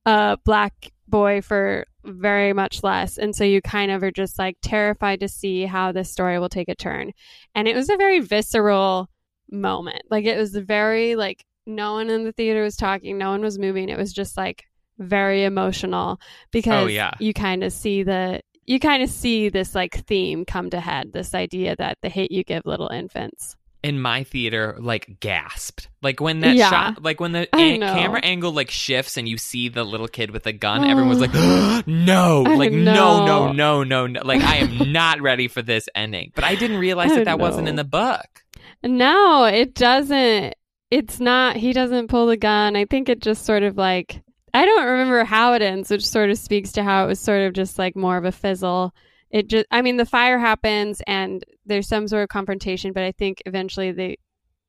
a 0.07 0.39
black 0.45 0.93
boy 1.11 1.41
for 1.43 1.85
very 2.05 2.53
much 2.53 2.83
less. 2.83 3.19
And 3.19 3.35
so 3.35 3.45
you 3.45 3.61
kind 3.61 3.91
of 3.91 4.03
are 4.03 4.11
just 4.11 4.39
like 4.39 4.57
terrified 4.63 5.21
to 5.21 5.29
see 5.29 5.65
how 5.65 5.93
this 5.93 6.11
story 6.11 6.39
will 6.39 6.49
take 6.49 6.69
a 6.69 6.75
turn. 6.75 7.13
And 7.55 7.69
it 7.69 7.77
was 7.77 7.91
a 7.91 7.97
very 7.97 8.21
visceral 8.21 9.09
moment. 9.51 10.03
Like 10.11 10.25
it 10.25 10.39
was 10.39 10.55
very 10.57 11.17
like 11.17 11.45
no 11.67 11.95
one 11.95 12.09
in 12.11 12.25
the 12.25 12.33
theater 12.33 12.63
was 12.63 12.77
talking, 12.77 13.19
no 13.19 13.31
one 13.31 13.43
was 13.43 13.59
moving. 13.59 13.89
It 13.89 13.99
was 13.99 14.13
just 14.13 14.37
like 14.37 14.65
very 14.99 15.45
emotional 15.45 16.21
because 16.53 16.85
Oh, 16.85 16.89
yeah. 16.89 17.13
you 17.21 17.33
kind 17.35 17.65
of 17.65 17.73
see 17.73 18.03
the 18.03 18.41
you 18.67 18.79
kind 18.79 19.03
of 19.03 19.09
see 19.11 19.49
this 19.49 19.75
like 19.75 20.05
theme 20.07 20.45
come 20.45 20.71
to 20.71 20.79
head 20.81 21.13
this 21.13 21.35
idea 21.35 21.75
that 21.77 21.99
the 22.03 22.09
hate 22.09 22.31
you 22.31 22.45
give 22.45 22.63
little 22.67 22.89
infants 22.89 23.57
in 23.83 24.01
my 24.01 24.25
theater 24.25 24.77
like 24.79 25.21
gasped. 25.21 25.89
Like 26.03 26.21
when 26.21 26.41
that 26.41 26.55
Yeah. 26.57 26.71
shot 26.71 27.03
like 27.03 27.21
when 27.21 27.33
the 27.33 27.49
an- 27.55 27.81
camera 27.81 28.21
angle 28.23 28.53
like 28.53 28.71
shifts 28.71 29.17
and 29.17 29.27
you 29.29 29.39
see 29.39 29.69
the 29.69 29.85
little 29.85 30.09
kid 30.09 30.31
with 30.31 30.43
the 30.43 30.53
gun 30.53 30.85
Oh. 30.85 30.89
everyone 30.91 31.09
was 31.09 31.21
like 31.21 31.33
no. 31.87 32.45
I 32.47 32.55
like 32.57 32.73
no 32.73 33.25
know. 33.25 33.53
no 33.53 33.53
no 33.53 33.83
no 33.85 34.07
no 34.07 34.21
like 34.25 34.43
i 34.43 34.57
am 34.57 34.93
not 34.93 35.21
ready 35.21 35.49
for 35.49 35.63
this 35.63 35.89
ending. 35.95 36.33
But 36.35 36.45
i 36.45 36.55
didn't 36.57 36.79
realize 36.79 37.13
I 37.13 37.17
that 37.17 37.25
that 37.25 37.39
wasn't 37.39 37.69
in 37.69 37.77
the 37.77 37.85
book. 37.85 38.27
No 38.83 39.45
it 39.45 39.75
doesn't. 39.75 40.55
It's 40.91 41.21
not 41.21 41.57
he 41.57 41.73
doesn't 41.73 42.09
pull 42.09 42.27
the 42.27 42.37
gun. 42.37 42.77
I 42.77 42.85
think 42.85 43.09
it 43.09 43.21
just 43.21 43.45
sort 43.45 43.63
of 43.63 43.77
like 43.77 44.23
i 44.53 44.65
don't 44.65 44.85
remember 44.85 45.23
how 45.23 45.53
it 45.53 45.63
ends 45.63 45.91
which 45.91 46.05
sort 46.05 46.29
of 46.29 46.37
speaks 46.37 46.73
to 46.73 46.83
how 46.83 47.05
it 47.05 47.07
was 47.07 47.21
sort 47.21 47.43
of 47.43 47.53
just 47.53 47.79
like 47.79 47.95
more 47.95 48.17
of 48.17 48.25
a 48.25 48.33
fizzle 48.33 48.93
it 49.31 49.49
just 49.49 49.67
i 49.71 49.81
mean 49.83 49.97
the 49.97 50.05
fire 50.07 50.39
happens 50.39 51.01
and 51.07 51.45
there's 51.67 51.87
some 51.89 52.07
sort 52.09 52.23
of 52.23 52.29
confrontation 52.29 52.93
but 52.93 53.03
i 53.03 53.13
think 53.13 53.43
eventually 53.47 53.93
they 53.93 54.17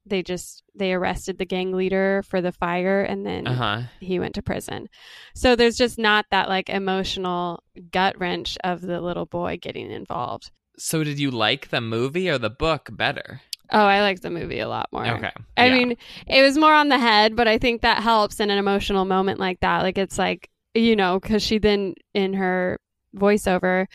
they 0.06 0.24
just 0.24 0.64
they 0.76 0.94
arrested 0.94 1.38
the 1.38 1.46
gang 1.46 1.72
leader 1.72 2.24
for 2.28 2.42
the 2.42 2.52
fire 2.52 3.02
and 3.02 3.26
then 3.26 3.48
uh-huh 3.48 3.82
he 4.00 4.18
went 4.20 4.34
to 4.34 4.42
prison. 4.42 4.90
So 5.36 5.56
there's 5.56 5.78
just 5.78 6.00
not 6.00 6.26
that 6.32 6.50
like 6.50 6.70
emotional 6.72 7.62
gut 7.92 8.20
wrench 8.20 8.58
of 8.64 8.82
the 8.82 9.00
little 9.00 9.28
boy 9.28 9.60
getting 9.62 9.92
involved. 9.92 10.50
so 10.76 11.04
did 11.04 11.20
you 11.20 11.30
like 11.30 11.70
the 11.70 11.82
movie 11.82 12.28
or 12.28 12.40
the 12.40 12.50
book 12.50 12.90
better 12.92 13.42
Oh, 13.72 13.86
I 13.86 14.02
like 14.02 14.22
the 14.22 14.32
movie 14.32 14.60
a 14.60 14.68
lot 14.68 14.90
more. 14.92 15.06
okay 15.06 15.32
I 15.56 15.68
Yeah. 15.68 15.74
mean, 15.74 15.98
it 16.28 16.42
was 16.42 16.58
more 16.58 16.74
on 16.74 16.90
the 16.90 16.98
head, 16.98 17.36
but 17.36 17.48
I 17.48 17.60
think 17.60 17.82
that 17.82 18.02
helps 18.02 18.40
in 18.40 18.50
an 18.50 18.58
emotional 18.58 19.06
moment 19.06 19.40
like 19.40 19.60
that. 19.60 19.84
Like 19.84 20.00
it's 20.00 20.18
like, 20.18 20.50
you 20.74 20.96
know, 20.96 21.20
cuz 21.20 21.44
she 21.44 21.60
then 21.60 21.94
in 22.16 22.34
her 22.34 22.80
voiceover 23.16 23.86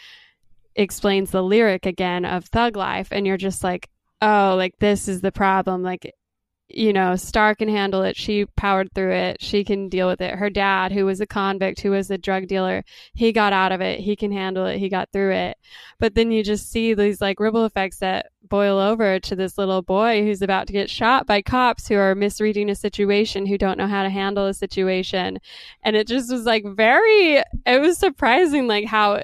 explains 0.77 1.31
the 1.31 1.43
lyric 1.43 1.87
again 1.87 2.25
of 2.25 2.45
Thug 2.47 2.77
Life 2.77 3.09
and 3.11 3.27
you're 3.27 3.37
just 3.37 3.65
like, 3.65 3.89
"Oh, 4.23 4.55
like 4.57 4.79
this 4.79 5.09
is 5.09 5.21
the 5.23 5.33
problem." 5.33 5.83
Like 5.83 6.13
you 6.69 6.93
know, 6.93 7.15
Starr 7.15 7.55
can 7.55 7.69
handle 7.69 8.03
it. 8.03 8.17
She 8.17 8.45
powered 8.57 8.93
through 8.93 9.13
it. 9.13 9.41
She 9.41 9.63
can 9.65 9.89
deal 9.89 10.09
with 10.09 10.21
it. 10.21 10.35
Her 10.35 10.51
dad, 10.51 10.91
who 10.91 11.07
was 11.07 11.21
a 11.21 11.27
convict, 11.27 11.81
who 11.81 11.91
was 11.91 12.11
a 12.11 12.19
drug 12.19 12.49
dealer, 12.49 12.83
he 13.15 13.33
got 13.33 13.53
out 13.53 13.71
of 13.71 13.81
it. 13.81 14.01
He 14.01 14.17
can 14.17 14.33
handle 14.33 14.67
it. 14.67 14.79
He 14.79 14.89
got 14.89 15.13
through 15.13 15.33
it. 15.33 15.59
But 16.01 16.15
then 16.15 16.33
you 16.33 16.43
just 16.43 16.71
see 16.71 16.93
these 16.93 17.21
like 17.21 17.39
ripple 17.39 17.65
effects 17.65 17.99
that 17.99 18.27
boil 18.49 18.79
over 18.79 19.21
to 19.21 19.37
this 19.37 19.59
little 19.59 19.83
boy 19.83 20.23
who's 20.25 20.43
about 20.43 20.67
to 20.67 20.73
get 20.73 20.91
shot 20.91 21.27
by 21.27 21.41
cops 21.41 21.87
who 21.87 21.97
are 21.97 22.15
misreading 22.15 22.69
a 22.69 22.75
situation, 22.75 23.47
who 23.47 23.59
don't 23.59 23.79
know 23.79 23.89
how 23.89 24.03
to 24.03 24.11
handle 24.11 24.47
a 24.47 24.55
situation. 24.55 25.39
And 25.85 25.95
it 25.95 26.09
just 26.09 26.33
was 26.33 26.45
like 26.45 26.65
very, 26.67 27.43
it 27.65 27.81
was 27.81 27.97
surprising, 27.97 28.67
like 28.67 28.87
how 28.87 29.23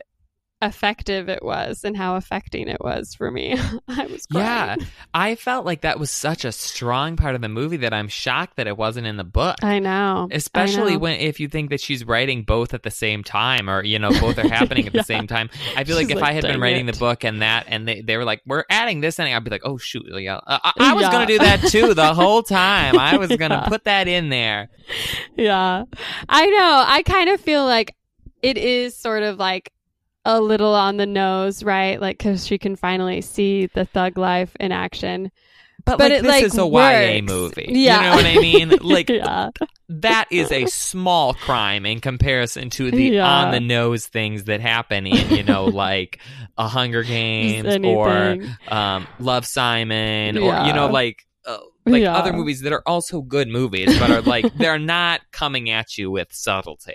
effective 0.62 1.28
it 1.28 1.42
was 1.42 1.84
and 1.84 1.96
how 1.96 2.16
affecting 2.16 2.68
it 2.68 2.80
was 2.80 3.14
for 3.14 3.30
me. 3.30 3.52
I 3.88 4.06
was 4.06 4.26
crying. 4.26 4.78
Yeah, 4.80 4.86
I 5.12 5.34
felt 5.34 5.66
like 5.66 5.80
that 5.82 5.98
was 5.98 6.10
such 6.10 6.44
a 6.44 6.52
strong 6.52 7.16
part 7.16 7.34
of 7.34 7.40
the 7.42 7.48
movie 7.48 7.78
that 7.78 7.92
I'm 7.92 8.08
shocked 8.08 8.56
that 8.56 8.66
it 8.66 8.76
wasn't 8.76 9.06
in 9.06 9.16
the 9.16 9.24
book. 9.24 9.56
I 9.62 9.78
know. 9.80 10.28
Especially 10.30 10.92
I 10.92 10.94
know. 10.94 11.00
when 11.00 11.20
if 11.20 11.40
you 11.40 11.48
think 11.48 11.70
that 11.70 11.80
she's 11.80 12.04
writing 12.04 12.44
both 12.44 12.72
at 12.74 12.82
the 12.84 12.90
same 12.90 13.22
time 13.24 13.68
or 13.68 13.82
you 13.84 13.98
know 13.98 14.10
both 14.20 14.38
are 14.38 14.48
happening 14.48 14.86
at 14.86 14.94
Yeah. 14.94 15.00
the 15.02 15.04
same 15.06 15.26
time. 15.26 15.50
I 15.76 15.84
feel 15.84 15.96
like 15.96 16.10
if 16.10 16.16
like, 16.16 16.24
I 16.24 16.32
had 16.32 16.42
been 16.44 16.60
writing 16.60 16.88
it." 16.88 16.92
the 16.92 16.98
book 16.98 17.24
and 17.24 17.42
that 17.42 17.64
and 17.68 17.86
they, 17.88 18.00
they 18.00 18.16
were 18.16 18.24
like 18.24 18.40
we're 18.46 18.64
adding 18.70 19.00
this 19.00 19.18
and 19.18 19.28
I'd 19.28 19.44
be 19.44 19.50
like, 19.50 19.62
"Oh 19.64 19.76
shoot, 19.78 20.06
yeah. 20.20 20.36
Uh, 20.46 20.58
I, 20.64 20.72
I 20.78 20.94
was 20.94 21.02
Yeah. 21.02 21.10
going 21.12 21.26
to 21.26 21.32
do 21.32 21.38
that 21.40 21.60
too 21.68 21.94
the 21.94 22.14
whole 22.14 22.42
time. 22.42 22.98
I 22.98 23.16
was 23.16 23.28
going 23.28 23.50
to 23.50 23.56
Yeah. 23.56 23.68
put 23.68 23.84
that 23.84 24.06
in 24.08 24.28
there." 24.28 24.68
Yeah. 25.36 25.84
I 26.28 26.46
know. 26.46 26.84
I 26.86 27.02
kind 27.02 27.30
of 27.30 27.40
feel 27.40 27.64
like 27.64 27.94
it 28.42 28.58
is 28.58 28.96
sort 28.96 29.22
of 29.22 29.38
like 29.38 29.72
a 30.24 30.40
little 30.40 30.74
on 30.74 30.96
the 30.96 31.06
nose, 31.06 31.62
right? 31.62 32.00
Like, 32.00 32.18
because 32.18 32.46
she 32.46 32.58
can 32.58 32.76
finally 32.76 33.20
see 33.20 33.66
the 33.66 33.84
thug 33.84 34.18
life 34.18 34.56
in 34.60 34.72
action. 34.72 35.30
But, 35.84 35.98
But 35.98 36.10
like 36.10 36.18
it, 36.20 36.22
this 36.22 36.30
like, 36.30 36.44
is 36.44 36.58
a 36.58 36.66
YA 36.66 37.22
movie. 37.22 37.66
Yeah. 37.68 37.96
You 37.96 38.02
know 38.10 38.16
what 38.16 38.26
I 38.26 38.40
mean? 38.40 38.72
Like 38.82 39.08
yeah. 39.08 39.50
that 39.88 40.26
is 40.30 40.52
a 40.52 40.66
small 40.66 41.34
crime 41.34 41.84
in 41.86 42.00
comparison 42.00 42.70
to 42.70 42.90
the 42.90 43.02
Yeah. 43.14 43.28
on 43.28 43.50
the 43.50 43.58
nose 43.60 44.06
things 44.06 44.44
that 44.44 44.60
happen 44.60 45.06
in 45.06 45.30
you 45.36 45.42
know 45.42 45.64
like 45.84 46.20
a 46.56 46.68
Hunger 46.68 47.02
Games 47.02 47.84
or 47.84 48.38
um, 48.68 49.08
Love 49.18 49.44
Simon 49.44 50.38
or 50.38 50.66
you 50.66 50.72
know 50.72 50.86
like 50.86 51.24
uh, 51.46 51.58
like 51.86 52.02
Yeah. 52.02 52.14
other 52.16 52.32
movies 52.32 52.60
that 52.62 52.72
are 52.72 52.82
also 52.86 53.22
good 53.22 53.48
movies 53.48 53.98
but 53.98 54.10
are 54.10 54.20
like 54.22 54.52
they're 54.56 54.78
not 54.96 55.20
coming 55.32 55.70
at 55.70 55.98
you 55.98 56.10
with 56.10 56.28
subtlety. 56.32 56.94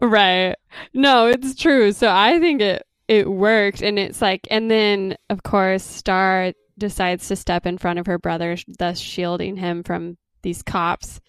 Right. 0.00 0.54
No, 0.94 1.26
it's 1.26 1.54
true. 1.54 1.92
So 1.92 2.08
I 2.10 2.38
think 2.38 2.60
it 2.60 2.86
it 3.08 3.28
worked 3.30 3.82
and 3.82 3.98
it's 3.98 4.22
like 4.22 4.46
and 4.50 4.70
then 4.70 5.16
of 5.28 5.42
course 5.42 5.82
Starr 5.82 6.52
decides 6.78 7.28
to 7.28 7.36
step 7.36 7.66
in 7.66 7.76
front 7.78 7.98
of 7.98 8.06
her 8.06 8.18
brother 8.18 8.56
thus 8.78 8.98
shielding 8.98 9.56
him 9.56 9.82
from 9.82 10.16
these 10.42 10.62
cops 10.62 11.20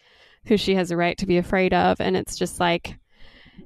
who 0.45 0.55
she 0.57 0.75
has 0.75 0.91
a 0.91 0.97
right 0.97 1.17
to 1.17 1.25
be 1.25 1.37
afraid 1.37 1.73
of 1.73 1.99
and 1.99 2.15
it's 2.15 2.35
just 2.37 2.59
like 2.59 2.97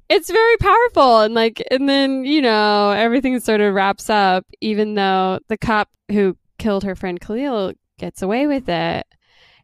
it's 0.09 0.29
very 0.31 0.57
powerful 0.57 1.19
and 1.21 1.33
like 1.33 1.61
and 1.69 1.87
then 1.87 2.25
you 2.25 2.41
know 2.41 2.89
everything 2.91 3.39
sort 3.39 3.61
of 3.61 3.73
wraps 3.73 4.09
up 4.09 4.45
even 4.61 4.95
though 4.95 5.39
the 5.47 5.57
cop 5.57 5.89
who 6.09 6.35
killed 6.57 6.83
her 6.83 6.95
friend 6.95 7.19
Khalil 7.21 7.73
gets 7.99 8.21
away 8.21 8.47
with 8.47 8.67
it 8.69 9.05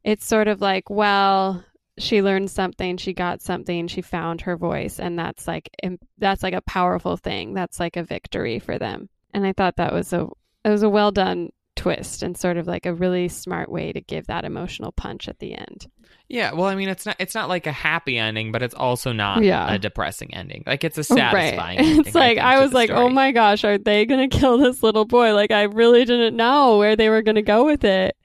it's 0.03 0.25
sort 0.25 0.47
of 0.47 0.61
like 0.61 0.89
well 0.89 1.63
she 1.97 2.21
learned 2.21 2.49
something 2.49 2.97
she 2.97 3.13
got 3.13 3.41
something 3.41 3.87
she 3.87 4.01
found 4.01 4.41
her 4.41 4.57
voice 4.57 4.99
and 4.99 5.17
that's 5.17 5.47
like 5.47 5.69
that's 6.17 6.43
like 6.43 6.53
a 6.53 6.61
powerful 6.61 7.17
thing 7.17 7.53
that's 7.53 7.79
like 7.79 7.97
a 7.97 8.03
victory 8.03 8.59
for 8.59 8.77
them. 8.77 9.09
And 9.33 9.45
i 9.45 9.53
thought 9.53 9.77
that 9.77 9.93
was 9.93 10.13
a 10.13 10.27
it 10.65 10.69
was 10.69 10.83
a 10.83 10.89
well 10.89 11.11
done 11.11 11.49
twist 11.75 12.23
and 12.23 12.37
sort 12.37 12.57
of 12.57 12.67
like 12.67 12.85
a 12.85 12.93
really 12.93 13.27
smart 13.27 13.69
way 13.69 13.91
to 13.91 14.01
give 14.01 14.27
that 14.27 14.45
emotional 14.45 14.91
punch 14.91 15.27
at 15.27 15.39
the 15.39 15.55
end. 15.55 15.87
Yeah, 16.29 16.53
well 16.53 16.65
I 16.65 16.75
mean 16.75 16.89
it's 16.89 17.05
not 17.05 17.15
it's 17.19 17.35
not 17.35 17.49
like 17.49 17.67
a 17.67 17.71
happy 17.71 18.17
ending 18.17 18.51
but 18.51 18.61
it's 18.61 18.73
also 18.75 19.11
not 19.11 19.43
Yeah. 19.43 19.73
a 19.73 19.79
depressing 19.79 20.33
ending. 20.33 20.63
Like 20.65 20.83
it's 20.83 20.97
a 20.97 21.03
satisfying 21.03 21.57
right 21.57 21.79
ending. 21.79 21.99
it's 22.05 22.15
like 22.15 22.37
think, 22.37 22.45
i 22.45 22.59
was 22.59 22.73
like 22.73 22.89
oh 22.89 23.09
my 23.09 23.31
gosh 23.31 23.63
are 23.63 23.77
they 23.77 24.05
gonna 24.05 24.27
kill 24.27 24.57
this 24.57 24.83
little 24.83 25.05
boy? 25.05 25.33
Like 25.33 25.51
i 25.51 25.63
really 25.63 26.05
didn't 26.05 26.35
know 26.35 26.77
where 26.77 26.95
they 26.95 27.09
were 27.09 27.21
gonna 27.21 27.41
go 27.41 27.65
with 27.65 27.83
it. 27.83 28.15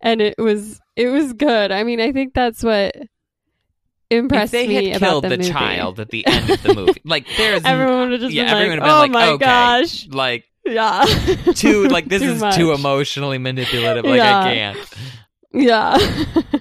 And 0.00 0.20
it 0.20 0.34
was 0.38 0.80
it 0.96 1.08
was 1.08 1.32
good. 1.32 1.72
I 1.72 1.84
mean 1.84 2.00
i 2.00 2.12
think 2.12 2.34
that's 2.34 2.62
what 2.62 2.94
impressed 4.10 4.52
if 4.54 4.60
they 4.60 4.68
me 4.68 4.88
had 4.90 5.00
killed 5.00 5.24
the, 5.24 5.36
the, 5.36 5.48
child 5.48 6.00
at 6.00 6.10
the 6.10 6.26
end 6.26 6.50
of 6.50 6.62
the 6.62 6.74
movie, 6.74 7.00
like 7.04 7.26
there's 7.36 7.62
everyone 7.64 8.10
would 8.10 8.12
have 8.12 8.20
just 8.20 8.34
yeah, 8.34 8.44
been 8.44 8.54
everyone 8.54 8.78
like, 8.78 8.80
would 8.80 8.88
have 8.88 8.98
oh 8.98 9.02
been 9.02 9.12
like, 9.12 9.26
my 9.28 9.32
okay, 9.32 9.44
gosh. 9.44 10.08
Like 10.08 10.44
Yeah. 10.64 11.04
too 11.54 11.84
like 11.88 12.08
this 12.08 12.22
is 12.22 12.42
too 12.54 12.72
emotionally 12.72 13.38
manipulative. 13.38 14.04
Like 14.04 14.18
Yeah. 14.18 14.40
I 14.40 14.54
can't. 14.54 14.78
Yeah. 15.52 15.98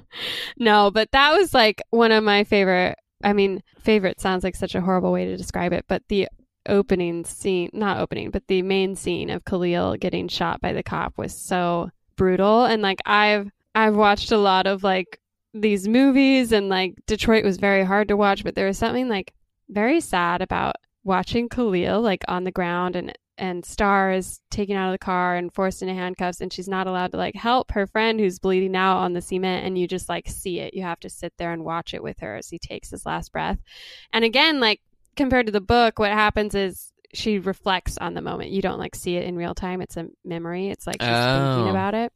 no, 0.57 0.91
but 0.91 1.11
that 1.11 1.33
was 1.33 1.53
like 1.53 1.81
one 1.91 2.11
of 2.11 2.23
my 2.23 2.43
favorite. 2.43 2.97
I 3.23 3.33
mean, 3.33 3.61
favorite 3.79 4.21
sounds 4.21 4.43
like 4.43 4.55
such 4.55 4.75
a 4.75 4.81
horrible 4.81 5.11
way 5.11 5.25
to 5.25 5.37
describe 5.37 5.73
it, 5.73 5.85
but 5.87 6.03
the 6.07 6.27
opening 6.67 7.25
scene, 7.25 7.69
not 7.73 7.99
opening, 7.99 8.31
but 8.31 8.47
the 8.47 8.61
main 8.61 8.95
scene 8.95 9.29
of 9.29 9.43
Khalil 9.45 9.97
getting 9.97 10.27
shot 10.27 10.61
by 10.61 10.73
the 10.73 10.83
cop 10.83 11.17
was 11.17 11.37
so 11.37 11.89
brutal. 12.15 12.65
And 12.65 12.81
like, 12.81 12.99
I've, 13.05 13.49
I've 13.75 13.95
watched 13.95 14.31
a 14.31 14.37
lot 14.37 14.67
of 14.67 14.83
like 14.83 15.19
these 15.53 15.87
movies 15.87 16.51
and 16.51 16.69
like 16.69 16.95
Detroit 17.07 17.43
was 17.43 17.57
very 17.57 17.83
hard 17.83 18.07
to 18.07 18.17
watch, 18.17 18.43
but 18.43 18.55
there 18.55 18.67
was 18.67 18.77
something 18.77 19.09
like 19.09 19.33
very 19.69 19.99
sad 19.99 20.41
about 20.41 20.75
watching 21.03 21.49
Khalil 21.49 22.01
like 22.01 22.23
on 22.27 22.43
the 22.43 22.51
ground 22.51 22.95
and 22.95 23.13
and 23.39 23.65
Starr 23.65 24.11
is 24.11 24.39
taken 24.51 24.75
out 24.75 24.89
of 24.89 24.93
the 24.93 25.03
car 25.05 25.35
and 25.35 25.53
forced 25.53 25.81
into 25.81 25.93
handcuffs 25.93 26.41
and 26.41 26.51
she's 26.53 26.67
not 26.67 26.85
allowed 26.87 27.11
to 27.11 27.17
like 27.17 27.35
help 27.35 27.71
her 27.71 27.87
friend 27.87 28.19
who's 28.19 28.37
bleeding 28.39 28.75
out 28.75 28.97
on 28.97 29.13
the 29.13 29.21
cement 29.21 29.65
and 29.65 29.77
you 29.77 29.87
just 29.87 30.09
like 30.09 30.27
see 30.27 30.59
it. 30.59 30.73
You 30.73 30.83
have 30.83 30.99
to 30.99 31.09
sit 31.09 31.33
there 31.37 31.51
and 31.53 31.63
watch 31.63 31.93
it 31.93 32.03
with 32.03 32.19
her 32.19 32.35
as 32.35 32.49
he 32.49 32.59
takes 32.59 32.89
his 32.91 33.05
last 33.05 33.31
breath. 33.31 33.59
And 34.13 34.23
again, 34.23 34.59
like 34.59 34.81
compared 35.15 35.45
to 35.47 35.51
the 35.51 35.61
book, 35.61 35.97
what 35.99 36.11
happens 36.11 36.53
is 36.53 36.91
she 37.13 37.39
reflects 37.39 37.97
on 37.97 38.13
the 38.13 38.21
moment. 38.21 38.51
You 38.51 38.61
don't 38.61 38.77
like 38.79 38.93
see 38.95 39.15
it 39.15 39.23
in 39.23 39.35
real 39.35 39.55
time. 39.55 39.81
It's 39.81 39.97
a 39.97 40.07
memory. 40.23 40.69
It's 40.69 40.85
like 40.85 41.01
she's 41.01 41.09
Oh. 41.09 41.55
thinking 41.55 41.69
about 41.71 41.95
it. 41.95 42.13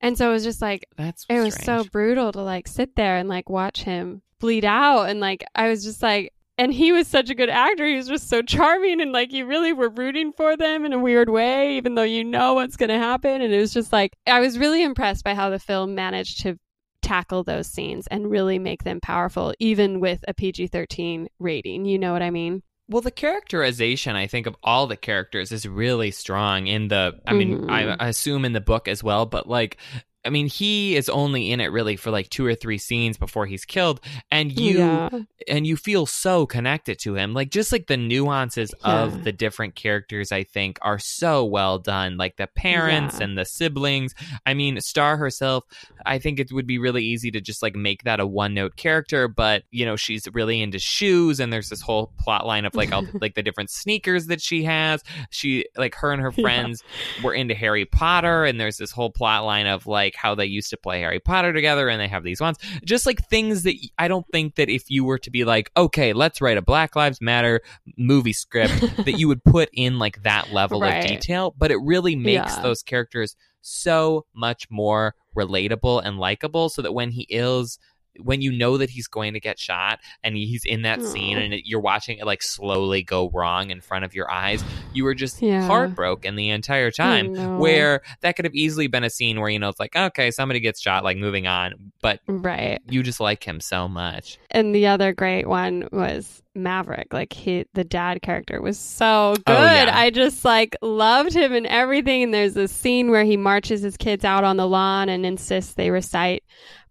And 0.00 0.16
so 0.16 0.30
it 0.30 0.32
was 0.32 0.44
just 0.44 0.62
like 0.62 0.86
That's 0.96 1.26
it 1.28 1.40
was 1.40 1.54
so 1.54 1.84
brutal 1.84 2.32
to 2.32 2.40
like 2.42 2.66
sit 2.68 2.96
there 2.96 3.16
and 3.16 3.28
like 3.28 3.48
watch 3.50 3.82
him 3.82 4.22
bleed 4.40 4.64
out 4.64 5.04
and 5.08 5.20
like 5.20 5.44
I 5.54 5.68
was 5.68 5.84
just 5.84 6.02
like 6.02 6.32
and 6.58 6.72
he 6.72 6.92
was 6.92 7.06
such 7.08 7.30
a 7.30 7.34
good 7.34 7.50
actor. 7.50 7.86
He 7.86 7.96
was 7.96 8.08
just 8.08 8.28
so 8.28 8.42
charming 8.42 9.00
and 9.00 9.12
like 9.12 9.32
you 9.32 9.46
really 9.46 9.72
were 9.72 9.88
rooting 9.88 10.32
for 10.32 10.56
them 10.56 10.84
in 10.84 10.92
a 10.92 10.98
weird 10.98 11.28
way 11.28 11.76
even 11.76 11.94
though 11.94 12.02
you 12.02 12.24
know 12.24 12.54
what's 12.54 12.76
going 12.76 12.90
to 12.90 12.98
happen 12.98 13.42
and 13.42 13.52
it 13.52 13.58
was 13.58 13.72
just 13.72 13.92
like 13.92 14.12
I 14.26 14.40
was 14.40 14.58
really 14.58 14.82
impressed 14.82 15.24
by 15.24 15.34
how 15.34 15.50
the 15.50 15.58
film 15.58 15.94
managed 15.94 16.40
to 16.42 16.58
tackle 17.02 17.44
those 17.44 17.66
scenes 17.66 18.06
and 18.06 18.30
really 18.30 18.58
make 18.58 18.82
them 18.84 18.98
powerful 19.00 19.52
even 19.58 20.00
with 20.00 20.24
a 20.26 20.32
PG-13 20.34 21.26
rating. 21.38 21.84
You 21.84 21.98
know 21.98 22.12
what 22.12 22.22
I 22.22 22.30
mean? 22.30 22.62
Well, 22.88 23.02
the 23.02 23.10
characterization, 23.10 24.14
I 24.14 24.26
think, 24.26 24.46
of 24.46 24.56
all 24.62 24.86
the 24.86 24.96
characters 24.96 25.52
is 25.52 25.66
really 25.66 26.10
strong 26.10 26.66
in 26.66 26.88
the. 26.88 27.18
I 27.26 27.32
mean, 27.32 27.62
Mhm. 27.62 27.70
I, 27.70 27.96
I 27.98 28.08
assume 28.08 28.44
in 28.44 28.52
the 28.52 28.60
book 28.60 28.88
as 28.88 29.02
well, 29.02 29.24
but 29.24 29.48
like, 29.48 29.78
I 30.24 30.30
mean, 30.30 30.46
he 30.46 30.96
is 30.96 31.08
only 31.08 31.50
in 31.50 31.60
it 31.60 31.66
really 31.66 31.96
for 31.96 32.10
like 32.10 32.30
two 32.30 32.46
or 32.46 32.54
three 32.54 32.78
scenes 32.78 33.16
before 33.18 33.46
he's 33.46 33.64
killed, 33.64 34.00
and 34.30 34.58
you 34.58 34.78
yeah. 34.78 35.08
and 35.48 35.66
you 35.66 35.76
feel 35.76 36.06
so 36.06 36.46
connected 36.46 36.98
to 37.00 37.14
him. 37.14 37.34
Like 37.34 37.50
just 37.50 37.72
like 37.72 37.86
the 37.86 37.96
nuances 37.96 38.72
Yeah. 38.84 39.02
of 39.02 39.24
the 39.24 39.32
different 39.32 39.74
characters, 39.74 40.32
I 40.32 40.44
think, 40.44 40.78
are 40.82 40.98
so 40.98 41.44
well 41.44 41.78
done. 41.78 42.16
Like 42.16 42.36
the 42.36 42.46
parents 42.46 43.18
Yeah. 43.18 43.24
and 43.24 43.38
the 43.38 43.44
siblings. 43.44 44.14
I 44.46 44.54
mean, 44.54 44.80
Starr 44.80 45.16
herself, 45.16 45.64
I 46.06 46.18
think 46.18 46.40
it 46.40 46.52
would 46.52 46.66
be 46.66 46.78
really 46.78 47.04
easy 47.04 47.30
to 47.30 47.40
just 47.40 47.62
like 47.62 47.74
make 47.76 48.04
that 48.04 48.20
a 48.20 48.26
one 48.26 48.54
note 48.54 48.76
character, 48.76 49.28
but 49.28 49.64
you 49.70 49.84
know, 49.84 49.96
she's 49.96 50.26
really 50.32 50.62
into 50.62 50.78
shoes, 50.78 51.40
and 51.40 51.52
there's 51.52 51.68
this 51.68 51.80
whole 51.82 52.12
plot 52.18 52.46
line 52.46 52.64
of 52.64 52.74
like 52.74 52.92
all 52.92 53.04
like 53.20 53.34
the 53.34 53.42
different 53.42 53.70
sneakers 53.70 54.26
that 54.26 54.40
she 54.40 54.64
has. 54.64 55.02
She 55.30 55.66
like 55.76 55.94
her 55.96 56.12
and 56.12 56.22
her 56.22 56.32
friends 56.32 56.82
were 57.22 57.34
into 57.34 57.54
Harry 57.54 57.84
Potter, 57.84 58.44
and 58.44 58.58
there's 58.60 58.78
this 58.78 58.90
whole 58.90 59.10
plot 59.10 59.44
line 59.44 59.66
of 59.66 59.86
like 59.86 60.13
how 60.16 60.34
they 60.34 60.46
used 60.46 60.70
to 60.70 60.76
play 60.76 61.00
Harry 61.00 61.20
Potter 61.20 61.52
together, 61.52 61.88
and 61.88 62.00
they 62.00 62.08
have 62.08 62.24
these 62.24 62.40
ones 62.40 62.58
just 62.84 63.06
like 63.06 63.26
things 63.28 63.62
that 63.64 63.74
I 63.98 64.08
don't 64.08 64.26
think 64.32 64.56
that 64.56 64.68
if 64.68 64.90
you 64.90 65.04
were 65.04 65.18
to 65.18 65.30
be 65.30 65.44
like, 65.44 65.70
okay, 65.76 66.12
let's 66.12 66.40
write 66.40 66.56
a 66.58 66.62
Black 66.62 66.96
Lives 66.96 67.20
Matter 67.20 67.60
movie 67.96 68.32
script, 68.32 68.80
that 69.04 69.18
you 69.18 69.28
would 69.28 69.44
put 69.44 69.68
in 69.72 69.98
like 69.98 70.22
that 70.22 70.52
level 70.52 70.80
Right. 70.80 70.96
of 71.04 71.10
detail, 71.10 71.54
but 71.56 71.70
it 71.70 71.78
really 71.82 72.16
makes 72.16 72.56
Yeah. 72.56 72.62
those 72.62 72.82
characters 72.82 73.36
so 73.60 74.26
much 74.34 74.66
more 74.70 75.14
relatable 75.36 76.02
and 76.04 76.18
likable 76.18 76.68
so 76.68 76.82
that 76.82 76.92
when 76.92 77.10
he 77.10 77.22
is 77.30 77.78
when 78.20 78.40
you 78.42 78.52
know 78.52 78.76
that 78.78 78.90
he's 78.90 79.06
going 79.06 79.34
to 79.34 79.40
get 79.40 79.58
shot 79.58 79.98
and 80.22 80.36
he's 80.36 80.64
in 80.64 80.82
that 80.82 81.02
scene 81.02 81.38
and 81.38 81.54
you're 81.64 81.80
watching 81.80 82.18
it 82.18 82.26
like 82.26 82.42
slowly 82.42 83.02
go 83.02 83.30
wrong 83.30 83.70
in 83.70 83.80
front 83.80 84.04
of 84.04 84.14
your 84.14 84.30
eyes 84.30 84.62
you 84.92 85.04
were 85.04 85.14
just 85.14 85.42
Yeah. 85.42 85.66
heartbroken 85.66 86.36
the 86.36 86.50
entire 86.50 86.90
time 86.90 87.58
where 87.58 88.02
that 88.20 88.36
could 88.36 88.44
have 88.44 88.54
easily 88.54 88.86
been 88.86 89.04
a 89.04 89.10
scene 89.10 89.40
where 89.40 89.50
you 89.50 89.58
know 89.58 89.68
it's 89.68 89.80
like 89.80 89.96
okay 89.96 90.30
somebody 90.30 90.60
gets 90.60 90.80
shot 90.80 91.04
like 91.04 91.16
moving 91.16 91.46
on 91.46 91.92
but 92.00 92.20
Right. 92.26 92.80
you 92.88 93.02
just 93.02 93.20
like 93.20 93.44
him 93.44 93.60
so 93.60 93.88
much. 93.88 94.38
And 94.50 94.74
the 94.74 94.86
other 94.86 95.12
great 95.12 95.48
one 95.48 95.88
was 95.90 96.42
Maverick. 96.54 97.12
Like 97.12 97.32
he, 97.32 97.64
the 97.74 97.82
dad 97.84 98.22
character 98.22 98.60
was 98.60 98.78
so 98.78 99.32
oh, 99.32 99.34
good. 99.34 99.42
Oh, 99.56 99.62
yeah. 99.62 99.90
I 99.92 100.10
just 100.10 100.44
like 100.44 100.76
loved 100.82 101.32
him 101.32 101.52
and 101.52 101.66
everything. 101.66 102.22
And 102.22 102.34
there's 102.34 102.54
this 102.54 102.70
scene 102.72 103.10
where 103.10 103.24
he 103.24 103.36
marches 103.36 103.82
his 103.82 103.96
kids 103.96 104.24
out 104.24 104.44
on 104.44 104.56
the 104.56 104.66
lawn 104.68 105.08
and 105.08 105.26
insists 105.26 105.74
they 105.74 105.90
recite 105.90 106.44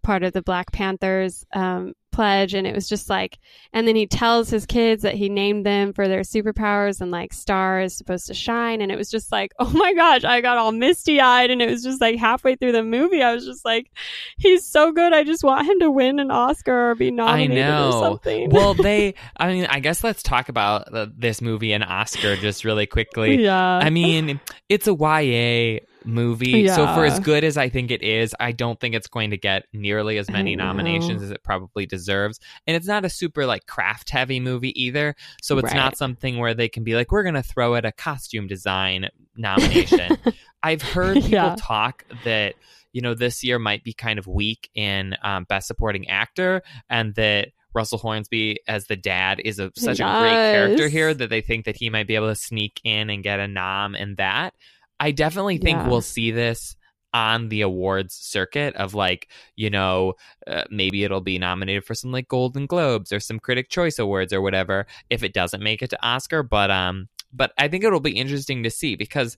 part 0.04 0.22
of 0.22 0.32
the 0.32 0.42
Black 0.42 0.70
Panthers 0.72 1.44
um, 1.52 1.94
pledge 2.12 2.54
and 2.54 2.64
it 2.64 2.74
was 2.74 2.88
just 2.88 3.10
like 3.10 3.40
and 3.72 3.88
then 3.88 3.96
he 3.96 4.06
tells 4.06 4.48
his 4.48 4.66
kids 4.66 5.02
that 5.02 5.14
he 5.14 5.28
named 5.28 5.66
them 5.66 5.92
for 5.92 6.06
their 6.06 6.20
superpowers 6.20 7.00
and 7.00 7.10
like 7.10 7.32
Starr 7.32 7.80
is 7.80 7.96
supposed 7.96 8.28
to 8.28 8.34
shine 8.34 8.80
and 8.80 8.92
it 8.92 8.96
was 8.96 9.10
just 9.10 9.32
like 9.32 9.52
oh 9.58 9.70
my 9.70 9.92
gosh 9.94 10.22
i 10.22 10.40
got 10.40 10.56
all 10.56 10.70
misty 10.70 11.20
eyed 11.20 11.50
and 11.50 11.60
it 11.60 11.68
was 11.68 11.82
just 11.82 12.00
like 12.00 12.16
halfway 12.16 12.54
through 12.54 12.70
the 12.70 12.84
movie 12.84 13.20
i 13.20 13.34
was 13.34 13.44
just 13.44 13.64
like 13.64 13.90
he's 14.36 14.64
so 14.64 14.92
good 14.92 15.12
i 15.12 15.24
just 15.24 15.42
want 15.42 15.66
him 15.66 15.80
to 15.80 15.90
win 15.90 16.20
an 16.20 16.30
oscar 16.30 16.90
or 16.90 16.94
be 16.94 17.10
nominated 17.10 17.58
I 17.58 17.68
know. 17.68 17.86
or 17.88 17.92
something 17.92 18.44
well, 18.50 18.74
they. 18.84 19.14
I 19.36 19.48
mean, 19.48 19.66
I 19.66 19.80
guess 19.80 20.04
let's 20.04 20.22
talk 20.22 20.48
about 20.48 20.92
uh, 20.94 21.06
this 21.16 21.40
movie 21.40 21.72
and 21.72 21.84
Oscar 21.84 22.36
just 22.36 22.64
really 22.64 22.86
quickly. 22.86 23.42
yeah 23.42 23.78
I 23.78 23.90
mean, 23.90 24.40
it's 24.68 24.86
a 24.86 24.94
YA 24.94 25.80
movie, 26.04 26.66
so 26.68 26.86
for 26.94 27.04
as 27.04 27.18
good 27.20 27.44
as 27.44 27.56
I 27.56 27.68
think 27.68 27.90
it 27.90 28.02
is, 28.02 28.34
I 28.38 28.52
don't 28.52 28.78
think 28.78 28.94
it's 28.94 29.06
going 29.08 29.30
to 29.30 29.36
get 29.36 29.64
nearly 29.72 30.18
as 30.18 30.30
many 30.30 30.54
nominations 30.56 31.22
as 31.22 31.30
it 31.30 31.42
probably 31.42 31.86
deserves. 31.86 32.40
And 32.66 32.76
it's 32.76 32.86
not 32.86 33.04
a 33.04 33.08
super 33.10 33.46
like 33.46 33.66
craft 33.66 34.10
heavy 34.10 34.40
movie 34.40 34.78
either, 34.82 35.14
so 35.42 35.58
it's 35.58 35.72
not 35.76 35.96
something 35.96 36.38
where 36.38 36.54
they 36.54 36.68
can 36.68 36.84
be 36.84 36.94
like, 36.94 37.10
we're 37.12 37.22
going 37.22 37.34
to 37.34 37.42
throw 37.42 37.74
it 37.74 37.84
a 37.84 37.92
costume 37.92 38.46
design 38.46 39.08
nomination. 39.36 40.16
I've 40.62 40.82
heard 40.82 41.14
people 41.16 41.30
Yeah. 41.30 41.56
talk 41.58 42.04
that 42.24 42.54
you 42.92 43.00
know 43.02 43.14
this 43.14 43.42
year 43.42 43.58
might 43.58 43.82
be 43.84 43.92
kind 43.92 44.18
of 44.18 44.26
weak 44.26 44.70
in 44.74 45.16
um, 45.22 45.44
best 45.44 45.66
supporting 45.66 46.08
actor, 46.08 46.62
and 46.88 47.14
that 47.16 47.48
Russell 47.74 47.98
Hornsby 47.98 48.60
as 48.68 48.86
the 48.86 48.94
dad 48.94 49.40
is 49.44 49.58
a, 49.58 49.72
such 49.76 49.98
a 49.98 50.04
great 50.04 50.30
character 50.52 50.88
here 50.88 51.12
that 51.12 51.28
they 51.28 51.40
think 51.40 51.64
that 51.64 51.74
he 51.76 51.90
might 51.90 52.06
be 52.06 52.14
able 52.14 52.28
to 52.28 52.36
sneak 52.36 52.80
in 52.84 53.10
and 53.10 53.22
get 53.24 53.40
a 53.40 53.48
nom 53.48 53.96
in 53.96 54.14
that. 54.14 54.54
I 55.04 55.10
definitely 55.10 55.58
think 55.58 55.80
Yeah. 55.80 55.88
we'll 55.88 56.00
see 56.00 56.30
this 56.30 56.76
on 57.12 57.48
the 57.50 57.60
awards 57.60 58.14
circuit 58.14 58.74
of 58.74 58.94
like 58.94 59.28
you 59.54 59.68
know 59.70 60.14
uh, 60.46 60.64
maybe 60.70 61.04
it'll 61.04 61.20
be 61.20 61.38
nominated 61.38 61.84
for 61.84 61.94
some 61.94 62.10
like 62.10 62.26
golden 62.26 62.66
globes 62.66 63.12
or 63.12 63.20
some 63.20 63.38
critic 63.38 63.68
choice 63.68 63.98
awards 63.98 64.32
or 64.32 64.40
whatever 64.40 64.86
if 65.10 65.22
it 65.22 65.32
doesn't 65.34 65.62
make 65.62 65.80
it 65.82 65.90
to 65.90 65.98
oscar 66.04 66.42
but 66.42 66.70
um 66.72 67.08
but 67.32 67.52
i 67.56 67.68
think 67.68 67.84
it'll 67.84 68.00
be 68.00 68.18
interesting 68.18 68.64
to 68.64 68.70
see 68.70 68.96
because 68.96 69.36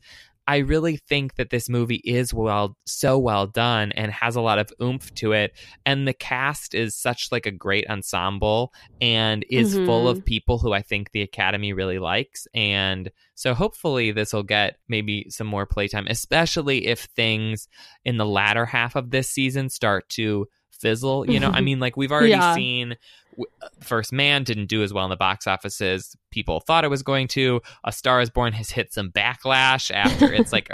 I 0.48 0.59
really 0.59 0.97
think 0.97 1.35
that 1.36 1.51
this 1.51 1.68
movie 1.68 2.01
is 2.05 2.32
well 2.32 2.77
so 2.86 3.18
well 3.18 3.47
done 3.47 3.93
and 3.93 4.12
has 4.12 4.36
a 4.36 4.40
lot 4.40 4.59
of 4.59 4.73
oomph 4.81 5.12
to 5.16 5.32
it 5.32 5.52
and 5.85 6.06
the 6.06 6.12
cast 6.12 6.74
is 6.74 6.94
such 6.94 7.28
like 7.32 7.47
a 7.47 7.51
great 7.51 7.89
ensemble 7.90 8.73
and 9.01 9.44
is 9.51 9.74
full 9.74 10.06
Mhm. 10.06 10.10
of 10.10 10.24
people 10.24 10.59
who 10.59 10.73
I 10.73 10.82
think 10.82 11.10
the 11.10 11.23
academy 11.23 11.73
really 11.73 11.98
likes 11.98 12.47
and 12.55 13.10
so 13.35 13.55
hopefully 13.55 14.12
this 14.12 14.32
will 14.32 14.43
get 14.44 14.77
maybe 14.89 15.27
some 15.31 15.47
more 15.47 15.66
playtime 15.66 16.06
especially 16.09 16.86
if 16.86 17.01
things 17.01 17.68
in 18.05 18.16
the 18.16 18.27
latter 18.27 18.66
half 18.66 18.94
of 18.97 19.10
this 19.10 19.28
season 19.28 19.68
start 19.68 20.09
to 20.10 20.47
fizzle 20.86 21.30
you 21.30 21.40
know 21.40 21.48
I 21.48 21.56
mm-hmm. 21.56 21.64
mean 21.64 21.80
like 21.80 21.96
we've 21.96 22.12
already 22.12 22.30
Yeah. 22.30 22.54
seen 22.54 22.96
uh, 23.38 23.68
First 23.80 24.12
Man 24.12 24.44
didn't 24.44 24.66
do 24.66 24.82
as 24.82 24.92
well 24.92 25.04
in 25.04 25.10
the 25.10 25.16
box 25.16 25.46
offices. 25.46 26.16
people 26.30 26.60
thought 26.60 26.84
it 26.84 26.88
was 26.88 27.02
going 27.02 27.28
to. 27.28 27.60
A 27.84 27.92
Star 27.92 28.20
is 28.20 28.30
Born 28.30 28.52
has 28.52 28.70
hit 28.70 28.92
some 28.92 29.10
backlash 29.10 29.90
after 29.90 30.32
it's 30.32 30.52
like 30.52 30.70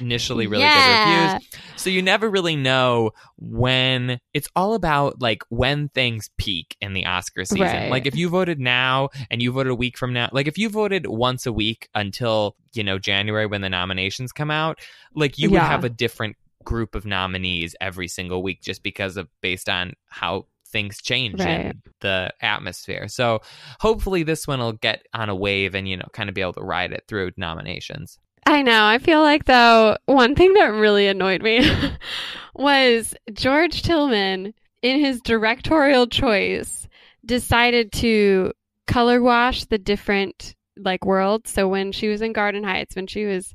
initially 0.00 0.46
really 0.46 0.62
Yeah. 0.62 1.28
good 1.28 1.42
reviews. 1.42 1.60
So 1.76 1.90
you 1.90 2.02
never 2.02 2.28
really 2.28 2.56
know 2.56 3.10
when 3.36 4.20
it's 4.32 4.48
all 4.54 4.74
about 4.74 5.20
like 5.20 5.42
when 5.48 5.88
things 5.88 6.30
peak 6.38 6.76
in 6.80 6.92
the 6.92 7.06
Oscar 7.06 7.44
season. 7.44 7.66
Right. 7.66 7.90
Like 7.90 8.06
if 8.06 8.14
you 8.16 8.28
voted 8.28 8.60
now 8.60 9.08
and 9.30 9.42
you 9.42 9.50
voted 9.52 9.72
a 9.72 9.76
week 9.76 9.98
from 9.98 10.12
now, 10.12 10.28
like 10.32 10.46
if 10.46 10.56
you 10.56 10.68
voted 10.68 11.06
once 11.06 11.46
a 11.46 11.52
week 11.52 11.88
until, 11.94 12.56
you 12.74 12.84
know, 12.84 12.98
January 12.98 13.46
when 13.46 13.60
the 13.60 13.70
nominations 13.70 14.32
come 14.32 14.50
out, 14.50 14.78
like 15.14 15.38
you 15.38 15.50
would 15.50 15.60
have 15.60 15.84
a 15.84 15.88
different 15.88 16.36
group 16.64 16.94
of 16.94 17.04
nominees 17.04 17.74
every 17.80 18.08
single 18.08 18.42
week 18.42 18.62
just 18.62 18.82
because 18.82 19.16
of 19.16 19.28
based 19.40 19.68
on 19.68 19.94
how 20.08 20.46
things 20.68 21.00
change 21.00 21.38
Right. 21.40 21.66
in 21.66 21.82
the 22.00 22.32
atmosphere. 22.40 23.06
So 23.08 23.40
hopefully 23.80 24.24
this 24.24 24.46
one 24.48 24.58
will 24.58 24.72
get 24.72 25.06
on 25.14 25.28
a 25.28 25.34
wave 25.34 25.74
and 25.74 25.88
you 25.88 25.96
know 25.96 26.06
kind 26.12 26.28
of 26.28 26.34
be 26.34 26.40
able 26.40 26.54
to 26.54 26.62
ride 26.62 26.92
it 26.92 27.04
through 27.06 27.30
nominations. 27.36 28.18
I 28.46 28.62
know. 28.62 28.84
I 28.84 28.98
feel 28.98 29.22
like 29.22 29.44
though 29.44 29.96
one 30.06 30.34
thing 30.34 30.52
that 30.54 30.66
really 30.66 31.06
annoyed 31.06 31.42
me 31.42 31.70
was 32.54 33.14
George 33.32 33.82
Tillman 33.82 34.52
in 34.82 35.00
his 35.00 35.20
directorial 35.22 36.06
choice 36.06 36.86
decided 37.24 37.90
to 37.92 38.52
color 38.86 39.22
wash 39.22 39.64
the 39.64 39.78
different 39.78 40.54
like 40.76 41.04
worlds. 41.06 41.50
So 41.50 41.68
when 41.68 41.92
she 41.92 42.08
was 42.08 42.20
in 42.20 42.32
Garden 42.32 42.64
Heights, 42.64 42.96
when 42.96 43.06
she 43.06 43.24
was 43.24 43.54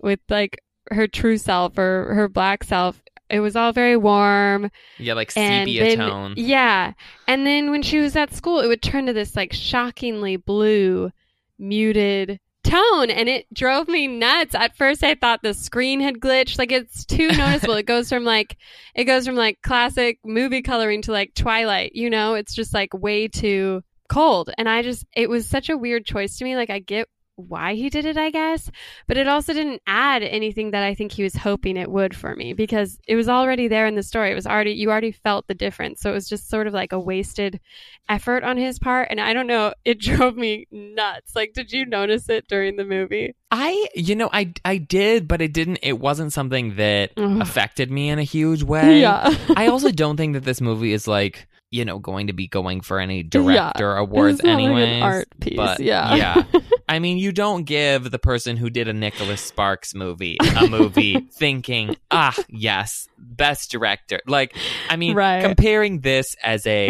with 0.00 0.20
like 0.28 0.58
her 0.90 1.06
true 1.06 1.38
self 1.38 1.78
or 1.78 2.14
her 2.14 2.28
black 2.28 2.64
self, 2.64 3.02
it 3.30 3.40
was 3.40 3.56
all 3.56 3.72
very 3.72 3.96
warm 3.96 4.70
Yeah, 4.98 5.14
like 5.14 5.30
sepia 5.30 5.84
then, 5.84 5.98
tone. 5.98 6.34
Yeah. 6.36 6.94
And 7.26 7.46
then 7.46 7.70
when 7.70 7.82
she 7.82 7.98
was 7.98 8.16
at 8.16 8.32
school, 8.32 8.60
it 8.60 8.68
would 8.68 8.82
turn 8.82 9.06
to 9.06 9.12
this 9.12 9.36
like 9.36 9.52
shockingly 9.52 10.36
blue, 10.36 11.10
muted 11.58 12.40
tone. 12.64 13.10
And 13.10 13.28
it 13.28 13.46
drove 13.52 13.88
me 13.88 14.06
nuts. 14.06 14.54
At 14.54 14.76
first, 14.76 15.02
I 15.04 15.14
thought 15.14 15.42
the 15.42 15.54
screen 15.54 16.00
had 16.00 16.20
glitched. 16.20 16.58
Like 16.58 16.72
it's 16.72 17.04
too 17.04 17.28
noticeable. 17.36 17.74
it 17.74 17.86
goes 17.86 18.08
from 18.08 18.24
like, 18.24 18.56
it 18.94 19.04
goes 19.04 19.26
from 19.26 19.36
like 19.36 19.60
classic 19.62 20.18
movie 20.24 20.62
coloring 20.62 21.02
to 21.02 21.12
like 21.12 21.34
Twilight, 21.34 21.92
you 21.94 22.08
know? 22.10 22.34
It's 22.34 22.54
just 22.54 22.72
like 22.72 22.94
way 22.94 23.28
too 23.28 23.82
cold. 24.08 24.50
And 24.56 24.68
I 24.68 24.82
just, 24.82 25.04
it 25.14 25.28
was 25.28 25.46
such 25.46 25.68
a 25.68 25.76
weird 25.76 26.06
choice 26.06 26.38
to 26.38 26.44
me. 26.44 26.56
Like 26.56 26.70
I 26.70 26.78
get 26.78 27.08
why 27.38 27.74
he 27.74 27.88
did 27.88 28.04
it, 28.04 28.16
I 28.16 28.30
guess, 28.30 28.70
but 29.06 29.16
it 29.16 29.28
also 29.28 29.52
didn't 29.52 29.80
add 29.86 30.22
anything 30.22 30.72
that 30.72 30.82
I 30.82 30.94
think 30.94 31.12
he 31.12 31.22
was 31.22 31.36
hoping 31.36 31.76
it 31.76 31.90
would 31.90 32.16
for 32.16 32.34
me 32.34 32.52
because 32.52 32.98
it 33.06 33.14
was 33.14 33.28
already 33.28 33.68
there 33.68 33.86
in 33.86 33.94
the 33.94 34.02
story. 34.02 34.32
It 34.32 34.34
was 34.34 34.46
already, 34.46 34.72
you 34.72 34.90
already 34.90 35.12
felt 35.12 35.46
the 35.46 35.54
difference. 35.54 36.00
So 36.00 36.10
it 36.10 36.14
was 36.14 36.28
just 36.28 36.50
sort 36.50 36.66
of 36.66 36.74
like 36.74 36.92
a 36.92 36.98
wasted 36.98 37.60
effort 38.08 38.42
on 38.42 38.56
his 38.56 38.78
part. 38.78 39.08
And 39.10 39.20
I 39.20 39.32
don't 39.32 39.46
know, 39.46 39.72
it 39.84 40.00
drove 40.00 40.36
me 40.36 40.66
nuts. 40.70 41.36
Like, 41.36 41.52
did 41.52 41.70
you 41.72 41.86
notice 41.86 42.28
it 42.28 42.48
during 42.48 42.76
the 42.76 42.84
movie? 42.84 43.34
I, 43.50 43.88
you 43.94 44.14
know, 44.14 44.28
I 44.32 44.52
I 44.64 44.76
did, 44.76 45.26
but 45.26 45.40
it 45.40 45.54
didn't. 45.54 45.78
It 45.82 45.98
wasn't 45.98 46.34
something 46.34 46.76
that 46.76 47.12
affected 47.16 47.90
me 47.90 48.10
in 48.10 48.18
a 48.18 48.22
huge 48.24 48.62
way. 48.62 49.00
Yeah. 49.08 49.34
I 49.56 49.68
also 49.68 49.90
don't 49.90 50.16
think 50.16 50.34
that 50.34 50.44
this 50.44 50.60
movie 50.60 50.92
is 50.92 51.06
like 51.06 51.46
you 51.70 51.84
know 51.84 51.98
going 51.98 52.28
to 52.28 52.32
be 52.32 52.46
going 52.48 52.80
for 52.80 52.98
any 52.98 53.18
Yeah. 53.18 53.28
director 53.28 53.96
awards 53.96 54.40
It's 54.40 54.48
anyway. 54.48 54.80
like 54.82 54.88
an 54.90 55.02
art 55.02 55.28
piece. 55.40 55.56
but 55.56 55.80
yeah. 55.80 56.14
yeah. 56.14 56.42
I 56.88 56.98
mean, 57.00 57.18
you 57.18 57.32
don't 57.32 57.64
give 57.64 58.10
the 58.10 58.18
person 58.18 58.56
who 58.56 58.70
did 58.70 58.88
a 58.88 58.94
Nicholas 58.94 59.42
Sparks 59.42 59.94
movie 59.94 60.38
a 60.40 60.66
movie 60.68 61.20
thinking, 61.32 61.96
ah, 62.10 62.34
yes, 62.48 63.06
best 63.18 63.70
director. 63.70 64.20
Like, 64.26 64.56
I 64.88 64.96
mean, 64.96 65.14
Right. 65.14 65.42
comparing 65.44 66.00
this 66.00 66.34
as 66.42 66.66
a 66.66 66.88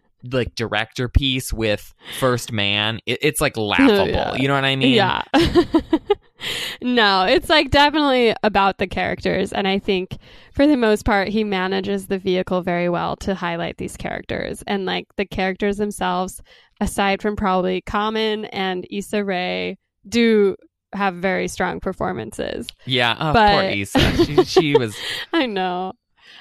like 0.24 0.54
director 0.54 1.08
piece 1.08 1.52
with 1.52 1.94
First 2.18 2.52
Man, 2.52 3.00
it, 3.06 3.18
it's 3.22 3.40
like 3.40 3.56
laughable. 3.58 4.06
Yeah. 4.08 4.34
You 4.36 4.48
know 4.48 4.54
what 4.54 4.64
I 4.64 4.76
mean? 4.76 4.92
yeah. 4.94 5.22
no, 6.82 7.24
it's 7.24 7.48
like 7.48 7.70
definitely 7.70 8.34
about 8.42 8.78
the 8.78 8.86
characters. 8.86 9.52
And 9.52 9.68
I 9.68 9.78
think 9.78 10.16
for 10.54 10.66
the 10.66 10.76
most 10.76 11.04
part, 11.04 11.28
he 11.28 11.44
manages 11.44 12.06
the 12.06 12.18
vehicle 12.18 12.62
very 12.62 12.88
well 12.88 13.16
to 13.16 13.34
highlight 13.34 13.76
these 13.78 13.96
characters. 13.96 14.62
And 14.66 14.86
like 14.86 15.06
the 15.16 15.26
characters 15.26 15.76
themselves, 15.76 16.40
aside 16.80 17.20
from 17.22 17.36
probably 17.36 17.82
Common 17.82 18.46
and 18.46 18.86
Issa 18.90 19.24
Rae, 19.24 19.76
do 20.08 20.56
have 20.92 21.14
very 21.14 21.46
strong 21.46 21.78
performances. 21.80 22.66
Yeah. 22.86 23.14
Oh, 23.18 23.32
poor 23.32 23.62
But- 23.62 23.76
Issa. 23.76 24.24
She, 24.24 24.44
she 24.44 24.74
was. 24.78 24.96
I 25.32 25.46
know. 25.46 25.92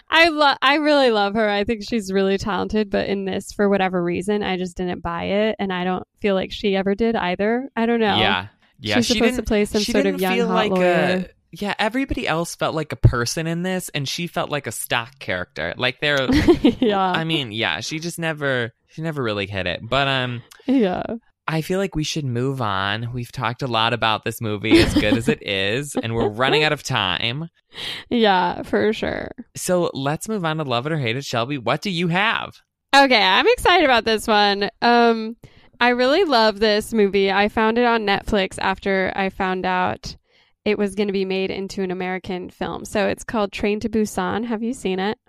I 0.09 0.29
love. 0.29 0.57
I 0.61 0.75
really 0.75 1.11
love 1.11 1.35
her. 1.35 1.47
I 1.47 1.63
think 1.63 1.83
she's 1.87 2.11
really 2.11 2.37
talented. 2.37 2.89
But 2.89 3.07
in 3.07 3.25
this, 3.25 3.51
for 3.51 3.69
whatever 3.69 4.03
reason, 4.03 4.43
I 4.43 4.57
just 4.57 4.75
didn't 4.77 5.01
buy 5.01 5.25
it, 5.25 5.55
and 5.59 5.71
I 5.71 5.83
don't 5.83 6.03
feel 6.19 6.35
like 6.35 6.51
she 6.51 6.75
ever 6.75 6.95
did 6.95 7.15
either. 7.15 7.69
I 7.75 7.85
don't 7.85 7.99
know. 7.99 8.17
Yeah. 8.17 8.47
Yeah. 8.79 8.95
she's 8.95 9.07
she 9.07 9.13
supposed 9.13 9.31
didn't, 9.35 9.45
to 9.45 9.49
play 9.49 9.65
some 9.65 9.81
sort 9.81 10.05
of 10.05 10.19
young 10.19 10.39
hot 10.39 10.53
like 10.53 10.71
lawyer. 10.71 10.89
a. 10.89 11.29
Yeah, 11.51 11.73
everybody 11.79 12.27
else 12.27 12.55
felt 12.55 12.75
like 12.75 12.91
a 12.91 12.95
person 12.95 13.47
in 13.47 13.63
this, 13.63 13.89
and 13.89 14.07
she 14.07 14.27
felt 14.27 14.51
like 14.51 14.67
a 14.67 14.71
stock 14.71 15.17
character. 15.19 15.73
Like 15.77 15.99
they're. 15.99 16.31
yeah, 16.79 16.99
I 16.99 17.23
mean, 17.23 17.51
yeah, 17.51 17.79
she 17.79 17.99
just 17.99 18.19
never. 18.19 18.71
She 18.87 19.01
never 19.03 19.21
really 19.21 19.45
hit 19.47 19.67
it. 19.67 19.81
But 19.87 20.07
um, 20.07 20.41
yeah. 20.65 21.03
I 21.51 21.61
feel 21.61 21.79
like 21.79 21.95
we 21.95 22.03
should 22.03 22.25
move 22.25 22.61
on. 22.61 23.11
We've 23.11 23.31
talked 23.31 23.63
a 23.63 23.67
lot 23.67 23.91
about 23.91 24.23
this 24.23 24.39
movie, 24.39 24.79
as 24.79 24.93
good 24.93 25.17
as 25.17 25.27
it 25.27 25.41
is, 25.41 25.95
and 25.95 26.13
we're 26.13 26.29
running 26.29 26.63
out 26.63 26.71
of 26.71 26.83
time. 26.83 27.49
Yeah, 28.09 28.63
for 28.63 28.91
sure. 28.93 29.29
So 29.55 29.91
let's 29.93 30.27
move 30.27 30.43
on 30.43 30.57
to 30.57 30.63
love 30.63 30.87
it 30.87 30.91
or 30.91 30.97
hate 30.97 31.17
it. 31.17 31.23
Shelby, 31.23 31.59
what 31.59 31.81
do 31.83 31.91
you 31.91 32.07
have? 32.07 32.55
Okay, 32.95 33.21
I'm 33.21 33.45
excited 33.47 33.85
about 33.85 34.05
this 34.05 34.25
one. 34.27 34.71
Um, 34.81 35.37
I 35.79 35.89
really 35.89 36.23
love 36.23 36.59
this 36.59 36.93
movie. 36.93 37.31
I 37.31 37.47
found 37.47 37.77
it 37.77 37.85
on 37.85 38.07
Netflix 38.07 38.57
after 38.59 39.13
I 39.15 39.29
found 39.29 39.67
out 39.67 40.17
it 40.65 40.79
was 40.79 40.95
going 40.95 41.07
to 41.07 41.13
be 41.13 41.25
made 41.25 41.51
into 41.51 41.83
an 41.83 41.91
American 41.91 42.49
film. 42.49 42.85
So 42.85 43.07
it's 43.07 43.23
called 43.23 43.51
Train 43.51 43.79
to 43.81 43.89
Busan. 43.89 44.45
Have 44.45 44.63
you 44.63 44.73
seen 44.73 44.99
it? 44.99 45.19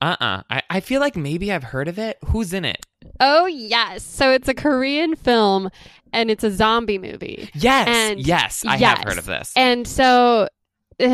Uh 0.00 0.16
uh 0.20 0.42
I, 0.50 0.62
I 0.70 0.80
feel 0.80 1.00
like 1.00 1.16
maybe 1.16 1.52
I've 1.52 1.64
heard 1.64 1.88
of 1.88 1.98
it. 1.98 2.16
Who's 2.26 2.52
in 2.52 2.64
it? 2.64 2.86
Oh, 3.20 3.46
yes. 3.46 4.02
So 4.02 4.30
it's 4.32 4.48
a 4.48 4.54
Korean 4.54 5.14
film 5.16 5.70
and 6.12 6.30
it's 6.30 6.44
a 6.44 6.50
zombie 6.50 6.98
movie. 6.98 7.50
Yes. 7.54 7.88
And- 7.88 8.20
yes, 8.26 8.64
I 8.66 8.76
have 8.76 8.98
heard 9.04 9.18
of 9.18 9.24
this. 9.26 9.52
And 9.56 9.86
so 9.86 10.48
uh, 11.00 11.06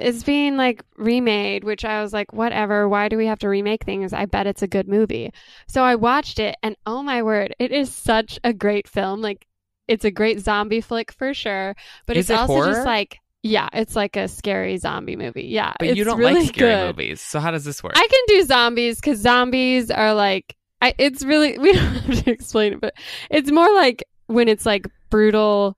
it's 0.00 0.22
being 0.24 0.56
like 0.56 0.82
remade, 0.96 1.64
which 1.64 1.84
I 1.84 2.02
was 2.02 2.12
like, 2.12 2.32
whatever. 2.32 2.88
Why 2.88 3.08
do 3.08 3.16
we 3.16 3.26
have 3.26 3.38
to 3.40 3.48
remake 3.48 3.84
things? 3.84 4.12
I 4.12 4.26
bet 4.26 4.46
it's 4.46 4.62
a 4.62 4.66
good 4.66 4.88
movie. 4.88 5.32
So 5.68 5.82
I 5.82 5.94
watched 5.96 6.38
it, 6.38 6.56
and 6.62 6.76
oh 6.86 7.02
my 7.02 7.22
word, 7.22 7.54
it 7.58 7.70
is 7.72 7.94
such 7.94 8.40
a 8.42 8.52
great 8.52 8.88
film. 8.88 9.20
Like, 9.20 9.46
it's 9.86 10.04
a 10.04 10.10
great 10.10 10.40
zombie 10.40 10.80
flick 10.80 11.12
for 11.12 11.34
sure, 11.34 11.76
but 12.06 12.16
Is 12.16 12.24
it's 12.24 12.30
it 12.30 12.38
also 12.40 12.54
horror? 12.54 12.72
just 12.72 12.86
like, 12.86 13.18
yeah, 13.42 13.68
it's 13.72 13.94
like 13.94 14.16
a 14.16 14.28
scary 14.28 14.78
zombie 14.78 15.16
movie. 15.16 15.44
Yeah, 15.48 15.74
But 15.78 15.96
you 15.96 16.04
don't 16.04 16.18
really 16.18 16.40
like 16.40 16.54
scary 16.54 16.72
good. 16.74 16.96
movies. 16.96 17.20
So 17.20 17.38
how 17.38 17.50
does 17.50 17.64
this 17.64 17.82
work? 17.82 17.92
I 17.96 18.08
can 18.08 18.20
do 18.38 18.44
zombies 18.44 18.96
because 19.00 19.18
zombies 19.18 19.90
are 19.90 20.14
like, 20.14 20.56
I, 20.82 20.94
it's 20.98 21.24
really, 21.24 21.56
we 21.58 21.72
don't 21.72 21.84
have 21.84 22.24
to 22.24 22.30
explain 22.30 22.74
it, 22.74 22.80
but 22.80 22.94
it's 23.30 23.50
more 23.50 23.72
like 23.72 24.04
when 24.26 24.48
it's 24.48 24.66
like 24.66 24.86
brutal, 25.08 25.76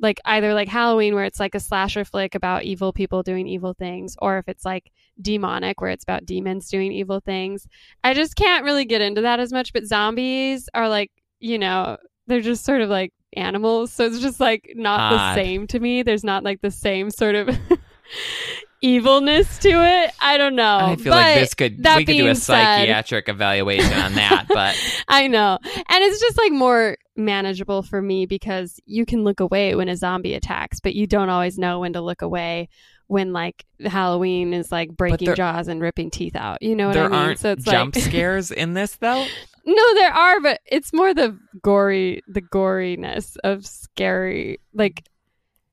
like 0.00 0.20
either 0.24 0.52
like 0.54 0.68
Halloween 0.68 1.14
where 1.14 1.24
it's 1.24 1.38
like 1.38 1.54
a 1.54 1.60
slasher 1.60 2.04
flick 2.04 2.34
about 2.34 2.64
evil 2.64 2.92
people 2.92 3.22
doing 3.22 3.46
evil 3.46 3.74
things, 3.74 4.16
or 4.20 4.38
if 4.38 4.48
it's 4.48 4.64
like 4.64 4.90
demonic 5.20 5.80
where 5.80 5.90
it's 5.90 6.04
about 6.04 6.26
demons 6.26 6.68
doing 6.68 6.92
evil 6.92 7.20
things. 7.20 7.66
I 8.02 8.14
just 8.14 8.36
can't 8.36 8.64
really 8.64 8.84
get 8.84 9.00
into 9.00 9.22
that 9.22 9.40
as 9.40 9.52
much, 9.52 9.72
but 9.72 9.84
zombies 9.84 10.68
are 10.74 10.88
like, 10.88 11.10
you 11.38 11.58
know, 11.58 11.96
they're 12.26 12.40
just 12.40 12.64
sort 12.64 12.80
of 12.80 12.90
like 12.90 13.12
animals. 13.34 13.92
So 13.92 14.04
it's 14.04 14.20
just 14.20 14.40
like 14.40 14.72
not 14.74 15.00
Odd. 15.00 15.12
the 15.12 15.34
same 15.34 15.66
to 15.68 15.80
me. 15.80 16.02
There's 16.02 16.24
not 16.24 16.44
like 16.44 16.60
the 16.60 16.70
same 16.70 17.10
sort 17.10 17.34
of 17.34 17.48
evilness 18.86 19.58
to 19.58 19.68
it. 19.70 20.12
I 20.20 20.38
don't 20.38 20.54
know. 20.54 20.78
I 20.80 20.96
feel 20.96 21.12
But 21.12 21.22
like 21.22 21.34
this 21.40 21.54
could 21.54 21.82
that 21.82 21.96
we 21.98 22.04
could 22.04 22.12
do 22.16 22.28
a 22.28 22.34
said- 22.34 22.54
psychiatric 22.62 23.28
evaluation 23.28 23.92
on 23.92 24.14
that, 24.14 24.46
but 24.52 24.76
I 25.08 25.26
know. 25.26 25.58
And 25.64 26.04
it's 26.04 26.20
just 26.20 26.38
like 26.38 26.52
more 26.52 26.96
manageable 27.16 27.82
for 27.82 28.00
me 28.00 28.26
because 28.26 28.78
you 28.86 29.04
can 29.06 29.24
look 29.24 29.40
away 29.40 29.74
when 29.74 29.88
a 29.88 29.96
zombie 29.96 30.34
attacks, 30.34 30.80
but 30.80 30.94
you 30.94 31.06
don't 31.06 31.28
always 31.28 31.58
know 31.58 31.80
when 31.80 31.92
to 31.94 32.00
look 32.00 32.22
away 32.22 32.68
when 33.08 33.32
like 33.32 33.64
Halloween 33.84 34.52
is 34.52 34.72
like 34.72 34.90
breaking 34.96 35.26
there- 35.26 35.34
jaws 35.34 35.68
and 35.68 35.80
ripping 35.80 36.10
teeth 36.10 36.36
out. 36.36 36.62
You 36.62 36.74
know 36.76 36.88
what 36.88 36.96
I 36.96 37.02
mean? 37.04 37.12
aren't 37.12 37.38
so 37.38 37.52
it's 37.52 37.64
jump 37.64 37.94
like 37.96 38.04
scares 38.08 38.50
in 38.50 38.74
this 38.74 38.96
though. 38.96 39.26
No, 39.68 39.94
there 39.94 40.12
are, 40.12 40.40
but 40.40 40.60
it's 40.66 40.92
more 40.92 41.12
the 41.12 41.36
gory 41.62 42.22
the 42.28 42.40
goriness 42.42 43.36
of 43.42 43.66
scary 43.66 44.60
like 44.74 45.04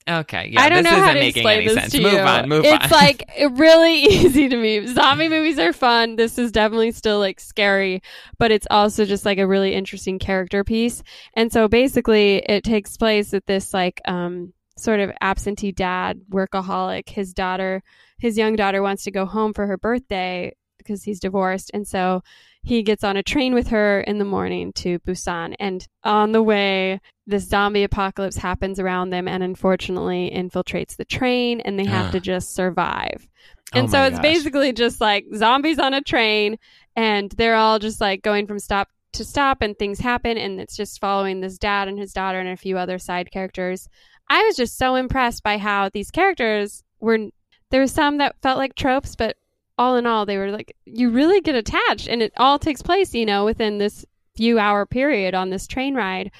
Okay, 0.07 0.49
yeah, 0.51 0.61
I 0.61 0.69
don't 0.69 0.83
this 0.83 0.91
know 0.91 0.97
isn't 0.97 1.07
how 1.07 1.13
to 1.13 1.19
making 1.19 1.41
explain 1.41 1.57
any 1.59 1.67
this 1.67 1.75
sense. 1.75 1.91
to 1.93 2.01
move 2.01 2.13
you. 2.13 2.19
on, 2.19 2.49
move 2.49 2.65
it's 2.65 2.85
on. 2.85 2.89
like 2.91 3.29
really 3.51 3.93
easy 4.03 4.49
to 4.49 4.57
me. 4.57 4.85
Zombie 4.87 5.29
movies 5.29 5.59
are 5.59 5.71
fun. 5.73 6.15
This 6.17 6.37
is 6.37 6.51
definitely 6.51 6.91
still 6.91 7.19
like 7.19 7.39
scary, 7.39 8.01
but 8.37 8.51
it's 8.51 8.67
also 8.69 9.05
just 9.05 9.25
like 9.25 9.37
a 9.37 9.47
really 9.47 9.73
interesting 9.73 10.19
character 10.19 10.63
piece. 10.63 11.03
And 11.35 11.51
so 11.51 11.67
basically, 11.67 12.37
it 12.37 12.63
takes 12.63 12.97
place 12.97 13.33
at 13.33 13.45
this 13.45 13.73
like 13.73 14.01
um 14.05 14.53
sort 14.77 14.99
of 14.99 15.11
absentee 15.21 15.71
dad, 15.71 16.19
workaholic. 16.29 17.07
His 17.07 17.33
daughter, 17.33 17.81
his 18.17 18.37
young 18.37 18.55
daughter, 18.55 18.81
wants 18.81 19.03
to 19.05 19.11
go 19.11 19.25
home 19.25 19.53
for 19.53 19.67
her 19.67 19.77
birthday 19.77 20.53
because 20.77 21.03
he's 21.03 21.21
divorced, 21.21 21.71
and 21.73 21.87
so 21.87 22.23
he 22.63 22.81
gets 22.81 23.03
on 23.03 23.17
a 23.17 23.23
train 23.23 23.53
with 23.53 23.67
her 23.67 23.99
in 24.01 24.19
the 24.19 24.25
morning 24.25 24.71
to 24.73 24.97
Busan. 24.99 25.53
And 25.59 25.85
on 26.03 26.31
the 26.31 26.41
way, 26.41 27.01
this 27.27 27.47
zombie 27.47 27.83
apocalypse 27.83 28.37
happens 28.37 28.79
around 28.79 29.09
them 29.09 29.27
and 29.27 29.43
unfortunately 29.43 30.31
infiltrates 30.33 30.95
the 30.95 31.03
train 31.03 31.59
and 31.61 31.77
they 31.77 31.85
have 31.85 32.11
to 32.11 32.17
ah. 32.17 32.21
just 32.21 32.55
survive. 32.55 33.27
Oh 33.73 33.79
And 33.79 33.91
so 33.91 34.03
it's 34.03 34.15
gosh. 34.15 34.23
basically 34.23 34.71
just 34.71 35.01
like 35.01 35.25
zombies 35.35 35.77
on 35.77 35.93
a 35.93 36.01
train 36.01 36.57
and 36.95 37.29
they're 37.31 37.55
all 37.55 37.79
just 37.79 37.99
like 37.99 38.21
going 38.21 38.47
from 38.47 38.59
stop 38.59 38.87
to 39.13 39.25
stop 39.25 39.61
and 39.61 39.77
things 39.77 39.99
happen 39.99 40.37
and 40.37 40.59
it's 40.59 40.75
just 40.75 41.01
following 41.01 41.41
this 41.41 41.57
dad 41.57 41.89
and 41.89 41.99
his 41.99 42.13
daughter 42.13 42.39
and 42.39 42.49
a 42.49 42.57
few 42.57 42.77
other 42.77 42.97
side 42.97 43.29
characters. 43.29 43.89
I 44.29 44.41
was 44.43 44.55
just 44.55 44.77
so 44.77 44.95
impressed 44.95 45.43
by 45.43 45.57
how 45.57 45.89
these 45.89 46.11
characters 46.11 46.83
were 47.01 47.27
there 47.71 47.81
were 47.81 47.87
some 47.87 48.19
that 48.19 48.35
felt 48.41 48.57
like 48.57 48.75
tropes 48.75 49.15
but 49.17 49.35
all 49.77 49.95
in 49.95 50.05
all 50.05 50.25
they 50.25 50.37
were 50.37 50.51
like 50.51 50.75
you 50.85 51.09
really 51.09 51.41
get 51.41 51.55
attached 51.55 52.07
and 52.07 52.21
it 52.21 52.33
all 52.37 52.59
takes 52.59 52.81
place, 52.81 53.13
you 53.13 53.25
know, 53.25 53.45
within 53.45 53.77
this 53.77 54.05
few 54.35 54.59
hour 54.59 54.85
period 54.85 55.33
on 55.33 55.49
this 55.49 55.67
train 55.67 55.95
ride. 55.95 56.31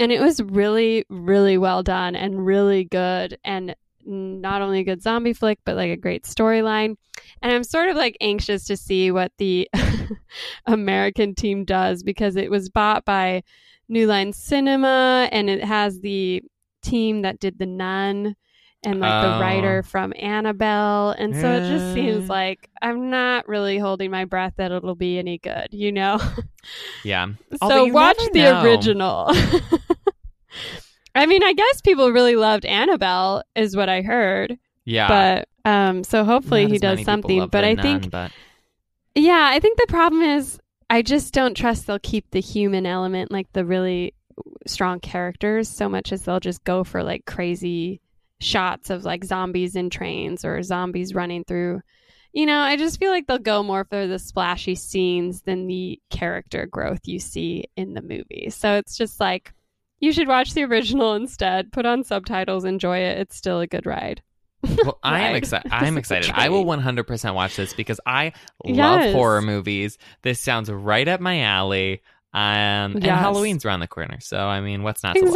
And 0.00 0.12
it 0.12 0.20
was 0.20 0.40
really 0.42 1.04
really 1.08 1.58
well 1.58 1.82
done 1.82 2.14
and 2.14 2.44
really 2.44 2.84
good 2.84 3.38
and 3.44 3.74
not 4.04 4.62
only 4.62 4.80
a 4.80 4.84
good 4.84 5.02
zombie 5.02 5.34
flick 5.34 5.58
but 5.64 5.76
like 5.76 5.90
a 5.90 5.96
great 5.96 6.24
storyline. 6.24 6.96
And 7.42 7.52
i'm 7.52 7.64
sort 7.64 7.88
of 7.88 7.96
like 7.96 8.16
anxious 8.20 8.64
to 8.66 8.76
see 8.76 9.10
what 9.10 9.32
the 9.38 9.68
american 10.66 11.34
team 11.34 11.64
does 11.64 12.02
because 12.02 12.36
it 12.36 12.50
was 12.50 12.68
bought 12.68 13.04
by 13.04 13.42
new 13.88 14.06
line 14.06 14.32
cinema 14.32 15.28
and 15.32 15.50
it 15.50 15.64
has 15.64 16.00
the 16.00 16.42
team 16.82 17.22
that 17.22 17.40
did 17.40 17.58
the 17.58 17.66
nun 17.66 18.36
and 18.84 19.00
like 19.00 19.24
Oh. 19.24 19.32
the 19.32 19.40
writer 19.40 19.82
from 19.82 20.12
annabelle 20.16 21.10
and 21.10 21.34
so 21.34 21.50
it 21.52 21.68
just 21.68 21.94
seems 21.94 22.28
like 22.28 22.70
i'm 22.80 23.10
not 23.10 23.48
really 23.48 23.76
holding 23.76 24.10
my 24.10 24.24
breath 24.24 24.54
that 24.56 24.70
it'll 24.70 24.94
be 24.94 25.18
any 25.18 25.38
good 25.38 25.66
you 25.72 25.90
know 25.90 26.18
yeah. 27.04 27.28
So 27.66 27.86
watch 27.86 28.18
the 28.32 28.42
know. 28.42 28.62
original. 28.62 29.30
I 31.14 31.26
mean, 31.26 31.42
I 31.42 31.52
guess 31.52 31.80
people 31.80 32.12
really 32.12 32.36
loved 32.36 32.64
Annabelle, 32.64 33.42
is 33.56 33.74
what 33.76 33.88
I 33.88 34.02
heard. 34.02 34.58
Yeah. 34.84 35.08
But 35.08 35.48
um, 35.68 36.04
so 36.04 36.24
hopefully 36.24 36.64
Not 36.64 36.72
he 36.72 36.78
does 36.78 37.04
something. 37.04 37.48
But 37.48 37.64
I 37.64 37.72
Nun, 37.74 37.82
think, 37.82 38.10
but 38.10 38.30
yeah, 39.14 39.48
I 39.50 39.58
think 39.58 39.78
the 39.78 39.86
problem 39.88 40.22
is 40.22 40.58
I 40.88 41.02
just 41.02 41.34
don't 41.34 41.56
trust 41.56 41.86
they'll 41.86 41.98
keep 41.98 42.30
the 42.30 42.40
human 42.40 42.86
element, 42.86 43.32
like 43.32 43.52
the 43.52 43.64
really 43.64 44.14
strong 44.66 45.00
characters, 45.00 45.68
so 45.68 45.88
much 45.88 46.12
as 46.12 46.22
they'll 46.22 46.40
just 46.40 46.62
go 46.64 46.84
for 46.84 47.02
like 47.02 47.24
crazy 47.26 48.00
shots 48.40 48.90
of 48.90 49.04
like 49.04 49.24
zombies 49.24 49.76
in 49.76 49.90
trains 49.90 50.44
or 50.44 50.62
zombies 50.62 51.14
running 51.14 51.44
through. 51.44 51.80
You 52.32 52.46
know, 52.46 52.60
I 52.60 52.76
just 52.76 53.00
feel 53.00 53.10
like 53.10 53.26
they'll 53.26 53.38
go 53.38 53.62
more 53.62 53.84
for 53.84 54.06
the 54.06 54.18
splashy 54.18 54.74
scenes 54.74 55.42
than 55.42 55.66
the 55.66 56.00
character 56.10 56.66
growth 56.66 57.00
you 57.04 57.18
see 57.18 57.64
in 57.76 57.94
the 57.94 58.02
movie. 58.02 58.48
So 58.50 58.74
it's 58.76 58.96
just 58.96 59.18
like 59.18 59.52
you 60.00 60.12
should 60.12 60.28
watch 60.28 60.52
the 60.52 60.64
original 60.64 61.14
instead. 61.14 61.72
Put 61.72 61.86
on 61.86 62.04
subtitles, 62.04 62.64
enjoy 62.64 62.98
it. 62.98 63.18
It's 63.18 63.36
still 63.36 63.60
a 63.60 63.66
good 63.66 63.86
ride. 63.86 64.22
well, 64.62 64.98
I 65.02 65.20
am 65.20 65.36
excited. 65.36 65.68
I'm 65.72 65.98
excited. 65.98 66.30
I 66.34 66.48
will 66.48 66.64
100% 66.64 67.34
watch 67.34 67.56
this 67.56 67.72
because 67.74 68.00
I 68.06 68.32
love 68.64 69.00
Yes. 69.00 69.12
horror 69.12 69.42
movies. 69.42 69.98
This 70.22 70.40
sounds 70.40 70.70
right 70.70 71.06
up 71.08 71.20
my 71.20 71.42
alley. 71.42 72.02
Um, 72.34 72.40
and 72.96 73.04
Halloween's 73.04 73.64
around 73.64 73.80
the 73.80 73.88
corner, 73.88 74.20
so 74.20 74.38
I 74.38 74.60
mean, 74.60 74.82
what's 74.82 75.02
not 75.02 75.14
to 75.14 75.20
love? 75.24 75.34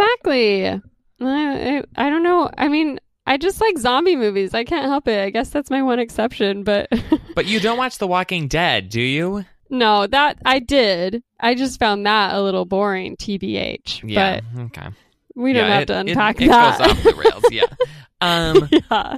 I, 1.27 2.11
don't 2.11 2.23
know. 2.23 2.51
I 2.57 2.69
mean, 2.69 2.99
I 3.27 3.37
just 3.37 3.61
like 3.61 3.79
zombie 3.79 4.17
movies. 4.17 4.55
I 4.55 4.65
can't 4.65 4.87
help 4.87 5.07
it. 5.09 5.21
I 5.23 5.31
guess 5.31 5.51
that's 5.51 5.71
my 5.71 5.83
one 5.83 5.99
exception. 5.99 6.65
But 6.65 6.89
But 7.35 7.47
you 7.47 7.61
don't 7.61 7.79
watch 7.79 7.99
The 7.99 8.07
Walking 8.07 8.49
Dead, 8.49 8.89
do 8.89 9.01
you? 9.01 9.45
no, 9.71 10.07
that 10.07 10.39
I 10.45 10.59
did. 10.59 11.23
I 11.41 11.55
just 11.55 11.79
found 11.79 12.05
that 12.07 12.35
a 12.35 12.43
little 12.43 12.65
boring, 12.67 13.17
TBH. 13.17 14.03
Yeah. 14.09 14.41
okay. 14.59 14.89
We 15.35 15.53
don't 15.55 15.67
Yeah, 15.67 15.73
have 15.75 15.83
it- 15.85 15.87
to 15.87 15.93
it- 15.95 16.01
unpack 16.11 16.41
it, 16.43 16.49
that. 16.49 16.79
goes 16.79 16.89
off 16.91 17.03
the 17.03 17.15
rails. 17.15 17.45
Yeah. 17.51 17.67
Um, 18.25 18.69
yeah. 18.71 19.17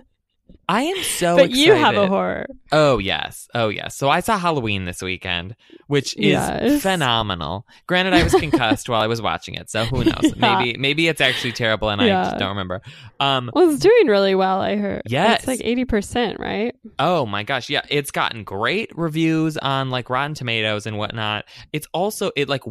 I 0.69 0.83
am 0.83 1.03
so 1.03 1.37
but 1.37 1.51
you 1.51 1.73
have 1.75 1.97
a 1.97 2.07
horror. 2.07 2.47
Oh 2.73 2.99
yes, 2.99 3.49
oh 3.55 3.69
yes. 3.69 3.97
So 3.97 4.09
I 4.09 4.21
saw 4.21 4.39
Halloween 4.39 4.85
this 4.85 5.03
weekend, 5.03 5.55
which 5.87 6.15
is 6.17 6.33
Yes. 6.33 6.83
phenomenal. 6.83 7.67
Granted, 7.87 8.15
I 8.15 8.23
was 8.23 8.35
concussed 8.35 8.89
while 8.89 9.01
I 9.01 9.07
was 9.07 9.21
watching 9.23 9.55
it, 9.55 9.71
so 9.71 9.85
who 9.85 10.05
knows? 10.05 10.35
Yeah. 10.37 10.59
Maybe 10.59 10.79
maybe 10.79 11.09
it's 11.09 11.21
actually 11.21 11.53
terrible, 11.53 11.89
and 11.91 12.01
I 12.01 12.07
Yeah. 12.07 12.25
just 12.25 12.39
don't 12.39 12.49
remember. 12.51 12.81
Um. 13.21 13.51
Well, 13.55 13.71
it's 13.71 13.81
doing 13.81 14.07
really 14.07 14.35
well. 14.35 14.61
I 14.61 14.77
heard. 14.77 15.03
Yes. 15.07 15.41
it's 15.41 15.47
like 15.49 15.61
eighty 15.63 15.85
percent, 15.85 16.41
right? 16.41 16.75
Oh 16.99 17.27
my 17.27 17.43
gosh, 17.43 17.69
yeah, 17.71 17.83
it's 17.89 18.11
gotten 18.11 18.45
great 18.45 18.91
reviews 18.97 19.57
on 19.59 19.91
like 19.91 20.09
Rotten 20.11 20.35
Tomatoes 20.35 20.87
and 20.87 20.97
whatnot. 20.99 21.45
It's 21.73 21.87
also 21.93 22.31
it 22.37 22.49
like 22.49 22.63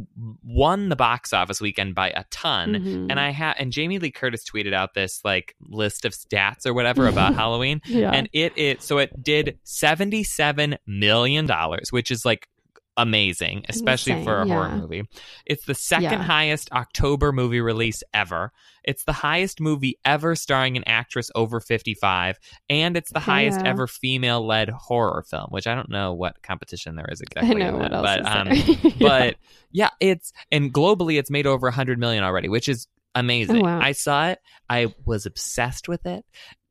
won 0.43 0.89
the 0.89 0.95
box 0.95 1.33
office 1.33 1.61
weekend 1.61 1.95
by 1.95 2.09
a 2.09 2.23
ton. 2.31 2.73
Mhm. 2.73 3.07
And 3.09 3.19
I 3.19 3.29
had 3.31 3.55
and 3.59 3.71
Jamie 3.71 3.99
Lee 3.99 4.11
Curtis 4.11 4.43
tweeted 4.43 4.73
out 4.73 4.93
this 4.93 5.21
like 5.23 5.55
list 5.69 6.05
of 6.05 6.13
stats 6.13 6.65
or 6.65 6.73
whatever 6.73 7.07
about 7.07 7.35
Halloween. 7.43 7.81
Yeah. 7.85 8.11
and 8.11 8.29
it 8.33 8.53
it 8.55 8.81
so 8.81 8.97
it 8.97 9.11
did 9.21 9.57
77 9.63 10.77
million 10.87 11.45
dollars 11.45 11.91
which 11.91 12.11
is 12.11 12.25
like 12.25 12.47
amazing 12.95 13.65
especially 13.69 14.23
for 14.23 14.37
a 14.37 14.41
Insane, 14.43 14.55
horror 14.55 14.69
movie 14.69 15.03
it's 15.47 15.65
the 15.65 15.73
second 15.73 16.03
Yeah. 16.11 16.21
highest 16.21 16.71
october 16.71 17.31
movie 17.31 17.59
release 17.59 18.03
ever 18.13 18.51
it's 18.83 19.03
the 19.05 19.13
highest 19.13 19.59
movie 19.59 19.97
ever 20.05 20.35
starring 20.35 20.77
an 20.77 20.83
actress 20.85 21.31
over 21.33 21.59
55 21.59 22.37
and 22.69 22.95
it's 22.95 23.11
the 23.11 23.19
highest 23.19 23.61
Yeah. 23.61 23.71
ever 23.71 23.87
female 23.87 24.45
led 24.45 24.69
horror 24.69 25.23
film 25.27 25.47
which 25.49 25.65
i 25.65 25.73
don't 25.73 25.89
know 25.89 26.13
what 26.13 26.43
competition 26.43 26.95
there 26.95 27.07
is 27.09 27.19
exactly. 27.19 27.63
I 27.63 27.71
know 27.71 27.77
what 27.77 27.89
that, 27.89 28.19
else. 28.19 28.59
but 28.61 28.81
um. 28.81 28.91
Yeah. 28.97 29.07
but 29.09 29.35
yeah, 29.71 29.89
it's 29.99 30.31
and 30.51 30.71
globally 30.71 31.17
it's 31.17 31.31
made 31.31 31.47
over 31.47 31.65
100 31.65 31.97
million 31.97 32.23
already, 32.23 32.47
which 32.47 32.69
is 32.69 32.87
amazing. 33.15 33.57
Oh, 33.57 33.61
wow. 33.61 33.79
I 33.81 33.93
saw 33.93 34.29
it. 34.29 34.39
I 34.69 34.93
was 35.03 35.25
obsessed 35.25 35.87
with 35.87 36.05
it. 36.05 36.23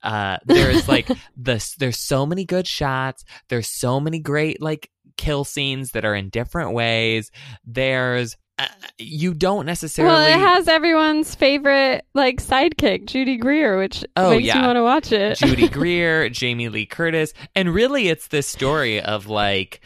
Uh 0.02 0.38
there's 0.46 0.88
like 0.88 1.08
the 1.36 1.74
there's 1.78 1.98
so 1.98 2.26
many 2.26 2.44
good 2.44 2.66
shots. 2.66 3.24
There's 3.48 3.68
so 3.68 4.00
many 4.00 4.18
great 4.18 4.60
like 4.60 4.90
kill 5.16 5.44
scenes 5.44 5.90
that 5.92 6.04
are 6.04 6.14
in 6.14 6.28
different 6.30 6.72
ways. 6.72 7.30
There's 7.64 8.36
uh, 8.58 8.66
you 8.98 9.32
don't 9.32 9.64
necessarily. 9.64 10.12
Well, 10.14 10.26
it 10.26 10.38
has 10.38 10.68
everyone's 10.68 11.34
favorite 11.34 12.04
like 12.14 12.36
sidekick, 12.36 13.06
Judy 13.06 13.38
Greer, 13.38 13.78
which 13.78 14.04
Oh, 14.14 14.30
makes 14.32 14.44
yeah. 14.44 14.58
you 14.60 14.66
want 14.66 14.76
to 14.76 14.82
watch 14.82 15.10
it. 15.10 15.38
Judy 15.38 15.68
Greer, 15.70 16.28
Jamie 16.28 16.68
Lee 16.68 16.84
Curtis, 16.84 17.32
and 17.54 17.72
really 17.74 18.08
it's 18.08 18.28
this 18.28 18.46
story 18.46 19.00
of 19.00 19.26
like 19.26 19.80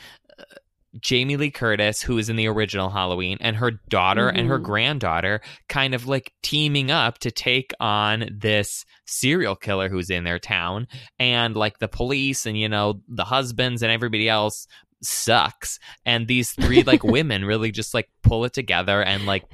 Jamie 1.00 1.36
Lee 1.36 1.50
Curtis, 1.50 2.02
who 2.02 2.18
is 2.18 2.28
in 2.28 2.36
the 2.36 2.46
original 2.48 2.90
Halloween, 2.90 3.38
and 3.40 3.56
her 3.56 3.72
daughter 3.88 4.28
and 4.28 4.48
her 4.48 4.58
Mhm. 4.58 4.64
granddaughter 4.64 5.40
kind 5.68 5.94
of 5.94 6.06
like 6.06 6.32
teaming 6.42 6.90
up 6.90 7.18
to 7.18 7.30
take 7.30 7.72
on 7.80 8.28
this 8.32 8.84
serial 9.06 9.56
killer 9.56 9.88
who's 9.88 10.10
in 10.10 10.24
their 10.24 10.38
town. 10.38 10.86
And 11.18 11.54
like 11.56 11.78
the 11.78 11.88
police 11.88 12.46
and, 12.46 12.58
you 12.58 12.68
know, 12.68 13.00
the 13.08 13.24
husbands 13.24 13.82
and 13.82 13.92
everybody 13.92 14.28
else 14.28 14.66
sucks. 15.02 15.78
And 16.04 16.26
these 16.26 16.52
three 16.52 16.82
like 16.82 17.04
women 17.04 17.44
really 17.44 17.70
just 17.70 17.94
like 17.94 18.08
pull 18.22 18.44
it 18.44 18.52
together 18.52 19.02
and 19.02 19.26
like 19.26 19.44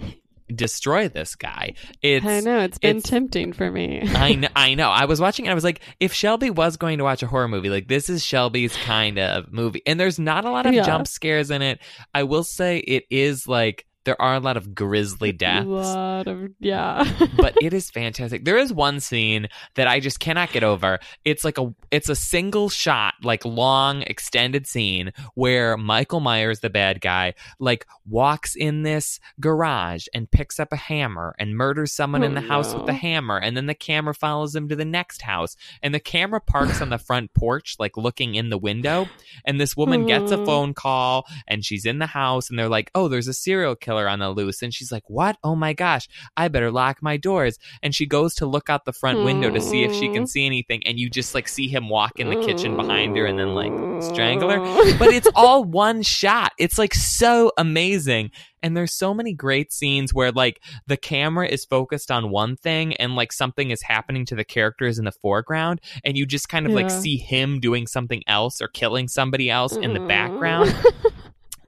destroy 0.57 1.09
this 1.09 1.35
guy. 1.35 1.75
It's 2.03 2.25
I 2.27 2.41
know 2.41 2.61
it's 2.61 2.79
been 2.79 2.99
it's- 2.99 3.11
tempting 3.11 3.53
for 3.53 3.71
me. 3.71 4.03
I 4.05 4.35
know, 4.37 4.49
I 4.55 4.75
know. 4.75 4.89
I 4.91 5.05
was 5.07 5.21
watching 5.21 5.47
and 5.47 5.51
I 5.51 5.55
was 5.55 5.65
like, 5.65 5.81
if 6.01 6.13
Shelby 6.13 6.51
was 6.51 6.77
going 6.77 6.99
to 6.99 7.05
watch 7.05 7.23
a 7.23 7.27
horror 7.27 7.49
movie, 7.49 7.71
like 7.71 7.89
this 7.89 8.09
is 8.09 8.25
Shelby's 8.25 8.77
kind 8.77 9.19
of 9.19 9.53
movie. 9.53 9.83
And 9.87 9.99
there's 9.99 10.19
not 10.19 10.45
a 10.45 10.51
lot 10.51 10.67
of 10.67 10.75
Yeah. 10.75 10.83
jump 10.85 11.07
scares 11.07 11.51
in 11.51 11.63
it. 11.63 11.81
I 12.15 12.23
will 12.25 12.45
say 12.45 12.79
it 12.79 13.05
is 13.11 13.47
like 13.49 13.87
there 14.05 14.21
are 14.21 14.35
a 14.35 14.41
lot 14.41 14.57
of 14.57 14.75
grisly 14.75 15.29
A 15.31 15.33
deaths. 15.33 15.67
lot 15.67 16.27
of 16.27 16.51
yeah. 16.59 17.05
but 17.37 17.55
it 17.63 17.73
is 17.73 17.91
fantastic. 17.91 18.45
There 18.45 18.59
is 18.59 18.73
one 18.73 19.01
scene 19.01 19.49
that 19.75 19.87
I 19.87 20.01
just 20.01 20.21
cannot 20.21 20.53
get 20.53 20.65
over. 20.65 20.99
It's 21.25 21.45
like 21.45 21.59
a 21.59 21.75
it's 21.91 22.09
a 22.09 22.17
single 22.17 22.69
shot, 22.69 23.15
like 23.23 23.45
long 23.45 24.03
extended 24.03 24.67
scene 24.67 25.13
where 25.35 25.77
Michael 25.77 26.21
Myers, 26.21 26.61
the 26.61 26.71
bad 26.71 27.01
guy, 27.01 27.35
like 27.59 27.87
walks 28.09 28.55
in 28.57 28.83
this 28.83 29.21
garage 29.41 30.07
and 30.15 30.31
picks 30.31 30.59
up 30.59 30.73
a 30.73 30.77
hammer 30.77 31.35
and 31.39 31.57
murders 31.57 31.93
someone 31.93 32.23
in 32.23 32.33
Oh, 32.33 32.35
the 32.41 32.41
house 32.49 32.75
with 32.75 32.87
the 32.87 32.93
hammer, 32.95 33.37
and 33.39 33.57
then 33.57 33.67
the 33.67 33.75
camera 33.75 34.15
follows 34.15 34.55
him 34.57 34.69
to 34.69 34.77
the 34.77 34.85
next 34.85 35.23
house, 35.23 35.55
and 35.83 35.95
the 35.95 36.01
camera 36.01 36.41
parks 36.41 36.81
on 36.81 36.89
the 36.89 36.99
front 36.99 37.35
porch, 37.35 37.77
like 37.79 37.97
looking 37.97 38.35
in 38.35 38.49
the 38.51 38.59
window, 38.59 39.07
and 39.45 39.61
this 39.61 39.77
woman 39.77 40.07
gets 40.07 40.31
a 40.31 40.45
phone 40.47 40.73
call 40.75 41.27
and 41.47 41.65
she's 41.65 41.85
in 41.85 41.99
the 41.99 42.07
house 42.07 42.49
and 42.49 42.59
they're 42.59 42.69
like, 42.69 42.91
"Oh, 42.95 43.09
there's 43.09 43.29
a 43.29 43.35
serial 43.35 43.75
killer 43.77 43.92
on 44.09 44.19
the 44.19 44.31
loose." 44.31 44.63
And 44.63 44.73
she's 44.73 44.93
like, 44.93 45.05
"What? 45.09 45.37
Oh 45.43 45.55
my 45.55 45.73
gosh, 45.73 46.09
I 46.37 46.49
better 46.49 46.71
lock 46.71 47.03
my 47.03 47.17
doors." 47.17 47.59
And 47.83 47.95
she 47.95 48.07
goes 48.07 48.35
to 48.37 48.47
look 48.47 48.69
out 48.69 48.85
the 48.85 48.93
front 48.93 49.25
window 49.25 49.51
to 49.51 49.61
see 49.61 49.85
if 49.85 49.93
she 49.95 50.09
can 50.09 50.27
see 50.27 50.47
anything 50.47 50.83
and 50.87 50.99
you 50.99 51.11
just 51.11 51.35
like 51.35 51.49
see 51.49 51.69
him 51.69 51.89
walk 51.89 52.19
in 52.19 52.31
the 52.31 52.45
kitchen 52.45 52.77
behind 52.77 53.17
her 53.17 53.27
and 53.27 53.39
then 53.39 53.55
like 53.55 53.73
strangle 54.03 54.51
her. 54.51 54.59
But 54.99 55.09
it's 55.09 55.29
all 55.35 55.65
one 55.65 56.03
shot. 56.03 56.53
It's 56.59 56.79
like 56.79 56.95
so 56.95 57.53
amazing. 57.57 58.31
And 58.63 58.77
there's 58.77 58.93
so 58.93 59.13
many 59.13 59.35
great 59.35 59.73
scenes 59.73 60.15
where 60.15 60.31
like 60.31 60.63
the 60.87 60.97
camera 60.97 61.49
is 61.49 61.65
focused 61.65 62.11
on 62.11 62.31
one 62.31 62.57
thing 62.57 62.95
and 62.95 63.17
like 63.17 63.33
something 63.33 63.71
is 63.71 63.83
happening 63.83 64.25
to 64.27 64.37
the 64.37 64.45
characters 64.45 64.99
in 64.99 65.05
the 65.05 65.13
foreground 65.13 65.81
and 66.05 66.17
you 66.17 66.27
just 66.27 66.49
kind 66.49 66.67
of 66.67 66.73
like 66.73 66.91
see 66.91 67.17
him 67.17 67.59
doing 67.59 67.87
something 67.87 68.23
else 68.29 68.63
or 68.63 68.69
killing 68.69 69.09
somebody 69.09 69.51
else 69.51 69.77
in 69.77 69.95
the 69.95 70.01
background. 70.01 70.75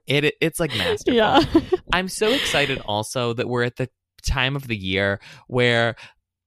It, 0.07 0.25
it 0.25 0.33
it's 0.41 0.59
like 0.59 0.71
masterful. 0.77 1.13
yeah. 1.15 1.41
I'm 1.93 2.07
so 2.09 2.31
excited 2.33 2.79
also 2.85 3.33
that 3.33 3.47
we're 3.49 3.63
at 3.63 3.75
the 3.77 3.89
time 4.25 4.55
of 4.55 4.67
the 4.67 4.75
year 4.77 5.19
where 5.47 5.95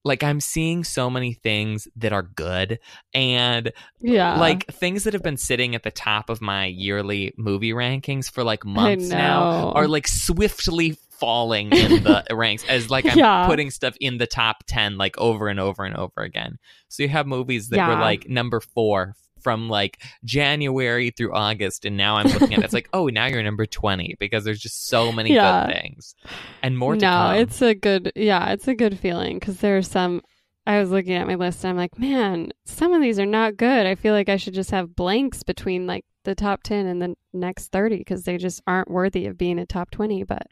like 0.04 0.22
I'm 0.22 0.40
seeing 0.40 0.84
so 0.84 1.10
many 1.10 1.34
things 1.34 1.86
that 1.96 2.12
are 2.12 2.22
good 2.22 2.78
and 3.12 3.72
Yeah. 4.00 4.38
like 4.38 4.66
things 4.68 5.04
that 5.04 5.12
have 5.12 5.22
been 5.22 5.36
sitting 5.36 5.74
at 5.74 5.82
the 5.82 5.90
top 5.90 6.30
of 6.30 6.40
my 6.40 6.66
yearly 6.66 7.34
movie 7.36 7.72
rankings 7.72 8.30
for 8.30 8.42
like 8.44 8.64
months 8.64 9.08
now 9.08 9.72
are 9.72 9.88
like 9.88 10.08
swiftly 10.08 10.96
falling 11.20 11.72
in 11.72 12.04
the 12.04 12.24
ranks 12.30 12.64
as 12.68 12.88
like 12.90 13.04
I'm 13.06 13.18
Yeah. 13.18 13.46
putting 13.48 13.70
stuff 13.70 13.96
in 14.00 14.18
the 14.18 14.26
top 14.26 14.62
10 14.68 14.96
like 14.98 15.18
over 15.18 15.48
and 15.48 15.58
over 15.60 15.84
and 15.84 15.96
over 15.96 16.22
again. 16.22 16.58
So 16.88 17.02
you 17.02 17.08
have 17.10 17.26
movies 17.26 17.68
that 17.70 17.86
were 17.88 17.96
like 18.00 18.28
number 18.28 18.60
4 18.60 19.14
from 19.42 19.68
like 19.68 20.00
January 20.24 21.10
through 21.10 21.32
August 21.34 21.84
and 21.84 21.96
now 21.96 22.16
I'm 22.16 22.26
looking 22.28 22.52
at 22.54 22.58
it 22.60 22.64
it's 22.64 22.74
like 22.80 22.88
oh 22.92 23.06
now 23.08 23.26
you're 23.26 23.42
number 23.42 23.66
20 23.66 24.16
because 24.18 24.44
there's 24.44 24.60
just 24.60 24.86
so 24.86 25.10
many 25.12 25.34
Yeah. 25.34 25.66
good 25.66 25.74
things 25.74 26.14
and 26.62 26.76
more 26.78 26.94
to 26.94 27.00
no, 27.00 27.08
come. 27.08 27.34
it's 27.36 27.62
a 27.62 27.74
good 27.74 28.12
yeah, 28.16 28.50
it's 28.52 28.68
a 28.68 28.74
good 28.74 28.98
feeling 28.98 29.38
because 29.38 29.58
there 29.58 29.76
are 29.76 29.82
some. 29.82 30.22
I 30.66 30.80
was 30.80 30.90
looking 30.90 31.14
at 31.14 31.26
my 31.26 31.34
list 31.36 31.64
and 31.64 31.70
I'm 31.70 31.76
like, 31.78 31.98
man, 31.98 32.50
some 32.66 32.92
of 32.92 33.00
these 33.00 33.18
are 33.18 33.24
not 33.24 33.56
good. 33.56 33.86
I 33.86 33.94
feel 33.94 34.12
like 34.12 34.28
I 34.28 34.36
should 34.36 34.52
just 34.52 34.70
have 34.70 34.94
blanks 34.94 35.42
between 35.42 35.86
like 35.86 36.04
the 36.24 36.34
top 36.34 36.62
ten 36.62 36.84
and 36.86 37.00
the 37.00 37.14
next 37.32 37.68
thirty 37.72 37.96
because 37.96 38.24
they 38.24 38.36
just 38.36 38.60
aren't 38.66 38.90
worthy 38.90 39.24
of 39.26 39.38
being 39.38 39.58
a 39.58 39.64
top 39.64 39.90
twenty. 39.90 40.24
But 40.24 40.46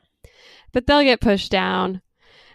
but 0.73 0.87
they'll 0.87 1.03
get 1.03 1.21
pushed 1.21 1.51
down. 1.53 2.01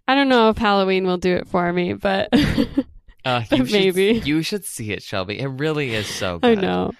I 0.07 0.15
don't 0.15 0.27
know 0.29 0.49
if 0.49 0.57
Halloween 0.57 1.05
will 1.05 1.19
do 1.19 1.35
it 1.35 1.47
for 1.47 1.71
me, 1.71 1.93
but 1.93 2.29
Uh, 3.25 3.43
you 3.51 3.65
should- 3.65 3.71
Maybe. 3.71 4.21
you 4.25 4.41
should 4.43 4.65
see 4.65 4.91
it, 4.91 5.03
Shelby. 5.03 5.39
It 5.39 5.47
really 5.47 5.93
is 5.93 6.07
so 6.07 6.39
good. 6.39 6.57
I 6.57 6.61
know. 6.61 6.91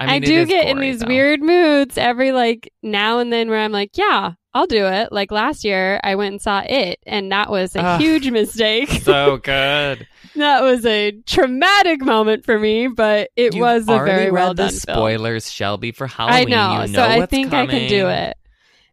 I, 0.00 0.04
I, 0.04 0.12
mean, 0.14 0.22
it 0.24 0.26
do 0.26 0.46
get 0.46 0.66
in 0.68 0.80
these 0.80 1.00
though. 1.00 1.06
weird 1.06 1.40
moods 1.42 1.96
every 1.96 2.32
like 2.32 2.72
now 2.82 3.20
and 3.20 3.32
then 3.32 3.48
where 3.48 3.60
I'm 3.60 3.70
like, 3.70 3.96
yeah, 3.96 4.32
I'll 4.52 4.66
do 4.66 4.86
it. 4.86 5.12
Like 5.12 5.30
last 5.30 5.64
year, 5.64 6.00
I 6.02 6.16
went 6.16 6.32
and 6.32 6.42
saw 6.42 6.60
it, 6.66 6.98
and 7.06 7.30
that 7.30 7.50
was 7.50 7.76
a 7.76 7.80
Ugh. 7.82 8.00
huge 8.00 8.28
mistake. 8.30 8.88
So 8.88 9.36
good. 9.44 10.06
that 10.34 10.62
was 10.62 10.84
a 10.84 11.12
traumatic 11.26 12.00
moment 12.00 12.44
for 12.44 12.58
me, 12.58 12.88
but 12.88 13.30
it 13.36 13.54
You've 13.54 13.60
was 13.62 13.82
a 13.84 13.98
very 14.04 14.32
well 14.32 14.54
the 14.54 14.64
done 14.64 14.70
film. 14.72 14.96
spoilers, 14.96 15.52
Shelby, 15.52 15.92
for 15.92 16.08
Halloween. 16.08 16.52
I 16.52 16.74
know, 16.76 16.80
You 16.82 16.86
so 16.88 16.92
know 16.94 17.04
I 17.06 17.18
what's 17.18 17.30
think 17.30 17.52
I 17.52 17.66
can 17.66 17.88
do 17.88 18.08
it. 18.08 18.36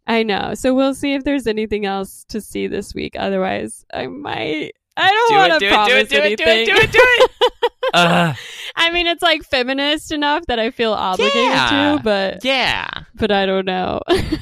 I 0.05 0.21
know. 0.23 0.53
So 0.53 0.75
we'll 0.75 0.93
see 0.95 1.13
if 1.13 1.23
there's 1.23 1.47
anything 1.47 1.85
else 1.87 2.23
to 2.29 2.39
see 2.39 2.67
this 2.67 2.93
week. 2.93 3.15
Otherwise, 3.17 3.83
I 3.91 4.07
might. 4.07 4.73
I 4.99 5.09
don't 5.11 5.29
Do 5.29 5.35
want 5.35 5.53
to 5.53 5.59
do 5.59 5.65
it, 5.65 5.69
promise 5.71 5.91
do 5.91 5.97
it, 5.97 6.09
do 6.09 6.15
it, 6.17 6.37
do 6.37 6.43
it, 6.43 6.47
anything. 6.49 6.75
do 6.75 6.81
it, 6.81 6.91
do 6.91 6.99
it. 7.01 7.31
I 8.75 8.91
mean, 8.91 9.07
it's 9.07 9.21
like 9.23 9.43
feminist 9.43 10.11
enough 10.11 10.45
that 10.47 10.59
I 10.59 10.71
feel 10.71 10.93
obligated 10.93 11.41
Yeah. 11.41 11.95
to, 11.97 12.03
but 12.03 12.45
yeah. 12.45 12.87
but 13.15 13.31
I 13.31 13.45
don't 13.45 13.65
know. 13.65 14.01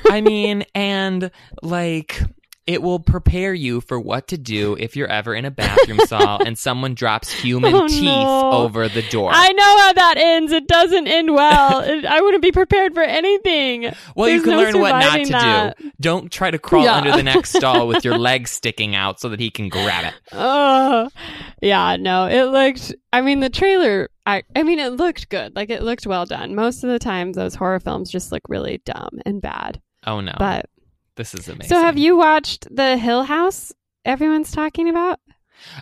I 0.09 0.21
mean, 0.25 0.63
and 0.75 1.31
like 1.61 2.21
it 2.67 2.81
will 2.83 2.99
prepare 2.99 3.53
you 3.53 3.79
for 3.81 3.97
what 3.99 4.27
to 4.27 4.37
do 4.37 4.75
if 4.77 4.95
you're 4.95 5.07
ever 5.07 5.33
in 5.33 5.45
a 5.45 5.51
bathroom 5.51 5.99
stall 6.01 6.41
and 6.45 6.57
someone 6.57 6.93
drops 6.93 7.31
human 7.31 7.73
Oh, 7.73 7.87
teeth 7.87 8.03
no. 8.03 8.51
over 8.51 8.87
the 8.89 9.01
door. 9.03 9.31
I 9.33 9.51
know 9.53 9.77
how 9.79 9.93
that 9.93 10.15
ends. 10.17 10.51
It 10.51 10.67
doesn't 10.67 11.07
end 11.07 11.33
well. 11.33 11.79
It- 11.87 12.05
I 12.05 12.19
wouldn't 12.21 12.43
be 12.43 12.51
prepared 12.51 12.93
for 12.93 13.01
anything. 13.03 13.93
well, 14.15 14.29
you 14.29 14.41
can 14.41 14.51
no 14.51 14.57
learn 14.57 14.79
what 14.79 14.91
not 14.91 15.17
to 15.25 15.31
that. 15.31 15.77
do. 15.77 15.91
Don't 16.01 16.31
try 16.31 16.51
to 16.51 16.59
crawl 16.59 16.83
Yeah. 16.83 16.95
under 16.95 17.11
the 17.13 17.23
next 17.23 17.55
stall 17.55 17.87
with 17.87 18.03
your 18.05 18.17
legs 18.29 18.51
sticking 18.51 18.93
out 18.95 19.19
so 19.19 19.29
that 19.29 19.39
he 19.39 19.49
can 19.49 19.69
grab 19.69 20.05
it. 20.05 20.13
Oh, 20.33 21.09
yeah, 21.61 21.95
no, 21.97 22.25
it 22.27 22.43
looked, 22.45 22.93
I 23.13 23.21
mean, 23.21 23.39
the 23.39 23.49
trailer, 23.49 24.09
I, 24.25 24.43
I 24.55 24.63
mean, 24.63 24.79
it 24.79 24.93
looked 24.93 25.29
good. 25.29 25.55
Like, 25.55 25.69
it 25.69 25.83
looked 25.83 26.05
well 26.05 26.25
done. 26.25 26.53
Most 26.53 26.83
of 26.83 26.89
the 26.89 26.99
time, 26.99 27.31
those 27.31 27.55
horror 27.55 27.79
films 27.79 28.11
just 28.11 28.31
look 28.31 28.43
really 28.49 28.81
dumb 28.85 29.19
and 29.25 29.41
bad. 29.41 29.81
Oh 30.05 30.19
no. 30.21 30.33
But, 30.37 30.65
this 31.17 31.33
is 31.33 31.47
amazing. 31.49 31.67
so 31.69 31.81
have 31.81 31.97
you 31.97 32.15
watched 32.17 32.73
The 32.73 32.97
Hill 32.97 33.23
House 33.23 33.73
everyone's 34.05 34.51
talking 34.51 34.87
about? 34.89 35.19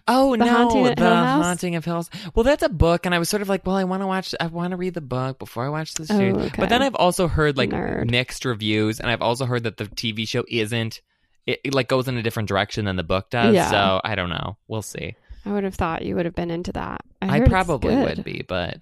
Oh 0.07 0.32
The 0.32 0.45
no, 0.45 0.52
Haunting 0.52 0.84
the 0.86 0.95
Hill 0.98 1.14
House? 1.14 1.44
haunting 1.45 1.76
of 1.76 1.86
Hills. 1.86 2.10
Well, 2.34 2.44
that's 2.44 2.64
a 2.64 2.70
book, 2.70 3.06
and 3.06 3.14
I 3.14 3.20
was 3.20 3.30
sort 3.30 3.41
of 3.41 3.49
like, 3.49 3.66
well, 3.68 3.76
I 3.76 3.84
want 3.84 4.02
to 4.02 4.07
watch, 4.07 4.34
I 4.40 4.48
want 4.48 4.72
to 4.72 4.78
read 4.78 4.94
the 4.94 5.02
book 5.02 5.38
before 5.38 5.66
I 5.66 5.70
watch 5.70 5.94
the 5.94 6.07
Oh, 6.10 6.40
okay. 6.45 6.56
But 6.57 6.70
then 6.70 6.82
I've 6.82 6.95
also 6.95 7.28
heard 7.28 7.57
like 7.57 7.70
Nerd. 7.72 8.10
mixed 8.10 8.45
reviews, 8.45 8.99
and 8.99 9.10
I've 9.12 9.22
also 9.22 9.45
heard 9.45 9.64
that 9.64 9.78
the 9.78 9.86
TV 9.86 10.28
show 10.28 10.44
isn't. 10.49 11.02
It, 11.45 11.60
it, 11.64 11.74
like 11.76 11.88
goes 11.88 12.07
in 12.07 12.18
a 12.18 12.24
different 12.24 12.49
direction 12.49 12.86
than 12.86 12.95
the 12.95 13.03
book 13.03 13.30
does. 13.30 13.53
Yeah. 13.53 13.70
So 13.70 14.02
I 14.03 14.16
don't 14.16 14.30
know. 14.30 14.57
We'll 14.68 14.82
see. 14.82 15.16
I 15.45 15.52
would 15.52 15.64
have 15.64 15.76
thought 15.76 16.03
you 16.03 16.16
would 16.16 16.26
have 16.26 16.34
been 16.34 16.49
into 16.49 16.72
that. 16.72 17.02
I, 17.22 17.36
I, 17.36 17.40
probably 17.41 17.95
would 17.95 18.24
be, 18.24 18.44
but 18.48 18.78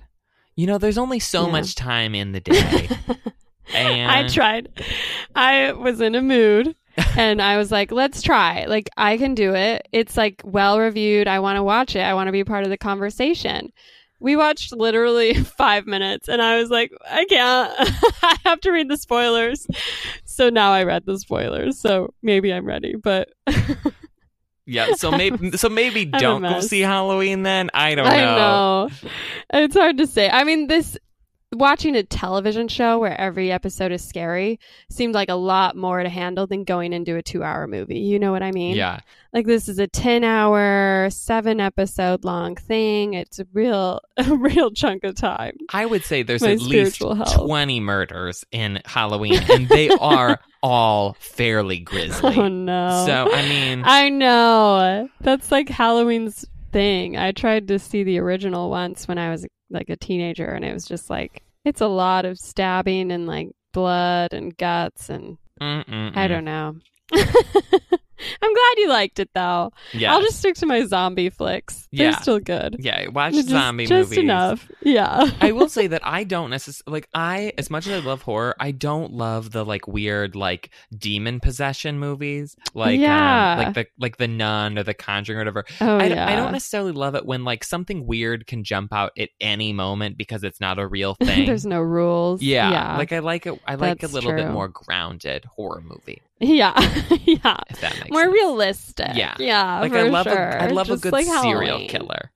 you 0.55 0.65
know, 0.67 0.77
there's 0.77 0.97
only 0.97 1.19
so 1.19 1.47
Yeah. 1.47 1.51
much 1.51 1.75
time 1.75 2.15
in 2.15 2.31
the 2.31 2.39
day. 2.39 2.87
and 3.73 4.11
I 4.11 4.27
tried. 4.27 4.83
I 5.35 5.71
was 5.73 6.01
in 6.01 6.15
a 6.15 6.21
mood 6.21 6.75
and 7.17 7.41
I 7.41 7.57
was 7.57 7.71
like, 7.71 7.91
let's 7.91 8.21
try. 8.21 8.65
Like, 8.65 8.89
I 8.97 9.17
can 9.17 9.35
do 9.35 9.53
it. 9.55 9.87
It's 9.91 10.17
like 10.17 10.41
well 10.43 10.79
reviewed. 10.79 11.27
I 11.27 11.39
want 11.39 11.57
to 11.57 11.63
watch 11.63 11.95
it. 11.95 12.01
I 12.01 12.13
want 12.13 12.27
to 12.27 12.31
be 12.31 12.43
part 12.43 12.63
of 12.63 12.69
the 12.69 12.77
conversation. 12.77 13.71
We 14.19 14.35
watched 14.35 14.73
literally 14.73 15.33
five 15.57 15.85
minutes 15.85 16.27
and 16.29 16.41
I 16.41 16.59
was 16.59 16.69
like, 16.69 16.91
I 17.09 17.25
can't. 17.25 17.73
I 18.23 18.37
have 18.45 18.61
to 18.61 18.71
read 18.71 18.89
the 18.89 18.97
spoilers. 18.97 19.67
So 20.25 20.49
now 20.49 20.71
I 20.71 20.83
read 20.83 21.05
the 21.05 21.17
spoilers. 21.19 21.79
So 21.79 22.13
maybe 22.21 22.53
I'm 22.53 22.65
ready, 22.65 22.95
but 22.95 23.29
Yeah. 24.65 24.93
So 24.93 25.11
maybe, 25.11 25.51
so 25.57 25.69
maybe 25.69 26.09
I'm 26.13 26.19
don't 26.19 26.41
go 26.41 26.61
see 26.61 26.81
Halloween 26.81 27.43
then. 27.43 27.69
I 27.73 27.95
don't 27.95 28.07
I 28.07 28.17
know. 28.21 28.87
know. 28.87 28.89
It's 29.53 29.75
hard 29.75 29.97
to 29.97 30.07
say. 30.07 30.29
I 30.29 30.43
mean, 30.43 30.67
this 30.67 30.97
watching 31.53 31.95
a 31.95 32.03
television 32.03 32.67
show 32.67 32.99
where 32.99 33.19
every 33.19 33.51
episode 33.51 33.91
is 33.91 34.03
scary 34.03 34.59
seemed 34.89 35.13
like 35.13 35.29
a 35.29 35.35
lot 35.35 35.75
more 35.75 36.01
to 36.01 36.09
handle 36.09 36.47
than 36.47 36.63
going 36.63 36.93
into 36.93 37.15
a 37.15 37.21
two 37.21 37.43
hour 37.43 37.67
movie. 37.67 37.99
You 37.99 38.19
know 38.19 38.31
what 38.31 38.43
I 38.43 38.51
mean? 38.51 38.75
Yeah. 38.75 38.99
Like 39.33 39.45
this 39.45 39.67
is 39.67 39.79
a 39.79 39.87
10 39.87 40.23
hour, 40.23 41.09
seven 41.09 41.59
episode 41.59 42.23
long 42.23 42.55
thing. 42.55 43.13
It's 43.15 43.39
a 43.39 43.47
real, 43.53 43.99
a 44.17 44.35
real 44.35 44.71
chunk 44.71 45.03
of 45.03 45.15
time. 45.15 45.57
I 45.69 45.85
would 45.85 46.03
say 46.03 46.23
there's 46.23 46.41
My 46.41 46.51
at 46.51 46.61
least 46.61 46.99
health. 46.99 47.33
20 47.35 47.79
murders 47.79 48.43
in 48.51 48.81
Halloween, 48.85 49.39
and 49.49 49.67
they 49.67 49.89
are 49.99 50.39
all 50.61 51.13
fairly 51.19 51.79
grisly. 51.79 52.35
Oh 52.37 52.47
no. 52.47 53.05
So, 53.05 53.33
I 53.33 53.41
mean, 53.49 53.83
I 53.85 54.09
know. 54.09 55.09
That's 55.21 55.51
like 55.51 55.67
Halloween's 55.67 56.45
thing. 56.71 57.17
I 57.17 57.31
tried 57.31 57.67
to 57.69 57.79
see 57.79 58.03
the 58.03 58.19
original 58.19 58.69
once 58.69 59.07
when 59.07 59.17
I 59.17 59.29
was 59.29 59.45
like 59.69 59.89
a 59.89 59.95
teenager 59.95 60.45
and 60.45 60.63
it 60.63 60.73
was 60.73 60.85
just 60.85 61.09
like 61.09 61.42
it's 61.65 61.81
a 61.81 61.87
lot 61.87 62.25
of 62.25 62.37
stabbing 62.37 63.11
and 63.11 63.27
like 63.27 63.49
blood 63.73 64.33
and 64.33 64.55
guts 64.57 65.09
and 65.09 65.37
mm-mm-mm. 65.61 66.15
I 66.15 66.27
don't 66.27 66.45
know. 66.45 66.75
I'm 68.41 68.53
glad 68.53 68.73
you 68.77 68.89
liked 68.89 69.19
it 69.19 69.29
though. 69.33 69.71
Yeah. 69.93 70.13
I'll 70.13 70.21
just 70.21 70.39
stick 70.39 70.55
to 70.55 70.65
my 70.65 70.85
zombie 70.85 71.29
flicks. 71.29 71.87
They're 71.91 72.11
Yeah. 72.11 72.17
still 72.19 72.39
good. 72.39 72.77
yeah, 72.79 73.07
watch 73.09 73.33
Just, 73.33 73.49
zombie 73.49 73.85
just 73.85 74.09
movies. 74.11 74.17
enough. 74.23 74.71
Yeah. 74.81 75.29
I 75.41 75.51
will 75.51 75.69
say 75.77 75.87
that 75.87 76.05
I 76.05 76.23
don't 76.23 76.49
necessarily 76.49 76.97
like 76.99 77.09
I 77.13 77.53
as 77.57 77.69
much 77.69 77.87
as 77.87 78.03
I 78.03 78.05
love 78.05 78.21
horror, 78.23 78.55
I 78.59 78.71
don't 78.71 79.13
love 79.13 79.51
the 79.51 79.63
like 79.65 79.87
weird 79.87 80.35
like 80.35 80.69
demon 80.97 81.39
possession 81.39 81.99
movies, 81.99 82.55
like 82.73 82.99
Yeah. 82.99 83.53
um, 83.53 83.57
like 83.65 83.73
the 83.75 83.85
like 83.99 84.17
the 84.17 84.27
Nun 84.27 84.77
or 84.77 84.83
the 84.83 84.93
Conjuring 84.93 85.37
or 85.37 85.41
whatever. 85.41 85.65
oh 85.81 85.97
I, 85.97 86.03
yeah. 86.05 86.09
don't, 86.09 86.19
I 86.29 86.35
don't 86.35 86.51
necessarily 86.51 86.91
love 86.91 87.15
it 87.15 87.25
when 87.25 87.43
like 87.43 87.63
something 87.63 88.05
weird 88.05 88.47
can 88.47 88.63
jump 88.63 88.93
out 88.93 89.11
at 89.17 89.29
any 89.39 89.73
moment 89.73 90.17
because 90.17 90.43
it's 90.43 90.59
not 90.59 90.79
a 90.79 90.87
real 90.87 91.15
thing. 91.23 91.45
There's 91.45 91.65
no 91.65 91.81
rules. 91.81 92.41
yeah, 92.41 92.69
Yeah. 92.71 92.97
like 92.97 93.11
I 93.11 93.19
like 93.19 93.45
it. 93.45 93.59
I 93.67 93.75
like 93.75 93.97
a 93.99 94.01
That's 94.01 94.13
little 94.13 94.33
bit 94.33 94.49
more 94.49 94.67
grounded 94.67 95.45
horror 95.45 95.81
movie, 95.81 96.21
yeah. 96.43 96.73
yeah. 97.25 97.57
if 97.69 97.81
that 97.81 97.95
makes 97.99 98.11
More 98.11 98.23
sense. 98.23 98.33
realistic. 98.33 99.09
Yeah. 99.15 99.35
Yeah. 99.39 99.79
Like 99.81 99.93
I 99.93 100.03
love 100.03 100.25
sure. 100.25 100.37
a 100.37 100.63
I 100.63 100.67
love 100.67 100.87
Just 100.87 100.99
a 101.01 101.03
good 101.03 101.13
like 101.13 101.25
serial 101.25 101.65
Halloween. 101.65 101.89
killer. 101.89 102.31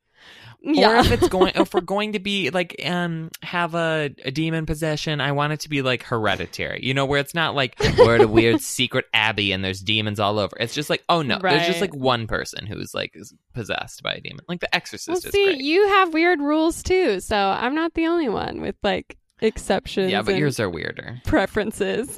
Yeah. 0.64 0.94
Or 0.94 0.96
if 0.98 1.12
it's 1.14 1.28
going, 1.30 1.54
if 1.56 1.74
we're 1.74 1.80
going 1.96 2.14
to 2.14 2.20
be 2.20 2.50
like, 2.50 2.76
um, 2.84 3.30
have 3.42 3.74
a, 3.76 4.10
a 4.26 4.32
demon 4.32 4.66
possession, 4.66 5.22
I 5.22 5.32
want 5.32 5.54
it 5.54 5.60
to 5.62 5.70
be 5.70 5.82
like 5.82 6.04
hereditary, 6.04 6.80
you 6.84 6.94
know, 6.94 7.06
where 7.06 7.20
it's 7.22 7.34
not 7.36 7.56
like 7.56 7.76
we're 7.98 8.16
at 8.16 8.22
a 8.22 8.28
weird 8.28 8.60
secret 8.60 9.06
abbey 9.14 9.52
and 9.54 9.64
there's 9.64 9.80
demons 9.80 10.20
all 10.20 10.40
over. 10.40 10.58
It's 10.60 10.74
just 10.74 10.90
like, 10.90 11.04
oh 11.08 11.22
no, 11.22 11.40
there's 11.40 11.68
just 11.68 11.80
like 11.80 11.96
one 11.96 12.28
person 12.28 12.66
who's 12.66 12.94
like 12.94 13.12
is 13.14 13.34
possessed 13.54 14.04
by 14.04 14.14
a 14.16 14.20
demon. 14.20 14.44
Like 14.50 14.60
The 14.60 14.76
Exorcist 14.76 15.08
Well, 15.10 15.18
is 15.18 15.32
see, 15.32 15.64
you 15.64 15.88
have 15.90 16.14
weird 16.14 16.42
rules 16.42 16.84
too, 16.84 17.20
so 17.22 17.38
I'm 17.38 17.76
not 17.76 17.94
the 17.94 18.08
only 18.08 18.28
one 18.28 18.60
with 18.60 18.76
like 18.84 19.16
exceptions. 19.40 20.12
yeah, 20.12 20.24
but 20.24 20.36
yours 20.36 20.60
are 20.60 20.70
weirder. 20.70 21.22
preferences. 21.26 22.18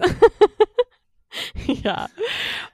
yeah. 1.65 2.07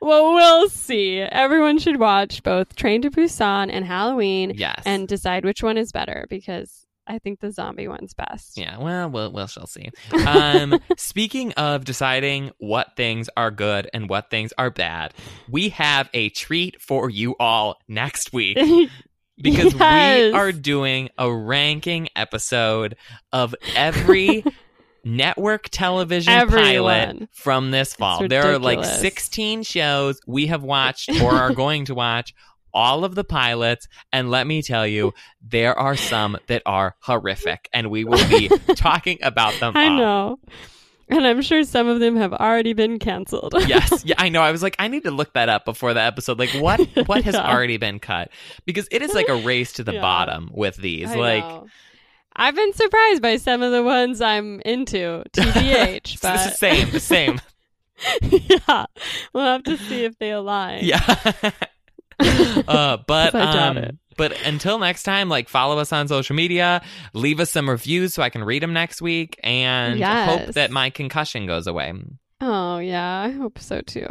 Well, 0.02 0.34
we'll 0.34 0.69
see. 0.69 1.19
Everyone 1.19 1.77
should 1.80 1.99
watch 1.99 2.44
both 2.44 2.76
Train 2.76 3.02
to 3.03 3.11
Busan 3.11 3.69
and 3.72 3.86
Halloween 3.86 4.53
Yes. 4.56 4.82
and 4.86 5.07
decide 5.07 5.45
which 5.45 5.61
one 5.64 5.77
is 5.77 5.91
better 5.91 6.26
because 6.30 6.86
I 7.07 7.19
think 7.19 7.40
the 7.40 7.52
zombie 7.52 7.88
one's 7.88 8.14
best. 8.15 8.57
yeah, 8.57 8.80
well, 8.80 9.10
we'll, 9.10 9.32
we'll 9.32 9.45
shall 9.48 9.68
see. 9.68 9.91
Um, 10.26 10.80
speaking 10.98 11.52
of 11.53 11.86
deciding 11.86 12.52
what 12.57 12.95
things 12.95 13.30
are 13.38 13.52
good 13.52 13.88
and 13.94 14.10
what 14.10 14.32
things 14.32 14.53
are 14.57 14.72
bad, 14.72 15.14
we 15.49 15.69
have 15.69 16.10
a 16.15 16.30
treat 16.30 16.82
for 16.82 17.10
you 17.11 17.36
all 17.40 17.77
next 17.88 18.34
week. 18.34 18.57
because 19.38 19.73
Yes. 19.76 20.32
we 20.32 20.32
are 20.34 20.52
doing 20.53 21.10
a 21.18 21.32
ranking 21.32 22.07
episode 22.15 22.95
of 23.34 23.53
every 23.76 24.44
network 25.06 25.69
television 25.69 26.48
pilot 26.49 27.30
from 27.32 27.72
this 27.72 27.94
fall. 27.94 28.27
There 28.27 28.52
are 28.52 28.60
like 28.60 28.84
16 28.84 29.64
shows 29.64 30.19
we 30.27 30.48
have 30.48 30.64
watched 30.64 31.10
or 31.22 31.32
are 31.34 31.53
going 31.53 31.86
to 31.86 31.95
watch. 31.95 32.34
All 32.73 33.06
of 33.06 33.15
the 33.15 33.23
pilots, 33.23 33.88
and 34.11 34.30
let 34.30 34.45
me 34.45 34.61
tell 34.61 34.86
you, 34.86 35.14
there 35.41 35.80
are 35.80 35.95
some 35.95 36.38
that 36.48 36.61
are 36.65 36.98
horrific, 36.99 37.69
and 37.72 37.90
we 37.90 38.03
will 38.03 38.27
be 38.27 38.49
talking 38.76 39.18
about 39.22 39.57
them. 39.61 39.77
I 39.77 39.86
all. 39.88 39.95
know. 39.98 40.40
And 41.07 41.26
I'm 41.26 41.41
sure 41.41 41.64
some 41.64 41.88
of 41.88 42.02
them 42.02 42.18
have 42.18 42.34
already 42.34 42.73
been 42.73 42.99
canceled. 42.99 43.53
yes 43.68 44.03
yeah 44.06 44.15
i 44.18 44.27
know 44.27 44.41
i 44.41 44.52
was 44.52 44.61
like 44.64 44.76
i 44.80 44.88
need 44.88 45.03
to 45.03 45.11
look 45.11 45.32
that 45.34 45.48
up 45.49 45.64
before 45.64 45.94
the 45.94 46.02
episode 46.02 46.40
like 46.40 46.49
what 46.56 46.80
what 47.07 47.23
has 47.23 47.36
Yeah. 47.36 47.48
already 47.49 47.77
been 47.77 47.99
cut 47.99 48.32
because 48.65 48.88
it 48.91 49.02
is 49.03 49.14
like 49.14 49.30
a 49.30 49.36
race 49.36 49.73
to 49.73 49.84
the 49.84 49.94
Yeah. 49.94 50.02
bottom 50.02 50.49
with 50.52 50.76
these 50.77 51.11
I 51.11 51.15
like 51.15 51.44
know. 51.44 51.68
I've 52.36 52.56
been 52.56 52.74
surprised 52.74 53.22
by 53.22 53.38
some 53.38 53.62
of 53.64 53.72
the 53.72 53.84
ones 53.84 54.22
I'm 54.22 54.62
into, 54.66 55.24
TBH, 55.34 56.22
but 56.22 56.38
same 56.56 56.91
the 56.91 56.99
same 56.99 57.40
yeah, 58.22 58.86
we'll 59.34 59.45
have 59.45 59.64
to 59.64 59.78
see 59.78 60.03
if 60.03 60.18
they 60.20 60.32
align. 60.32 60.82
yeah 60.84 60.99
uh 62.68 62.98
but 63.07 63.34
um 63.36 63.78
it. 63.78 63.95
but 64.18 64.34
until 64.45 64.80
next 64.80 65.03
time 65.03 65.28
like 65.30 65.48
follow 65.49 65.78
us 65.80 65.91
on 65.94 66.07
social 66.07 66.36
media 66.36 66.82
leave 67.14 67.40
us 67.40 67.52
some 67.52 67.70
reviews 67.70 68.14
so 68.14 68.22
i 68.24 68.30
can 68.30 68.44
read 68.44 68.62
them 68.64 68.72
next 68.74 69.02
week 69.02 69.38
and 69.44 70.02
hope 70.02 70.53
that 70.53 70.72
my 70.72 70.90
concussion 70.90 71.45
goes 71.45 71.68
away 71.68 71.94
Oh 72.41 72.80
yeah, 72.80 73.22
I 73.22 73.32
hope 73.32 73.57
so 73.60 73.80
too. 73.82 74.07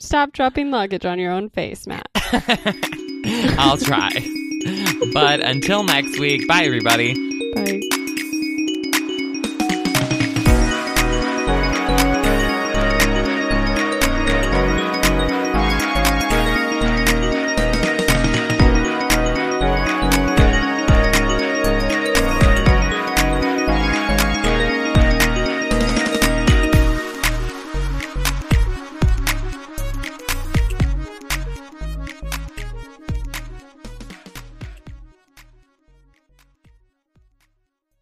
Stop 0.00 0.32
dropping 0.32 0.70
luggage 0.70 1.04
on 1.04 1.18
your 1.18 1.30
own 1.30 1.50
face, 1.50 1.86
Matt. 1.86 2.08
i'll 3.58 3.76
try 3.76 4.10
but 5.12 5.40
until 5.40 5.82
next 5.84 6.18
week 6.18 6.46
bye 6.48 6.62
everybody 6.64 7.14
Bye. 7.56 8.05